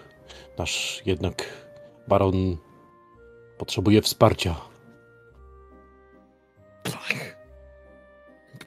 Nasz 0.58 1.02
jednak 1.06 1.44
Baron 2.08 2.56
potrzebuje 3.58 4.02
wsparcia. 4.02 4.56
Tak. 6.82 7.36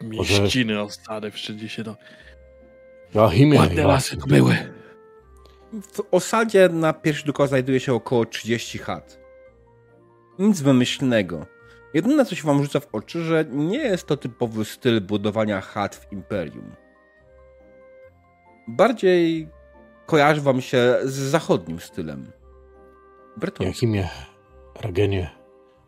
Mieściny 0.02 0.74
Może... 0.74 0.84
ostane 0.86 1.32
wszędzie 1.32 1.70
się 1.70 1.84
do... 1.84 1.96
Joachimie, 3.16 3.60
Ładne 3.60 3.84
lasy 3.84 4.18
to 4.18 4.28
były. 4.28 4.58
W 5.74 6.02
osadzie 6.12 6.70
na 6.70 6.94
pierwszy 6.94 7.24
tylko 7.24 7.48
znajduje 7.48 7.80
się 7.80 7.94
około 7.94 8.26
30 8.26 8.78
chat. 8.78 9.25
Nic 10.40 10.62
wymyślnego. 10.62 11.46
Jedyne, 11.94 12.26
co 12.26 12.36
się 12.36 12.44
wam 12.44 12.64
rzuca 12.64 12.80
w 12.80 12.88
oczy, 12.92 13.22
że 13.22 13.46
nie 13.50 13.78
jest 13.78 14.08
to 14.08 14.18
typowy 14.18 14.66
styl 14.66 15.02
budowania 15.02 15.62
chat 15.62 15.96
w 15.96 16.12
Imperium. 16.12 16.76
Bardziej 18.68 19.50
kojarzy 20.06 20.42
wam 20.42 20.62
się 20.62 20.98
z 21.04 21.14
zachodnim 21.14 21.80
stylem. 21.80 22.32
Breton. 23.38 23.68
Jakimie, 23.68 24.10
Ragenie, 24.82 25.30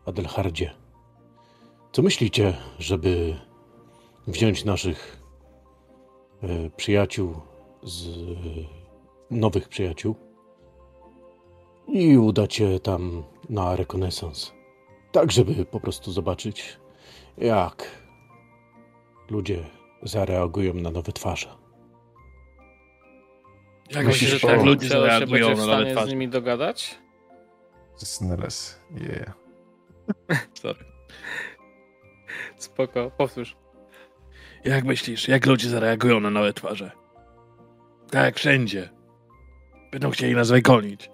Adelhardzie. 0.06 0.70
Co 1.92 2.02
myślicie, 2.02 2.54
żeby 2.78 3.36
wziąć 4.26 4.64
naszych 4.64 5.22
e, 6.42 6.70
przyjaciół 6.70 7.34
z 7.82 8.06
e, 8.06 8.14
nowych 9.30 9.68
przyjaciół 9.68 10.27
i 11.88 12.18
udać 12.18 12.54
się 12.54 12.80
tam 12.80 13.24
na 13.50 13.76
rekonesans? 13.76 14.52
Tak, 15.12 15.32
żeby 15.32 15.64
po 15.64 15.80
prostu 15.80 16.12
zobaczyć, 16.12 16.78
jak 17.38 17.84
ludzie 19.30 19.64
zareagują 20.02 20.74
na 20.74 20.90
nowe 20.90 21.12
twarze. 21.12 21.48
Jak 23.90 24.06
myślisz, 24.06 24.30
że 24.30 24.40
tak 24.40 24.62
ludzie 24.62 24.88
zareagują 24.88 25.56
na 25.56 25.66
nowe 25.66 25.92
twarze? 25.92 26.06
z 26.06 26.10
nimi 26.10 26.28
dogadać? 26.28 26.98
Snelles, 27.96 28.80
yeah. 28.94 29.34
Sorry. 30.60 30.84
Spoko, 32.56 33.10
powtórz. 33.10 33.56
Jak 34.64 34.84
myślisz, 34.84 35.28
jak 35.28 35.46
ludzie 35.46 35.68
zareagują 35.68 36.20
na 36.20 36.30
nowe 36.30 36.52
twarze? 36.52 36.90
Tak 38.10 38.24
jak 38.24 38.36
wszędzie. 38.36 38.90
Będą 39.92 40.10
chcieli 40.10 40.34
nas 40.34 40.50
wygonić. 40.50 41.10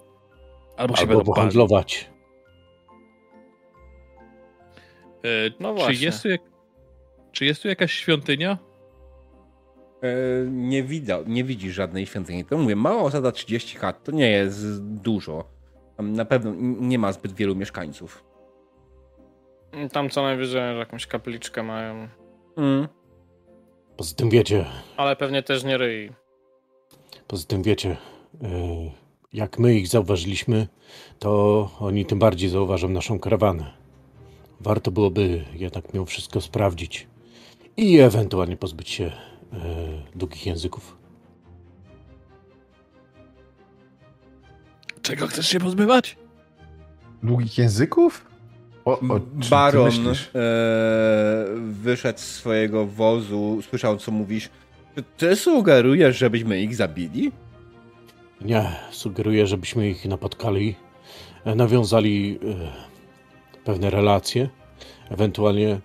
Albo 0.77 0.95
się 0.95 1.01
Albo 1.01 1.13
będą 1.15 1.33
pohandlować. 1.33 2.09
E, 5.23 5.27
no 5.59 5.75
czy, 5.87 5.93
jest 5.93 6.21
tu 6.23 6.29
jak... 6.29 6.41
czy 7.31 7.45
jest 7.45 7.61
tu 7.61 7.67
jakaś 7.67 7.91
świątynia? 7.91 8.57
E, 10.01 10.07
nie, 10.49 10.83
widał, 10.83 11.23
nie 11.27 11.43
widzisz 11.43 11.73
żadnej 11.73 12.05
świątyni. 12.05 12.45
To 12.45 12.57
mówię, 12.57 12.75
mała 12.75 13.01
osada 13.01 13.31
30 13.31 13.77
chat 13.77 14.03
to 14.03 14.11
nie 14.11 14.29
jest 14.29 14.83
dużo. 14.83 15.43
Tam 15.97 16.13
na 16.13 16.25
pewno 16.25 16.53
nie 16.79 16.99
ma 16.99 17.11
zbyt 17.11 17.33
wielu 17.33 17.55
mieszkańców. 17.55 18.23
Tam 19.91 20.09
co 20.09 20.23
najwyżej 20.23 20.77
jakąś 20.79 21.07
kapliczkę 21.07 21.63
mają. 21.63 22.07
Mm. 22.57 22.87
Poza 23.97 24.15
tym 24.15 24.29
wiecie, 24.29 24.65
Ale 24.97 25.15
pewnie 25.15 25.43
też 25.43 25.63
nie 25.63 25.77
ryj. 25.77 26.11
poza 27.27 27.47
tym 27.47 27.63
wiecie, 27.63 27.97
e, 28.43 28.47
jak 29.35 29.59
my 29.59 29.75
ich 29.75 29.87
zauważyliśmy, 29.87 30.67
to 31.19 31.69
oni 31.79 32.05
tym 32.05 32.19
bardziej 32.19 32.49
zauważą 32.49 32.89
naszą 32.89 33.19
karawanę. 33.19 33.71
Warto 34.59 34.91
byłoby 34.91 35.45
jednak 35.53 35.93
mimo 35.93 36.05
wszystko 36.05 36.41
sprawdzić 36.41 37.07
i 37.77 37.99
ewentualnie 37.99 38.57
pozbyć 38.57 38.89
się 38.89 39.05
e, 39.05 39.11
długich 40.15 40.45
języków. 40.45 40.97
Czego 45.01 45.27
chcesz 45.27 45.47
się 45.47 45.59
pozbywać? 45.59 46.17
Długich 47.23 47.57
języków? 47.57 48.25
O, 48.85 48.99
o 48.99 49.19
Baron 49.49 49.91
e, 50.07 50.13
wyszedł 51.57 52.19
z 52.19 52.25
swojego 52.25 52.85
wozu, 52.85 53.59
słyszał 53.69 53.97
co 53.97 54.11
mówisz. 54.11 54.49
Czy 54.95 55.03
ty 55.17 55.35
sugerujesz, 55.35 56.17
żebyśmy 56.17 56.61
ich 56.61 56.75
zabili? 56.75 57.31
Nie, 58.41 58.71
sugeruję, 58.91 59.47
żebyśmy 59.47 59.89
ich 59.89 60.05
napotkali, 60.05 60.75
e, 61.45 61.55
nawiązali 61.55 62.39
e, 63.55 63.63
pewne 63.63 63.89
relacje, 63.89 64.49
ewentualnie 65.09 65.79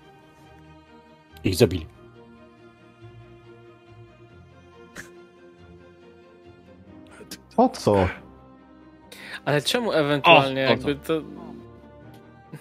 ich 1.44 1.54
zabili. 1.54 1.86
Po 7.56 7.68
co? 7.68 8.08
Ale 9.44 9.62
czemu 9.62 9.92
ewentualnie 9.92 10.66
O, 10.66 10.70
jakby 10.70 10.94
to... 10.94 11.22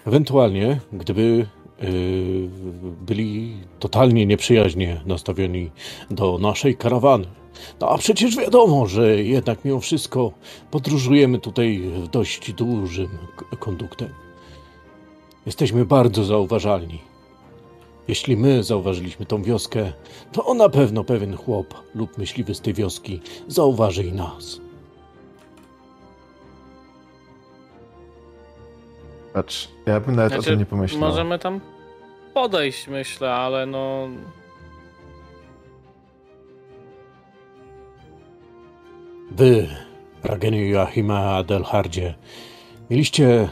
Ewentualnie, 0.06 0.80
gdyby 0.92 1.46
e, 1.78 1.84
byli 3.06 3.56
totalnie 3.78 4.26
nieprzyjaźnie 4.26 5.00
nastawieni 5.06 5.70
do 6.10 6.38
naszej 6.38 6.76
karawany. 6.76 7.39
No 7.80 7.88
a 7.88 7.98
przecież 7.98 8.36
wiadomo, 8.36 8.86
że 8.86 9.22
jednak 9.22 9.64
mimo 9.64 9.80
wszystko 9.80 10.32
podróżujemy 10.70 11.38
tutaj 11.38 11.82
dość 12.12 12.52
dużym 12.52 13.08
konduktem. 13.58 14.08
Jesteśmy 15.46 15.84
bardzo 15.84 16.24
zauważalni. 16.24 17.00
Jeśli 18.08 18.36
my 18.36 18.64
zauważyliśmy 18.64 19.26
tą 19.26 19.42
wioskę, 19.42 19.92
to 20.32 20.54
na 20.54 20.68
pewno 20.68 21.04
pewien 21.04 21.36
chłop 21.36 21.74
lub 21.94 22.18
myśliwy 22.18 22.54
z 22.54 22.60
tej 22.60 22.74
wioski 22.74 23.20
zauważy 23.48 24.04
i 24.04 24.12
nas. 24.12 24.60
Patrz, 29.32 29.68
ja 29.86 30.00
bym 30.00 30.16
nawet 30.16 30.32
o 30.32 30.34
Znaczy, 30.34 30.50
tym 30.50 30.58
nie 30.58 30.66
pomyślał. 30.66 31.00
Możemy 31.00 31.38
tam 31.38 31.60
podejść, 32.34 32.88
myślę, 32.88 33.34
ale 33.34 33.66
no... 33.66 34.08
Wy, 39.30 39.68
Rageniu 40.24 40.64
Joachima 40.68 41.36
Adelhardzie, 41.36 42.14
mieliście 42.90 43.48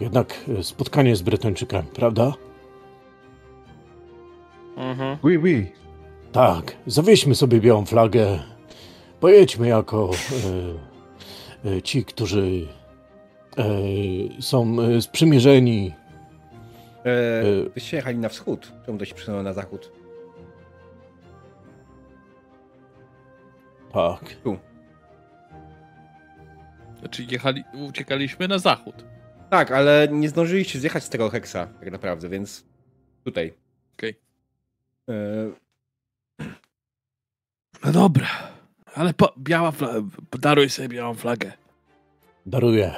jednak 0.00 0.44
spotkanie 0.62 1.16
z 1.16 1.22
Brytończykami, 1.22 1.88
prawda? 1.94 2.32
Mhm. 4.76 5.18
Oui, 5.22 5.38
oui. 5.38 5.66
Tak, 6.32 6.76
zawieźmy 6.86 7.34
sobie 7.34 7.60
białą 7.60 7.84
flagę. 7.86 8.38
Pojedźmy 9.20 9.68
jako 9.68 10.10
e, 11.64 11.70
e, 11.76 11.82
ci, 11.82 12.04
którzy 12.04 12.66
e, 13.58 13.64
są 14.42 14.76
e, 14.80 15.02
sprzymierzeni. 15.02 15.92
E, 17.06 17.10
E. 17.66 17.70
Byście 17.74 17.96
jechali 17.96 18.18
na 18.18 18.28
wschód. 18.28 18.72
Czemu 18.86 18.98
to 18.98 19.04
się 19.04 19.14
przesunęło 19.14 19.42
na 19.42 19.52
zachód? 19.52 19.92
Tak, 23.98 24.36
Znaczy 26.98 27.26
jechali, 27.30 27.64
uciekaliśmy 27.88 28.48
na 28.48 28.58
zachód. 28.58 29.04
Tak, 29.50 29.70
ale 29.70 30.08
nie 30.10 30.28
zdążyliście 30.28 30.78
zjechać 30.78 31.04
z 31.04 31.08
tego 31.08 31.30
heksa, 31.30 31.66
tak 31.66 31.90
naprawdę, 31.90 32.28
więc 32.28 32.64
tutaj. 33.24 33.54
Okej. 33.94 34.20
E, 35.08 35.14
No 37.84 37.92
dobra, 37.92 38.28
ale 38.94 39.14
po, 39.14 39.32
biała 39.38 39.70
flaga, 39.70 40.00
daruj 40.40 40.70
sobie 40.70 40.88
białą 40.88 41.14
flagę. 41.14 41.52
daruję. 42.46 42.94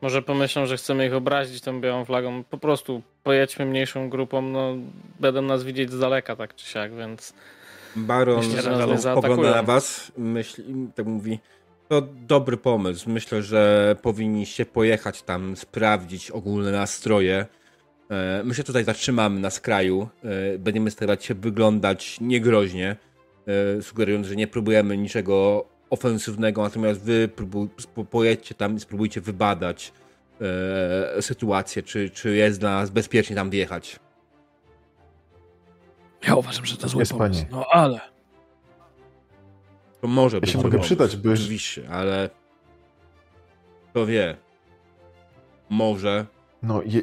Może 0.00 0.22
pomyślą, 0.22 0.66
że 0.66 0.76
chcemy 0.76 1.06
ich 1.06 1.14
obrazić 1.14 1.60
tą 1.60 1.80
białą 1.80 2.04
flagą. 2.04 2.44
Po 2.44 2.58
prostu 2.58 3.02
pojedźmy 3.28 3.66
mniejszą 3.66 4.10
grupą, 4.10 4.42
no 4.42 4.76
będą 5.20 5.42
nas 5.42 5.64
widzieć 5.64 5.92
z 5.92 5.98
daleka 5.98 6.36
tak 6.36 6.54
czy 6.54 6.66
siak, 6.66 6.94
więc... 6.96 7.32
Baron 7.96 8.38
Myślę, 8.38 8.98
spogląda 8.98 9.50
na 9.50 9.62
was, 9.62 10.12
myśli, 10.18 10.64
tak 10.94 11.06
mówi, 11.06 11.38
to 11.88 12.02
dobry 12.26 12.56
pomysł. 12.56 13.10
Myślę, 13.10 13.42
że 13.42 13.96
powinniście 14.02 14.66
pojechać 14.66 15.22
tam, 15.22 15.56
sprawdzić 15.56 16.30
ogólne 16.30 16.72
nastroje. 16.72 17.46
E, 18.10 18.42
My 18.44 18.54
się 18.54 18.64
tutaj 18.64 18.84
zatrzymamy 18.84 19.40
na 19.40 19.50
skraju. 19.50 20.08
E, 20.24 20.58
Będziemy 20.58 20.90
starać 20.90 21.24
się 21.24 21.34
wyglądać 21.34 22.20
niegroźnie, 22.20 22.96
e, 23.78 23.82
sugerując, 23.82 24.26
że 24.26 24.36
nie 24.36 24.46
próbujemy 24.46 24.96
niczego 24.96 25.64
ofensywnego, 25.90 26.62
natomiast 26.62 27.00
wy 27.02 27.28
pojedźcie 28.10 28.54
tam 28.54 28.76
i 28.76 28.80
spróbujcie 28.80 29.20
wybadać 29.20 29.92
e, 30.40 31.22
sytuację, 31.22 31.82
czy, 31.82 32.10
czy 32.10 32.36
jest 32.36 32.60
dla 32.60 32.70
nas 32.70 32.90
bezpiecznie 32.90 33.36
tam 33.36 33.50
wjechać. 33.50 34.00
Ja 36.28 36.34
uważam, 36.36 36.66
że 36.66 36.76
to 36.76 36.88
zły 36.88 37.02
Jest, 37.02 37.12
pomysł. 37.12 37.40
panie. 37.40 37.46
No 37.50 37.66
ale 37.70 38.00
To 40.00 40.08
może 40.08 40.36
Ja 40.36 40.40
być 40.40 40.50
się 40.50 40.56
mogę 40.58 40.70
pomysł, 40.70 40.86
przydać, 40.86 41.14
już- 41.24 41.40
Oczywiście, 41.40 41.88
ale 41.90 42.30
kto 43.90 44.06
wie. 44.06 44.36
Może. 45.70 46.26
No, 46.62 46.82
je... 46.86 47.02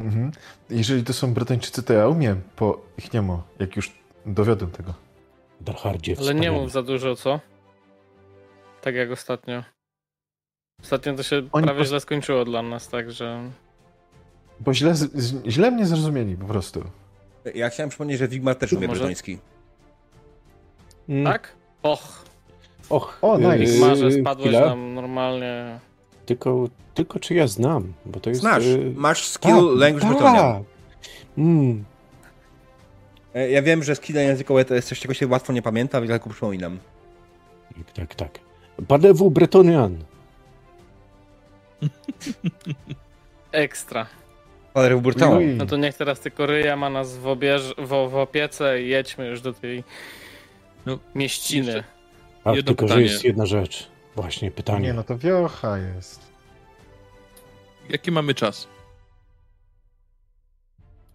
mhm. 0.00 0.30
jeżeli 0.70 1.04
to 1.04 1.12
są 1.12 1.34
Brytończycy, 1.34 1.82
to 1.82 1.92
ja 1.92 2.08
umiem 2.08 2.42
po 2.56 2.80
ich 2.98 3.12
niemu, 3.12 3.42
jak 3.58 3.76
już 3.76 3.92
dowiodłem 4.26 4.70
tego. 4.70 4.94
Ale 6.20 6.34
nie 6.34 6.50
mów 6.52 6.72
za 6.72 6.82
dużo, 6.82 7.16
co? 7.16 7.40
Tak 8.80 8.94
jak 8.94 9.10
ostatnio. 9.10 9.62
Ostatnio 10.82 11.14
to 11.14 11.22
się 11.22 11.42
Oni 11.52 11.64
prawie 11.66 11.84
źle 11.84 12.00
skończyło 12.00 12.44
dla 12.44 12.62
nas, 12.62 12.88
także... 12.88 13.50
Bo 14.60 14.74
źle, 14.74 14.94
źle 15.46 15.70
mnie 15.70 15.86
zrozumieli 15.86 16.36
po 16.36 16.46
prostu. 16.46 16.84
Ja 17.54 17.70
chciałem 17.70 17.90
przypomnieć, 17.90 18.18
że 18.18 18.28
Wigmar 18.28 18.56
też 18.56 18.72
umie 18.72 18.86
Może- 18.88 18.98
brytoński. 19.00 19.38
Mm, 21.08 21.24
Tak? 21.32 21.52
Och, 21.82 22.24
Och, 22.88 23.18
O, 23.22 23.38
nice. 23.38 23.56
yy, 23.64 23.80
Marze, 23.80 24.12
spadłeś 24.12 24.48
chwila. 24.48 24.66
nam 24.66 24.94
normalnie. 24.94 25.78
Tylko, 26.26 26.68
tylko 26.94 27.18
czy 27.20 27.34
ja 27.34 27.46
znam, 27.46 27.92
bo 28.06 28.20
to 28.20 28.30
jest... 28.30 28.40
Znasz, 28.42 28.64
yy, 28.66 28.92
masz 28.96 29.28
skill 29.28 29.78
language 29.78 30.06
Brytonian. 30.06 30.64
Mm, 31.38 31.84
E, 33.34 33.50
Ja 33.50 33.62
wiem, 33.62 33.82
że 33.84 33.96
skill 33.96 34.16
językowe 34.16 34.64
to 34.64 34.74
jest 34.74 34.88
coś, 34.88 35.00
czego 35.00 35.14
się 35.14 35.26
łatwo 35.26 35.52
nie 35.52 35.62
pamięta, 35.62 36.00
więc 36.00 36.10
tylko 36.12 36.30
przypominam. 36.30 36.78
tak, 37.76 37.92
tak, 37.92 38.14
tak. 38.14 38.38
Parlez-vous 38.88 39.30
bretonian? 39.32 39.96
Ekstra. 43.52 44.06
Ale 44.74 44.96
w 44.96 45.00
Burtown. 45.00 45.38
Oui, 45.38 45.44
oui. 45.46 45.54
No 45.56 45.66
to 45.66 45.76
niech 45.76 45.96
teraz 45.96 46.20
tylko 46.20 46.46
Ryja 46.46 46.76
ma 46.76 46.90
nas 46.90 47.16
w, 47.16 47.26
obierz, 47.26 47.74
w, 47.78 47.88
w 48.10 48.14
opiece 48.16 48.82
i 48.82 48.88
jedźmy 48.88 49.26
już 49.28 49.40
do 49.40 49.52
tej 49.52 49.84
No, 50.86 50.98
mieściny. 51.14 51.66
jeszcze- 51.66 51.84
Tak, 52.44 52.56
Jedno 52.56 52.68
tylko, 52.72 52.84
pytanie. 52.86 53.06
że 53.06 53.12
jest 53.12 53.24
jedna 53.24 53.46
rzecz. 53.46 53.88
Właśnie 54.16 54.50
pytanie. 54.50 54.80
Nie, 54.86 54.92
no 54.92 55.02
to 55.04 55.18
wiocha 55.18 55.78
jest. 55.78 56.20
jaki 57.88 58.10
mamy 58.12 58.34
czas? 58.34 58.68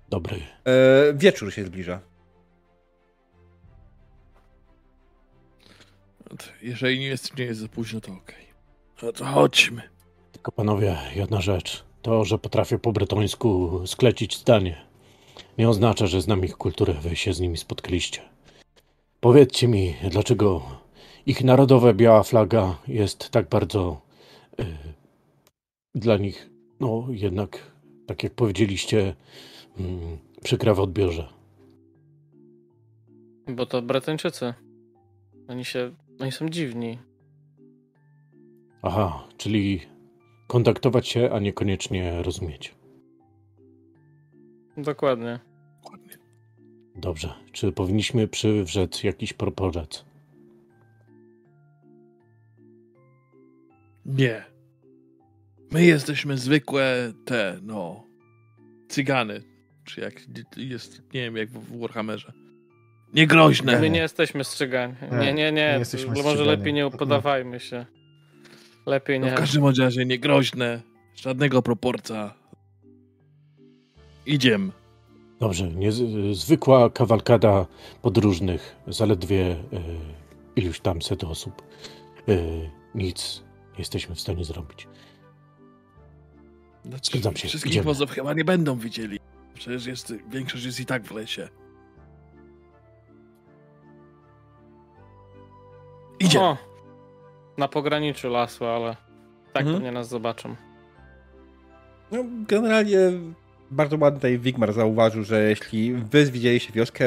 Dobry. 0.09 0.35
E, 0.65 1.13
wieczór 1.13 1.53
się 1.53 1.65
zbliża. 1.65 1.99
Jeżeli 6.61 6.99
nie 6.99 7.05
jest, 7.07 7.37
nie 7.37 7.45
jest 7.45 7.59
za 7.59 7.67
późno, 7.67 8.01
to 8.01 8.11
okej. 8.13 8.45
No 9.01 9.11
to 9.11 9.25
chodźmy. 9.25 9.81
Tylko 10.43 10.51
panowie, 10.51 10.97
jedna 11.15 11.41
rzecz. 11.41 11.83
To, 12.01 12.25
że 12.25 12.37
potrafię 12.37 12.79
po 12.79 12.91
bretońsku 12.91 13.81
sklecić 13.87 14.37
zdanie, 14.37 14.81
nie 15.57 15.69
oznacza, 15.69 16.07
że 16.07 16.21
znam 16.21 16.45
ich 16.45 16.57
kulturę, 16.57 16.93
wy 16.93 17.15
się 17.15 17.33
z 17.33 17.39
nimi 17.39 17.57
spotkaliście. 17.57 18.21
Powiedzcie 19.19 19.67
mi, 19.67 19.95
dlaczego 20.11 20.61
ich 21.25 21.43
narodowa 21.43 21.93
biała 21.93 22.23
flaga 22.23 22.77
jest 22.87 23.29
tak 23.29 23.49
bardzo 23.49 24.01
y, 24.59 24.65
dla 25.95 26.17
nich, 26.17 26.49
no 26.79 27.07
jednak, 27.09 27.71
tak 28.07 28.23
jak 28.23 28.33
powiedzieliście, 28.33 29.15
mm, 29.77 30.17
przykra 30.43 30.73
w 30.73 30.79
odbiorze. 30.79 31.27
Bo 33.47 33.65
to 33.65 33.81
Bretończycy. 33.81 34.53
Oni 35.47 35.65
się. 35.65 35.91
Oni 36.19 36.31
są 36.31 36.49
dziwni. 36.49 36.97
Aha, 38.81 39.27
czyli 39.37 39.92
kontaktować 40.47 41.07
się, 41.07 41.29
a 41.31 41.39
niekoniecznie 41.39 42.23
rozumieć. 42.23 42.75
Dokładnie. 44.77 45.39
Dokładnie. 45.83 46.17
Dobrze. 46.95 47.33
Czy 47.51 47.71
powinniśmy 47.71 48.27
przywrzec 48.27 49.03
jakiś 49.03 49.33
proporzec? 49.33 50.05
Nie. 54.05 54.43
My 55.71 55.85
jesteśmy 55.85 56.37
zwykłe 56.37 57.13
te, 57.25 57.59
no, 57.61 58.03
cygany. 58.89 59.41
Czy 59.85 60.01
jak 60.01 60.13
jest, 60.57 61.13
nie 61.13 61.21
wiem, 61.21 61.37
jak 61.37 61.49
w 61.49 61.79
Warhammerze. 61.79 62.33
Niegroźne. 63.13 63.79
My 63.79 63.89
nie 63.89 63.99
jesteśmy 63.99 64.43
strzygani. 64.43 64.93
Nie, 65.11 65.17
nie, 65.17 65.33
nie. 65.33 65.51
nie 65.51 65.61
jesteśmy 65.79 66.23
Może 66.23 66.45
lepiej 66.45 66.73
nie 66.73 66.89
podawajmy 66.89 67.59
się. 67.59 67.85
Lepiej 68.85 69.19
No 69.19 69.25
nie. 69.25 69.31
w 69.31 69.35
każdym 69.35 69.65
razie 69.65 70.05
niegroźne. 70.05 70.81
Żadnego 71.15 71.61
proporca. 71.61 72.33
Idziemy. 74.25 74.71
Dobrze, 75.39 75.67
nie, 75.69 75.91
zwykła 76.35 76.89
kawalkada 76.89 77.65
podróżnych, 78.01 78.75
zaledwie 78.87 79.51
e, 79.51 79.55
iluś 80.55 80.79
tam 80.79 81.01
set 81.01 81.23
osób. 81.23 81.61
E, 82.29 82.33
nic 82.95 83.43
nie 83.73 83.79
jesteśmy 83.79 84.15
w 84.15 84.21
stanie 84.21 84.45
zrobić. 84.45 84.87
Znaczy, 86.85 87.11
Zgadzam 87.11 87.35
się, 87.35 87.47
Wszystkich 87.47 87.71
idziemy. 87.71 87.85
wozów 87.85 88.11
chyba 88.11 88.33
nie 88.33 88.45
będą 88.45 88.77
widzieli. 88.77 89.19
Przecież 89.53 89.85
jest, 89.85 90.13
większość 90.29 90.65
jest 90.65 90.79
i 90.79 90.85
tak 90.85 91.03
w 91.05 91.11
lesie. 91.11 91.49
Idzie. 96.19 96.39
O, 96.41 96.57
na 97.57 97.67
pograniczu 97.67 98.29
lasu, 98.29 98.65
ale 98.65 98.95
tak 99.53 99.61
Mhm. 99.61 99.75
pewnie 99.75 99.91
nas 99.91 100.09
zobaczą. 100.09 100.55
No, 102.11 102.23
generalnie 102.47 102.97
bardzo 103.71 103.97
ładnie 103.99 104.19
tutaj 104.19 104.39
Wigmar 104.39 104.73
zauważył, 104.73 105.23
że 105.23 105.49
jeśli 105.49 105.93
wy 105.93 106.25
widzieliście 106.25 106.73
wioskę, 106.73 107.05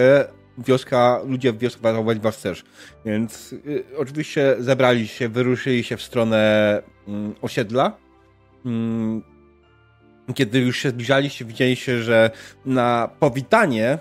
wioska, 0.58 1.20
ludzie 1.26 1.52
w 1.52 1.58
wiosce 1.58 1.78
zauważyli 1.82 2.22
was 2.22 2.42
też. 2.42 2.64
Więc 3.04 3.52
y, 3.52 3.84
oczywiście 3.98 4.56
zebrali 4.58 5.08
się, 5.08 5.28
wyruszyli 5.28 5.84
się 5.84 5.96
w 5.96 6.02
stronę 6.02 6.82
mm, 7.08 7.34
osiedla. 7.42 7.92
Mm, 8.66 9.22
kiedy 10.34 10.58
już 10.60 10.76
się 10.78 10.90
zbliżaliście, 10.90 11.44
widzieliście, 11.44 12.02
że 12.02 12.30
na 12.64 13.10
powitanie 13.20 13.98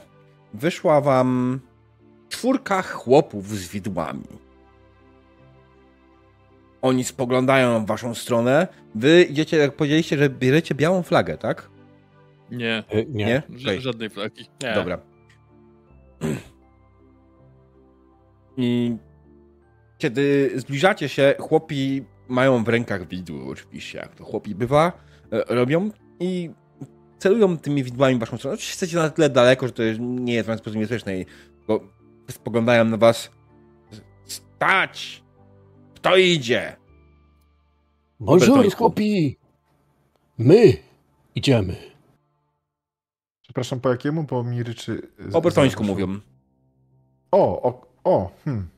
wyszła 0.53 1.01
wam 1.01 1.59
czwórka 2.29 2.81
chłopów 2.81 3.49
z 3.49 3.67
widłami. 3.67 4.44
Oni 6.85 7.03
spoglądają 7.03 7.85
w 7.85 7.87
waszą 7.87 8.15
stronę. 8.15 8.67
Wy 8.95 9.23
idziecie, 9.23 9.57
jak 9.57 9.75
powiedzieliście, 9.75 10.17
że 10.17 10.29
bierzecie 10.29 10.75
białą 10.75 11.03
flagę, 11.03 11.37
tak? 11.37 11.69
Nie, 12.51 12.83
E, 12.89 13.05
nie. 13.05 13.41
Nie? 13.49 13.81
żadnej 13.81 14.09
flagi. 14.09 14.45
Nie. 14.63 14.73
Dobra. 14.75 14.99
I 18.57 18.95
kiedy 19.97 20.51
zbliżacie 20.55 21.09
się, 21.09 21.35
chłopi 21.39 22.03
mają 22.27 22.63
w 22.63 22.67
rękach 22.67 23.07
widły, 23.07 23.45
oczywiście, 23.51 23.97
jak 23.97 24.15
to 24.15 24.23
chłopi 24.23 24.55
bywa, 24.55 24.91
e, 25.31 25.55
robią 25.55 25.89
i 26.19 26.49
celują 27.17 27.57
tymi 27.57 27.83
widłami 27.83 28.15
w 28.15 28.19
waszą 28.19 28.37
stronę. 28.37 28.53
Oczywiście 28.53 28.73
jesteście 28.73 28.97
na 28.97 29.09
tyle 29.09 29.29
daleko, 29.29 29.67
że 29.67 29.73
to 29.73 29.83
nie 29.99 30.33
jest 30.33 30.45
w 30.45 30.47
żaden 30.47 30.59
sposób 30.59 30.75
niebezpieczne, 30.75 31.11
bo 31.67 31.79
spoglądają 32.31 32.85
na 32.85 32.97
was. 32.97 33.31
Stać! 34.25 35.24
Kto 36.05 36.17
idzie? 36.17 36.75
Bonjour, 38.19 38.75
chłopi! 38.75 39.37
My 40.37 40.77
idziemy. 41.35 41.75
Przepraszam, 43.41 43.79
po 43.79 43.89
jakiemu? 43.89 44.23
Bo 44.23 44.43
mi 44.43 44.63
ryczy... 44.63 45.01
z- 45.29 45.41
bretońsku 45.41 45.83
mówią. 45.83 46.19
O, 47.31 47.61
o, 47.61 47.85
o, 48.03 48.31
hmm. 48.43 48.69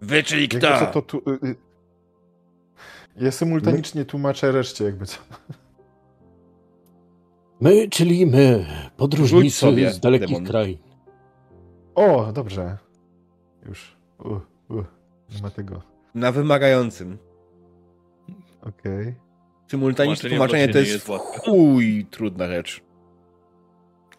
Wy, 0.00 0.22
czyli 0.22 0.42
Jakby 0.42 0.58
kto? 0.58 0.78
co 0.78 0.86
to 0.86 1.02
tu... 1.02 1.18
y, 1.18 1.46
y. 1.46 1.56
Ja 3.16 3.30
symultanicznie 3.32 4.04
tłumaczę 4.04 4.52
reszcie, 4.52 4.84
jakby 4.84 5.06
co. 5.06 5.18
My, 7.60 7.88
czyli 7.88 8.26
my, 8.26 8.66
podróżnicy 8.96 9.56
sobie, 9.56 9.90
z 9.90 10.00
dalekich 10.00 10.28
demon. 10.28 10.44
krain. 10.46 10.78
O, 11.94 12.32
dobrze. 12.32 12.87
Już. 13.66 13.96
U, 14.18 14.28
u. 14.74 14.84
Nie 15.34 15.42
ma 15.42 15.50
tego. 15.50 15.82
Na 16.14 16.32
wymagającym. 16.32 17.18
Okej. 18.62 19.14
Symultaniczne 19.70 20.30
Tłumaczenie 20.30 20.68
tłumaczenie 20.68 20.72
to 20.72 20.78
jest 20.78 21.08
jest 21.08 21.22
chuj 21.44 22.06
trudna 22.10 22.48
rzecz. 22.48 22.84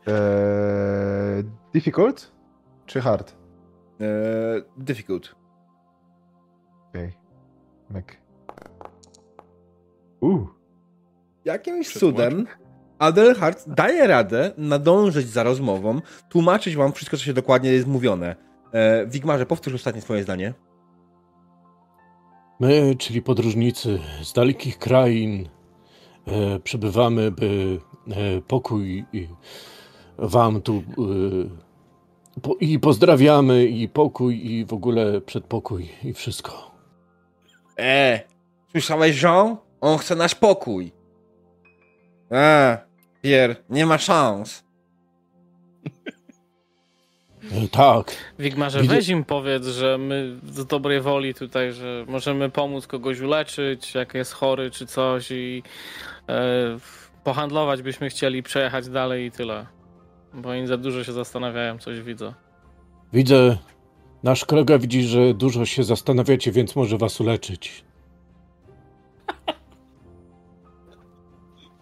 Eee, 0.07 1.43
difficult? 1.73 2.31
Czy 2.85 3.01
hard? 3.01 3.35
Eee, 3.99 4.63
difficult. 4.77 5.35
Okej. 6.89 7.13
Mek. 7.89 8.21
U. 10.21 10.45
Jakimś 11.45 11.89
Przetłumacz. 11.89 12.15
cudem 12.17 12.47
Adelhard 12.99 13.69
daje 13.69 14.07
radę 14.07 14.51
nadążyć 14.57 15.27
za 15.29 15.43
rozmową, 15.43 16.01
tłumaczyć 16.29 16.75
wam 16.75 16.91
wszystko, 16.93 17.17
co 17.17 17.23
się 17.23 17.33
dokładnie 17.33 17.71
jest 17.71 17.87
mówione. 17.87 18.35
Eee, 18.73 19.07
Wigmarze, 19.07 19.45
powtórz 19.45 19.73
ostatnie 19.73 20.01
swoje 20.01 20.23
zdanie. 20.23 20.53
My, 22.59 22.95
czyli 22.95 23.21
podróżnicy 23.21 23.99
z 24.23 24.33
dalekich 24.33 24.77
krain, 24.79 25.49
e, 26.27 26.59
przybywamy, 26.59 27.31
by 27.31 27.79
e, 28.11 28.41
pokój 28.41 29.05
i 29.13 29.27
wam 30.17 30.61
tu 30.61 30.83
e, 32.37 32.41
po, 32.41 32.55
i 32.59 32.79
pozdrawiamy 32.79 33.65
i 33.65 33.89
pokój 33.89 34.51
i 34.51 34.65
w 34.65 34.73
ogóle 34.73 35.21
przedpokój 35.21 35.89
i 36.03 36.13
wszystko. 36.13 36.71
E, 37.79 38.21
słyszałeś, 38.71 39.23
Jean? 39.23 39.57
On 39.81 39.97
chce 39.97 40.15
nasz 40.15 40.35
pokój. 40.35 40.91
A, 42.31 42.77
Pierre, 43.21 43.55
nie 43.69 43.85
ma 43.85 43.97
szans. 43.97 44.63
E, 47.51 47.67
tak, 47.67 48.11
Wigmarze, 48.39 48.81
Widzę- 48.81 48.95
weź 48.95 49.09
im 49.09 49.23
powiedz, 49.25 49.67
że 49.67 49.97
my 49.97 50.39
z 50.43 50.65
dobrej 50.65 51.01
woli 51.01 51.33
tutaj, 51.33 51.73
że 51.73 52.05
możemy 52.07 52.49
pomóc 52.49 52.87
kogoś 52.87 53.19
uleczyć, 53.19 53.95
jak 53.95 54.13
jest 54.13 54.33
chory 54.33 54.71
czy 54.71 54.85
coś 54.87 55.31
i 55.31 55.63
e, 56.29 56.43
pohandlować 57.23 57.81
byśmy 57.81 58.09
chcieli, 58.09 58.43
przejechać 58.43 58.89
dalej 58.89 59.25
i 59.25 59.31
tyle. 59.31 59.65
Bo 60.33 60.49
oni 60.49 60.67
za 60.67 60.77
dużo 60.77 61.03
się 61.03 61.11
zastanawiają, 61.13 61.77
coś 61.77 62.01
widzę. 62.01 62.33
widzę, 63.13 63.57
nasz 64.23 64.45
kolega 64.45 64.77
widzi, 64.77 65.03
że 65.03 65.33
dużo 65.33 65.65
się 65.65 65.83
zastanawiacie, 65.83 66.51
więc 66.51 66.75
może 66.75 66.97
was 66.97 67.21
uleczyć. 67.21 67.83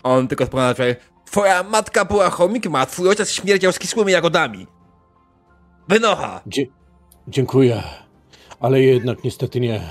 On 0.03 0.27
tylko 0.27 0.45
spogląda. 0.45 0.83
Twoja 1.25 1.63
matka 1.63 2.05
była 2.05 2.29
chomikiem, 2.29 2.75
a 2.75 2.85
twój 2.85 3.09
ojciec 3.09 3.31
śmierdział 3.31 3.71
z 3.71 3.79
kisłymi 3.79 4.11
jagodami. 4.11 4.67
Wynocha! 5.87 6.41
Dzie- 6.47 6.65
dziękuję, 7.27 7.83
ale 8.59 8.81
jednak 8.81 9.23
niestety 9.23 9.59
nie. 9.59 9.81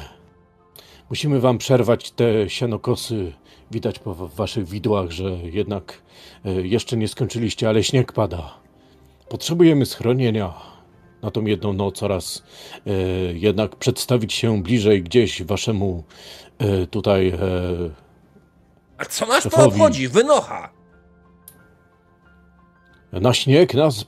Musimy 1.11 1.41
wam 1.41 1.59
przerwać 1.59 2.11
te 2.11 2.51
sianokosy. 2.51 3.33
Widać 3.71 3.99
po 3.99 4.15
waszych 4.15 4.69
widłach, 4.69 5.11
że 5.11 5.25
jednak 5.31 6.03
e, 6.45 6.53
jeszcze 6.53 6.97
nie 6.97 7.09
skończyliście, 7.09 7.69
ale 7.69 7.83
śnieg 7.85 8.13
pada. 8.13 8.55
Potrzebujemy 9.29 9.87
schronienia 9.87 10.55
na 11.23 11.31
tą 11.31 11.45
jedną 11.45 11.73
noc 11.73 12.03
oraz 12.03 12.43
e, 12.87 12.91
jednak 13.33 13.77
przedstawić 13.77 14.33
się 14.33 14.63
bliżej 14.63 15.03
gdzieś 15.03 15.43
waszemu 15.43 16.05
e, 16.59 16.87
tutaj. 16.87 17.33
A 18.99 19.05
co 19.05 19.27
nas 19.27 19.43
to 19.45 19.65
obchodzi? 19.65 20.09
Wynocha! 20.09 20.76
Na 23.13 23.35
śnieg 23.35 23.75
nas 23.75 24.05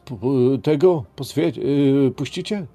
tego 0.63 1.05
pozwie, 1.17 1.47
e, 2.07 2.11
puścicie? 2.11 2.67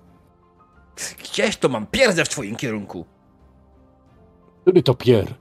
Gdzieś 1.24 1.58
to 1.58 1.70
mam 1.70 1.88
pierdę 1.88 2.26
w 2.26 2.30
twoim 2.30 2.56
kierunku. 2.56 3.06
Który 4.62 4.84
to 4.84 4.94
pier? 4.94 5.34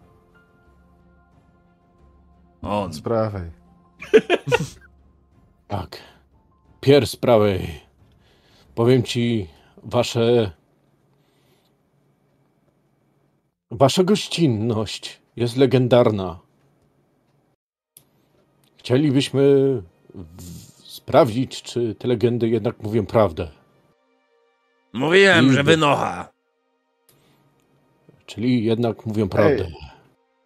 On. 2.63 2.93
Z 2.93 3.01
prawej. 3.01 3.51
Tak. 5.69 5.99
Pier 6.81 7.07
z 7.07 7.17
prawej. 7.17 7.81
Powiem 8.75 9.03
ci, 9.03 9.49
wasze. 9.83 10.51
Wasza 13.71 14.05
gościnność 14.05 15.21
jest 15.37 15.57
legendarna. 15.57 16.39
Chcielibyśmy 18.77 19.43
w- 20.15 20.62
sprawdzić, 21.13 21.63
czy 21.63 21.95
te 21.95 22.09
legendy 22.09 22.49
jednak 22.49 22.83
mówią 22.83 23.07
prawdę. 23.07 23.49
Mówiłem, 24.93 25.45
Niby. 25.45 25.57
że 25.57 25.63
wynocha. 25.63 26.33
Czyli 28.27 28.65
jednak 28.65 29.07
mówią 29.07 29.29
prawdę. 29.29 29.67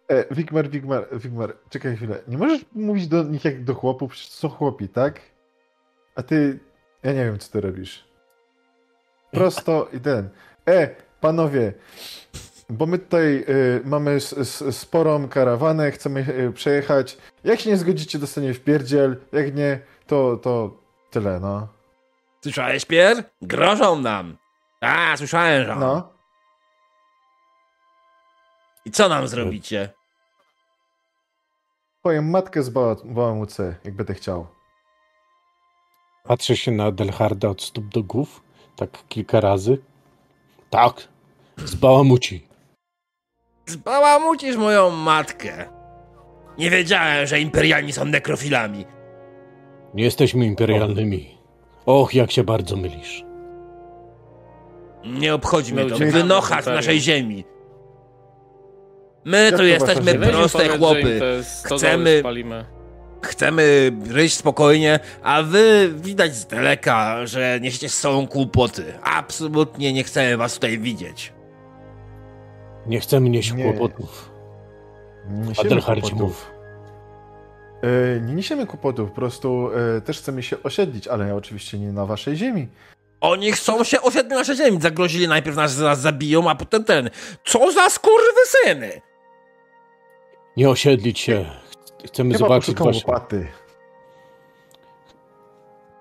E, 0.07 0.35
Wigmar, 0.35 0.69
Wigmar, 0.69 1.07
Wigmar, 1.11 1.53
czekaj 1.69 1.95
chwilę. 1.95 2.19
Nie 2.27 2.37
możesz 2.37 2.65
mówić 2.75 3.07
do 3.07 3.23
nich 3.23 3.45
jak 3.45 3.63
do 3.63 3.73
chłopów, 3.73 4.11
przecież 4.11 4.29
to 4.29 4.35
są 4.35 4.49
chłopi, 4.49 4.89
tak? 4.89 5.21
A 6.15 6.23
ty, 6.23 6.59
ja 7.03 7.13
nie 7.13 7.25
wiem, 7.25 7.39
co 7.39 7.51
ty 7.51 7.61
robisz. 7.61 8.03
Prosto 9.31 9.89
i 9.93 9.99
ten. 9.99 10.29
E, 10.67 10.95
panowie, 11.21 11.73
bo 12.69 12.85
my 12.85 12.99
tutaj 12.99 13.45
y, 13.49 13.81
mamy 13.85 14.11
s, 14.11 14.33
s, 14.33 14.77
sporą 14.77 15.27
karawanę, 15.27 15.91
chcemy 15.91 16.25
y, 16.29 16.51
przejechać. 16.53 17.17
Jak 17.43 17.59
się 17.59 17.69
nie 17.69 17.77
zgodzicie, 17.77 18.19
dostanie 18.19 18.53
w 18.53 18.59
pierdziel. 18.59 19.17
Jak 19.31 19.55
nie, 19.55 19.79
to, 20.07 20.37
to 20.37 20.71
tyle, 21.11 21.39
no. 21.39 21.67
Słyszałeś, 22.43 22.85
Pier? 22.85 23.23
Grożą 23.41 23.99
nam. 24.01 24.37
A, 24.81 25.17
słyszałem, 25.17 25.65
że. 25.65 25.75
No. 25.75 26.09
I 28.85 28.91
co 28.91 29.09
nam 29.09 29.27
zrobicie? 29.27 29.89
Twoją 31.99 32.21
matkę 32.21 32.63
z 32.63 32.69
bała- 32.69 33.05
bałamucę, 33.05 33.75
jak 33.83 33.95
będę 33.95 34.13
chciał. 34.13 34.47
Patrzę 36.23 36.57
się 36.57 36.71
na 36.71 36.91
Delharda 36.91 37.49
od 37.49 37.61
stóp 37.61 37.85
do 37.87 38.03
głów, 38.03 38.41
tak 38.75 38.89
kilka 39.09 39.41
razy. 39.41 39.77
Tak, 40.69 41.07
zbałamuci. 41.57 42.47
Zbałamucisz 43.65 44.55
moją 44.57 44.89
matkę. 44.89 45.69
Nie 46.57 46.69
wiedziałem, 46.69 47.27
że 47.27 47.39
imperialni 47.39 47.93
są 47.93 48.05
nekrofilami. 48.05 48.85
Nie 49.93 50.03
jesteśmy 50.03 50.45
imperialnymi. 50.45 51.37
Och, 51.85 52.13
jak 52.13 52.31
się 52.31 52.43
bardzo 52.43 52.75
mylisz. 52.75 53.25
Nie 55.05 55.33
obchodzi 55.33 55.73
mnie 55.73 55.85
to. 55.85 55.97
Wynocha 55.97 56.61
z 56.61 56.65
naszej 56.65 56.99
ziemi. 56.99 57.45
My 59.25 59.51
to 59.51 59.57
tu 59.57 59.63
jesteśmy 59.65 60.15
proste 60.15 60.77
chłopy. 60.77 61.19
Chcemy-. 61.65 62.23
Chcemy 63.21 63.91
ryć 64.09 64.33
spokojnie, 64.33 64.99
a 65.23 65.43
wy 65.43 65.93
widać 65.95 66.35
z 66.35 66.45
daleka, 66.47 67.25
że 67.25 67.59
niesiecie 67.61 67.89
z 67.89 67.99
sobą 67.99 68.27
kłopoty. 68.27 68.93
Absolutnie 69.03 69.93
nie 69.93 70.03
chcemy 70.03 70.37
was 70.37 70.53
tutaj 70.53 70.79
widzieć. 70.79 71.33
Nie 72.85 72.99
chcemy 72.99 73.29
nieść 73.29 73.53
Nie. 73.53 73.63
kłopotów. 73.63 74.31
Adelhardzie 75.59 76.01
kłopotów. 76.01 76.51
E, 77.81 78.21
nie 78.21 78.33
niesiemy 78.33 78.67
kłopotów, 78.67 79.09
po 79.09 79.15
prostu 79.15 79.69
e, 79.97 80.01
też 80.01 80.19
chcemy 80.19 80.43
się 80.43 80.63
osiedlić, 80.63 81.07
ale 81.07 81.35
oczywiście 81.35 81.79
nie 81.79 81.91
na 81.91 82.05
waszej 82.05 82.35
ziemi. 82.35 82.67
Oni 83.21 83.51
chcą 83.51 83.83
się 83.83 84.01
osiedlić 84.01 84.29
na 84.31 84.37
naszej 84.37 84.55
ziemi. 84.55 84.81
Zagrozili 84.81 85.27
najpierw 85.27 85.55
nas, 85.55 85.79
nas 85.79 85.99
zabiją, 85.99 86.49
a 86.49 86.55
potem 86.55 86.83
ten. 86.83 87.09
Co 87.45 87.71
za 87.71 87.89
skurwysyny! 87.89 89.01
Nie 90.57 90.69
osiedlić 90.69 91.19
się. 91.19 91.45
Chcemy 92.05 92.33
Chyba 92.33 92.47
zobaczyć 92.47 92.77
właśnie. 92.77 93.03
łopaty. 93.07 93.47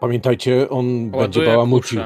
Pamiętajcie, 0.00 0.68
on 0.70 1.10
będzie 1.10 1.18
Ładuję 1.18 1.46
bałamucił. 1.46 2.00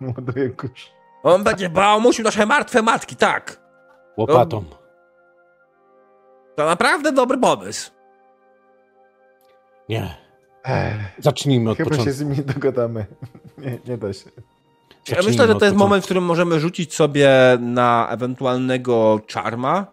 Ładuję 0.00 0.50
kurz. 0.50 0.92
On 1.22 1.44
będzie 1.44 1.68
bałamusił 1.68 2.24
nasze 2.24 2.46
martwe 2.46 2.82
matki, 2.82 3.16
tak. 3.16 3.60
Łopatą. 4.16 4.64
To 6.56 6.66
naprawdę 6.66 7.12
dobry 7.12 7.38
pomysł. 7.38 7.95
Nie. 9.88 10.26
Zacznijmy 11.18 11.70
od 11.70 11.76
chyba 11.76 11.90
się 11.90 11.96
początku. 11.96 12.14
z 12.18 12.20
nimi 12.20 12.36
dogadamy. 12.36 13.06
Nie, 13.58 13.78
nie 13.86 13.98
da 13.98 14.12
się. 14.12 14.30
Ja 14.30 14.42
Zacznijmy 15.06 15.30
myślę, 15.30 15.46
że 15.46 15.54
to 15.54 15.64
jest 15.64 15.76
moment, 15.76 16.04
w 16.04 16.06
którym 16.06 16.24
możemy 16.24 16.60
rzucić 16.60 16.94
sobie 16.94 17.30
na 17.60 18.08
ewentualnego 18.10 19.20
czarma. 19.26 19.86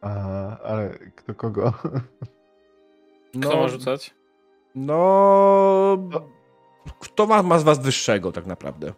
A, 0.00 0.10
ale 0.58 0.98
kto 1.16 1.34
kogo? 1.34 1.72
Kto 3.40 3.56
ma 3.56 3.68
rzucać? 3.68 4.14
No. 4.74 5.98
Kto 7.00 7.26
ma, 7.26 7.42
ma 7.42 7.58
z 7.58 7.62
was 7.62 7.78
wyższego, 7.78 8.32
tak 8.32 8.46
naprawdę? 8.46 8.92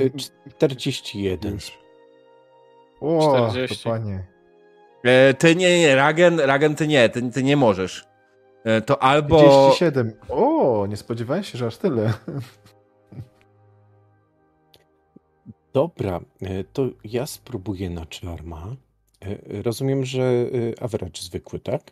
Y, 0.00 0.12
41. 0.56 1.58
O, 3.00 3.48
40. 3.50 3.84
to 3.84 3.90
panie. 3.90 4.24
E, 5.04 5.34
ty 5.34 5.56
nie, 5.56 5.80
nie, 5.80 5.96
Ragen, 5.96 6.40
Ragen 6.40 6.74
ty 6.74 6.86
nie, 6.88 7.08
ty, 7.08 7.30
ty 7.30 7.42
nie 7.42 7.56
możesz. 7.56 8.05
E, 8.66 8.80
to 8.80 9.02
albo. 9.02 9.36
37. 9.38 10.12
O, 10.28 10.86
nie 10.88 10.96
spodziewałem 10.96 11.44
się, 11.44 11.58
że 11.58 11.66
aż 11.66 11.76
tyle. 11.76 12.12
Dobra, 15.72 16.20
y, 16.42 16.64
to 16.72 16.86
ja 17.04 17.26
spróbuję 17.26 17.90
na 17.90 18.06
czarma. 18.06 18.76
Y, 19.26 19.62
Rozumiem, 19.62 20.04
że 20.04 20.30
average 20.80 21.22
zwykły, 21.22 21.60
tak? 21.60 21.82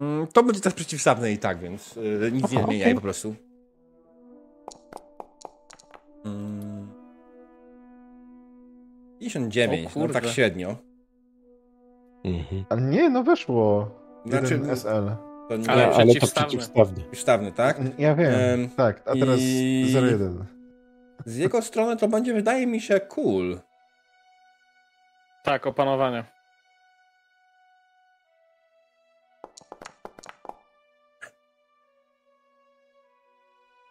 Mm, 0.00 0.26
To 0.26 0.42
będzie 0.42 0.60
też 0.60 0.74
przeciwstawne 0.74 1.32
i 1.32 1.38
tak, 1.38 1.58
więc 1.58 1.98
nic 2.32 2.42
nie 2.42 2.48
zmieniaj 2.64 2.82
okej. 2.82 2.94
po 2.94 3.00
prostu. 3.00 3.34
Mm. 6.24 6.88
59, 9.20 9.96
O 9.96 10.00
no 10.00 10.08
tak 10.08 10.26
średnio. 10.26 10.76
Mhm. 12.24 12.64
Ale 12.68 12.82
nie, 12.82 13.10
no 13.10 13.22
weszło. 13.24 13.90
Znaczy, 14.26 14.60
SL. 14.76 15.27
To 15.48 15.56
nie 15.56 15.70
Ale 15.70 15.86
Ale, 15.86 16.14
to 16.14 16.26
przeciwstawny. 16.26 17.02
przeciwstawny. 17.02 17.52
tak? 17.52 17.76
Ja 17.98 18.14
wiem. 18.14 18.34
Em, 18.34 18.68
tak, 18.70 19.00
a 19.08 19.12
teraz 19.14 19.40
i- 19.40 19.86
0,1. 19.94 20.44
Z 21.24 21.36
jego 21.36 21.62
strony 21.62 21.96
to 21.96 22.08
będzie, 22.08 22.34
wydaje 22.34 22.66
mi 22.66 22.80
się, 22.80 23.00
cool. 23.00 23.60
Tak, 25.44 25.66
opanowanie. 25.66 26.24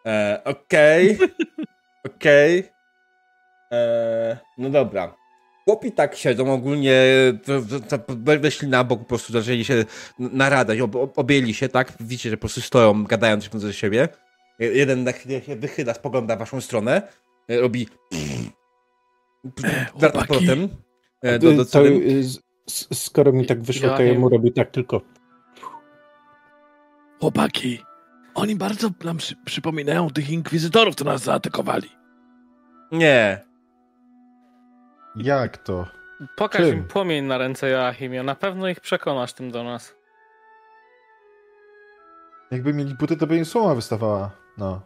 E, 0.05 0.41
Okej. 0.45 1.17
Okej. 2.07 2.69
E, 3.73 4.37
No 4.57 4.69
dobra. 4.69 5.15
Chłopi 5.67 5.91
tak 5.91 6.15
siedzą 6.15 6.53
ogólnie, 6.53 6.93
weszli 8.39 8.67
na 8.67 8.83
bok, 8.83 8.99
po 8.99 9.05
prostu 9.05 9.33
zaczęli 9.33 9.65
się 9.65 9.85
naradać, 10.19 10.79
ob, 10.79 10.95
ob- 10.95 11.19
objęli 11.19 11.53
się, 11.53 11.69
tak? 11.69 11.93
Widzicie, 11.99 12.29
że 12.29 12.37
po 12.37 12.41
prostu 12.41 12.61
stoją, 12.61 13.03
gadają 13.03 13.41
coś 13.41 13.53
między 13.53 13.73
siebie. 13.73 14.09
Jeden 14.59 15.03
na 15.03 15.11
chwilę 15.11 15.41
się 15.41 15.55
wychyla, 15.55 15.93
spogląda 15.93 16.35
w 16.35 16.39
waszą 16.39 16.61
stronę, 16.61 17.01
e, 17.49 17.59
robi... 17.61 17.87
Wraca 19.99 20.25
powrotem. 20.25 20.69
e, 21.21 21.39
Do, 21.39 21.51
do 21.53 21.65
to, 21.65 21.79
skoro 22.93 23.31
mi 23.31 23.45
tak 23.45 23.61
wyszło, 23.61 23.89
to 23.89 24.03
ja 24.03 24.19
mu 24.19 24.29
robię 24.29 24.51
tak 24.51 24.71
tylko. 24.71 25.01
Chłopaki, 27.19 27.79
oni 28.35 28.55
bardzo 28.55 28.89
nam 29.03 29.17
przy, 29.17 29.35
przypominają 29.45 30.09
tych 30.09 30.29
inkwizytorów, 30.29 30.95
co 30.95 31.05
nas 31.05 31.21
zaatakowali. 31.21 31.89
Nie. 32.91 33.46
Jak 35.17 35.57
to? 35.57 35.87
Pokaż 36.35 36.61
Czym? 36.61 36.77
im 36.77 36.83
płomień 36.87 37.25
na 37.25 37.37
ręce 37.37 37.69
Joachimie. 37.69 38.23
Na 38.23 38.35
pewno 38.35 38.67
ich 38.67 38.79
przekonasz 38.79 39.33
tym 39.33 39.51
do 39.51 39.63
nas. 39.63 39.95
Jakby 42.51 42.73
mieli 42.73 42.95
buty, 42.95 43.17
to 43.17 43.27
by 43.27 43.37
im 43.37 43.45
słoma 43.45 43.75
wystawała. 43.75 44.31
No. 44.57 44.81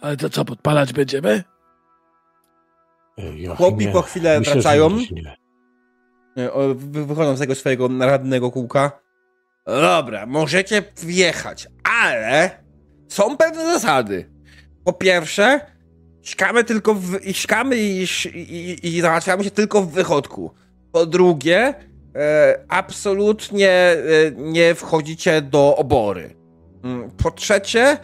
Ale 0.00 0.16
to 0.16 0.30
co, 0.30 0.44
podpalać 0.44 0.92
będziemy? 0.92 1.44
y, 3.18 3.22
Joachimie, 3.22 3.56
Chłopi 3.56 3.88
po 3.88 4.02
chwilę 4.02 4.38
myślę, 4.38 4.54
wracają. 4.54 4.88
E, 6.36 6.74
wychodzą 6.74 7.36
z 7.36 7.38
tego 7.38 7.54
swojego 7.54 7.88
naradnego 7.88 8.50
kółka. 8.50 9.00
Dobra, 9.66 10.26
możecie 10.26 10.82
wjechać, 10.96 11.68
ale 12.02 12.50
są 13.08 13.36
pewne 13.36 13.64
zasady. 13.72 14.30
Po 14.84 14.92
pierwsze, 14.92 15.60
śkamy 16.22 16.64
tylko 16.64 16.94
w, 16.94 17.26
i 17.26 17.34
śkamy 17.34 17.76
i, 17.76 18.06
i, 18.34 18.78
i 18.82 19.00
załatwiamy 19.00 19.44
się 19.44 19.50
tylko 19.50 19.82
w 19.82 19.90
wychodku. 19.90 20.50
Po 20.92 21.06
drugie, 21.06 21.74
e, 22.14 22.64
absolutnie 22.68 23.70
e, 23.70 23.96
nie 24.36 24.74
wchodzicie 24.74 25.42
do 25.42 25.76
obory. 25.76 26.34
Mm, 26.84 27.10
Po 27.10 27.30
trzecie, 27.30 27.82
e, 27.82 27.98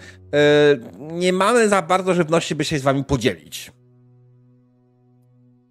nie 0.99 1.32
mamy 1.32 1.69
za 1.69 1.82
bardzo 1.82 2.15
żywności, 2.15 2.55
by 2.55 2.65
się 2.65 2.78
z 2.78 2.82
wami 2.82 3.05
podzielić. 3.05 3.73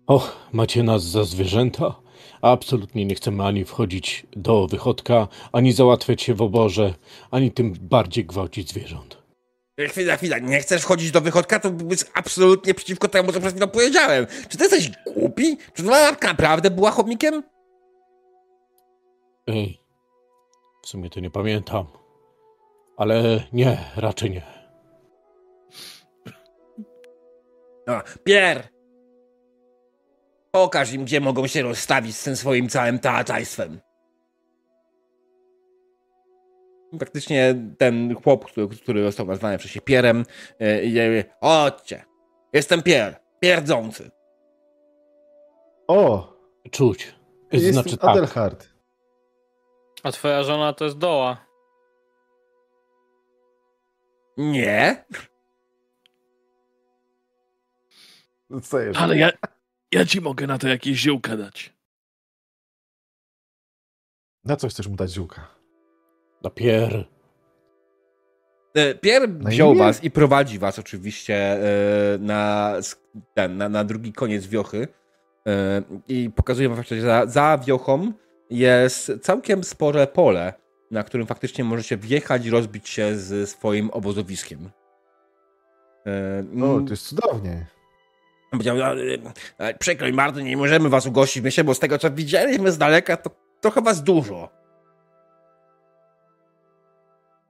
Och, 0.07 0.49
macie 0.53 0.83
nas 0.83 1.03
za 1.03 1.23
zwierzęta? 1.23 1.95
Absolutnie 2.41 3.05
nie 3.05 3.15
chcemy 3.15 3.43
ani 3.43 3.65
wchodzić 3.65 4.27
do 4.35 4.67
wychodka, 4.67 5.27
ani 5.51 5.73
załatwiać 5.73 6.21
się 6.21 6.33
w 6.33 6.41
oborze, 6.41 6.93
ani 7.31 7.51
tym 7.51 7.73
bardziej 7.81 8.25
gwałcić 8.25 8.69
zwierząt. 8.69 9.22
Chwila, 9.79 10.17
chwila, 10.17 10.39
nie 10.39 10.59
chcesz 10.59 10.81
wchodzić 10.81 11.11
do 11.11 11.21
wychodka, 11.21 11.59
to 11.59 11.71
byłbyś 11.71 11.99
absolutnie 12.13 12.73
przeciwko 12.73 13.07
temu, 13.07 13.31
co 13.31 13.39
przed 13.39 13.51
chwilą 13.51 13.67
powiedziałem. 13.67 14.27
Czy 14.49 14.57
ty 14.57 14.63
jesteś 14.63 14.91
głupi? 15.13 15.57
Czy 15.73 15.83
twoja 15.83 16.11
matka 16.11 16.27
naprawdę 16.27 16.71
była 16.71 16.91
chomikiem? 16.91 17.43
Ej, 19.47 19.79
W 20.83 20.87
sumie 20.87 21.09
to 21.09 21.19
nie 21.19 21.29
pamiętam. 21.31 21.87
Ale 22.97 23.43
nie, 23.53 23.77
raczej 23.95 24.31
nie. 24.31 24.41
No, 27.87 28.01
Pier! 28.23 28.67
Pokaż 30.51 30.93
im, 30.93 31.05
gdzie 31.05 31.21
mogą 31.21 31.47
się 31.47 31.61
rozstawić 31.61 32.17
z 32.17 32.23
tym 32.23 32.35
swoim 32.35 32.69
całym 32.69 32.99
teatrajstwem. 32.99 33.79
Praktycznie 36.99 37.55
ten 37.77 38.15
chłop, 38.15 38.45
który, 38.45 38.67
który 38.67 39.03
został 39.03 39.25
nazwany 39.25 39.57
przez 39.57 39.71
się 39.71 39.81
Pierem, 39.81 40.25
e, 40.59 40.83
i 40.83 40.87
mówi, 40.87 41.23
chodźcie, 41.41 42.05
jestem 42.53 42.83
Pier, 42.83 43.19
pierdzący. 43.39 44.11
O! 45.87 46.33
Czuć. 46.71 47.15
Jestem 47.51 47.73
Znaczy 47.73 47.97
tak. 47.97 48.09
Adelhard. 48.09 48.69
A 50.03 50.11
twoja 50.11 50.43
żona 50.43 50.73
to 50.73 50.85
jest 50.85 50.97
doła. 50.97 51.45
Nie? 54.37 55.05
Co 58.63 58.79
jeszcze? 58.79 59.03
Ale 59.03 59.17
ja, 59.17 59.31
ja 59.91 60.05
ci 60.05 60.21
mogę 60.21 60.47
na 60.47 60.57
to 60.57 60.67
jakieś 60.67 60.97
ziółka 60.97 61.37
dać. 61.37 61.73
Na 64.43 64.55
co 64.55 64.67
chcesz 64.67 64.87
mu 64.87 64.95
dać 64.95 65.11
ziółka? 65.11 65.62
Na 66.43 66.49
pier. 66.49 67.05
E, 68.75 68.95
Pier 68.95 69.29
Na 69.29 69.49
wziął 69.49 69.75
was 69.75 70.03
i 70.03 70.11
prowadzi 70.11 70.59
was 70.59 70.79
oczywiście 70.79 71.35
e, 71.35 71.59
na, 72.19 72.73
ten, 73.33 73.57
na, 73.57 73.69
na 73.69 73.83
drugi 73.83 74.13
koniec 74.13 74.47
wiochy 74.47 74.87
e, 75.47 75.81
i 76.07 76.29
pokazuje 76.35 76.69
wam 76.69 76.77
faktycznie, 76.77 77.01
że 77.01 77.07
za, 77.07 77.25
za 77.25 77.57
wiochą 77.65 78.11
jest 78.49 79.11
całkiem 79.21 79.63
spore 79.63 80.07
pole, 80.07 80.53
na 80.91 81.03
którym 81.03 81.27
faktycznie 81.27 81.63
możecie 81.63 81.97
wjechać 81.97 82.45
i 82.45 82.49
rozbić 82.49 82.89
się 82.89 83.15
z 83.15 83.49
swoim 83.49 83.89
obozowiskiem. 83.89 84.69
E, 86.07 86.63
O, 86.63 86.81
to 86.81 86.89
jest 86.89 87.07
cudownie. 87.07 87.65
Powiedział, 88.51 88.77
"No, 88.77 89.25
przykro 89.79 90.07
mi 90.07 90.13
bardzo, 90.13 90.41
nie 90.41 90.57
możemy 90.57 90.89
was 90.89 91.05
ugościć 91.05 91.41
w 91.41 91.45
mieście, 91.45 91.63
bo 91.63 91.73
z 91.73 91.79
tego 91.79 91.97
co 91.97 92.11
widzieliśmy 92.11 92.71
z 92.71 92.77
daleka, 92.77 93.17
to 93.17 93.29
trochę 93.61 93.81
was 93.81 94.03
dużo. 94.03 94.49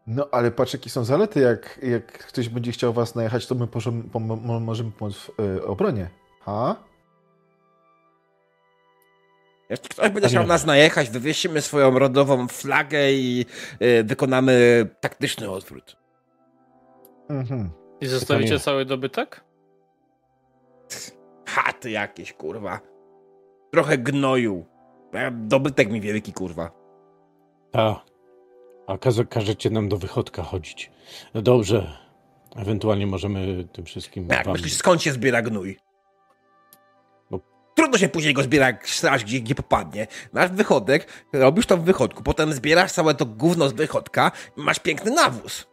No, 0.07 0.27
ale 0.31 0.51
patrz, 0.51 0.73
jakie 0.73 0.89
są 0.89 1.03
zalety. 1.03 1.39
Jak, 1.39 1.80
jak 1.84 2.05
ktoś 2.27 2.49
będzie 2.49 2.71
chciał 2.71 2.93
was 2.93 3.15
najechać, 3.15 3.47
to 3.47 3.55
my 3.55 3.67
możemy, 3.75 4.03
pom- 4.03 4.59
możemy 4.61 4.91
pomóc 4.91 5.15
w 5.15 5.39
y, 5.39 5.65
obronie. 5.65 6.09
Ha? 6.41 6.75
Jeśli 9.69 9.89
ktoś 9.89 10.05
będzie 10.09 10.21
Panie- 10.21 10.30
chciał 10.30 10.47
nas 10.47 10.65
najechać, 10.65 11.09
wywiesimy 11.09 11.61
swoją 11.61 11.99
rodową 11.99 12.47
flagę 12.47 13.11
i 13.11 13.45
e, 13.80 14.03
wykonamy 14.03 14.85
taktyczny 14.99 15.49
odwrót. 15.49 15.97
Mhm. 17.30 17.69
I 18.01 18.07
zostawicie 18.07 18.59
cały 18.59 18.85
dobytek? 18.85 19.43
Chaty 21.47 21.91
jakieś, 21.91 22.34
kurwa. 22.34 22.80
Trochę 23.71 23.97
gnoju. 23.97 24.65
Dobytek 25.31 25.91
mi 25.91 26.01
wielki, 26.01 26.34
kurwa. 26.34 26.71
A. 27.73 28.01
A 28.94 28.98
każe, 28.98 29.26
każecie 29.26 29.70
nam 29.70 29.90
do 29.90 29.98
wychodka 29.98 30.44
chodzić. 30.44 30.91
No 31.34 31.41
dobrze. 31.41 31.98
Ewentualnie 32.56 33.07
możemy 33.07 33.68
tym 33.74 33.86
wszystkim 33.86 34.28
Jak 34.30 34.45
wam... 34.45 34.53
myślisz, 34.53 34.74
skąd 34.74 35.02
się 35.02 35.11
zbiera 35.11 35.41
gnój? 35.41 35.78
No. 37.32 37.40
Trudno 37.76 37.98
się 37.98 38.10
później 38.10 38.34
go 38.34 38.44
zbiera, 38.44 38.78
straż 38.84 39.24
gdzie, 39.24 39.40
gdzie 39.40 39.56
popadnie. 39.56 40.07
Masz 40.34 40.52
wychodek, 40.52 41.07
robisz 41.34 41.65
to 41.65 41.78
w 41.78 41.84
wychodku, 41.84 42.24
potem 42.24 42.53
zbierasz 42.53 42.91
całe 42.91 43.15
to 43.15 43.26
gówno 43.26 43.70
z 43.70 43.74
wychodka 43.74 44.32
i 44.57 44.61
masz 44.61 44.80
piękny 44.80 45.11
nawóz. 45.11 45.68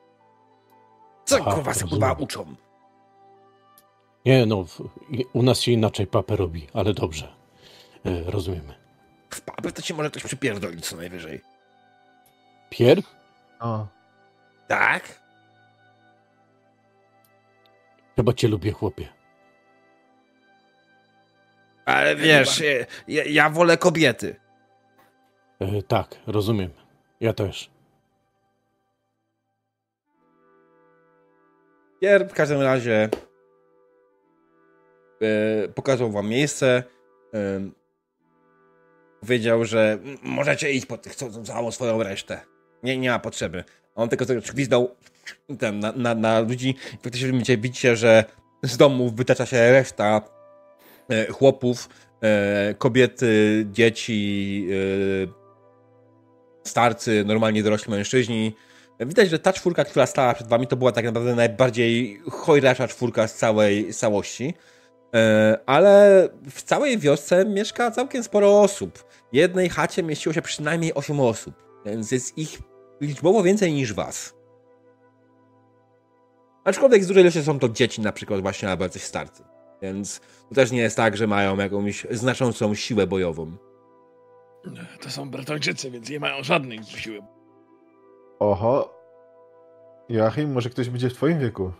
Co 1.24 1.36
Aha, 1.40 1.54
kurwa 1.54 1.74
se 1.74 1.88
kurwa 1.88 2.12
uczą? 2.12 2.54
Nie, 4.24 4.46
no, 4.46 4.64
u 5.32 5.42
nas 5.42 5.60
się 5.60 5.72
inaczej 5.72 6.06
papę 6.06 6.36
robi, 6.36 6.66
ale 6.74 6.94
dobrze. 6.94 7.34
E, 8.06 8.30
rozumiemy. 8.30 8.74
W 9.30 9.40
papy 9.40 9.72
to 9.72 9.82
ci 9.82 9.94
może 9.94 10.10
ktoś 10.10 10.22
przypierdolić 10.22 10.86
co 10.86 10.96
najwyżej. 10.96 11.40
Pier? 12.70 13.02
O. 13.60 13.86
Tak? 14.68 15.20
Chyba 18.16 18.32
cię 18.32 18.48
lubię, 18.48 18.72
chłopie. 18.72 19.08
Ale 21.84 22.16
wiesz, 22.16 22.62
ja, 23.08 23.24
ja 23.24 23.50
wolę 23.50 23.76
kobiety. 23.78 24.36
E, 25.60 25.82
tak, 25.82 26.14
rozumiem. 26.26 26.70
Ja 27.20 27.32
też. 27.32 27.70
Pier 32.00 32.28
w 32.28 32.32
każdym 32.34 32.60
razie 32.62 33.08
e, 35.22 35.68
pokazał 35.68 36.10
wam 36.10 36.28
miejsce. 36.28 36.82
E, 37.34 37.60
powiedział, 39.20 39.64
że 39.64 39.98
możecie 40.22 40.72
iść 40.72 40.86
po 40.86 40.98
tych, 40.98 41.14
co- 41.14 41.42
całą 41.42 41.70
swoją 41.70 42.02
resztę. 42.02 42.40
Nie, 42.82 42.98
nie 42.98 43.10
ma 43.10 43.18
potrzeby. 43.18 43.64
On 43.94 44.08
tylko 44.08 44.24
gwizdał 44.54 44.96
ten, 45.58 45.78
na, 45.78 45.92
na, 45.92 46.14
na 46.14 46.40
ludzi. 46.40 46.74
Faktycznie 47.02 47.32
widzicie, 47.32 47.58
widzicie, 47.58 47.96
że 47.96 48.24
z 48.62 48.76
domów 48.76 49.16
wytacza 49.16 49.46
się 49.46 49.72
reszta 49.72 50.22
e, 51.08 51.26
chłopów, 51.26 51.88
e, 52.22 52.74
kobiety, 52.74 53.66
dzieci, 53.72 54.66
e, 54.70 56.68
starcy, 56.68 57.24
normalnie 57.26 57.62
dorośli 57.62 57.90
mężczyźni. 57.90 58.54
Widać, 59.00 59.30
że 59.30 59.38
ta 59.38 59.52
czwórka, 59.52 59.84
która 59.84 60.06
stała 60.06 60.34
przed 60.34 60.48
wami, 60.48 60.66
to 60.66 60.76
była 60.76 60.92
tak 60.92 61.04
naprawdę 61.04 61.34
najbardziej 61.34 62.20
chojrasza 62.30 62.88
czwórka 62.88 63.28
z 63.28 63.34
całej 63.34 63.94
całości. 63.94 64.54
Ale 65.66 66.28
w 66.50 66.62
całej 66.62 66.98
wiosce 66.98 67.44
mieszka 67.44 67.90
całkiem 67.90 68.22
sporo 68.22 68.60
osób. 68.60 68.98
W 69.32 69.36
jednej 69.36 69.68
chacie 69.68 70.02
mieściło 70.02 70.32
się 70.32 70.42
przynajmniej 70.42 70.94
8 70.94 71.20
osób, 71.20 71.54
więc 71.86 72.12
jest 72.12 72.38
ich 72.38 72.58
liczbowo 73.00 73.42
więcej 73.42 73.72
niż 73.72 73.92
was. 73.94 74.34
Aczkolwiek 76.64 77.04
z 77.04 77.06
dużej 77.06 77.22
ilości 77.22 77.42
są 77.42 77.58
to 77.58 77.68
dzieci 77.68 78.00
na 78.00 78.12
przykład 78.12 78.40
właśnie 78.40 78.70
albo 78.70 78.84
jacyś 78.84 79.02
starcy. 79.02 79.44
Więc 79.82 80.20
to 80.48 80.54
też 80.54 80.70
nie 80.70 80.78
jest 80.80 80.96
tak, 80.96 81.16
że 81.16 81.26
mają 81.26 81.56
jakąś 81.56 82.06
znaczącą 82.10 82.74
siłę 82.74 83.06
bojową. 83.06 83.56
To 85.00 85.10
są 85.10 85.30
Bretończycy, 85.30 85.90
więc 85.90 86.10
nie 86.10 86.20
mają 86.20 86.42
żadnej 86.42 86.84
siły. 86.84 87.20
Oho. 88.38 88.94
Joachim, 90.08 90.52
może 90.52 90.70
ktoś 90.70 90.88
będzie 90.88 91.10
w 91.10 91.14
twoim 91.14 91.38
wieku? 91.38 91.72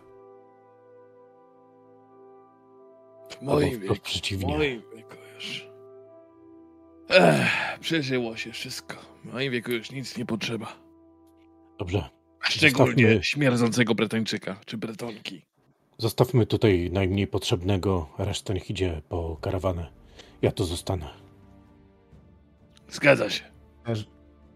W 3.30 3.42
moim 3.42 3.80
wieku. 3.80 3.94
W 3.94 4.01
przeciwnie. 4.01 4.56
moim 4.59 4.82
wieku 4.97 5.16
już. 5.34 5.68
Ech, 7.09 7.78
przeżyło 7.80 8.36
się 8.36 8.52
wszystko. 8.52 8.97
W 9.24 9.32
moim 9.32 9.52
wieku 9.52 9.70
już 9.70 9.90
nic 9.90 10.16
nie 10.18 10.26
potrzeba. 10.26 10.90
Dobrze. 11.81 12.09
Szczególnie 12.40 13.05
Zostawmy- 13.05 13.24
śmierdzącego 13.24 13.94
Bretończyka, 13.94 14.57
czy 14.66 14.77
Bretonki. 14.77 15.43
Zostawmy 15.98 16.47
tutaj 16.47 16.90
najmniej 16.93 17.27
potrzebnego, 17.27 18.09
reszta 18.19 18.52
niech 18.55 18.70
idzie 18.70 19.02
po 19.09 19.36
karawanę. 19.40 19.86
Ja 20.43 20.52
tu 20.52 20.65
zostanę. 20.65 21.07
Zgadza 22.89 23.31
się. 23.31 23.44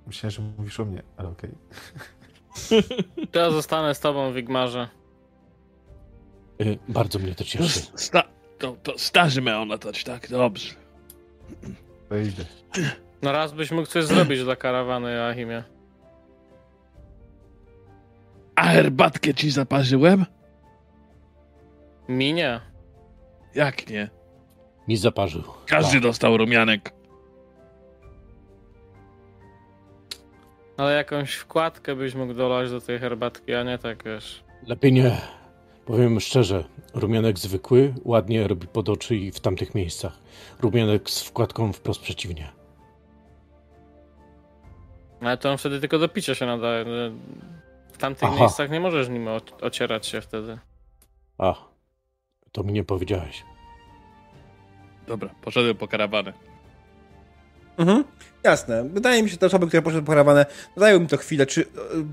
Myślałem, 0.07 0.31
że- 0.31 0.43
mówisz 0.59 0.81
o 0.81 0.85
mnie, 0.85 1.03
ale 1.17 1.29
okej. 1.29 1.51
To 3.33 3.39
ja 3.39 3.51
zostanę 3.51 3.95
z 3.95 4.01
tobą, 4.01 4.33
Wigmarze. 4.33 4.89
E, 6.61 6.65
bardzo 6.89 7.19
mnie 7.19 7.31
to 7.35 7.35
To, 7.35 7.45
cieszy. 7.45 7.81
sta, 7.95 8.23
to, 8.59 8.77
to 8.83 8.99
starzy 8.99 9.43
tak? 10.05 10.29
Dobrze. 10.31 10.75
To 12.09 12.17
idę. 12.17 12.45
No 13.23 13.33
raz 13.33 13.53
byś 13.53 13.71
mógł 13.71 13.87
coś 13.87 14.05
zrobić 14.05 14.43
dla 14.45 14.57
karawany, 14.57 15.13
Joachimie. 15.13 15.65
A 18.57 18.63
herbatkę 18.65 19.35
ci 19.35 19.51
zaparzyłem? 19.51 20.27
Minie. 22.09 22.61
Jak 23.55 23.91
nie? 23.91 24.11
Mi 24.89 24.97
zaparzył. 24.97 25.43
Każdy 25.67 25.93
Tak. 25.93 26.03
dostał 26.03 26.37
rumianek. 26.37 26.93
Ale 30.77 30.93
jakąś 30.97 31.35
wkładkę 31.35 31.95
byś 31.97 32.15
mógł 32.15 32.35
dolać 32.35 32.71
do 32.71 32.81
tej 32.81 32.99
herbatki, 32.99 33.55
a 33.55 33.63
nie 33.63 33.79
tak 33.79 34.05
wiesz. 34.05 34.45
Lepiej 34.67 34.93
nie. 34.93 35.17
Powiem 35.87 36.21
szczerze, 36.21 36.65
rumianek 36.95 37.39
zwykły 37.39 37.95
ładnie 38.05 38.49
robi 38.49 38.67
pod 38.67 38.89
oczy 38.89 39.17
i 39.17 39.33
w 39.33 39.41
tamtych 39.41 39.75
miejscach. 39.75 40.19
Rumianek 40.61 41.11
z 41.11 41.23
wkładką 41.23 41.73
wprost 41.73 42.01
przeciwnie. 42.01 42.49
Ale 45.21 45.37
to 45.39 45.51
on 45.51 45.59
wtedy 45.59 45.81
tylko 45.81 45.99
do 45.99 46.09
picia 46.09 46.35
się 46.35 46.47
nadaje. 46.47 46.85
W 47.95 47.99
tamtych 47.99 48.29
Aha. 48.29 48.41
miejscach 48.41 48.71
nie 48.71 48.81
możesz 48.81 49.09
nim 49.09 49.29
ocierać 49.61 50.07
się 50.07 50.21
wtedy. 50.21 50.59
A, 51.39 51.55
to 52.53 52.63
mi 52.63 52.73
nie 52.73 52.85
powiedziałeś. 52.85 53.45
Dobra, 55.07 55.31
poszedłem 55.43 55.77
po 55.77 55.89
karawanę. 55.89 56.33
Mhm. 57.79 58.05
Jasne. 58.43 58.89
Wydaje 58.89 59.23
mi 59.23 59.29
się, 59.29 59.33
że 59.33 59.39
te 59.39 59.47
osoby, 59.47 59.67
które 59.67 59.83
poszły 59.83 60.03
porawane, 60.03 60.47
zajęło 60.77 61.01
mi 61.01 61.07
to 61.07 61.17
chwilę. 61.17 61.47
Czy 61.47 61.63
e, 61.63 61.67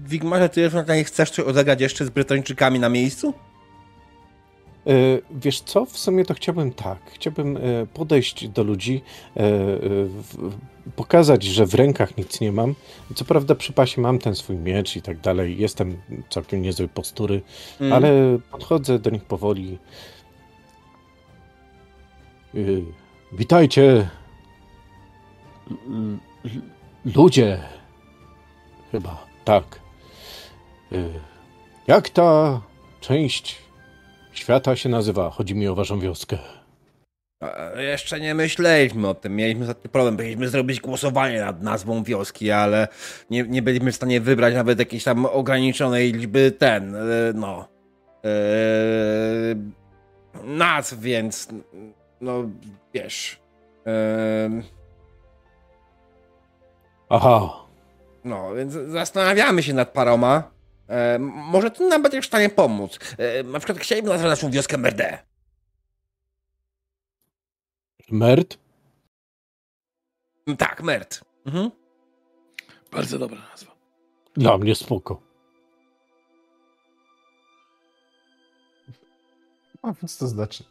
Wigmarze, 0.06 0.50
ty 0.50 0.66
Ewentualnie 0.66 1.04
chcesz 1.04 1.32
coś 1.32 1.46
odegrać 1.46 1.82
jeszcze 1.82 2.06
z 2.06 2.10
Brytończykami 2.10 2.80
na 2.80 2.90
miejscu? 2.90 3.34
E, 4.88 4.92
Wiesz 5.32 5.62
co, 5.62 5.86
w 5.86 5.98
sumie 5.98 6.26
to 6.26 6.34
chciałbym 6.34 6.74
tak. 6.74 6.98
Chciałbym 7.14 7.58
e, 7.58 7.60
podejść 7.94 8.48
do 8.48 8.64
ludzi, 8.64 9.02
e, 9.38 9.44
pokazać, 10.96 11.44
że 11.44 11.66
w 11.66 11.74
rękach 11.74 12.18
nic 12.18 12.42
nie 12.42 12.52
mam. 12.52 12.76
Co 13.16 13.26
prawda 13.26 13.56
przy 13.56 13.74
pasie 13.74 14.02
mam 14.02 14.20
ten 14.20 14.36
swój 14.36 14.56
miecz 14.56 14.96
i 14.96 15.02
tak 15.02 15.20
dalej. 15.20 15.58
Jestem 15.60 16.02
całkiem 16.30 16.62
niezłej 16.62 16.90
postury, 16.90 17.42
Mm. 17.82 17.94
ale 17.94 18.40
podchodzę 18.52 19.00
do 19.00 19.10
nich 19.10 19.24
powoli. 19.24 19.78
Witajcie, 23.34 24.10
ludzie. 27.16 27.60
Chyba 28.92 29.26
tak. 29.46 29.80
Jak 31.88 32.10
ta 32.10 32.62
część 33.02 33.58
świata 34.34 34.76
się 34.76 34.90
nazywa? 34.90 35.30
Chodzi 35.30 35.56
mi 35.56 35.68
o 35.68 35.76
waszą 35.76 36.00
wioskę. 36.00 36.38
E, 37.42 37.84
Jeszcze 37.84 38.20
nie 38.20 38.36
myśleliśmy 38.36 39.08
o 39.08 39.14
tym. 39.14 39.36
Mieliśmy 39.36 39.62
ostatni 39.62 39.90
problem. 39.90 40.18
Chcieliśmy 40.18 40.50
zrobić 40.50 40.80
głosowanie 40.80 41.40
nad 41.40 41.62
nazwą 41.64 42.04
wioski, 42.04 42.52
ale 42.52 42.88
nie, 43.30 43.44
nie 43.44 43.62
byliśmy 43.62 43.92
w 43.92 43.96
stanie 43.96 44.22
wybrać 44.22 44.54
nawet 44.54 44.80
jakiejś 44.80 45.04
tam 45.04 45.26
ograniczonej 45.26 46.14
liczby 46.14 46.52
ten, 46.52 46.96
e, 46.96 47.00
no, 47.36 47.68
e, 48.26 48.30
nazw, 50.44 51.00
więc 51.00 51.48
no, 52.22 52.44
wiesz, 52.94 53.40
e, 53.88 54.50
Aha, 57.10 57.54
no, 58.24 58.56
więc 58.56 58.74
zastanawiamy 58.74 59.64
się 59.64 59.74
nad 59.74 59.90
paroma. 59.90 60.51
E, 60.92 61.20
może 61.20 61.72
ty 61.72 61.88
nam 61.88 62.02
będziesz 62.02 62.26
w 62.26 62.28
stanie 62.28 62.50
pomóc. 62.50 63.00
E, 63.18 63.44
na 63.44 63.60
przykład 63.60 63.78
chcielibyśmy 63.80 64.14
nazwać 64.14 64.30
naszą 64.30 64.52
wioskę 64.52 64.78
Merde. 64.78 65.20
Mert? 68.12 68.58
Tak, 70.58 70.84
Merd. 70.84 71.22
Mhm. 71.46 71.72
Bardzo 72.92 73.20
dobra 73.20 73.40
nazwa. 73.52 73.72
Dla 74.34 74.58
mnie 74.58 74.76
spoko. 74.76 75.22
A 79.82 79.94
więc 79.94 80.18
to 80.18 80.28
znaczy. 80.28 80.64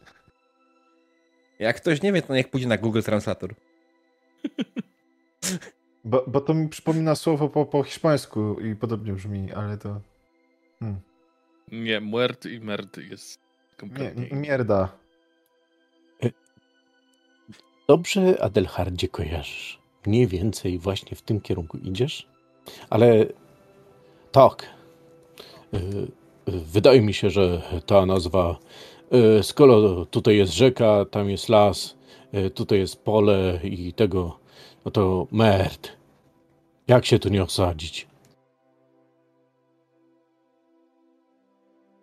Jak 1.59 1.77
ktoś 1.77 2.01
nie 2.01 2.13
wie, 2.13 2.21
to 2.21 2.35
niech 2.35 2.49
pójdzie 2.49 2.67
na 2.67 2.77
Google 2.77 3.01
Translator. 3.01 3.53
Bo, 6.03 6.25
bo 6.27 6.41
to 6.41 6.53
mi 6.53 6.69
przypomina 6.69 7.15
słowo 7.15 7.49
po, 7.49 7.65
po 7.65 7.83
hiszpańsku 7.83 8.59
i 8.59 8.75
podobnie 8.75 9.13
brzmi, 9.13 9.51
ale 9.51 9.77
to. 9.77 10.01
Hmm. 10.81 10.99
Nie, 11.71 12.01
Muert 12.01 12.45
i 12.45 12.59
Merd 12.59 12.97
jest 12.97 13.39
Nie, 13.39 13.77
kompletnie. 13.77 14.27
mierda. 14.31 14.89
Dobrze, 17.87 18.43
Adelhardzie, 18.43 19.07
kojarzysz. 19.07 19.79
Mniej 20.05 20.27
więcej 20.27 20.79
właśnie 20.79 21.17
w 21.17 21.21
tym 21.21 21.41
kierunku 21.41 21.77
idziesz. 21.77 22.27
Ale 22.89 23.25
tak. 24.31 24.69
y, 25.73 25.77
y, 25.77 26.11
Wydaje 26.47 27.01
mi 27.01 27.13
się, 27.13 27.29
że 27.29 27.61
ta 27.85 28.05
nazwa, 28.05 28.57
y, 29.39 29.43
skoro 29.43 30.05
tutaj 30.05 30.37
jest 30.37 30.53
rzeka, 30.53 31.05
tam 31.11 31.29
jest 31.29 31.49
las, 31.49 31.97
tutaj 32.55 32.79
jest 32.79 33.03
pole 33.03 33.59
i 33.63 33.93
tego, 33.93 34.39
no 34.85 34.91
to 34.91 35.27
merd. 35.31 35.91
Jak 36.87 37.05
się 37.05 37.19
tu 37.19 37.29
nie 37.29 37.43
osadzić? 37.43 38.07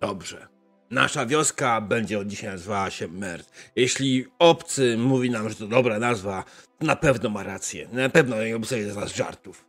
Dobrze. 0.01 0.49
Nasza 0.91 1.27
wioska 1.27 1.81
będzie 1.81 2.19
od 2.19 2.29
dzisiaj 2.29 2.51
nazywała 2.51 2.91
się 2.91 3.09
Merd. 3.09 3.51
Jeśli 3.77 4.27
obcy 4.39 4.97
mówi 4.99 5.31
nam, 5.31 5.49
że 5.49 5.55
to 5.55 5.67
dobra 5.67 5.99
nazwa, 5.99 6.45
to 6.79 6.87
na 6.87 6.97
pewno 6.97 7.31
ma 7.31 7.43
rację. 7.43 7.89
Na 7.93 8.09
pewno 8.09 8.45
nie 8.45 8.57
obserwuje 8.57 8.93
z 8.93 8.97
nas 8.97 9.15
żartów. 9.15 9.65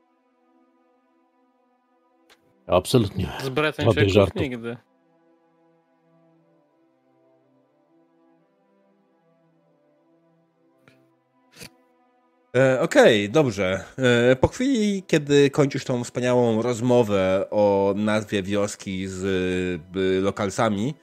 Absolutnie. 2.67 3.31
Z 3.43 3.49
Bretończyków 3.49 4.13
żartów. 4.13 4.41
nigdy. 4.41 4.77
E, 12.55 12.81
Okej, 12.81 13.29
dobrze. 13.29 13.83
E, 14.31 14.35
po 14.35 14.47
chwili, 14.47 15.03
kiedy 15.03 15.49
kończysz 15.49 15.85
tą 15.85 16.03
wspaniałą 16.03 16.61
rozmowę 16.61 17.45
o 17.51 17.93
nazwie 17.97 18.43
wioski 18.43 19.07
z 19.07 19.23
y, 19.95 20.21
lokalsami, 20.21 20.93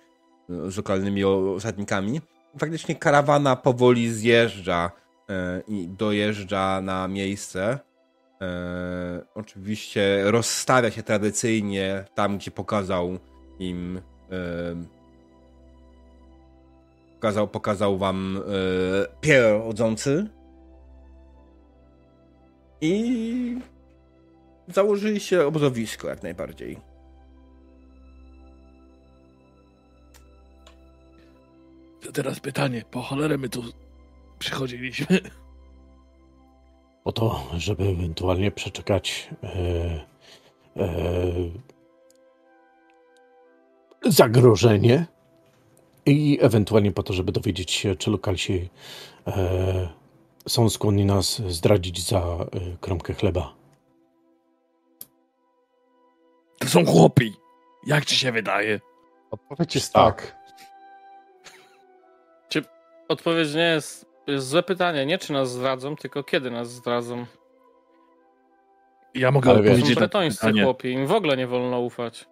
y, 0.51 0.71
z 0.71 0.77
lokalnymi 0.77 1.25
osadnikami, 1.25 2.21
faktycznie 2.59 2.95
karawana 2.95 3.57
powoli 3.57 4.13
zjeżdża 4.13 4.91
e, 5.29 5.63
i 5.69 5.89
dojeżdża 5.89 6.81
na 6.81 7.09
miejsce. 7.09 7.79
Oczywiście 9.35 10.23
rozstawia 10.25 10.91
się 10.91 11.03
tradycyjnie 11.03 12.05
tam, 12.15 12.39
gdzie 12.39 12.51
pokazał 12.51 13.19
im. 13.59 14.01
Pokazał, 17.15 17.49
pokazał 17.49 17.99
wam 17.99 18.37
e, 18.37 19.21
pierodzący. 19.21 20.36
I 22.81 23.59
założyli 24.69 25.21
się 25.21 25.47
obozowisko 25.47 26.09
jak 26.09 26.23
najbardziej. 26.23 26.79
To 32.01 32.13
teraz 32.13 32.41
pytanie, 32.41 32.85
po 32.91 33.03
cholerę 33.03 33.39
my 33.39 33.49
tu 33.49 33.63
przychodziliśmy. 34.39 35.21
Po 37.05 37.13
to, 37.13 37.47
żeby 37.57 37.85
ewentualnie 37.85 38.51
przeczekać 38.51 39.31
e, 39.43 40.07
e, 40.77 40.87
zagrożenie 44.07 45.07
i 46.07 46.39
ewentualnie 46.41 46.93
po 46.93 47.03
to, 47.03 47.13
żeby 47.13 47.33
dowiedzieć 47.33 47.71
się, 47.71 47.97
czy 47.97 48.11
lokalsi 48.11 48.69
e, 49.27 49.89
są 50.49 50.71
skłonni 50.71 51.05
nas 51.05 51.43
zdradzić 51.43 52.09
za 52.09 52.19
e, 52.19 52.47
kromkę 52.81 53.15
chleba. 53.15 53.55
To 56.59 56.69
są 56.69 56.87
chłopi. 56.87 57.33
Jak 57.87 58.05
ci 58.05 58.17
się 58.17 58.33
wydaje? 58.33 58.81
Odpowiedź 59.31 59.75
jest 59.75 59.93
Tak. 59.93 60.17
tak. 60.23 60.37
Odpowiedź 63.09 63.55
nie 63.55 63.63
jest, 63.63 64.07
jest 64.27 64.49
złe 64.49 64.63
pytanie. 64.63 65.07
Nie 65.07 65.19
czy 65.19 65.33
nas 65.33 65.51
zdradzą, 65.51 65.97
tylko 65.97 66.25
kiedy 66.25 66.51
nas 66.51 66.71
zdradzą. 66.71 67.27
Ja 69.15 69.31
mogę 69.31 69.51
Ale 69.51 69.59
odpowiedzieć 69.59 69.89
na 69.89 69.95
to 69.95 70.01
bretońscy 70.01 70.53
chłopi, 70.63 70.93
im 70.93 71.07
w 71.07 71.13
ogóle 71.13 71.37
nie 71.37 71.47
wolno 71.47 71.81
ufać. 71.81 72.27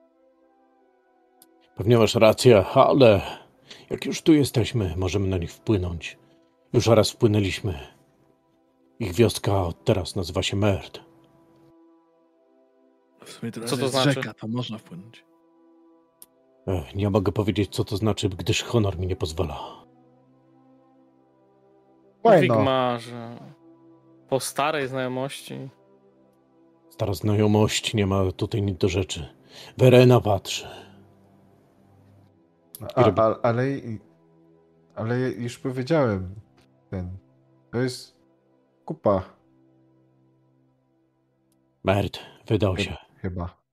Pewnie 1.77 1.99
masz 1.99 2.15
rację, 2.15 2.65
ale 2.67 3.21
jak 3.91 4.05
już 4.05 4.23
tu 4.23 4.35
jesteśmy, 4.35 4.95
możemy 4.97 5.29
na 5.29 5.39
nich 5.39 5.53
wpłynąć. 5.53 6.19
Już 6.73 6.87
raz 6.87 7.11
wpłynęliśmy. 7.11 7.94
Ich 8.99 9.13
wioska 9.13 9.63
od 9.63 9.85
teraz 9.85 10.17
nazywa 10.17 10.43
się 10.43 10.57
Merd. 10.57 11.01
W 13.25 13.31
sumie 13.31 13.53
teraz 13.53 13.71
Co 13.71 13.77
to 13.77 13.83
jest 13.83 13.95
znaczy? 13.95 14.13
rzeka, 14.13 14.35
to 14.35 14.49
można 14.49 14.79
wpłynąć. 14.79 15.25
Ech, 16.67 16.95
nie 16.95 17.11
mogę 17.11 17.33
powiedzieć, 17.33 17.75
co 17.75 17.85
to 17.85 17.97
znaczy, 17.97 18.29
gdyż 18.29 18.63
honor 18.63 18.99
mi 18.99 19.07
nie 19.07 19.17
pozwala. 19.17 19.85
Fajno. 22.23 22.55
Wigmarze. 22.55 23.39
Po 24.29 24.41
starej 24.41 24.89
znajomości. 24.89 25.69
Stara 26.91 27.15
znajomość, 27.15 27.95
nie 27.95 28.07
ma 28.07 28.33
tutaj 28.33 28.63
nic 28.63 28.79
do 28.79 28.89
rzeczy. 28.89 29.29
Werena 29.79 30.21
patrzy. 30.21 30.67
A, 32.95 33.03
robi- 33.03 33.21
a, 33.21 33.41
ale, 33.43 33.65
ale 34.95 35.19
już 35.19 35.59
powiedziałem. 35.59 36.35
Ten. 36.91 37.17
To 37.73 37.79
jest 37.79 38.14
kupa, 38.85 39.23
Merd, 41.85 42.19
wydał 42.49 42.79
się. 42.79 42.97
chyba. 43.17 43.65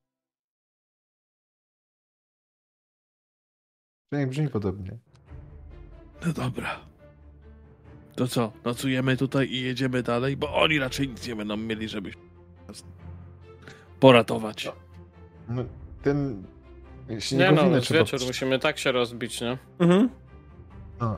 Brzmi, 4.11 4.27
brzmi 4.27 4.47
podobnie. 4.49 4.97
No 6.25 6.33
dobra. 6.33 6.79
To 8.15 8.27
co, 8.27 8.51
nocujemy 8.65 9.17
tutaj 9.17 9.47
i 9.49 9.61
jedziemy 9.61 10.03
dalej? 10.03 10.37
Bo 10.37 10.55
oni 10.55 10.79
raczej 10.79 11.09
nic 11.09 11.27
nie 11.27 11.35
będą 11.35 11.57
mieli, 11.57 11.89
żeby 11.89 12.11
nas 12.67 12.83
poratować. 13.99 14.71
No, 15.49 15.63
ten. 16.01 16.43
Nie 17.31 17.51
no, 17.51 17.79
trzeba 17.81 17.99
wieczór 17.99 18.17
przy- 18.19 18.27
musimy 18.27 18.59
tak 18.59 18.77
się 18.77 18.91
rozbić, 18.91 19.41
nie? 19.41 19.57
Mhm. 19.79 20.09
No. 20.99 21.17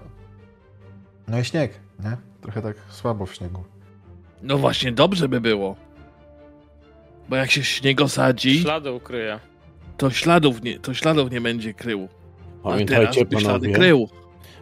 no 1.27 1.39
i 1.39 1.43
śnieg, 1.45 1.79
nie? 1.99 2.17
Trochę 2.41 2.61
tak 2.61 2.77
słabo 2.89 3.25
w 3.25 3.35
śniegu. 3.35 3.63
No 4.43 4.57
właśnie, 4.57 4.91
dobrze 4.91 5.29
by 5.29 5.41
było. 5.41 5.75
Bo 7.29 7.35
jak 7.35 7.51
się 7.51 7.63
śnieg 7.63 8.01
osadzi, 8.01 8.59
Ślady 8.59 8.91
ukryje. 8.91 9.39
to 9.97 10.09
śladów 10.11 10.63
nie, 10.63 10.79
to 10.79 10.93
śladów 10.93 11.31
nie 11.31 11.41
będzie 11.41 11.73
krył. 11.73 12.07
A 12.63 12.69
Pamiętajcie, 12.69 13.13
teraz 13.13 13.29
by 13.29 13.39
ślady 13.41 13.59
panowie, 13.67 13.71
krył. 13.73 14.09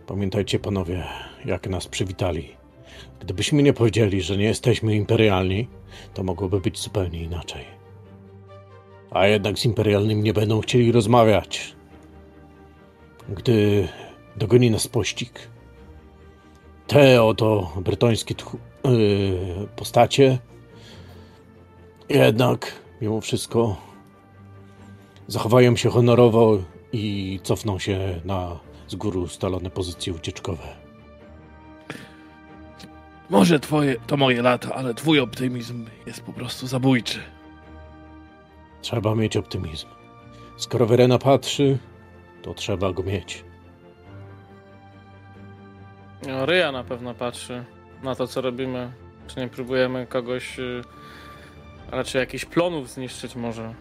pamiętajcie, 0.08 0.60
panowie, 0.60 1.03
jak 1.45 1.70
nas 1.70 1.88
przywitali. 1.88 2.56
Gdybyśmy 3.20 3.64
nie 3.64 3.74
powiedzieli, 3.74 4.22
że 4.22 4.38
nie 4.38 4.45
jesteśmy 4.45 4.95
imperialni, 4.95 5.68
to 6.14 6.24
mogłoby 6.24 6.60
być 6.62 6.80
zupełnie 6.80 7.24
inaczej. 7.24 7.66
A 9.12 9.28
jednak 9.28 9.60
z 9.60 9.66
imperialnym 9.66 10.24
nie 10.24 10.34
będą 10.34 10.62
chcieli 10.62 10.91
rozmawiać. 10.91 11.76
Gdy 13.30 13.88
dogoni 14.36 14.72
nas 14.72 14.88
pościg. 14.88 15.40
Te 16.88 17.24
oto 17.24 17.72
yy, 17.76 18.70
postacie 19.76 20.38
jednak 22.10 22.72
mimo 23.02 23.22
wszystko 23.22 23.78
zachowają 25.28 25.76
się 25.76 25.90
honorowo 25.90 26.58
i 26.94 27.40
cofną 27.44 27.80
się 27.80 28.22
na 28.26 28.60
z 28.88 28.95
góry 28.95 29.20
ustalone 29.20 29.70
pozycje 29.70 30.14
ucieczkowe. 30.14 30.64
Może 33.30 33.60
twoje, 33.60 33.95
to 34.08 34.18
moje 34.18 34.41
lata, 34.41 34.76
ale 34.76 34.94
twój 34.94 35.20
optymizm 35.20 35.86
jest 36.06 36.22
po 36.22 36.34
prostu 36.34 36.68
zabójczy. 36.68 37.20
Trzeba 38.82 39.16
mieć 39.16 39.38
optymizm. 39.38 39.88
Skoro 40.58 40.86
Verena 40.86 41.20
patrzy, 41.20 41.78
to 42.41 42.53
trzeba 42.53 42.94
go 42.94 43.03
mieć. 43.03 43.44
No, 46.28 46.45
Ryja 46.45 46.72
na 46.72 46.84
pewno 46.84 47.14
patrzy 47.14 47.66
na 48.03 48.15
to, 48.15 48.28
co 48.28 48.41
robimy. 48.41 48.91
Czy 49.28 49.40
nie 49.40 49.48
próbujemy 49.48 50.07
kogoś, 50.07 50.60
y, 50.60 50.82
raczej 51.91 52.19
jakichś 52.19 52.45
plonów 52.45 52.90
zniszczyć 52.90 53.35
może. 53.35 53.74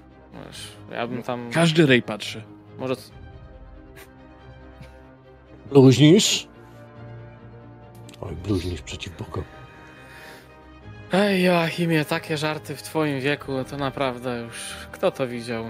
Wiesz, 0.47 0.69
ja 0.91 1.07
bym 1.07 1.23
tam... 1.23 1.51
Każdy 1.51 1.87
rej 1.87 2.03
patrzy. 2.03 2.43
Może... 2.79 2.95
Bluźnisz? 5.71 6.49
Oj, 8.21 8.37
bluźnisz 8.37 8.83
przeciw 8.83 9.19
bokom. 9.19 9.45
Ej, 11.13 11.43
Joachimie, 11.43 12.05
takie 12.05 12.37
żarty 12.37 12.77
w 12.77 12.83
twoim 12.83 13.21
wieku, 13.21 13.53
to 13.71 13.77
naprawdę 13.77 14.41
już... 14.41 14.75
Kto 14.93 15.11
to 15.11 15.27
widział? 15.29 15.65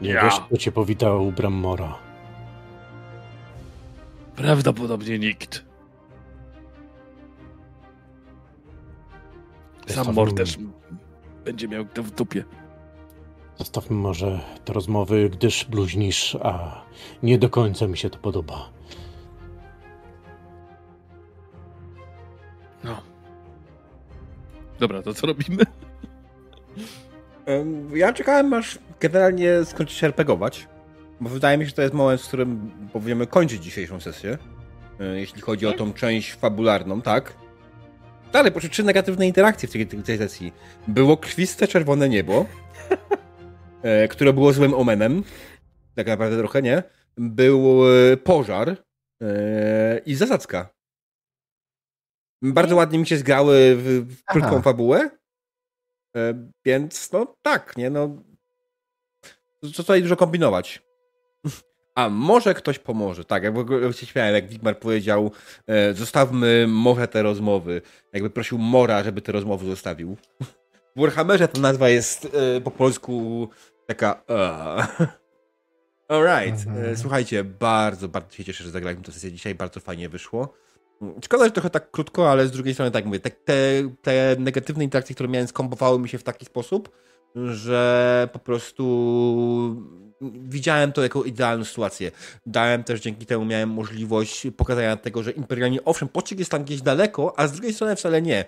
Nie 0.00 0.10
Ja. 0.10 0.24
wiesz, 0.24 0.40
kto 0.40 0.56
cię 0.56 0.72
powitał 0.72 1.26
u 1.26 1.32
Brammora. 1.32 1.98
Prawdopodobnie 4.36 5.18
nikt. 5.18 5.64
Sam 9.86 10.14
Mor 10.14 10.34
też 10.34 10.58
będzie 11.44 11.68
miał 11.68 11.84
to 11.84 12.02
w 12.02 12.10
dupie. 12.10 12.44
Zostawmy 13.58 13.96
może 13.96 14.40
te 14.64 14.72
rozmowy, 14.72 15.30
gdyż 15.30 15.64
bluźnisz, 15.64 16.36
a 16.42 16.82
nie 17.22 17.38
do 17.38 17.50
końca 17.50 17.86
mi 17.86 17.98
się 17.98 18.10
to 18.10 18.18
podoba. 18.18 18.70
No. 22.84 23.02
Dobra, 24.78 25.02
to 25.02 25.14
co 25.14 25.26
robimy? 25.26 25.64
Ja 27.94 28.12
czekałem, 28.12 28.52
aż 28.52 28.78
generalnie 29.00 29.64
skończysz 29.64 30.02
RPGować, 30.02 30.68
bo 31.20 31.30
wydaje 31.30 31.58
mi 31.58 31.64
się, 31.64 31.68
że 31.68 31.76
to 31.76 31.82
jest 31.82 31.94
moment, 31.94 32.20
w 32.22 32.28
którym 32.28 32.70
powiemy 32.92 33.26
kończyć 33.26 33.62
dzisiejszą 33.64 34.00
sesję, 34.00 34.38
e, 35.00 35.20
jeśli 35.20 35.40
chodzi 35.40 35.66
o 35.66 35.72
tą 35.72 35.92
część 35.92 36.32
fabularną, 36.34 37.02
tak? 37.02 37.41
Dalej, 38.32 38.52
proszę, 38.52 38.68
trzy 38.68 38.82
negatywne 38.82 39.26
interakcje 39.26 39.68
w 39.68 39.72
tej, 39.72 39.86
tej, 39.86 40.02
tej 40.02 40.18
sesji. 40.18 40.52
Było 40.88 41.16
krwiste 41.16 41.68
czerwone 41.68 42.08
niebo, 42.08 42.46
e, 43.82 44.08
które 44.08 44.32
było 44.32 44.52
złym 44.52 44.74
omenem, 44.74 45.24
tak 45.94 46.06
naprawdę 46.06 46.38
trochę, 46.38 46.62
nie? 46.62 46.82
Był 47.16 47.82
e, 48.12 48.16
pożar 48.16 48.76
e, 49.22 50.00
i 50.06 50.14
zasadzka. 50.14 50.68
Bardzo 52.42 52.76
ładnie 52.76 52.98
mi 52.98 53.06
się 53.06 53.16
zgrały 53.16 53.76
w, 53.76 54.14
w 54.14 54.24
krótką 54.24 54.50
Aha. 54.50 54.62
fabułę, 54.62 55.10
E, 56.16 56.48
Więc 56.64 57.12
no 57.12 57.36
tak, 57.42 57.76
nie 57.76 57.90
no. 57.90 58.22
Co 59.60 59.82
tutaj 59.82 60.02
dużo 60.02 60.16
kombinować. 60.16 60.82
A 61.94 62.08
może 62.08 62.54
ktoś 62.54 62.78
pomoże, 62.78 63.24
tak, 63.24 63.42
jak 63.42 63.54
w 63.54 63.58
ogóle 63.58 63.92
się 63.92 64.06
śmiałem, 64.06 64.34
jak 64.34 64.48
Wigmar 64.48 64.78
powiedział, 64.78 65.30
e, 65.66 65.94
zostawmy 65.94 66.66
może 66.68 67.08
te 67.08 67.22
rozmowy. 67.22 67.82
Jakby 68.12 68.30
prosił 68.30 68.58
Mora, 68.58 69.04
żeby 69.04 69.22
te 69.22 69.32
rozmowy 69.32 69.66
zostawił. 69.66 70.16
W 70.96 71.00
Warhammerze 71.00 71.48
ta 71.48 71.60
nazwa 71.60 71.88
jest 71.88 72.28
e, 72.56 72.60
po 72.60 72.70
polsku 72.70 73.48
taka. 73.86 74.22
Uh. 74.28 75.06
Alright. 76.08 76.66
Mhm. 76.66 76.92
E, 76.92 76.96
słuchajcie, 76.96 77.44
bardzo, 77.44 78.08
bardzo 78.08 78.34
się 78.34 78.44
cieszę, 78.44 78.64
że 78.64 78.70
zagraliśmy 78.70 79.04
tę 79.04 79.12
sesję 79.12 79.32
dzisiaj. 79.32 79.54
Bardzo 79.54 79.80
fajnie 79.80 80.08
wyszło. 80.08 80.54
Szkoda, 81.24 81.44
że 81.44 81.50
trochę 81.50 81.70
tak 81.70 81.90
krótko, 81.90 82.30
ale 82.30 82.46
z 82.46 82.50
drugiej 82.50 82.74
strony 82.74 82.90
tak 82.90 83.04
mówię, 83.04 83.20
te, 83.20 83.30
te, 83.30 83.54
te 84.02 84.36
negatywne 84.38 84.84
interakcje, 84.84 85.14
które 85.14 85.28
miałem, 85.28 85.48
skombowały 85.48 85.98
mi 85.98 86.08
się 86.08 86.18
w 86.18 86.22
taki 86.22 86.44
sposób, 86.44 86.88
że 87.34 88.28
po 88.32 88.38
prostu 88.38 88.82
widziałem 90.22 90.92
to 90.92 91.02
jako 91.02 91.24
idealną 91.24 91.64
sytuację. 91.64 92.10
Dałem 92.46 92.84
też 92.84 93.00
dzięki 93.00 93.26
temu 93.26 93.44
miałem 93.44 93.68
możliwość 93.68 94.46
pokazania 94.56 94.96
tego, 94.96 95.22
że 95.22 95.30
Imperialnie, 95.30 95.84
owszem, 95.84 96.08
pocisk 96.08 96.38
jest 96.38 96.50
tam 96.50 96.64
gdzieś 96.64 96.82
daleko, 96.82 97.38
a 97.38 97.46
z 97.46 97.52
drugiej 97.52 97.74
strony 97.74 97.96
wcale 97.96 98.22
nie, 98.22 98.44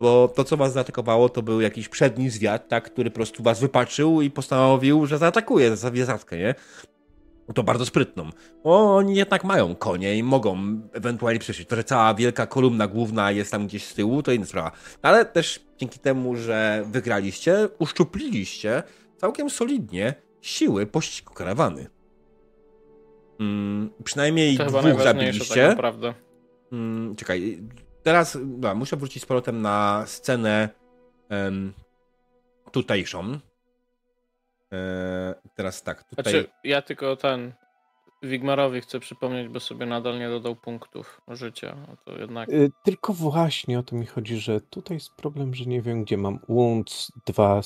bo 0.00 0.28
to, 0.28 0.44
co 0.44 0.56
was 0.56 0.72
zaatakowało, 0.72 1.28
to 1.28 1.42
był 1.42 1.60
jakiś 1.60 1.88
przedni 1.88 2.30
zwiat, 2.30 2.68
tak, 2.68 2.84
który 2.84 3.10
po 3.10 3.14
prostu 3.14 3.42
was 3.42 3.60
wypatrzył 3.60 4.22
i 4.22 4.30
postanowił, 4.30 5.06
że 5.06 5.18
zaatakuje, 5.18 5.70
zastawi 5.70 6.00
zasadzkę, 6.00 6.38
nie? 6.38 6.54
To 7.54 7.62
bardzo 7.62 7.86
sprytną. 7.86 8.30
O, 8.62 8.96
oni 8.96 9.16
jednak 9.16 9.44
mają 9.44 9.74
konie 9.74 10.16
i 10.16 10.22
mogą 10.22 10.80
ewentualnie 10.92 11.40
przejść. 11.40 11.66
To, 11.66 11.76
że 11.76 11.84
cała 11.84 12.14
wielka 12.14 12.46
kolumna 12.46 12.86
główna 12.86 13.30
jest 13.30 13.50
tam 13.50 13.66
gdzieś 13.66 13.84
z 13.84 13.94
tyłu, 13.94 14.22
to 14.22 14.32
inna 14.32 14.46
sprawa. 14.46 14.72
Ale 15.02 15.24
też 15.24 15.60
dzięki 15.78 15.98
temu, 15.98 16.36
że 16.36 16.84
wygraliście, 16.86 17.68
uszczupliliście 17.78 18.82
całkiem 19.16 19.50
solidnie 19.50 20.14
siły 20.40 20.86
pościgu 20.86 21.34
karawany. 21.34 21.86
Mm, 23.40 23.90
przynajmniej 24.04 24.56
To 24.56 24.64
dwóch 24.64 24.82
najważniejsze 24.82 25.04
tak 25.04 25.16
zabiliście. 25.16 25.68
naprawdę. 25.68 26.14
Mm, 26.72 27.16
czekaj, 27.16 27.62
teraz 28.02 28.38
no, 28.58 28.74
muszę 28.74 28.96
wrócić 28.96 29.22
z 29.22 29.26
powrotem 29.26 29.62
na 29.62 30.04
scenę 30.06 30.68
em, 31.28 31.72
tutejszą. 32.72 33.38
E, 34.72 35.34
teraz 35.54 35.82
tak, 35.82 36.04
tutaj... 36.04 36.22
Znaczy, 36.24 36.48
ja 36.64 36.82
tylko 36.82 37.16
ten 37.16 37.52
Wigmarowi 38.22 38.80
chcę 38.80 39.00
przypomnieć, 39.00 39.48
bo 39.48 39.60
sobie 39.60 39.86
nadal 39.86 40.18
nie 40.18 40.28
dodał 40.28 40.56
punktów 40.56 41.20
życia. 41.28 41.76
No 41.88 41.96
to 42.04 42.18
jednak. 42.20 42.48
Y, 42.48 42.70
Tylko 42.84 43.12
właśnie 43.12 43.78
o 43.78 43.82
to 43.82 43.96
mi 43.96 44.06
chodzi, 44.06 44.36
że 44.36 44.60
tutaj 44.60 44.96
jest 44.96 45.14
problem, 45.16 45.54
że 45.54 45.64
nie 45.64 45.82
wiem, 45.82 46.04
gdzie 46.04 46.16
mam 46.16 46.38
łąc 46.48 47.12
dwa. 47.26 47.60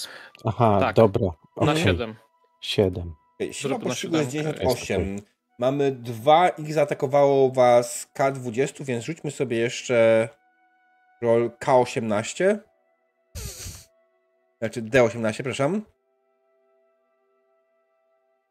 Aha, 0.44 0.76
Tak. 0.80 0.96
dobra. 0.96 1.28
Na 1.56 1.72
okej. 1.72 1.84
7. 1.84 2.14
Siedem. 2.60 3.14
Siła 3.40 3.52
Zrób 3.52 3.82
na 3.82 3.88
pościgu 3.88 4.16
jest 4.16 4.32
siódemkę. 4.32 4.58
98. 4.60 5.20
Mamy 5.58 5.92
dwa, 5.92 6.48
ich 6.48 6.72
zaatakowało 6.72 7.50
was 7.50 8.08
K20, 8.18 8.84
więc 8.84 9.04
rzućmy 9.04 9.30
sobie 9.30 9.56
jeszcze 9.56 10.28
roll 11.22 11.50
K18. 11.64 12.58
Znaczy 14.58 14.82
D18, 14.82 15.32
przepraszam. 15.32 15.82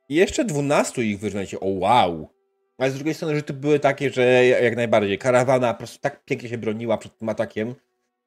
I 0.09 0.15
jeszcze 0.15 0.45
12 0.45 1.03
ich 1.03 1.19
wyrzucicie. 1.19 1.59
O 1.59 1.67
wow! 1.67 2.29
Ale 2.77 2.91
z 2.91 2.95
drugiej 2.95 3.13
strony 3.13 3.35
rzuty 3.35 3.53
były 3.53 3.79
takie, 3.79 4.09
że 4.09 4.45
jak 4.45 4.75
najbardziej. 4.75 5.17
Karawana 5.17 5.73
po 5.73 5.77
prostu 5.77 5.99
tak 5.99 6.25
pięknie 6.25 6.49
się 6.49 6.57
broniła 6.57 6.97
przed 6.97 7.17
tym 7.17 7.29
atakiem, 7.29 7.75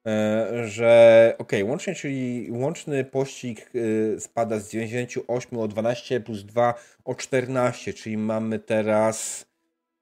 e, 0.07 0.67
że 0.67 1.35
okej, 1.37 1.63
łącznie, 1.63 1.95
czyli 1.95 2.47
łączny 2.51 3.03
pościg 3.05 3.71
e, 4.15 4.19
spada 4.19 4.59
z 4.59 4.69
98 4.69 5.59
o 5.59 5.67
12 5.67 6.19
plus 6.19 6.43
2 6.43 6.73
o 7.05 7.15
14, 7.15 7.93
czyli 7.93 8.17
mamy 8.17 8.59
teraz 8.59 9.45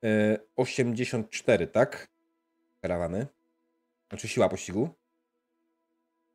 e, 0.04 0.38
84, 0.56 1.66
tak? 1.66 2.08
Karawany. 2.82 3.26
Znaczy 4.08 4.28
siła 4.28 4.48
pościgu. 4.48 4.88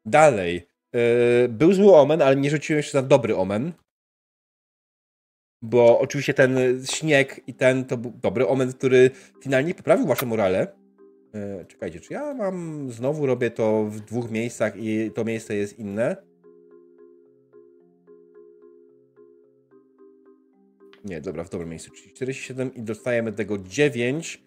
Dalej. 0.05 0.67
e, 0.91 1.47
Był 1.47 1.73
zły 1.73 1.95
omen, 1.95 2.21
ale 2.21 2.35
nie 2.35 2.49
rzuciłem 2.49 2.77
jeszcze 2.77 3.01
na 3.01 3.07
dobry 3.07 3.35
omen. 3.35 3.71
Bo 5.61 5.99
oczywiście 5.99 6.33
ten 6.33 6.57
śnieg 6.85 7.41
i 7.47 7.53
ten 7.53 7.85
to 7.85 7.97
był 7.97 8.11
dobry 8.11 8.47
omen, 8.47 8.73
który 8.73 9.11
finalnie 9.41 9.75
poprawił 9.75 10.07
wasze 10.07 10.25
morale. 10.25 10.67
E, 11.33 11.65
Czekajcie, 11.65 11.99
czy 11.99 12.13
ja 12.13 12.33
mam 12.33 12.87
znowu 12.91 13.25
robię 13.25 13.51
to 13.51 13.85
w 13.85 13.99
dwóch 13.99 14.31
miejscach 14.31 14.73
i 14.77 15.11
to 15.15 15.25
miejsce 15.25 15.55
jest 15.55 15.79
inne? 15.79 16.15
Nie, 21.05 21.21
dobra, 21.21 21.43
w 21.43 21.49
dobrym 21.49 21.69
miejscu. 21.69 21.91
Czyli 21.91 22.13
47 22.13 22.73
i 22.73 22.81
dostajemy 22.81 23.31
tego 23.33 23.57
9. 23.57 24.43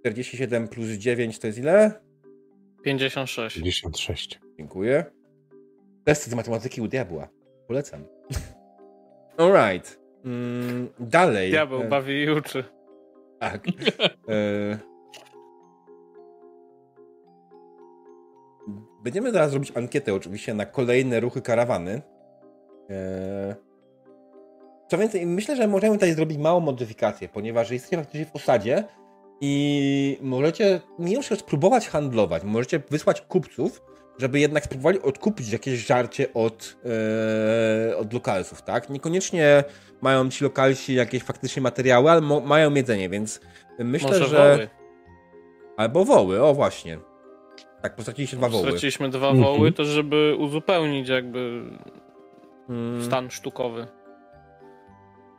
47 0.00 0.68
plus 0.68 0.88
9 0.88 1.38
to 1.38 1.46
jest 1.46 1.58
ile? 1.58 2.00
56. 2.84 3.56
56. 3.56 4.40
Dziękuję. 4.58 5.04
Testy 6.04 6.30
z 6.30 6.34
matematyki 6.34 6.80
u 6.80 6.88
diabła. 6.88 7.28
Polecam. 7.66 8.04
Alright. 9.36 10.03
Mm, 10.24 10.88
dalej. 11.00 11.50
Diabeł 11.50 11.80
E, 11.82 11.88
bawi 11.88 12.22
i 12.22 12.30
uczy. 12.30 12.64
Tak. 13.40 13.64
E, 14.28 14.78
Będziemy 19.02 19.32
teraz 19.32 19.54
robić 19.54 19.72
ankietę 19.76 20.14
oczywiście 20.14 20.54
na 20.54 20.66
kolejne 20.66 21.20
ruchy 21.20 21.42
karawany. 21.42 22.02
E, 22.90 23.54
Co 24.90 24.98
więcej, 24.98 25.26
myślę, 25.26 25.56
że 25.56 25.68
możemy 25.68 25.94
tutaj 25.94 26.12
zrobić 26.12 26.38
małą 26.38 26.60
modyfikację, 26.60 27.28
ponieważ 27.28 27.70
jesteście 27.70 27.96
faktycznie 27.96 28.26
w 28.26 28.36
osadzie 28.36 28.84
i 29.40 30.18
możecie 30.22 30.80
mimo 30.98 31.22
wszystko 31.22 31.46
spróbować 31.46 31.88
handlować. 31.88 32.44
Możecie 32.44 32.78
wysłać 32.90 33.20
kupców, 33.20 33.82
żeby 34.18 34.40
jednak 34.40 34.64
spróbowali 34.64 35.02
odkupić 35.02 35.52
jakieś 35.52 35.86
żarcie 35.86 36.34
od, 36.34 36.76
e, 37.90 37.96
od 37.96 38.12
lokalsów, 38.12 38.62
tak? 38.62 38.90
Niekoniecznie 38.90 39.64
mają 40.00 40.30
ci 40.30 40.44
lokalsi 40.44 40.94
jakieś 40.94 41.22
faktycznie 41.22 41.62
materiały, 41.62 42.10
ale 42.10 42.20
mo- 42.20 42.40
mają 42.40 42.74
jedzenie, 42.74 43.08
więc 43.08 43.40
myślę, 43.78 44.08
Może 44.10 44.24
że... 44.26 44.36
woły. 44.56 44.68
Albo 45.76 46.04
woły, 46.04 46.42
o 46.42 46.54
właśnie. 46.54 46.98
Tak, 47.82 47.96
postraciliście 47.96 48.36
dwa 48.36 48.48
woły. 48.48 48.62
Straciliśmy 48.68 49.08
dwa 49.08 49.28
Mhm. 49.28 49.44
woły, 49.44 49.72
to 49.72 49.84
żeby 49.84 50.36
uzupełnić 50.38 51.08
jakby 51.08 51.62
Mm, 52.68 53.02
stan 53.04 53.30
sztukowy. 53.30 53.86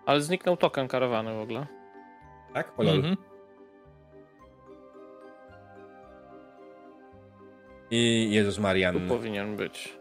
Ale 0.05 0.21
zniknął 0.21 0.57
token 0.57 0.87
karawany 0.87 1.35
w 1.35 1.39
ogóle. 1.39 1.67
tak? 2.53 2.73
O, 2.79 2.83
lol. 2.83 2.95
Mhm. 2.95 3.17
I 7.95 8.27
Jezus 8.31 8.55
Tu 8.55 8.61
Marian. 8.61 9.07
powinien 9.07 9.55
być. 9.55 9.97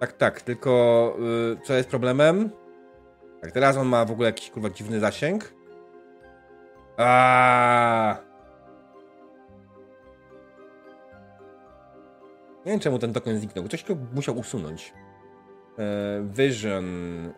Tak, 0.00 0.12
tak, 0.12 0.40
tylko 0.40 1.16
y, 1.52 1.66
co 1.66 1.74
jest 1.74 1.88
problemem? 1.88 2.50
Tak, 3.40 3.52
teraz 3.52 3.76
on 3.76 3.88
ma 3.88 4.04
w 4.04 4.10
ogóle 4.10 4.28
jakiś 4.28 4.50
kurwa 4.50 4.70
dziwny 4.70 5.00
zasięg. 5.00 5.54
Aaaa! 6.96 8.16
Nie 12.66 12.72
wiem 12.72 12.80
czemu 12.80 12.98
ten 12.98 13.12
token 13.12 13.38
zniknął. 13.38 13.64
Ktoś 13.64 13.84
go 13.84 13.96
musiał 14.14 14.38
usunąć. 14.38 14.92
E, 15.78 16.28
vision. 16.34 16.86
E... 17.26 17.32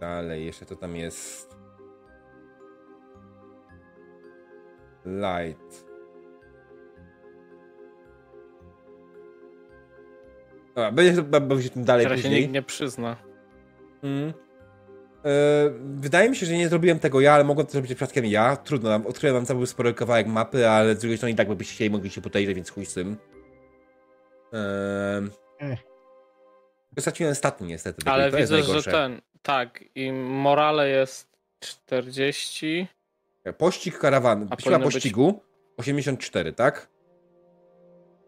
Dalej, 0.00 0.46
jeszcze 0.46 0.66
to 0.66 0.76
tam 0.76 0.96
jest. 0.96 1.51
Light. 5.06 5.84
Dobra, 10.74 10.92
będzie 11.40 11.62
się 11.62 11.70
tym 11.70 11.84
dalej 11.84 12.04
Teraz 12.06 12.18
się 12.18 12.22
później. 12.22 12.40
nikt 12.40 12.54
nie 12.54 12.62
przyzna. 12.62 13.16
Mm. 14.02 14.32
E, 15.24 15.70
wydaje 15.80 16.30
mi 16.30 16.36
się, 16.36 16.46
że 16.46 16.52
nie 16.52 16.68
zrobiłem 16.68 16.98
tego 16.98 17.20
ja, 17.20 17.32
ale 17.32 17.44
mogłem 17.44 17.66
to 17.66 17.72
zrobić 17.72 17.94
przypadkiem 17.94 18.26
ja. 18.26 18.56
Trudno, 18.56 18.90
nam- 18.90 19.06
odkryłem 19.06 19.36
wam 19.36 19.46
cały 19.46 19.66
spory 19.66 19.94
kawałek 19.94 20.26
mapy, 20.26 20.68
ale 20.68 20.94
z 20.94 20.98
drugiej 20.98 21.16
strony 21.16 21.32
i 21.32 21.36
tak 21.36 21.54
byście 21.54 21.74
chcieli, 21.74 21.90
mogli 21.90 22.10
się 22.10 22.20
podejrzeć, 22.20 22.54
więc 22.54 22.70
chuj 22.70 22.86
z 22.86 22.94
tym. 22.94 23.16
Ehm. 24.52 25.30
Ech. 25.60 25.78
Straciłem 26.98 27.34
staty 27.34 27.64
niestety. 27.64 28.10
Ale 28.10 28.30
to 28.30 28.38
jest 28.38 28.52
widzę, 28.52 28.80
że 28.80 28.90
ten. 28.90 29.20
Tak, 29.42 29.84
i 29.94 30.12
morale 30.12 30.88
jest 30.88 31.28
40. 31.60 32.88
Pościg 33.58 33.98
karawany, 33.98 34.46
siła 34.46 34.56
powinno 34.56 34.78
być- 34.78 34.94
pościgu 34.94 35.40
84, 35.76 36.52
tak? 36.52 36.88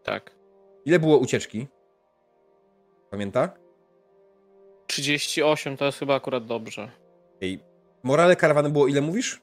Tak. 0.03 0.35
Ile 0.85 0.99
było 0.99 1.17
ucieczki? 1.17 1.67
Pamięta? 3.11 3.49
38 4.87 5.77
to 5.77 5.85
jest 5.85 5.99
chyba 5.99 6.15
akurat 6.15 6.45
dobrze. 6.45 6.91
Ej, 7.41 7.59
morale 8.03 8.35
karawany 8.35 8.69
było 8.69 8.87
ile 8.87 9.01
mówisz? 9.01 9.41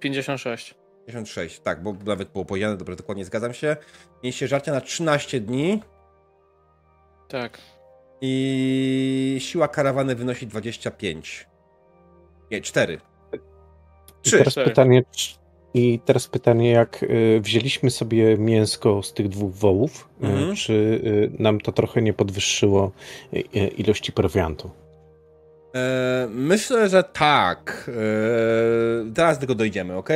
56. 0.00 0.74
56, 1.06 1.60
tak, 1.60 1.82
bo 1.82 1.92
nawet 2.06 2.28
było 2.32 2.44
powiedziane, 2.44 2.76
dobra, 2.76 2.96
dokładnie 2.96 3.24
zgadzam 3.24 3.54
się. 3.54 3.76
Mieliście 4.22 4.48
żarcia 4.48 4.72
na 4.72 4.80
13 4.80 5.40
dni 5.40 5.82
Tak. 7.28 7.58
i 8.20 9.36
siła 9.40 9.68
karawany 9.68 10.14
wynosi 10.14 10.46
25. 10.46 11.48
Nie, 12.50 12.60
4. 12.60 13.00
I 14.24 14.30
teraz 14.30 14.54
pytanie, 14.54 15.02
i 15.74 16.00
teraz 16.04 16.28
pytanie, 16.28 16.70
jak 16.70 17.02
y, 17.02 17.40
wzięliśmy 17.42 17.90
sobie 17.90 18.38
mięsko 18.38 19.02
z 19.02 19.12
tych 19.14 19.28
dwóch 19.28 19.52
wołów, 19.52 20.08
y, 20.22 20.26
Mhm. 20.26 20.54
czy 20.56 20.72
y, 20.72 21.42
nam 21.42 21.60
to 21.60 21.72
trochę 21.72 22.02
nie 22.02 22.12
podwyższyło 22.12 22.92
ilości 23.76 24.12
prowiantu? 24.12 24.70
E, 25.74 26.28
myślę, 26.30 26.88
że 26.88 27.04
tak. 27.04 27.90
E, 29.08 29.12
teraz 29.14 29.36
do 29.36 29.40
tego 29.40 29.54
dojdziemy, 29.54 29.96
ok? 29.96 30.08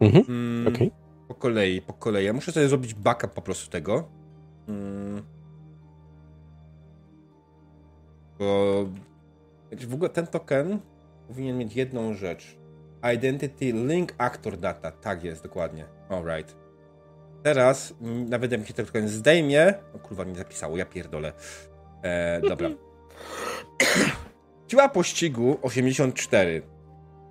Mhm. 0.00 0.24
Mm, 0.28 0.74
Okej. 0.74 0.90
Po 1.28 1.34
kolei, 1.34 1.80
po 1.80 1.92
kolei. 1.92 2.24
Ja 2.24 2.32
muszę 2.32 2.52
sobie 2.52 2.68
zrobić 2.68 2.94
backup 2.94 3.30
po 3.30 3.42
prostu 3.42 3.70
tego. 3.70 4.08
Mm. 4.68 5.22
Bo 8.38 8.84
w 9.86 9.94
ogóle 9.94 10.10
ten 10.10 10.26
token 10.26 10.78
powinien 11.28 11.58
mieć 11.58 11.76
jedną 11.76 12.14
rzecz. 12.14 12.56
Identity 13.12 13.72
Link 13.72 14.14
Actor 14.18 14.56
Data. 14.56 14.90
Tak 14.90 15.24
jest, 15.24 15.42
dokładnie. 15.42 15.84
Alright. 16.08 16.56
Teraz, 17.42 17.94
mm, 18.00 18.28
nawet 18.28 18.52
jak 18.52 18.60
mi 18.60 18.66
się 18.66 18.74
token 18.74 19.08
zdejmie... 19.08 19.74
O 19.94 19.98
kurwa, 19.98 20.24
nie 20.24 20.34
zapisało, 20.34 20.76
ja 20.76 20.86
pierdolę. 20.86 21.32
E, 22.02 22.40
dobra. 22.40 22.68
Siła 24.70 24.88
pościgu 24.88 25.58
84. 25.62 26.62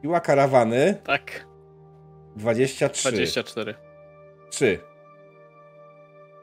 Siła 0.02 0.20
karawany 0.20 0.98
Tak. 1.04 1.46
23. 2.36 3.12
24. 3.12 3.76
3. 4.50 4.80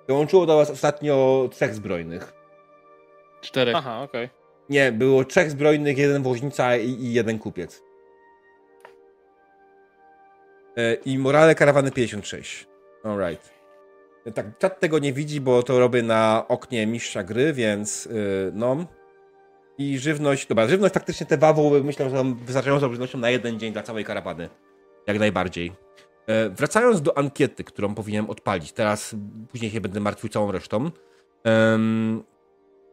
Dołączyło 0.08 0.46
do 0.46 0.56
was 0.56 0.70
ostatnio 0.70 1.48
trzech 1.52 1.74
zbrojnych. 1.74 2.32
Czterech. 3.40 3.76
Aha, 3.76 4.02
okej. 4.02 4.28
Nie, 4.68 4.92
było 4.92 5.24
trzech 5.24 5.50
zbrojnych, 5.50 5.98
jeden 5.98 6.22
woźnica 6.22 6.76
i, 6.76 6.88
i 6.88 7.12
jeden 7.12 7.38
kupiec. 7.38 7.82
E, 10.76 10.94
I 10.94 11.18
morale 11.18 11.54
karawany 11.54 11.90
56. 11.90 12.66
Alright. 13.04 13.50
E, 14.26 14.32
Tak, 14.32 14.58
czat 14.58 14.80
tego 14.80 14.98
nie 14.98 15.12
widzi, 15.12 15.40
bo 15.40 15.62
to 15.62 15.78
robię 15.78 16.02
na 16.02 16.44
oknie 16.48 16.86
mistrza 16.86 17.22
gry, 17.22 17.52
więc 17.52 18.04
yy, 18.04 18.52
no. 18.54 18.86
I 19.78 19.98
żywność, 19.98 20.46
dobra, 20.46 20.68
żywność 20.68 20.94
faktycznie 20.94 21.26
te 21.26 21.38
wawoły 21.38 21.84
myślę, 21.84 22.10
że 22.10 22.16
są 22.16 22.34
wystarczającą 22.34 22.90
żywnością 22.90 23.18
na 23.18 23.30
jeden 23.30 23.60
dzień 23.60 23.72
dla 23.72 23.82
całej 23.82 24.04
karawany. 24.04 24.48
Jak 25.06 25.18
najbardziej. 25.18 25.72
E, 26.26 26.50
wracając 26.50 27.02
do 27.02 27.18
ankiety, 27.18 27.64
którą 27.64 27.94
powinienem 27.94 28.30
odpalić, 28.30 28.72
teraz 28.72 29.16
później 29.50 29.70
się 29.70 29.80
będę 29.80 30.00
martwił 30.00 30.30
całą 30.30 30.52
resztą. 30.52 30.90
Em, 31.44 32.22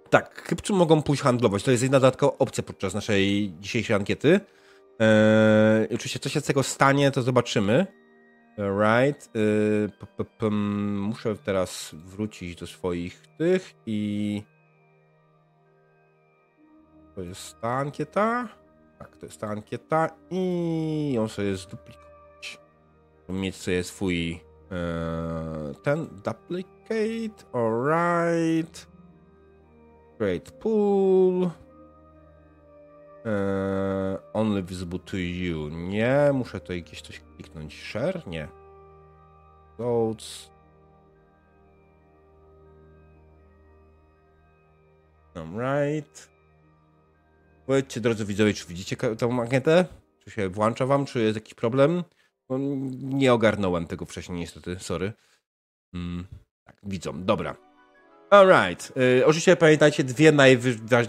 tak, 0.10 0.44
Kypczy 0.44 0.74
mogą 0.74 1.02
pójść 1.02 1.24
handlować. 1.24 1.64
To 1.64 1.72
jest 1.72 1.84
jedna 1.84 2.00
dodatkowa 2.00 2.38
opcja 2.40 2.64
podczas 2.64 2.94
naszej 2.94 3.54
dzisiejszej 3.60 3.96
ankiety. 3.96 4.40
Eee, 5.00 5.86
oczywiście, 5.96 6.20
co 6.20 6.30
się 6.30 6.42
z 6.42 6.46
tego 6.46 6.64
stanie, 6.64 7.12
to 7.12 7.22
zobaczymy. 7.22 7.88
Right. 8.58 9.30
Eee, 9.36 9.90
p- 10.00 10.06
p- 10.18 10.26
p- 10.38 10.50
muszę 10.50 11.36
teraz 11.36 11.92
wrócić 11.94 12.56
do 12.56 12.68
swoich 12.68 13.22
tych 13.38 13.76
i. 13.86 14.44
To 17.16 17.22
jest 17.22 17.62
ta 17.62 17.70
ankieta. 17.70 18.48
Tak, 19.00 19.18
to 19.18 19.26
jest 19.26 19.42
ta 19.42 19.48
ankieta 19.48 20.10
i 20.32 21.12
ją 21.16 21.28
sobie 21.28 21.56
zduplikować. 21.56 22.60
Mieć 23.30 23.56
sobie 23.56 23.84
swój 23.84 24.32
eee, 24.72 25.76
ten 25.84 26.08
duplicate. 26.08 27.44
Alright. 27.54 28.88
Create 30.18 30.52
pool. 30.52 31.50
Eee, 33.28 34.18
only 34.34 34.64
visible 34.64 35.00
to 35.00 35.18
you. 35.18 35.70
Nie, 35.70 36.32
muszę 36.34 36.60
tutaj 36.60 36.78
jakieś 36.78 37.02
coś 37.02 37.20
kliknąć. 37.20 37.84
Share? 37.84 38.28
Nie. 38.28 38.48
Loads. 39.80 40.50
Right. 45.36 46.30
Powiedzcie, 47.66 48.02
drodzy 48.02 48.26
widzowie, 48.26 48.54
czy 48.54 48.68
widzicie 48.68 48.98
tą 48.98 49.42
ankietę? 49.42 49.86
Czy 50.24 50.32
się 50.32 50.50
włącza 50.50 50.86
wam? 50.86 51.06
Czy 51.06 51.20
jest 51.20 51.36
jakiś 51.36 51.54
problem? 51.54 52.04
No, 52.50 52.58
nie 53.02 53.34
ogarnąłem 53.34 53.88
tego 53.88 54.06
wcześniej, 54.06 54.40
niestety. 54.40 54.80
Sorry. 54.80 55.14
Mm, 55.94 56.28
tak, 56.64 56.76
widzą. 56.84 57.24
Dobra. 57.24 57.67
Alright. 58.30 58.94
Y, 58.98 59.26
oczywiście 59.26 59.56
pamiętajcie, 59.56 60.04
dwie 60.04 60.32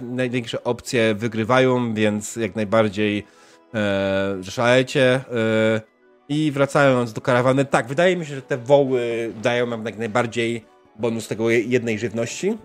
największe 0.02 0.64
opcje 0.64 1.14
wygrywają, 1.14 1.94
więc 1.94 2.36
jak 2.36 2.56
najbardziej 2.56 3.26
e, 3.74 4.36
że 4.40 4.50
szalejecie. 4.50 5.05
E, 5.14 5.80
I 6.28 6.52
wracając 6.52 7.12
do 7.12 7.20
karawany, 7.20 7.64
tak, 7.64 7.86
wydaje 7.86 8.16
mi 8.16 8.26
się, 8.26 8.34
że 8.34 8.42
te 8.42 8.56
woły 8.58 9.32
dają 9.42 9.66
nam 9.66 9.86
jak 9.86 9.98
najbardziej 9.98 10.64
bonus 10.97 11.28
tego 11.28 11.50
je- 11.50 11.62
jednej 11.62 11.98
żywności. 11.98 12.58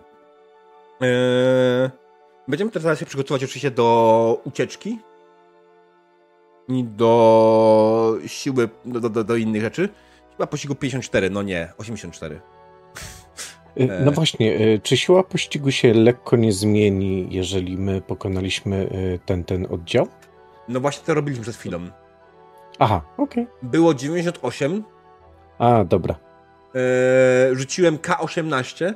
E, 1.01 1.91
będziemy 2.48 2.72
teraz 2.72 2.99
się 2.99 3.06
przygotować 3.06 3.43
oczywiście 3.43 3.72
do 3.72 4.41
ucieczki 4.43 4.99
i 6.67 6.83
do 6.83 8.17
siły, 8.27 8.69
do, 8.85 9.09
do, 9.09 9.23
do 9.23 9.35
innych 9.35 9.61
rzeczy. 9.61 9.90
Chyba 10.32 10.48
pościgu 10.48 10.75
54, 10.75 11.30
no 11.30 11.41
nie, 11.41 11.73
84. 11.77 12.41
Y, 13.80 13.84
E. 13.92 14.06
No 14.06 14.11
właśnie, 14.11 14.61
y, 14.61 14.80
czy 14.84 14.98
siła 14.98 15.24
pościgu 15.24 15.72
się 15.72 15.93
lekko 15.93 16.35
nie 16.35 16.52
zmieni, 16.52 17.27
jeżeli 17.32 17.77
my 17.77 18.02
pokonaliśmy 18.02 18.76
y, 19.16 19.19
ten, 19.26 19.43
ten 19.43 19.68
oddział? 19.69 20.08
No 20.68 20.80
właśnie 20.80 21.03
to 21.06 21.14
robiliśmy 21.14 21.43
przed 21.43 21.56
chwilą. 21.56 21.80
Aha, 22.80 23.02
okej. 23.18 23.48
Było 23.61 23.93
98, 23.93 24.84
A, 25.60 25.84
dobra. 25.84 26.16
e, 26.76 27.56
rzuciłem 27.56 27.98
K18 27.98 28.85
e, 28.85 28.93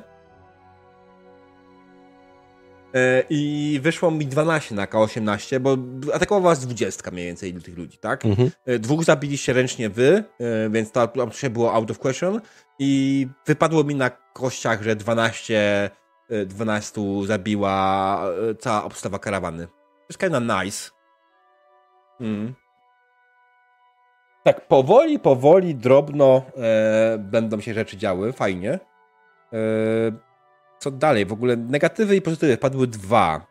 i 3.30 3.80
wyszło 3.82 4.10
mi 4.10 4.26
12 4.26 4.74
na 4.74 4.86
K18, 4.86 5.58
bo 5.58 5.76
atakował 6.14 6.42
was 6.42 6.66
20 6.66 7.10
mniej 7.10 7.26
więcej 7.26 7.50
ilu 7.50 7.60
tych 7.60 7.78
ludzi, 7.78 7.98
tak? 7.98 8.26
Mhm. 8.26 8.50
E, 8.66 8.78
Dwóch 8.78 9.04
zabiliście 9.04 9.52
ręcznie 9.52 9.90
wy, 9.90 10.24
e, 10.40 10.70
więc 10.70 10.92
to 10.92 11.02
oczywiście 11.02 11.50
było 11.50 11.74
out 11.74 11.90
of 11.90 11.98
question 11.98 12.40
i 12.78 13.26
wypadło 13.46 13.84
mi 13.84 13.94
na 13.94 14.10
kościach, 14.10 14.82
że 14.82 14.96
12, 14.96 15.90
e, 16.30 16.46
12 16.46 17.26
zabiła 17.26 18.20
e, 18.50 18.54
cała 18.54 18.84
obstawa 18.84 19.18
karawany. 19.18 19.66
To 19.66 20.06
jest 20.08 20.20
kinda 20.20 20.62
nice. 20.64 20.90
Mm. 22.20 22.54
Tak, 24.44 24.68
powoli, 24.68 25.18
powoli, 25.18 25.74
drobno 25.74 26.42
e, 26.56 27.18
będą 27.18 27.60
się 27.60 27.74
rzeczy 27.74 27.96
działy, 27.96 28.32
fajnie. 28.32 28.72
E, 29.52 29.58
co 30.78 30.90
dalej? 30.90 31.26
W 31.26 31.32
ogóle 31.32 31.56
negatywy 31.56 32.16
i 32.16 32.22
pozytywy 32.22 32.56
padły 32.56 32.86
dwa. 32.86 33.46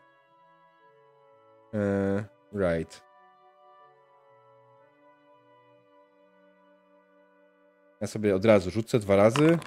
E, 1.74 2.24
right. 2.54 3.02
Ja 8.00 8.06
sobie 8.06 8.34
od 8.34 8.44
razu 8.44 8.70
rzucę 8.70 8.98
dwa 8.98 9.16
razy. 9.16 9.58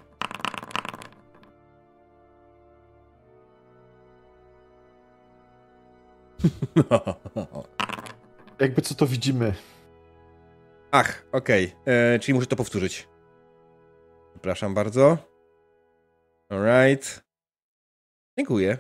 Jakby 8.60 8.82
co 8.82 8.96
to 8.96 9.08
widzimy. 9.08 9.54
Ach, 10.92 11.26
okej. 11.32 11.76
E, 11.86 12.20
Czyli 12.20 12.34
muszę 12.34 12.48
to 12.48 12.56
powtórzyć. 12.56 13.08
Przepraszam 14.34 14.74
bardzo. 14.74 15.18
Alright. 16.50 17.31
Dziękuję. 18.38 18.78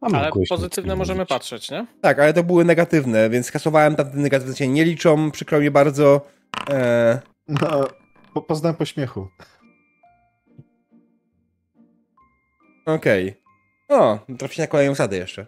A 0.00 0.06
Ale 0.06 0.30
pozytywne 0.48 0.96
możemy 0.96 1.18
mówić. 1.18 1.28
patrzeć, 1.28 1.70
nie? 1.70 1.86
Tak, 2.00 2.18
ale 2.18 2.32
to 2.32 2.42
były 2.44 2.64
negatywne, 2.64 3.30
więc 3.30 3.50
kasowałem 3.50 3.96
tamte 3.96 4.16
negatywne 4.16 4.56
się 4.56 4.68
nie 4.68 4.84
liczą, 4.84 5.30
przykro 5.30 5.60
mi 5.60 5.70
bardzo. 5.70 6.26
E, 6.70 7.20
No, 7.48 7.88
po, 8.34 8.42
poznałem 8.42 8.76
po 8.76 8.84
śmiechu. 8.84 9.28
Okej. 12.86 13.42
O, 13.88 14.18
trafiliście 14.38 14.62
na 14.62 14.66
kolejną 14.66 14.92
osadę 14.92 15.16
jeszcze. 15.16 15.46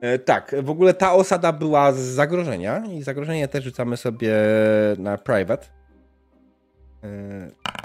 E, 0.00 0.18
tak, 0.18 0.54
w 0.62 0.70
ogóle 0.70 0.94
ta 0.94 1.12
osada 1.14 1.52
była 1.52 1.92
z 1.92 1.98
zagrożenia 1.98 2.82
i 2.92 3.02
zagrożenie 3.02 3.48
też 3.48 3.64
rzucamy 3.64 3.96
sobie 3.96 4.34
na 4.98 5.18
private. 5.18 5.66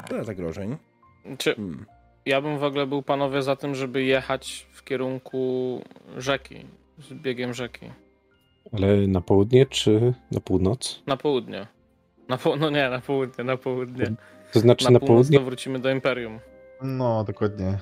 Tyle 0.07 0.23
zagrożeń. 0.23 0.77
Czy 1.37 1.55
Hmm. 1.55 1.85
ja 2.25 2.41
bym 2.41 2.57
w 2.57 2.63
ogóle 2.63 2.87
był 2.87 3.01
panowie 3.01 3.41
za 3.41 3.55
tym, 3.55 3.75
żeby 3.75 4.03
jechać 4.03 4.67
w 4.73 4.83
kierunku 4.83 5.81
rzeki, 6.17 6.65
z 6.99 7.13
biegiem 7.13 7.53
rzeki. 7.53 7.85
Ale 8.73 9.07
na 9.07 9.21
południe 9.21 9.65
czy 9.65 10.13
na 10.31 10.39
północ? 10.39 11.03
Na 11.07 11.17
południe. 11.17 11.67
Na 12.29 12.37
po... 12.37 12.55
No 12.55 12.69
nie, 12.69 12.89
na 12.89 12.99
południe, 13.01 13.43
na 13.43 13.57
południe. 13.57 14.05
To 14.53 14.59
znaczy 14.59 14.85
Na, 14.85 14.91
na, 14.91 14.99
południe? 14.99 15.39
to 15.39 15.45
wrócimy 15.45 15.79
do 15.79 15.89
Imperium. 15.91 16.39
No, 16.81 17.23
dokładnie. 17.23 17.77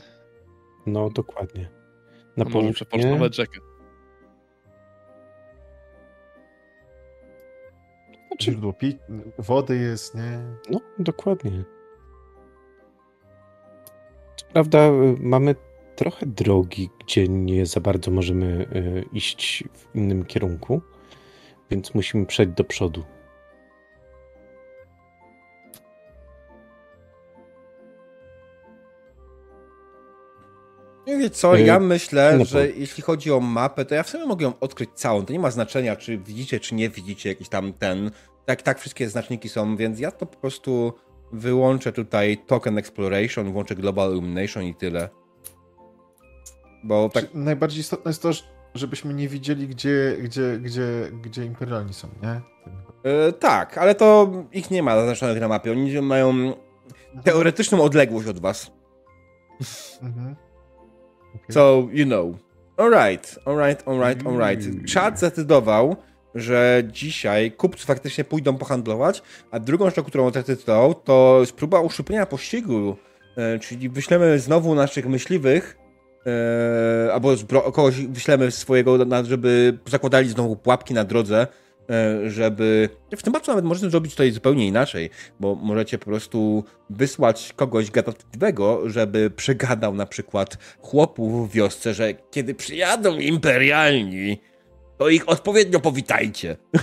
No 0.85 1.09
dokładnie. 1.09 1.61
Na 1.63 1.69
No 2.37 2.43
może 2.43 2.51
południe. 2.51 2.73
przepocztować 2.73 3.35
rzekę. 3.35 3.59
Źródło 8.41 8.73
pi- 8.73 8.97
wody 9.37 9.77
jest, 9.77 10.15
nie? 10.15 10.39
no 10.69 10.79
dokładnie. 10.99 11.63
Co 14.35 14.45
prawda 14.53 14.79
y, 14.87 15.15
mamy 15.19 15.55
trochę 15.95 16.25
drogi, 16.25 16.89
gdzie 16.99 17.27
nie 17.27 17.65
za 17.65 17.79
bardzo 17.79 18.11
możemy 18.11 18.45
y, 18.75 19.05
iść 19.13 19.63
w 19.73 19.95
innym 19.95 20.25
kierunku, 20.25 20.81
więc 21.71 21.93
musimy 21.93 22.25
przejść 22.25 22.51
do 22.51 22.63
przodu. 22.63 23.03
Nie 31.19 31.25
wie 31.25 31.29
co, 31.29 31.57
Y, 31.57 31.61
ja 31.61 31.79
myślę, 31.79 32.35
no 32.37 32.45
że 32.45 32.69
jeśli 32.69 33.03
chodzi 33.03 33.31
o 33.31 33.39
mapę, 33.39 33.85
to 33.85 33.95
ja 33.95 34.03
w 34.03 34.09
sumie 34.09 34.25
mogę 34.25 34.45
ją 34.45 34.53
odkryć 34.59 34.89
całą. 34.93 35.25
To 35.25 35.33
nie 35.33 35.39
ma 35.39 35.51
znaczenia, 35.51 35.95
czy 35.95 36.17
widzicie, 36.17 36.59
czy 36.59 36.75
nie 36.75 36.89
widzicie 36.89 37.29
jakiś 37.29 37.49
tam 37.49 37.73
ten. 37.73 38.11
Tak, 38.45 38.61
tak, 38.61 38.79
wszystkie 38.79 39.09
znaczniki 39.09 39.49
są, 39.49 39.77
więc 39.77 39.99
ja 39.99 40.11
to 40.11 40.25
po 40.25 40.37
prostu 40.37 40.93
wyłączę 41.31 41.93
tutaj 41.93 42.37
Token 42.47 42.77
Exploration, 42.77 43.51
włączę 43.51 43.75
Global 43.75 44.11
Illumination 44.11 44.63
i 44.63 44.75
tyle. 44.75 45.09
Bo 46.83 47.09
tak. 47.09 47.31
Czy 47.31 47.37
Najbardziej 47.37 47.79
istotne 47.79 48.09
jest 48.09 48.21
to, 48.21 48.31
żebyśmy 48.73 49.13
nie 49.13 49.27
widzieli, 49.27 49.67
gdzie, 49.67 50.17
gdzie, 50.19 50.57
gdzie, 50.61 51.11
gdzie 51.21 51.45
imperialni 51.45 51.93
są, 51.93 52.07
nie? 52.23 52.41
e, 53.11 53.31
tak, 53.31 53.77
ale 53.77 53.95
to 53.95 54.31
ich 54.51 54.71
nie 54.71 54.83
ma 54.83 54.95
zaznaczonych 54.95 55.41
na 55.41 55.47
mapie. 55.47 55.71
Oni 55.71 56.01
mają 56.01 56.53
teoretyczną 57.23 57.81
odległość 57.81 58.27
od 58.27 58.39
was. 58.39 58.71
Mhm. 60.01 60.35
Okej. 61.35 61.53
So, 61.53 61.87
you 61.91 62.05
know. 62.05 62.35
Alright, 62.77 63.39
alright, 63.45 63.87
alright, 63.87 64.27
alright. 64.27 64.65
Mm. 64.65 64.85
Czad 64.85 65.17
zdecydował, 65.17 65.95
że 66.35 66.83
dzisiaj 66.91 67.51
kupcy 67.51 67.85
faktycznie 67.85 68.23
pójdą 68.23 68.57
pohandlować, 68.57 69.21
a 69.51 69.59
drugą 69.59 69.85
rzeczą, 69.85 70.03
którą 70.03 70.29
zdecydował, 70.29 70.93
to 70.93 71.37
jest 71.39 71.53
próba 71.53 71.81
uszczuplenia 71.81 72.25
pościgu. 72.25 72.95
E, 73.37 73.59
czyli 73.59 73.89
wyślemy 73.89 74.39
znowu 74.39 74.75
naszych 74.75 75.07
myśliwych, 75.07 75.77
e, 76.25 77.13
albo 77.13 77.35
kogoś 77.73 77.95
wyślemy 77.95 78.51
swojego, 78.51 78.97
żeby 79.23 79.77
zakładali 79.85 80.29
znowu 80.29 80.55
pułapki 80.55 80.93
na 80.93 81.03
drodze, 81.03 81.47
żeby... 82.27 82.89
W 83.07 83.09
tym 83.09 83.17
przypadku 83.17 83.51
nawet 83.51 83.65
możemy 83.65 83.91
zrobić 83.91 84.15
to 84.15 84.23
zupełnie 84.31 84.67
inaczej, 84.67 85.09
bo 85.39 85.55
możecie 85.55 85.97
po 85.97 86.05
prostu 86.05 86.63
wysłać 86.89 87.53
kogoś 87.55 87.91
gadatliwego, 87.91 88.89
żeby 88.89 89.29
przegadał 89.29 89.95
na 89.95 90.05
przykład 90.05 90.57
chłopów 90.79 91.49
w 91.49 91.53
wiosce, 91.53 91.93
że 91.93 92.13
kiedy 92.13 92.55
przyjadą 92.55 93.17
imperialni, 93.17 94.41
to 94.97 95.09
ich 95.09 95.29
odpowiednio 95.29 95.79
powitajcie. 95.79 96.57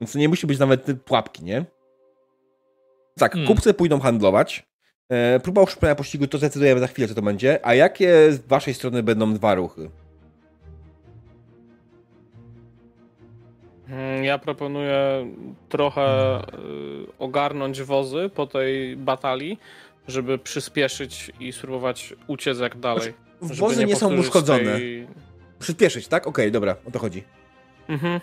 Więc 0.00 0.12
to 0.12 0.18
nie 0.18 0.28
musi 0.28 0.46
być 0.46 0.58
nawet 0.58 0.86
pułapki, 1.04 1.44
nie? 1.44 1.64
Tak, 3.18 3.32
Hmm. 3.32 3.48
kupcy 3.48 3.74
pójdą 3.74 4.00
handlować. 4.00 4.66
E, 5.08 5.40
próba 5.40 5.62
uszczuplenia 5.62 5.94
pościgu 5.94 6.26
to 6.26 6.38
zdecydujemy 6.38 6.80
za 6.80 6.86
chwilę, 6.86 7.08
co 7.08 7.14
to 7.14 7.22
będzie. 7.22 7.66
A 7.66 7.74
jakie 7.74 8.32
z 8.32 8.46
waszej 8.46 8.74
strony 8.74 9.02
będą 9.02 9.34
dwa 9.34 9.54
ruchy? 9.54 9.90
Ja 14.22 14.38
proponuję 14.38 15.26
trochę 15.68 16.38
y, 16.38 16.42
ogarnąć 17.18 17.82
wozy 17.82 18.30
po 18.34 18.46
tej 18.46 18.96
batalii, 18.96 19.58
żeby 20.08 20.38
przyspieszyć 20.38 21.32
i 21.40 21.52
spróbować 21.52 22.14
uciec 22.26 22.58
jak 22.58 22.78
dalej. 22.78 23.12
Żeby 23.42 23.60
Wozy 23.60 23.86
nie 23.86 23.96
są 23.96 24.00
powtórzyć 24.00 24.26
uszkodzone. 24.26 24.76
Tej... 24.76 25.06
Przyspieszyć, 25.58 26.08
tak? 26.08 26.26
Okej, 26.26 26.52
dobra, 26.52 26.76
o 26.88 26.90
to 26.90 26.98
chodzi. 26.98 27.24
Mhm. 27.88 28.20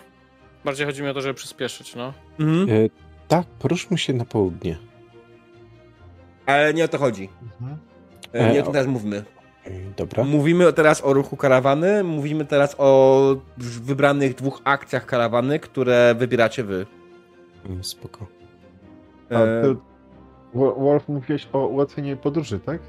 Bardziej 0.64 0.86
chodzi 0.86 1.02
mi 1.02 1.08
o 1.08 1.14
to, 1.14 1.20
żeby 1.20 1.34
przyspieszyć, 1.34 1.94
no. 1.94 2.12
Mhm. 2.40 2.68
Y, 2.70 2.90
tak, 3.28 3.46
poruszmy 3.46 3.98
się 3.98 4.12
na 4.12 4.24
południe. 4.24 4.76
Ale 6.46 6.74
nie 6.74 6.84
o 6.84 6.88
to 6.88 6.98
chodzi. 6.98 7.28
Mhm. 7.60 7.78
E, 8.32 8.52
nie 8.52 8.58
o 8.58 8.60
E, 8.60 8.62
tym 8.62 8.72
teraz 8.72 8.88
mówimy. 8.88 9.24
Dobra. 9.96 10.24
Mówimy 10.24 10.72
teraz 10.72 11.04
o 11.04 11.12
ruchu 11.12 11.36
karawany, 11.36 12.04
mówimy 12.04 12.44
teraz 12.44 12.74
o 12.78 13.36
wybranych 13.58 14.34
dwóch 14.34 14.60
akcjach 14.64 15.06
karawany, 15.06 15.58
które 15.58 16.14
wybieracie 16.18 16.64
wy. 16.64 16.86
Y, 17.80 17.84
Spoko. 17.84 18.26
A, 19.30 19.34
E, 19.34 19.62
ty, 19.62 19.76
Wolf, 20.54 21.08
mówiłeś 21.08 21.48
o 21.52 21.66
ułatwieniu 21.66 22.16
podróży, 22.16 22.60
tak? 22.60 22.80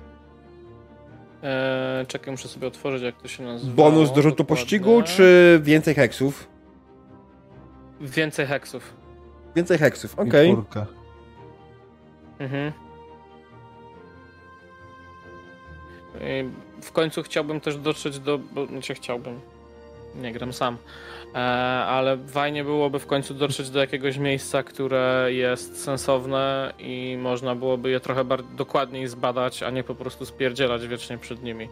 Eee, 1.43 2.05
czekaj, 2.05 2.31
muszę 2.31 2.47
sobie 2.47 2.67
otworzyć, 2.67 3.03
jak 3.03 3.15
to 3.21 3.27
się 3.27 3.43
nazywa. 3.43 3.73
Bonus 3.75 4.13
do 4.13 4.21
rzutu 4.21 4.45
pościgu, 4.45 5.01
czy 5.03 5.59
więcej 5.63 5.95
heksów? 5.95 6.47
Więcej 8.01 8.45
heksów. 8.45 8.93
Więcej 9.55 9.77
heksów, 9.77 10.19
okej. 10.19 10.51
czwórka. 10.51 10.85
Mhm. 12.39 12.71
W 16.81 16.91
końcu 16.91 17.23
chciałbym 17.23 17.61
też 17.61 17.77
dotrzeć 17.77 18.19
do. 18.19 18.37
Bo, 18.37 18.65
znaczy 18.65 18.93
chciałbym. 18.93 19.39
Nie 20.21 20.33
gram 20.33 20.53
sam. 20.53 20.77
E, 21.35 21.37
ale 21.85 22.17
fajnie 22.27 22.63
byłoby 22.63 22.99
w 22.99 23.05
końcu 23.05 23.33
dotrzeć 23.33 23.69
do 23.69 23.79
jakiegoś 23.79 24.17
miejsca, 24.17 24.63
które 24.63 25.27
jest 25.29 25.83
sensowne 25.83 26.73
i 26.79 27.17
można 27.21 27.55
byłoby 27.55 27.89
je 27.89 27.99
trochę 27.99 28.23
bardziej 28.23 28.55
dokładniej 28.55 29.07
zbadać, 29.07 29.63
a 29.63 29.69
nie 29.69 29.83
po 29.83 29.95
prostu 29.95 30.25
spierdzielać 30.25 30.87
wiecznie 30.87 31.17
przed 31.17 31.43
nimi. 31.43 31.69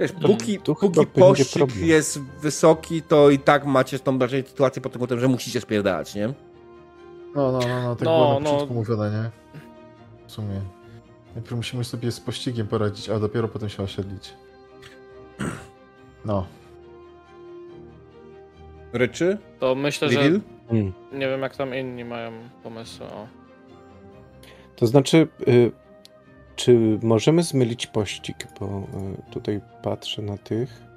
Wiesz, 0.00 0.12
póki, 0.12 0.58
tu 0.58 0.74
póki 0.74 1.06
pościg 1.06 1.76
jest 1.76 2.20
wysoki, 2.22 3.02
to 3.02 3.30
i 3.30 3.38
tak 3.38 3.66
macie 3.66 3.98
tą 3.98 4.18
raczej 4.18 4.44
sytuację 4.46 4.82
pod 4.82 4.92
tym 4.92 5.00
kątem, 5.00 5.20
że 5.20 5.28
musicie 5.28 5.60
spierdalać, 5.60 6.14
nie? 6.14 6.26
No, 7.34 7.52
no, 7.52 7.58
no, 7.58 7.82
no 7.82 7.96
tak 7.96 8.04
No, 8.04 8.18
było 8.18 8.40
na 8.40 8.50
no. 8.50 8.66
mówione, 8.74 9.10
nie? 9.10 9.30
W 10.26 10.32
sumie. 10.32 10.60
Najpierw 11.34 11.56
musimy 11.56 11.84
sobie 11.84 12.12
z 12.12 12.20
pościgiem 12.20 12.66
poradzić, 12.66 13.10
a 13.10 13.18
dopiero 13.18 13.48
potem 13.48 13.68
się 13.68 13.82
osiedlić. 13.82 14.34
No. 16.24 16.46
Ryczy? 18.92 19.38
To 19.58 19.74
myślę, 19.74 20.08
że. 20.08 20.20
Reveal? 20.20 20.40
Mm. 20.70 20.92
Nie 21.12 21.28
wiem, 21.28 21.40
jak 21.40 21.56
tam 21.56 21.74
inni 21.74 22.04
mają 22.04 22.32
pomysły. 22.62 23.06
O. 23.06 23.26
To 24.76 24.86
znaczy, 24.86 25.28
y, 25.48 25.72
czy 26.56 26.98
możemy 27.02 27.42
zmylić 27.42 27.86
pościg? 27.86 28.36
Bo 28.60 28.66
y, 29.28 29.32
tutaj 29.32 29.60
patrzę 29.82 30.22
na 30.22 30.38
tych. 30.38 30.89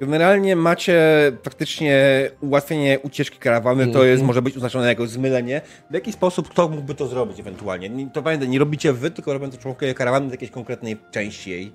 Generalnie 0.00 0.56
macie 0.56 1.02
faktycznie 1.42 2.30
ułatwienie 2.40 2.98
ucieczki 3.02 3.38
karawany, 3.38 3.84
to 3.84 3.88
Mhm. 3.88 4.08
jest, 4.08 4.22
może 4.22 4.42
być 4.42 4.56
oznaczone 4.56 4.86
jako 4.88 5.06
zmylenie. 5.06 5.60
W 5.90 5.94
jaki 5.94 6.12
sposób 6.12 6.48
kto 6.48 6.68
mógłby 6.68 6.94
to 6.94 7.06
zrobić 7.08 7.40
ewentualnie? 7.40 7.88
Nie- 7.88 8.10
To 8.10 8.22
pamiętaj, 8.22 8.48
nie 8.48 8.58
robicie 8.58 8.92
wy, 8.92 9.10
tylko 9.10 9.32
robią 9.32 9.50
to 9.50 9.58
członkowie 9.58 9.94
karawany 9.94 10.28
z 10.28 10.32
jakiejś 10.32 10.50
konkretnej 10.50 10.96
części 11.10 11.50
jej. 11.50 11.72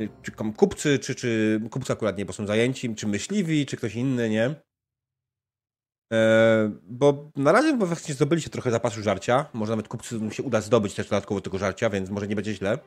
Y, 0.00 0.08
Czy 0.22 0.32
kupcy, 0.56 0.98
czy, 0.98 1.14
czy 1.14 1.60
kupcy 1.70 1.92
akurat 1.92 2.18
nie, 2.18 2.24
bo 2.24 2.32
są 2.32 2.46
zajęci, 2.46 2.94
czy 2.94 3.06
myśliwi, 3.06 3.66
czy 3.66 3.76
ktoś 3.76 3.94
inny, 3.94 4.28
nie? 4.30 4.54
E, 6.12 6.70
bo 6.82 7.30
na 7.36 7.52
razie 7.52 7.76
bo 7.76 7.86
faktycznie 7.86 8.14
zdobyliście 8.14 8.50
trochę 8.50 8.70
zapasu 8.70 9.02
żarcia. 9.02 9.46
Może 9.52 9.72
nawet 9.72 9.88
kupcy 9.88 10.20
się 10.30 10.42
uda 10.42 10.60
zdobyć 10.60 10.94
też 10.94 11.08
dodatkowo 11.08 11.40
tego 11.40 11.58
żarcia, 11.58 11.90
więc 11.90 12.10
może 12.10 12.28
nie 12.28 12.36
będzie 12.36 12.54
źle. 12.54 12.78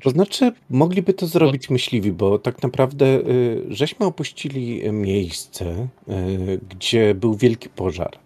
To 0.00 0.10
znaczy, 0.10 0.52
mogliby 0.70 1.14
to 1.14 1.26
zrobić 1.26 1.70
myśliwi, 1.70 2.12
bo 2.12 2.38
tak 2.38 2.62
naprawdę 2.62 3.06
y, 3.06 3.64
żeśmy 3.68 4.06
opuścili 4.06 4.92
miejsce, 4.92 5.88
y, 6.08 6.60
gdzie 6.70 7.14
był 7.14 7.34
wielki 7.34 7.68
pożar. 7.68 8.14
Y, 8.14 8.18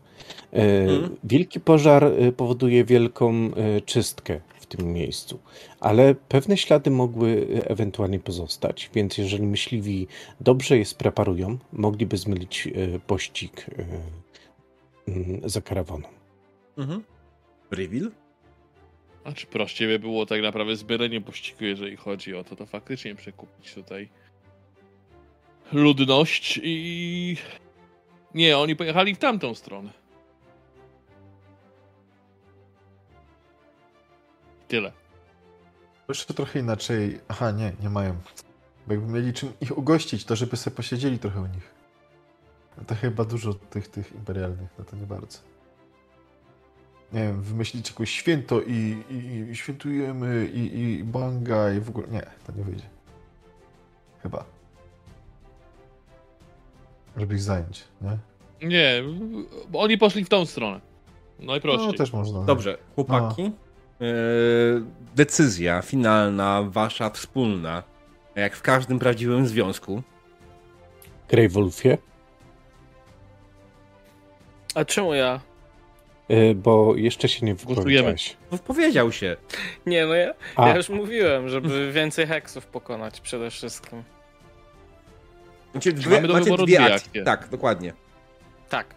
Mhm. 0.57 1.17
Wielki 1.25 1.61
pożar 1.61 2.13
powoduje 2.37 2.85
wielką 2.85 3.51
czystkę 3.85 4.41
w 4.61 4.67
tym 4.67 4.93
miejscu, 4.93 5.39
ale 5.81 6.15
pewne 6.15 6.57
ślady 6.57 6.91
mogły 6.91 7.47
ewentualnie 7.65 8.19
pozostać, 8.19 8.91
więc 8.95 9.19
jeżeli 9.19 9.47
myśliwi 9.47 10.07
dobrze 10.41 10.79
je 10.79 10.85
spreparują, 10.85 11.59
mogliby 11.73 12.17
zmylić 12.17 12.69
pościg 13.07 13.67
mm, 15.09 15.41
za 15.45 15.61
karawaną. 15.61 16.09
Mhm. 16.79 17.03
Reveal? 17.71 18.11
A 19.27 19.33
czy 19.33 19.47
prościej 19.47 19.89
by 19.89 19.99
było 19.99 20.27
tak 20.27 20.43
naprawdę 20.43 20.77
zbieranie 20.77 21.21
pościgu, 21.21 21.65
jeżeli 21.65 21.97
chodzi 21.97 22.35
o 22.35 22.45
to, 22.45 22.57
to 22.57 22.67
faktycznie 22.67 23.15
przekupić 23.15 23.75
tutaj 23.75 24.09
ludność 25.73 26.61
i... 26.63 27.37
Nie, 28.35 28.59
oni 28.59 28.77
pojechali 28.77 29.15
w 29.15 29.19
tamtą 29.19 29.55
stronę. 29.55 29.91
Tyle. 34.69 34.93
Jeszcze 36.09 36.35
trochę 36.35 36.59
inaczej. 36.59 37.21
Aha, 37.29 37.51
nie, 37.51 37.73
nie 37.83 37.91
mają. 37.91 38.17
Bo 38.87 38.93
jakby 38.93 39.13
mieli 39.13 39.33
czym 39.33 39.53
ich 39.61 39.79
ugościć, 39.79 40.25
to 40.25 40.37
żeby 40.37 40.57
sobie 40.57 40.77
posiedzieli 40.77 41.19
trochę 41.19 41.41
u 41.41 41.47
nich. 41.47 41.75
To 42.87 42.95
chyba 42.95 43.25
dużo 43.25 43.55
tych, 43.55 43.89
tych 43.89 44.13
imperialnych, 44.13 44.71
no 44.79 44.85
to 44.85 44.97
nie 44.97 45.07
bardzo. 45.07 45.56
Nie 47.13 47.21
wiem, 47.21 47.43
wymyślić 47.43 47.91
jakieś 47.91 48.11
święto 48.11 48.63
i, 48.63 49.03
i, 49.11 49.51
i 49.51 49.57
świętujemy 49.57 50.47
i, 50.47 50.81
i 50.81 51.05
banga 51.05 51.73
i 51.73 51.81
w 51.81 51.89
ogóle. 51.89 52.09
Nie, 52.09 52.23
to 52.47 52.53
nie 52.57 52.65
wyjdzie. 52.65 52.85
Chyba. 54.23 54.45
Żeby 57.17 57.35
ich 57.35 57.43
zająć, 57.43 57.85
nie? 58.01 58.19
Nie, 58.69 59.03
bo 59.69 59.81
oni 59.81 59.99
poszli 59.99 60.25
w 60.25 60.29
tą 60.29 60.47
stronę. 60.47 60.81
Najprościej. 61.41 61.87
No 61.87 61.93
też 61.93 62.13
można. 62.13 62.41
nie? 62.41 62.47
Dobrze, 62.47 62.79
chłopaki. 62.95 63.43
Yy, 64.01 64.85
decyzja 65.15 65.83
finalna, 65.83 66.63
wasza 66.63 67.11
wspólna, 67.11 67.83
jak 68.35 68.57
w 68.57 68.63
każdym 68.63 68.99
prawdziwym 68.99 69.47
związku. 69.47 70.03
Grey 71.29 71.49
Wolfie, 71.49 71.99
A 74.75 74.85
czemu 74.85 75.15
ja? 75.15 75.41
Y, 76.31 76.55
bo 76.55 76.97
jeszcze 76.97 77.29
się 77.29 77.47
nie 77.47 77.55
wypowiedziałeś. 77.55 78.37
No, 78.53 78.59
powiedział 78.59 79.13
się. 79.13 79.37
Nie, 79.87 80.07
no 80.07 80.15
ja, 80.15 80.35
A, 80.57 80.69
ja 80.69 80.77
już 80.77 80.89
mówiłem, 80.89 81.49
żeby 81.49 81.93
więcej 81.93 82.27
heksów 82.27 82.67
pokonać 82.67 83.21
przede 83.21 83.51
wszystkim. 83.51 84.03
Macie 85.75 85.93
dwie, 85.93 86.11
mamy 86.11 86.29
do 86.29 86.35
macie 86.35 86.45
wyboru 86.45 86.67
dwie 86.67 86.77
dwie 86.77 86.85
akcje. 86.85 87.07
akcje? 87.07 87.23
Tak, 87.23 87.49
dokładnie. 87.49 87.93
Tak. 88.69 88.95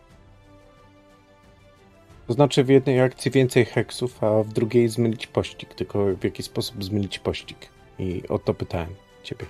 To 2.27 2.33
znaczy 2.33 2.63
w 2.63 2.69
jednej 2.69 3.01
akcji 3.01 3.31
więcej 3.31 3.65
heksów, 3.65 4.23
a 4.23 4.43
w 4.43 4.53
drugiej 4.53 4.89
zmylić 4.89 5.27
pościg. 5.27 5.73
Tylko 5.73 6.15
w 6.15 6.23
jaki 6.23 6.43
sposób 6.43 6.83
zmylić 6.83 7.19
pościg? 7.19 7.57
I 7.99 8.23
o 8.29 8.39
to 8.39 8.53
pytałem 8.53 8.95
ciebie. 9.23 9.45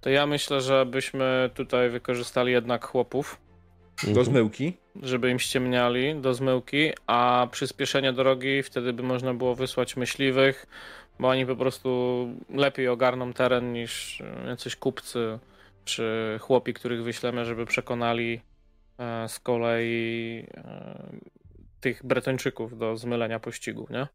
To 0.00 0.10
ja 0.10 0.26
myślę, 0.26 0.60
że 0.60 0.86
byśmy 0.86 1.50
tutaj 1.54 1.90
wykorzystali 1.90 2.52
jednak 2.52 2.84
chłopów, 2.84 3.38
Do 4.02 4.08
Mhm. 4.08 4.26
zmyłki. 4.26 4.72
żeby 5.02 5.30
im 5.30 5.38
ściemniali 5.38 6.20
do 6.20 6.34
zmyłki, 6.34 6.90
a 7.06 7.48
przyspieszenie 7.50 8.12
drogi 8.12 8.62
wtedy 8.62 8.92
by 8.92 9.02
można 9.02 9.34
było 9.34 9.54
wysłać 9.54 9.96
myśliwych, 9.96 10.66
bo 11.20 11.28
oni 11.28 11.46
po 11.46 11.56
prostu 11.56 12.28
lepiej 12.50 12.88
ogarną 12.88 13.32
teren 13.32 13.72
niż 13.72 14.20
e, 14.20 14.46
jacyś 14.48 14.76
kupcy 14.76 15.38
czy 15.84 16.36
chłopi, 16.40 16.74
których 16.74 17.02
wyślemy, 17.04 17.44
żeby 17.44 17.66
przekonali 17.66 18.40
e, 18.98 19.28
z 19.28 19.40
kolei 19.40 20.46
e, 20.54 21.12
tych 21.80 22.06
Bretończyków 22.06 22.78
do 22.78 22.96
zmylenia 22.96 23.40
pościgu, 23.40 23.86
nie? 23.90 24.06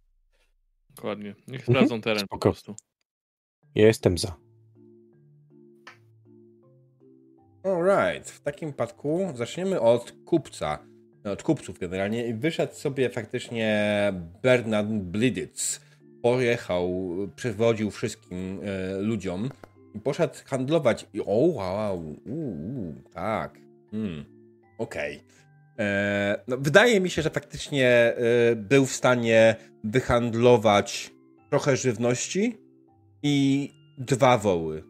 Dokładnie. 0.95 1.35
Niech 1.47 1.59
Mhm. 1.61 1.75
sprawdzą 1.75 2.01
teren 2.01 2.19
po 2.21 2.25
Spoko. 2.35 2.39
prostu. 2.49 2.75
Ja 3.75 3.87
jestem 3.87 4.17
za. 4.17 4.35
Alright, 7.63 8.29
w 8.29 8.41
takim 8.41 8.69
przypadku 8.69 9.27
zaczniemy 9.35 9.81
od 9.81 10.13
kupca. 10.25 10.79
Od 11.23 11.43
kupców 11.43 11.79
generalnie. 11.79 12.33
Wyszedł 12.33 12.73
sobie 12.73 13.09
faktycznie 13.09 14.13
Bernard 14.43 14.87
Blidyc. 14.87 15.81
Pojechał, 16.23 17.15
przewodził 17.35 17.91
wszystkim 17.91 18.59
e, 18.63 19.01
ludziom 19.01 19.49
i 19.95 19.99
poszedł 19.99 20.33
handlować. 20.45 21.07
I 21.13 21.21
o, 21.21 21.25
wow, 21.53 22.15
uu, 22.25 22.95
tak. 23.13 23.57
Hmm, 23.91 24.25
Okej. 24.77 25.23
E, 25.79 26.43
No, 26.47 26.57
wydaje 26.57 27.01
mi 27.01 27.09
się, 27.09 27.21
że 27.21 27.29
faktycznie 27.29 27.87
e, 27.89 28.15
był 28.55 28.85
w 28.85 28.91
stanie 28.91 29.55
wyhandlować 29.83 31.11
trochę 31.49 31.77
żywności 31.77 32.57
i 33.23 33.69
dwa 33.97 34.37
woły. 34.37 34.83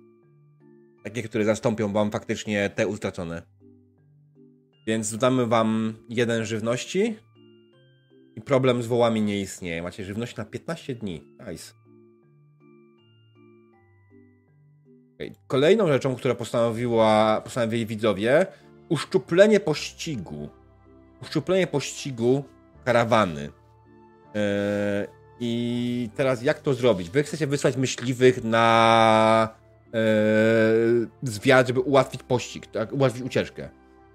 Takie, 1.10 1.24
które 1.24 1.46
zastąpią 1.46 1.94
wam 1.94 2.12
faktycznie 2.12 2.70
te 2.70 2.88
utracone. 2.88 3.42
Więc 4.88 5.12
dodamy 5.12 5.46
wam 5.46 5.94
jeden 6.10 6.46
żywności 6.46 7.18
i 8.36 8.42
problem 8.42 8.84
z 8.84 8.88
wołami 8.88 9.22
nie 9.22 9.42
istnieje. 9.42 9.82
Macie 9.84 10.06
żywność 10.06 10.36
na 10.36 10.46
15 10.46 10.96
dni. 10.96 11.24
Nice. 11.50 11.74
Okej, 15.16 15.36
Kolejną 15.48 15.88
rzeczą, 15.88 16.16
która 16.16 16.36
postanowiła, 16.36 17.42
postanowili 17.42 17.86
widzowie, 17.86 18.46
uszczuplenie 18.90 19.60
pościgu. 19.60 20.50
Uszczuplenie 21.22 21.68
pościgu 21.68 22.44
karawany. 22.86 23.42
Yy, 23.42 24.42
I 25.40 26.10
teraz 26.16 26.44
jak 26.44 26.60
to 26.60 26.74
zrobić? 26.74 27.10
Wy 27.10 27.24
chcecie 27.24 27.48
wysłać 27.48 27.78
myśliwych 27.78 28.44
na 28.44 29.60
zwiat, 31.24 31.68
żeby 31.68 31.80
ułatwić 31.80 32.24
pościg, 32.24 32.68
tak? 32.68 32.93
ułatwić 32.93 33.24
ucieczkę. 33.24 33.69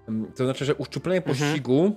Ym, 0.09 0.31
To 0.35 0.43
znaczy, 0.45 0.65
że 0.65 0.75
uszczuplenie 0.75 1.17
Mhm. 1.17 1.37
pościgu 1.37 1.95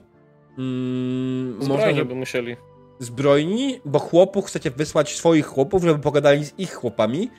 mm, 0.58 1.56
można, 1.68 2.04
by 2.04 2.14
musieli. 2.14 2.56
zbrojni, 2.98 3.80
bo 3.84 3.98
chłopów 3.98 4.46
chcecie 4.46 4.70
wysłać 4.70 5.16
swoich 5.16 5.46
chłopów, 5.46 5.82
żeby 5.84 5.98
pogadali 5.98 6.44
z 6.44 6.58
ich 6.58 6.74
chłopami 6.74 7.30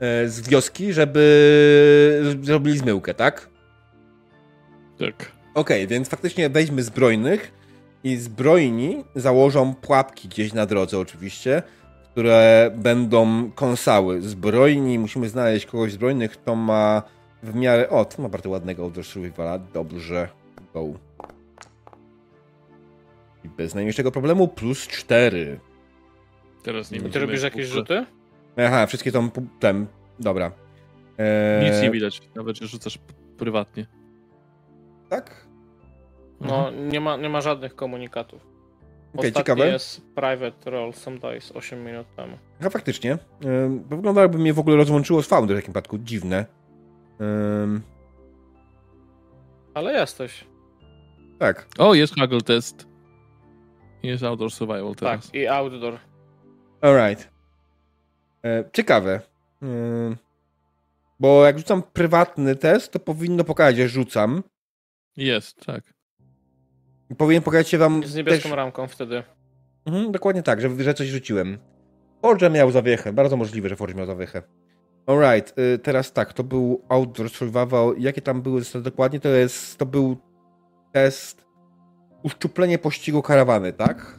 e, 0.00 0.28
z 0.28 0.48
wioski, 0.48 0.92
żeby 0.92 2.36
zrobili 2.42 2.78
zmyłkę, 2.78 3.14
tak? 3.14 3.48
Tak. 4.98 5.32
Okej, 5.54 5.86
więc 5.86 6.08
faktycznie 6.08 6.50
weźmy 6.50 6.82
zbrojnych 6.82 7.52
i 8.04 8.16
zbrojni 8.16 9.04
założą 9.14 9.74
pułapki 9.74 10.28
gdzieś 10.28 10.52
na 10.52 10.66
drodze 10.66 10.98
oczywiście, 10.98 11.62
które 12.16 12.70
będą 12.76 13.50
kąsały. 13.54 14.22
Zbrojni, 14.22 14.98
musimy 14.98 15.28
znaleźć 15.28 15.66
kogoś 15.66 15.92
zbrojnych, 15.92 16.30
kto 16.32 16.54
ma 16.54 17.02
w 17.42 17.54
miarę... 17.54 17.90
O, 17.90 18.04
to 18.04 18.22
ma 18.22 18.28
bardzo 18.28 18.50
ładnego 18.50 18.82
Outdoor 18.82 19.06
Survivala. 19.06 19.58
Dobrze. 19.58 20.28
Go. 20.74 20.84
I 23.44 23.48
bez 23.48 23.74
najmniejszego 23.74 24.12
problemu 24.12 24.48
plus 24.48 24.86
4. 24.88 25.60
Teraz 26.62 26.90
nie 26.90 26.98
I 26.98 27.02
ty 27.02 27.18
robisz 27.18 27.42
jakieś 27.42 27.66
rzuty? 27.66 28.06
Aha, 28.66 28.86
wszystkie 28.86 29.12
pu- 29.12 29.46
tem. 29.60 29.86
Dobra. 30.20 30.52
Eee, 31.18 31.70
Nic 31.70 31.82
nie 31.82 31.90
widać, 31.90 32.20
nawet 32.34 32.56
że 32.56 32.66
rzucasz 32.66 32.98
prywatnie. 33.38 33.86
Tak? 35.08 35.46
No, 36.40 36.68
Mhm. 36.68 36.88
nie 36.88 37.00
ma, 37.00 37.16
nie 37.16 37.28
ma 37.28 37.40
żadnych 37.40 37.74
komunikatów. 37.76 38.55
Okej, 39.18 39.30
Ostatni 39.30 39.32
ciekawe. 39.54 39.66
jest 39.68 40.02
Private 40.14 40.70
Roll 40.70 40.92
Some 40.92 41.18
Dice 41.18 41.54
8 41.54 41.84
minut 41.84 42.06
temu. 42.16 42.38
Aha, 42.60 42.70
faktycznie. 42.70 43.12
Ehm, 43.12 43.84
wygląda 43.88 44.22
jakby 44.22 44.38
mnie 44.38 44.52
w 44.54 44.58
ogóle 44.58 44.76
rozłączyło 44.76 45.22
z 45.22 45.26
Founder 45.26 45.56
w 45.56 45.60
takim 45.60 45.72
przypadku. 45.72 45.98
Dziwne. 45.98 46.46
Ale 49.74 49.92
jesteś. 49.92 50.44
tak. 51.38 51.66
O, 51.78 51.94
jest 51.94 52.14
Haggle 52.14 52.40
test. 52.40 52.86
Jest 54.02 54.24
Outdoor 54.24 54.50
Survival 54.52 54.94
teraz. 54.94 55.26
Tak, 55.26 55.34
i 55.34 55.46
Outdoor. 55.46 55.98
Alright. 56.80 57.30
E, 58.44 58.64
ciekawe. 58.72 59.20
Bo 61.20 61.44
jak 61.46 61.58
rzucam 61.58 61.82
prywatny 61.82 62.56
test, 62.56 62.92
to 62.92 62.98
powinno 63.00 63.44
pokazać, 63.44 63.76
że 63.76 63.88
rzucam. 63.88 64.42
Jest, 65.16 65.66
tak. 65.66 65.95
Powinien 67.18 67.42
pokazać 67.42 67.68
się 67.68 67.78
wam 67.78 68.02
Z 68.04 68.14
niebieską 68.14 68.48
też... 68.48 68.56
ramką 68.56 68.88
wtedy. 68.88 69.22
Mhm, 69.86 70.12
dokładnie 70.12 70.42
tak, 70.42 70.60
że, 70.60 70.70
że 70.78 70.94
coś 70.94 71.08
rzuciłem. 71.08 71.58
Forge 72.22 72.50
miał 72.50 72.70
zawiechę. 72.70 73.12
Bardzo 73.12 73.36
możliwe, 73.36 73.68
że 73.68 73.76
Forge 73.76 73.94
miał 73.94 74.06
zawiechę. 74.06 74.42
Alright, 75.06 75.58
y, 75.58 75.78
teraz 75.78 76.12
tak, 76.12 76.32
to 76.32 76.44
był 76.44 76.82
Outdoor 76.88 77.30
Survival. 77.30 77.94
Jakie 77.98 78.22
tam 78.22 78.42
były 78.42 78.62
zasady 78.62 78.84
dokładnie? 78.84 79.20
To 79.20 79.28
jest, 79.28 79.78
to 79.78 79.86
był 79.86 80.16
test 80.92 81.44
uszczuplenie 82.22 82.78
pościgu 82.78 83.22
karawany, 83.22 83.72
tak? 83.72 84.18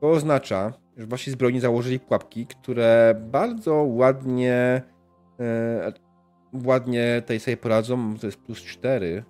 To 0.00 0.10
oznacza, 0.10 0.72
że 0.96 1.06
wasi 1.06 1.30
zbrojni 1.30 1.60
założyli 1.60 2.00
pułapki, 2.00 2.46
które 2.46 3.14
bardzo 3.20 3.74
ładnie 3.74 4.82
e, 5.40 5.92
ładnie 6.64 7.18
tutaj 7.20 7.40
sobie 7.40 7.56
poradzą. 7.56 8.18
To 8.18 8.26
jest 8.26 8.38
plus 8.40 8.62
4. 8.62 9.24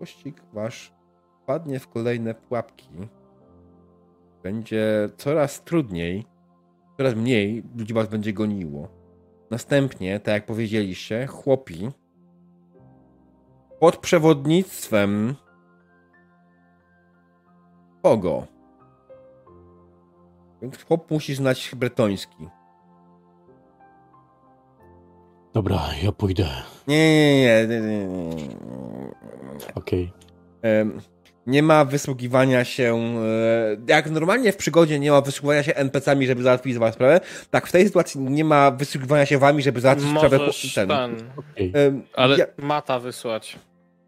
Pościg 0.00 0.42
wasz 0.52 0.92
wpadnie 1.42 1.80
w 1.80 1.88
kolejne 1.88 2.34
pułapki. 2.34 2.88
Będzie 4.42 5.08
coraz 5.16 5.64
trudniej, 5.64 6.26
coraz 6.96 7.14
mniej 7.14 7.62
ludzi 7.76 7.94
was 7.94 8.08
będzie 8.08 8.32
goniło. 8.32 8.88
Następnie, 9.50 10.20
tak 10.20 10.34
jak 10.34 10.46
powiedzieliście, 10.46 11.26
chłopi 11.26 11.90
pod 13.80 13.96
przewodnictwem 13.96 15.34
kogo? 18.02 18.46
Więc 20.62 20.84
chłop 20.84 21.10
musi 21.10 21.34
znać 21.34 21.72
bretoński. 21.76 22.48
Dobra, 25.54 25.80
ja 26.02 26.12
pójdę. 26.12 26.46
Nie, 26.88 27.40
nie, 27.40 27.66
nie, 27.68 27.80
nie, 27.80 28.06
nie, 28.06 28.24
nie. 28.34 28.48
Okej. 29.74 30.12
Em, 30.62 31.00
Nie 31.46 31.62
ma 31.62 31.84
wysługiwania 31.84 32.64
się. 32.64 32.94
e, 32.96 33.76
Jak 33.92 34.10
normalnie 34.10 34.52
w 34.52 34.56
przygodzie 34.56 34.98
nie 34.98 35.10
ma 35.10 35.20
wysługiwania 35.20 35.62
się 35.62 35.74
NPC-ami, 35.74 36.26
żeby 36.26 36.42
załatwić 36.42 36.74
za 36.74 36.80
was 36.80 36.94
sprawę, 36.94 37.20
tak 37.50 37.66
w 37.66 37.72
tej 37.72 37.86
sytuacji 37.86 38.20
nie 38.20 38.44
ma 38.44 38.70
wysługiwania 38.70 39.26
się 39.26 39.38
wami, 39.38 39.62
żeby 39.62 39.80
załatwić 39.80 40.08
sprawę. 40.10 40.38
Możesz 40.38 40.74
ten. 40.74 40.88
ten, 40.88 41.16
okej. 41.36 41.72
Em, 41.74 42.02
Ale- 42.14 42.38
ja, 42.38 42.46
mata 42.58 42.98
wysłać. 42.98 43.58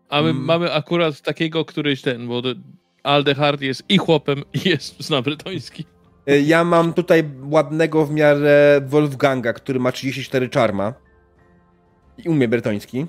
A 0.09 0.23
my 0.23 0.31
Mm. 0.31 0.45
mamy 0.45 0.73
akurat 0.73 1.21
takiego, 1.21 1.65
któryś 1.65 2.03
ten, 2.03 2.29
bo 2.29 2.43
de- 2.43 2.55
Aldehard 3.03 3.61
jest 3.61 3.83
i 3.89 3.99
chłopem, 3.99 4.43
i 4.55 4.69
jest 4.69 5.03
zna 5.03 5.23
brytoński. 5.23 5.85
e, 6.27 6.41
ja 6.41 6.65
mam 6.65 6.93
tutaj 6.93 7.25
ładnego 7.51 8.07
w 8.07 8.11
miarę 8.11 8.81
Wolfganga, 8.87 9.53
który 9.53 9.81
ma 9.81 9.93
34 9.93 10.49
czarma. 10.49 10.95
I 12.25 12.29
umie 12.29 12.49
bretoński. 12.49 13.07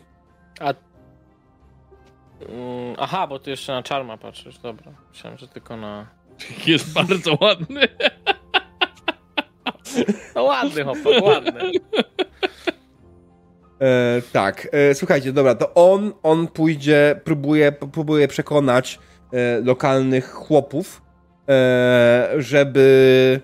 Mm, 2.49 2.95
aha, 2.99 3.27
bo 3.27 3.39
ty 3.39 3.49
jeszcze 3.49 3.73
na 3.73 3.83
czarma 3.83 4.17
patrzysz, 4.17 4.57
dobra. 4.57 4.91
Myślałem, 5.09 5.37
że 5.37 5.47
tylko 5.47 5.77
na... 5.77 6.07
Jest 6.67 6.93
bardzo 6.93 7.37
ładny. 7.41 7.87
No 10.35 10.43
ładny 10.43 10.83
chłopak, 10.83 11.23
ładny. 11.23 11.71
E, 13.81 14.21
tak, 14.31 14.67
e, 14.71 14.95
słuchajcie, 14.95 15.33
dobra, 15.33 15.55
to 15.55 15.73
on, 15.73 16.13
on 16.23 16.47
pójdzie, 16.47 17.21
próbuje, 17.23 17.71
próbuje 17.71 18.27
przekonać 18.27 18.99
e, 19.33 19.59
lokalnych 19.59 20.31
chłopów, 20.31 21.01
e, 21.49 22.29
żeby, 22.37 23.39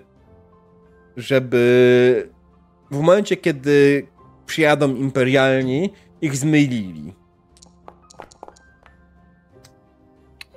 żeby 1.18 2.30
w 2.92 3.00
momencie, 3.00 3.38
kiedy 3.38 4.08
przyjadą 4.54 4.96
imperialni, 4.96 5.90
ich 6.22 6.36
zmylili. 6.38 7.14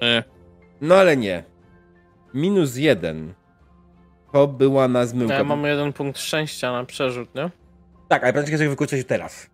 E, 0.02 0.22
No 0.80 0.94
ale 0.94 1.16
nie. 1.16 1.44
Minus 2.34 2.76
jeden. 2.76 3.34
To 4.32 4.46
była 4.48 4.88
na 4.88 5.06
zmyłkę. 5.06 5.34
Ja 5.34 5.44
mamy 5.44 5.68
jeden 5.68 5.92
punkt 5.92 6.18
szczęścia 6.18 6.72
na 6.72 6.84
przerzut, 6.84 7.34
nie? 7.34 7.50
Tak, 8.08 8.22
ale 8.24 8.32
prędzej 8.32 8.56
sobie 8.58 8.68
wykluczyć 8.70 9.06
teraz. 9.06 9.50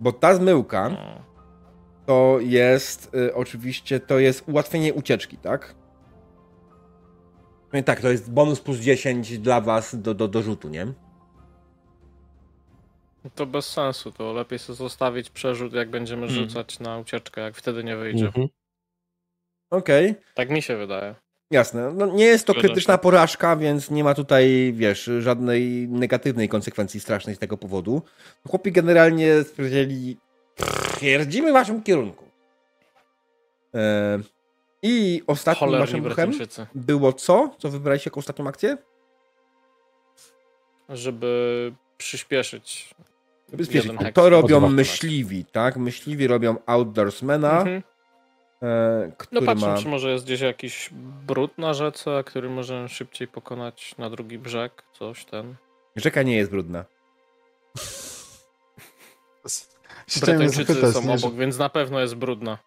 Bo 0.00 0.12
ta 0.12 0.34
zmyłka 0.34 0.88
No. 0.88 0.98
to 2.06 2.38
jest 2.40 3.14
y, 3.14 3.34
oczywiście 3.34 4.00
to 4.00 4.18
jest 4.18 4.48
ułatwienie 4.48 4.94
ucieczki, 4.94 5.36
tak? 5.36 5.74
No 7.74 7.80
i 7.80 7.84
tak, 7.84 8.00
to 8.00 8.10
jest 8.10 8.30
bonus 8.32 8.60
plus 8.60 8.78
10 8.78 9.38
dla 9.38 9.60
was 9.60 9.96
do, 10.02 10.14
do, 10.14 10.28
do 10.28 10.42
rzutu, 10.42 10.68
nie? 10.68 10.86
To 13.34 13.46
bez 13.46 13.66
sensu, 13.66 14.12
to 14.12 14.32
lepiej 14.32 14.58
sobie 14.58 14.76
zostawić 14.76 15.30
przerzut, 15.30 15.72
jak 15.72 15.90
będziemy 15.90 16.22
Mhm. 16.26 16.40
rzucać 16.40 16.80
na 16.80 16.98
ucieczkę, 16.98 17.40
jak 17.40 17.56
wtedy 17.56 17.84
nie 17.84 17.96
wyjdzie. 17.96 18.26
Mhm. 18.26 18.48
Okej, 19.70 20.14
Tak 20.34 20.50
mi 20.50 20.62
się 20.62 20.76
wydaje. 20.76 21.14
jasne. 21.50 21.92
No, 21.94 22.06
nie 22.06 22.24
jest 22.24 22.46
to 22.46 22.54
krytyczna 22.54 22.98
porażka, 22.98 23.56
więc 23.56 23.90
nie 23.90 24.04
ma 24.04 24.14
tutaj, 24.14 24.72
wiesz, 24.76 25.10
żadnej 25.20 25.88
negatywnej 25.88 26.48
konsekwencji 26.48 27.00
strasznej 27.00 27.36
z 27.36 27.38
tego 27.38 27.56
powodu. 27.56 28.02
Chłopi 28.48 28.72
generalnie 28.72 29.42
stwierdzili, 29.42 30.16
twierdzimy 30.96 31.50
w 31.50 31.52
waszym 31.52 31.82
kierunku. 31.82 32.24
E, 33.74 34.18
I 34.86 35.22
ostatnim 35.26 35.58
Cholerni 35.60 35.86
waszym 35.86 36.06
ruchem 36.06 36.32
było 36.74 37.12
co? 37.12 37.54
Co 37.58 37.68
wybraliście 37.70 38.10
jako 38.10 38.20
ostatnią 38.20 38.46
akcję? 38.48 38.76
Żeby 40.88 41.72
przyspieszyć. 41.98 42.94
Heks. 43.98 44.14
To 44.14 44.28
robią 44.30 44.68
myśliwi, 44.70 45.44
tak? 45.44 45.76
Myśliwi 45.76 46.26
robią 46.26 46.56
outdoorsmana, 46.66 47.58
Mhm. 47.58 47.82
e, 48.62 49.12
No 49.32 49.42
patrzę, 49.42 49.66
ma... 49.66 49.78
czy 49.78 49.88
może 49.88 50.10
jest 50.10 50.24
gdzieś 50.24 50.40
jakiś 50.40 50.90
brud 51.26 51.58
na 51.58 51.74
rzece, 51.74 52.24
który 52.26 52.50
możemy 52.50 52.88
szybciej 52.88 53.28
pokonać 53.28 53.94
na 53.98 54.10
drugi 54.10 54.38
brzeg, 54.38 54.82
coś 54.92 55.24
ten. 55.24 55.54
Rzeka 55.96 56.22
nie 56.22 56.36
jest 56.36 56.50
brudna. 56.50 56.84
Brytyjczycy 60.20 60.92
są 60.92 61.02
nie, 61.02 61.18
że... 61.18 61.26
obok, 61.26 61.38
więc 61.38 61.58
na 61.58 61.68
pewno 61.68 62.00
jest 62.00 62.14
brudna. 62.14 62.58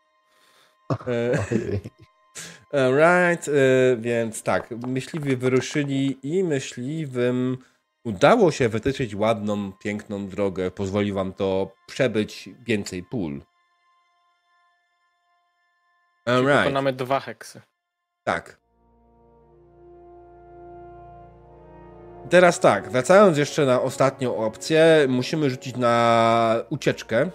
Alright, 2.74 3.48
e, 3.48 3.52
więc 3.98 4.44
tak, 4.44 4.72
myśliwi 4.72 5.36
wyruszyli 5.38 6.20
i 6.24 6.44
myśliwym 6.44 7.58
udało 8.04 8.52
się 8.52 8.70
wytyczyć 8.70 9.16
ładną, 9.16 9.72
piękną 9.72 10.28
drogę. 10.28 10.72
Pozwoli 10.72 11.14
wam 11.14 11.34
to 11.34 11.72
przebyć 11.88 12.50
więcej 12.66 13.04
pól. 13.04 13.42
Alright, 16.26 16.58
pokonamy 16.58 16.94
dwa 16.94 17.20
heksy. 17.20 17.62
tak. 18.24 18.58
Teraz 22.30 22.60
tak, 22.60 22.90
wracając 22.90 23.38
jeszcze 23.38 23.66
na 23.66 23.82
ostatnią 23.82 24.38
opcję, 24.38 25.06
musimy 25.10 25.50
rzucić 25.50 25.76
na 25.78 26.56
ucieczkę. 26.70 27.30